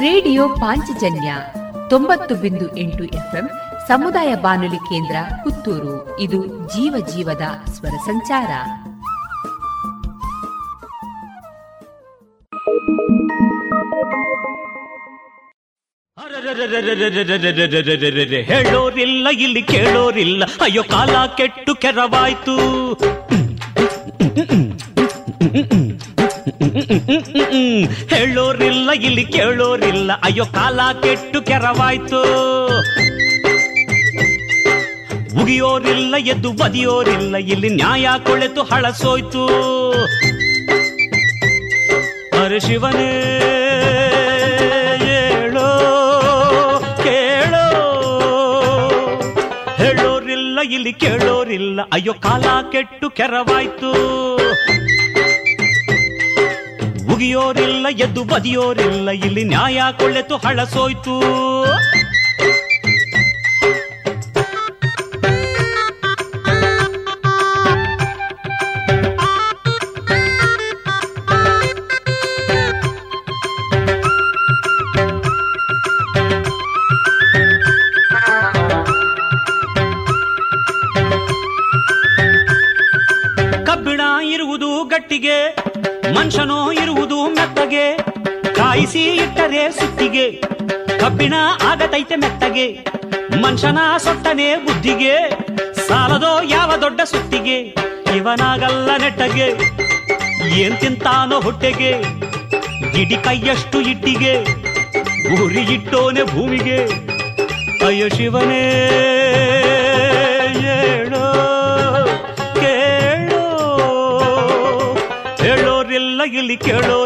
ರೇಡಿಯೋ 0.00 0.48
ಪಾಂಚಜನ್ಯ 0.48 1.34
ತೊಂಬತ್ತು 1.90 2.34
ಬಿಂದು 2.34 2.76
ಎಂಟು 2.76 3.04
ಎಫ್ಎಂ 3.04 3.50
ಸಮುದಾಯ 3.88 4.34
ಬಾನುಲಿ 4.34 4.76
ಕೇಂದ್ರ 4.76 5.16
ಪುತ್ತೂರು. 5.44 6.20
ಇದು 6.20 6.46
ಜೀವ 6.46 7.06
ಜೀವದ 7.06 7.42
ಸ್ವರ 7.70 7.88
ಸಂಚಾರ. 7.88 8.50
ಹೇಳೋರಿಲ್ಲ 18.42 19.28
ಇಲ್ಲಿ 19.28 19.62
ಕೇಳೋರಿಲ್ಲ 19.62 20.44
ಅಯ್ಯೋ 20.44 20.82
ಕಾಲ 20.82 21.16
ಕೆಟ್ಟು 21.36 21.74
ಕೆರವಾಯ್ತು 21.74 22.56
ಹೇಳೋರಿಲ್ಲ, 28.14 28.90
ಇಲ್ಲಿ 28.90 29.24
ಕೇಳೋರಿಲ್ಲ. 29.24 30.12
ಅಯ್ಯೋ, 30.12 30.44
ಕಾಲ 30.44 30.80
ಕೆಟ್ಟು 31.02 31.42
ಕೆರವಾಯ್ತು. 31.42 32.20
ಉಗಿಯೋರಿಲ್ಲ, 35.42 36.14
ಎದ್ದು 36.16 36.52
ಬದಿಯೋರಿಲ್ಲ. 36.52 37.36
ಇಲ್ಲಿ 37.36 37.68
ನ್ಯಾಯ 37.68 38.06
ಕೊಳೆತು 38.26 38.62
ಹಳಸೋಯ್ತು 38.62 39.44
ಅರೆ 42.42 42.60
ಶಿವನೇ 42.60 43.12
ಕೇಳೋ. 47.04 47.70
ಹೇಳೋರಿಲ್ಲ, 49.76 50.58
ಇಲ್ಲಿ 50.70 50.92
ಕೇಳೋರಿಲ್ಲ. 50.92 51.80
ಅಯ್ಯೋ, 51.92 52.14
ಕಾಲ 52.14 52.44
ಕೆಟ್ಟು 52.72 53.10
ಕೆರವಾಯ್ತು. 53.10 53.92
ಉಗಿಯೋರಿಲ್ಲ 57.14 57.86
ಎದ್ದು 57.96 58.24
ಬದಿಯೋರಿಲ್ಲ 58.24 59.10
ಇಲ್ಲಿ 59.10 59.44
ನ್ಯಾಯ 59.44 59.80
ಕೊಳ್ಳೆತು 59.98 60.36
ಹಳಸೋಯ್ತು. 60.36 61.14
ಕಬ್ಬಿಣ 83.66 84.00
ಇರುವುದು 84.34 84.84
ಗಟ್ಟಿಗೆ 84.84 85.36
ಮನುಷ್ಯನೋ 86.14 86.58
ಕಾಯಿಸಿ 88.74 89.02
ಇಟ್ಟರೆ 89.24 89.60
ಸುತ್ತಿಗೆ 89.70 90.24
ಕಬ್ಬಿಣ 91.00 91.34
ಆಗತೈತೆ 91.70 92.16
ಮೆತ್ತಗೆ, 92.22 92.64
ಮನುಷ್ಯನ 93.42 93.78
ಸೊಟ್ಟನೆ 94.04 94.46
ಬುದ್ಧಿಗೆ, 94.64 95.12
ಸಾಲದೋ 95.88 96.32
ಯಾವ 96.52 96.70
ದೊಡ್ಡ 96.84 97.00
ಸುತ್ತಿಗೆ, 97.04 97.58
ಇವನಾಗಲ್ಲ 98.16 98.90
ನೆಟ್ಟಗೆ, 99.02 99.46
ಏನ್ 100.62 100.76
ತಿಂತಾನೋ 100.80 101.38
ಹೊಟ್ಟೆಗೆ, 101.40 101.92
ಗಿಡಿ 102.94 103.18
ಕೈಯಷ್ಟು 103.28 103.80
ಇಟ್ಟಿಗೆ 103.92 104.34
ಗುರಿ 105.30 105.64
ಇಟ್ಟೋನೆ 105.76 106.24
ಭೂಮಿಗೆ, 106.34 106.78
ಅಯ್ಯೋ 107.88 108.08
ಶಿವನೇ. 108.16 108.62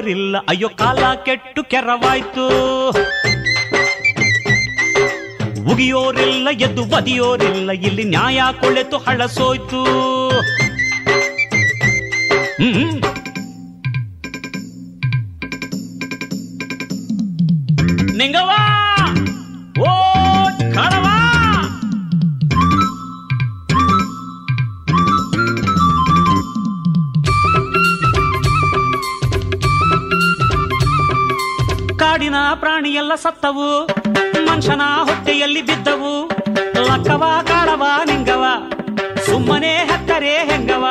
ಕೇಳೋರಿಲ್ಲ 0.08 0.38
ಅಯ್ಯೋ 0.48 0.68
ಕಾಲ 0.68 1.14
ಕೆಟ್ಟು 1.24 1.64
ಕೆರವಾಯ್ತು. 1.64 2.88
ಉಗಿಯೋರಿಲ್ಲ 5.72 6.48
ಎದ್ದು 6.50 6.84
ಬದಿಯೋರಿಲ್ಲ. 6.84 7.70
ಇಲ್ಲಿ 7.70 8.04
ನ್ಯಾಯ 8.04 8.40
ಕೊಳೆತು 8.60 8.98
ಹಳಸೋಯ್ತು. 8.98 9.84
ಹ್ಮ್. 12.62 12.97
ಪ್ರಾಣಿಯೆಲ್ಲ 32.60 33.14
ಸತ್ತವು. 33.14 33.86
ಮನುಷ್ಯನ 34.46 34.82
ಹೊಟ್ಟೆಯಲ್ಲಿ 35.02 35.62
ಬಿದ್ದವು. 35.62 36.30
ಲಕ್ಕವ, 36.86 37.24
ಕಾಡವ, 37.48 37.82
ನಿಂಗವ. 38.04 38.44
ಸುಮ್ಮನೆ 39.26 39.76
ಹೆತ್ತರೆ 39.76 40.44
ಹೆಂಗವ? 40.44 40.86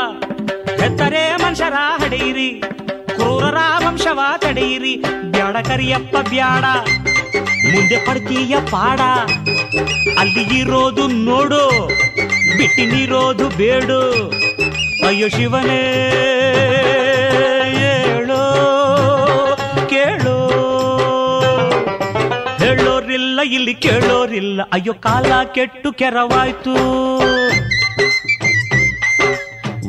ಹೆತ್ತರೆ 0.80 1.36
ಮನುಷ್ಯರ 1.36 1.74
ಹಡೆಯಿರಿ 1.74 2.62
ಕ್ರೂರರ 3.06 3.58
ವಂಶವ 3.88 4.20
ತಡೆಯಿರಿ. 4.38 5.04
ಬ್ಯಾಡ 5.22 5.58
ಕರಿಯಪ್ಪ, 5.58 6.18
ಬ್ಯಾಡ. 6.30 6.64
ಮುಂದೆ 7.74 8.06
ಪಡ್ತೀಯ 8.06 8.58
ಪಾಡ. 8.72 9.00
ಅಲ್ಲಿ 10.20 10.60
ಇರೋದು 10.60 11.08
ನೋಡು. 11.08 11.88
ಬಿಟ್ಟಿನಿರೋದು 12.58 13.50
ಬೇಡು. 13.50 14.30
ಅಯ್ಯೋ 15.08 15.30
ಶಿವನೇ. 15.30 16.04
ಇಲ್ಲಿ 23.58 23.74
ಕೇಳೋರಿಲ್ಲ. 23.74 24.62
ಅಯ್ಯೋ 24.74 24.94
ಕಾಲ 24.94 25.44
ಕೆಟ್ಟು 25.56 25.92
ಕೆರವಾಯ್ತು. 25.92 26.74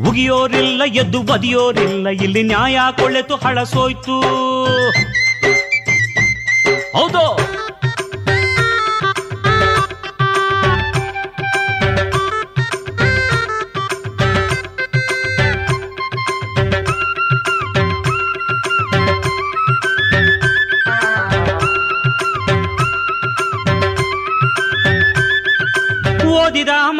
ಉಗಿಯೋರಿಲ್ಲ 0.08 0.82
ಎದ್ದು 0.84 1.22
ಬದಿಯೋರಿಲ್ಲ. 1.22 2.08
ಇಲ್ಲಿ 2.08 2.42
ನ್ಯಾಯ 2.42 2.78
ಕೊಳೆತು 3.00 3.36
ಹಳಸೋಯ್ತು. 3.36 4.20
ಹೌದು. 6.96 7.47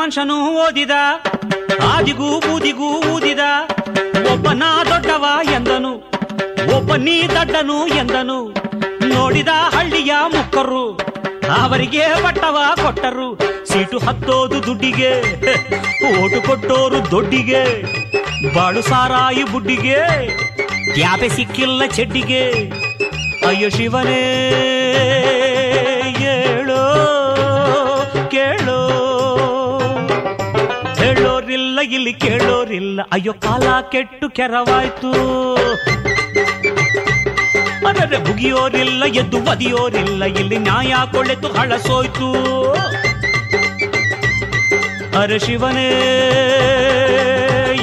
ಮನುಷ್ಯನು 0.09 0.36
ಓದಿದ, 0.60 0.94
ಆದಿಗೂ 1.86 2.28
ಬೂದಿಗೂ 2.44 2.86
ಊದಿದ, 3.14 3.43
ಒಬ್ಬನ 4.32 4.62
ದೊಡ್ಡವ 4.90 5.24
ಎಂದನು 5.56 5.90
ಒಬ್ಬ 6.76 6.97
ನೀ 7.06 7.16
ದಡ್ಡನು 7.35 7.76
ಎಂದನು, 8.02 8.39
ನೋಡಿದ 9.10 9.52
ಹಳ್ಳಿಯ 9.74 10.12
ಮುಕ್ಕರು 10.35 10.85
ಅವರಿಗೆ 11.59 12.06
ಬಟ್ಟವ 12.24 12.56
ಕೊಟ್ಟರು, 12.82 13.28
ಸೀಟು 13.70 14.01
ಹತ್ತೋದು 14.06 14.60
ದುಡ್ಡಿಗೆ, 14.66 15.12
ಓಟು 16.12 16.40
ಕೊಟ್ಟೋರು 16.48 17.01
ದೊಡ್ಡಿಗೆ, 17.12 17.62
ಬಾಳು 18.56 18.85
ಸಾರಾಯಿ 18.90 19.44
ಬುಡ್ಡಿಗೆ 19.52 20.01
ಯಾಪೆ 21.02 21.30
ಸಿಕ್ಕಿಲ್ಲ 21.36 21.82
ಚೆಡ್ಡಿಗೆ, 21.98 22.44
ಅಯ್ಯೋ 23.51 23.70
ಶಿವನೇ. 23.78 24.24
ಇಲ್ಲಿ 32.09 32.20
ಕೇಳೋರಿಲ್ಲ. 32.20 33.01
ಅಯ್ಯೋ, 33.12 33.32
ಕಾಲ 33.32 33.66
ಕೆಟ್ಟು 33.93 34.26
ಕೆರವಾಯ್ತು. 34.30 35.10
ಅದರ 37.89 38.16
ಬುಗಿಯೋರಿಲ್ಲ 38.26 39.05
ಎದ್ದು 39.05 39.39
ಬದಿಯೋರಿಲ್ಲ 39.44 40.24
ಇಲ್ಲಿ 40.24 40.59
ನ್ಯಾಯ 40.59 40.93
ಕೊಳೆತು 41.12 41.48
ಹಳಸೋಯ್ತು 41.48 42.28
ಅರೆ 45.20 45.39
ಶಿವನೇ 45.39 45.89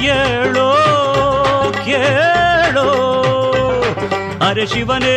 ಏಳೋ 0.06 0.70
ಕೇಳೋ. 1.84 2.88
ಅರೆ 4.48 4.66
ಶಿವನೇ 4.66 5.16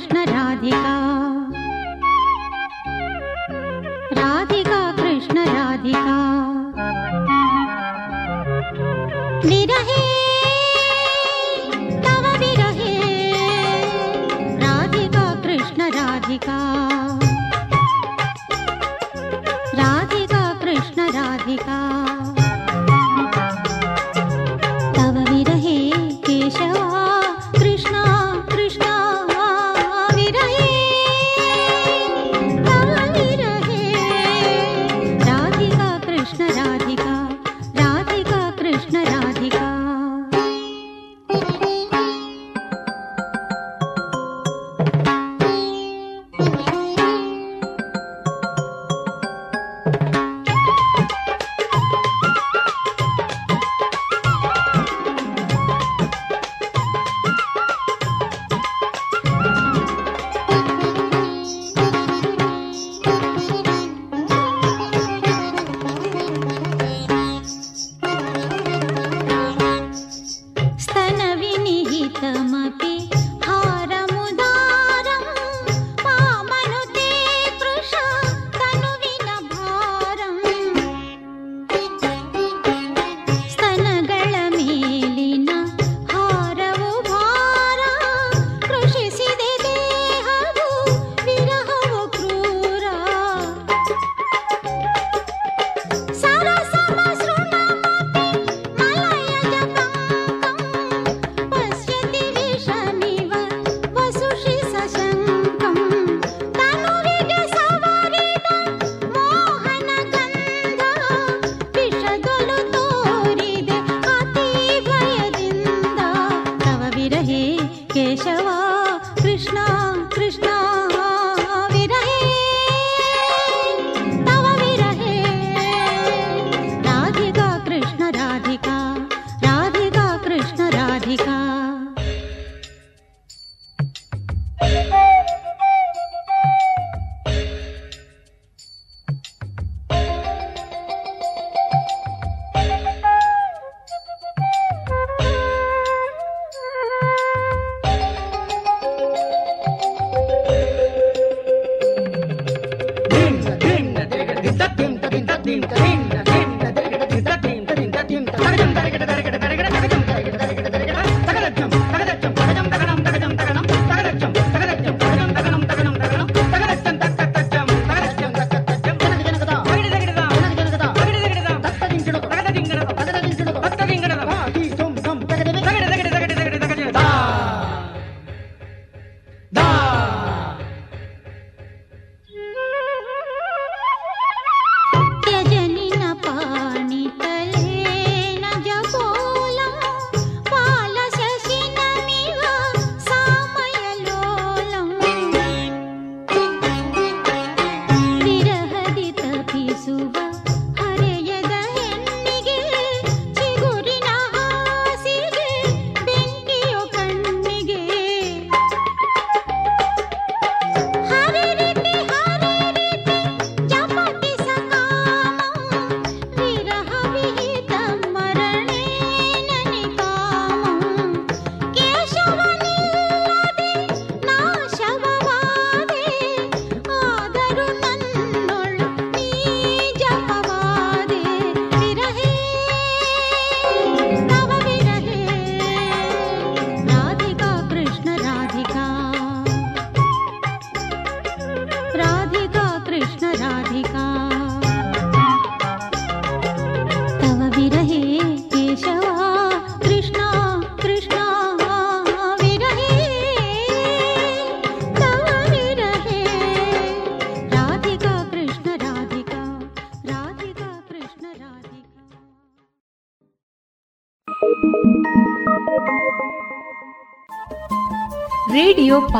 कृष्ण 0.00 0.20
राधिका 0.26 0.92
राधिका 4.18 6.16
विरहे 9.44 10.09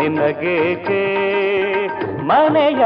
ನಿನಗೇಕೆ? 0.00 1.02
ಮನೆಯ 2.22 2.84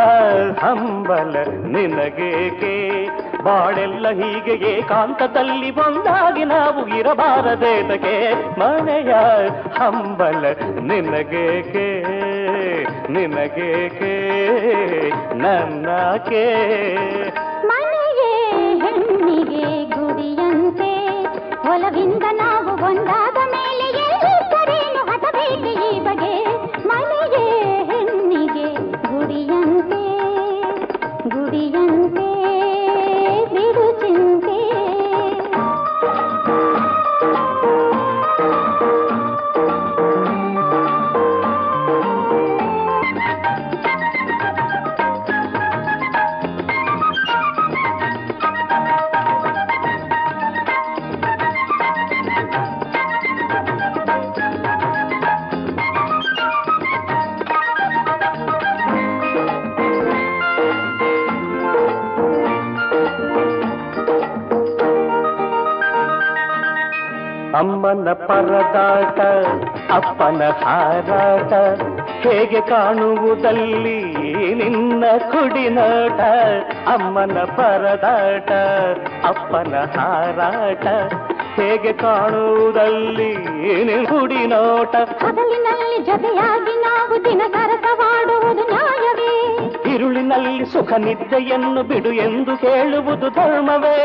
ಹಂಬಲ 0.60 1.36
ನಿನಗೇಕೆ? 1.66 3.06
ಬಾಳೆಲ್ಲ 3.42 4.08
ಹೀಗೆ 4.08 4.66
ಏಕಾಂತದಲ್ಲಿ 4.66 5.70
ಒಂದಾಗಿ 5.70 6.44
ನಾವು 6.44 6.98
ಇರಬಾರದೇದಕ್ಕೆ 6.98 8.34
ಮನೆಯ 8.60 9.12
ಹಂಬಲ 9.78 10.44
ನಿನಗೇಕೆ? 10.80 12.02
ನಿನಗೇಕೆ? 13.12 14.14
ನನ್ನಕೆ 15.34 16.44
ಪರದಾಟ 68.14 69.18
ಅಪ್ಪನ 69.90 70.42
ಹಾರಾಟ 70.62 71.52
ಹೇಗೆ 72.22 72.60
ಕಾಣುವುದಲ್ಲಿ 72.60 73.98
ನಿನ್ನ 74.54 75.04
ಕುಡಿನಾಟ 75.32 76.20
ಅಮ್ಮನ 76.86 77.38
ಪರದಾಟ 77.56 78.50
ಅಪ್ಪನ 79.24 79.74
ಹಾರಾಟ 79.96 80.86
ಹೇಗೆ 81.54 81.92
ಕಾಣುವುದಲ್ಲಿ 81.92 83.32
ಕುಡಿನೋಟ. 84.04 84.94
ಹಗಲಿನಲ್ಲಿ 85.22 86.04
ಜೊತೆಯಾಗಿ 86.04 86.74
ನಾವು 86.80 87.24
ದಿನ 87.24 87.42
ಸರಸವಾಡುವುದು 87.52 88.64
ನ್ಯಾಯವೇ? 88.70 89.32
ಇರುಳಿನಲ್ಲಿ 89.94 90.64
ಸುಖ 90.64 90.92
ನಿದ್ದೆಯನ್ನು 90.98 91.82
ಬಿಡು 91.82 92.12
ಎಂದು 92.12 92.56
ಕೇಳುವುದು 92.56 93.30
ಧರ್ಮವೇ? 93.30 93.96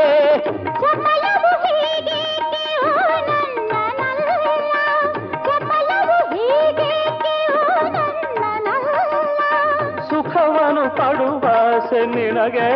ಪಡುವಾಸೆ 11.00 12.06
ನಿನಗೆ 12.08 12.68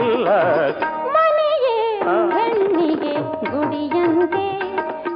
ಇಲ್ಲ. 0.00 0.28
ಮನೆಯೇ 1.14 1.76
ಹೆಣ್ಣಿಗೆ 2.32 3.14
ಗುಡಿಯಂತೆ. 3.50 4.44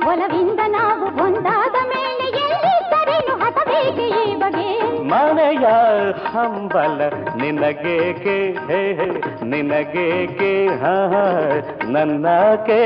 ಒಲವಿಂದ 0.07 0.61
ನಾವು 0.69 1.05
ಒಂದಾದ 1.23 1.77
ಮೇಲೆ 1.89 2.27
ಎಲ್ಲಿದ್ದರೇನು 2.43 3.35
ಹತಬೇಕೆ 3.43 4.07
ಈ 4.23 4.35
ಬಗೆ? 4.35 4.69
ಮನೆಯ 5.05 5.67
ಹಂಬಲ 6.29 6.99
ನಿನಗೇಕೆ 7.37 8.37
ನಿನಗೇಕೆ 9.45 10.53
ಹಾ, 10.77 10.95
ನನ್ನಕೆ 11.89 12.83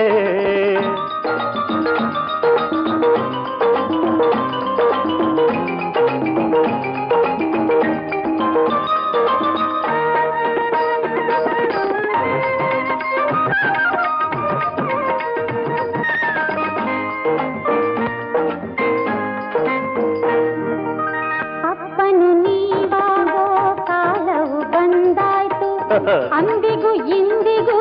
ಅಂದಿಗೂ 26.38 26.90
ಇಂದಿಗೂ 27.16 27.78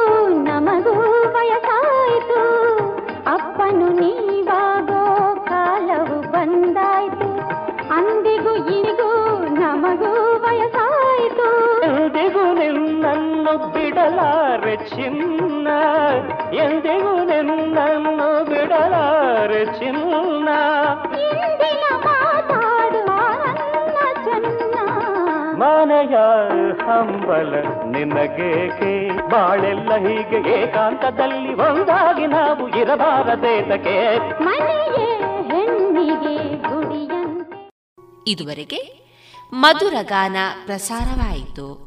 ನಮಗೂ 0.47 0.93
ವಯಸ್ಸಾಯ್ತು 1.35 2.39
ಅಪ್ಪನು 3.33 3.87
ನೀವಾಗೋ 3.99 5.03
ಕಾಲವು 5.49 6.17
ಬಂದಾಯ್ತು 6.33 7.27
ಅಂದಿಗೂ 7.97 8.53
ಇಂದಿಗೂ 8.75 9.09
ನಮಗೂ 9.59 10.11
ವಯಸ್ಸಾಯ್ತು 10.45 11.47
ಎಂದಿಗೂ 11.89 12.45
ನಿನ್ನನ್ನು 12.59 13.53
ಬಿಡಲಾರೆ 13.75 14.75
ಚಿನ್ನ 14.89 15.67
ಎಂದಿಗೂ 16.63 17.13
ನಿನ್ನನ್ನು 17.31 18.29
ಬಿಡಲಾರೆ 18.51 19.63
ಚಿನ್ನ 19.79 20.49
ಇಂದಿನ 21.23 21.85
ಮಾತಾಡುವ 22.07 23.09
ನನ್ನ 23.59 23.97
ಚೆನ್ನ 24.25 24.75
ಮನೆಯ 25.61 26.15
ಹಂಬಲ 26.83 27.53
ನಿನಗೇಕೆ? 27.97 29.09
ಬಾಳೆಲ್ಲ 29.27 29.91
ಹೀಗೆ 29.97 30.61
ಏಕಾಂತದಲ್ಲಿ 30.61 31.53
ಒಂದಾಗಿ 31.53 32.27
ನಾವು 32.27 32.67
ಇರಬಾರದೇತಕ್ಕೆ 32.81 33.95
ಮನೆಯೇ 34.43 35.07
ಹೆಣ್ಣಿಗೆ 35.51 36.35
ಗುಡಿಯಂತೆ 36.57 37.59
ಇದುವರೆಗೆ 38.27 39.07
ಮಧುರ 39.53 39.93
ಗಾನ 40.01 40.37
ಪ್ರಸಾರವಾಯಿತು. 40.65 41.86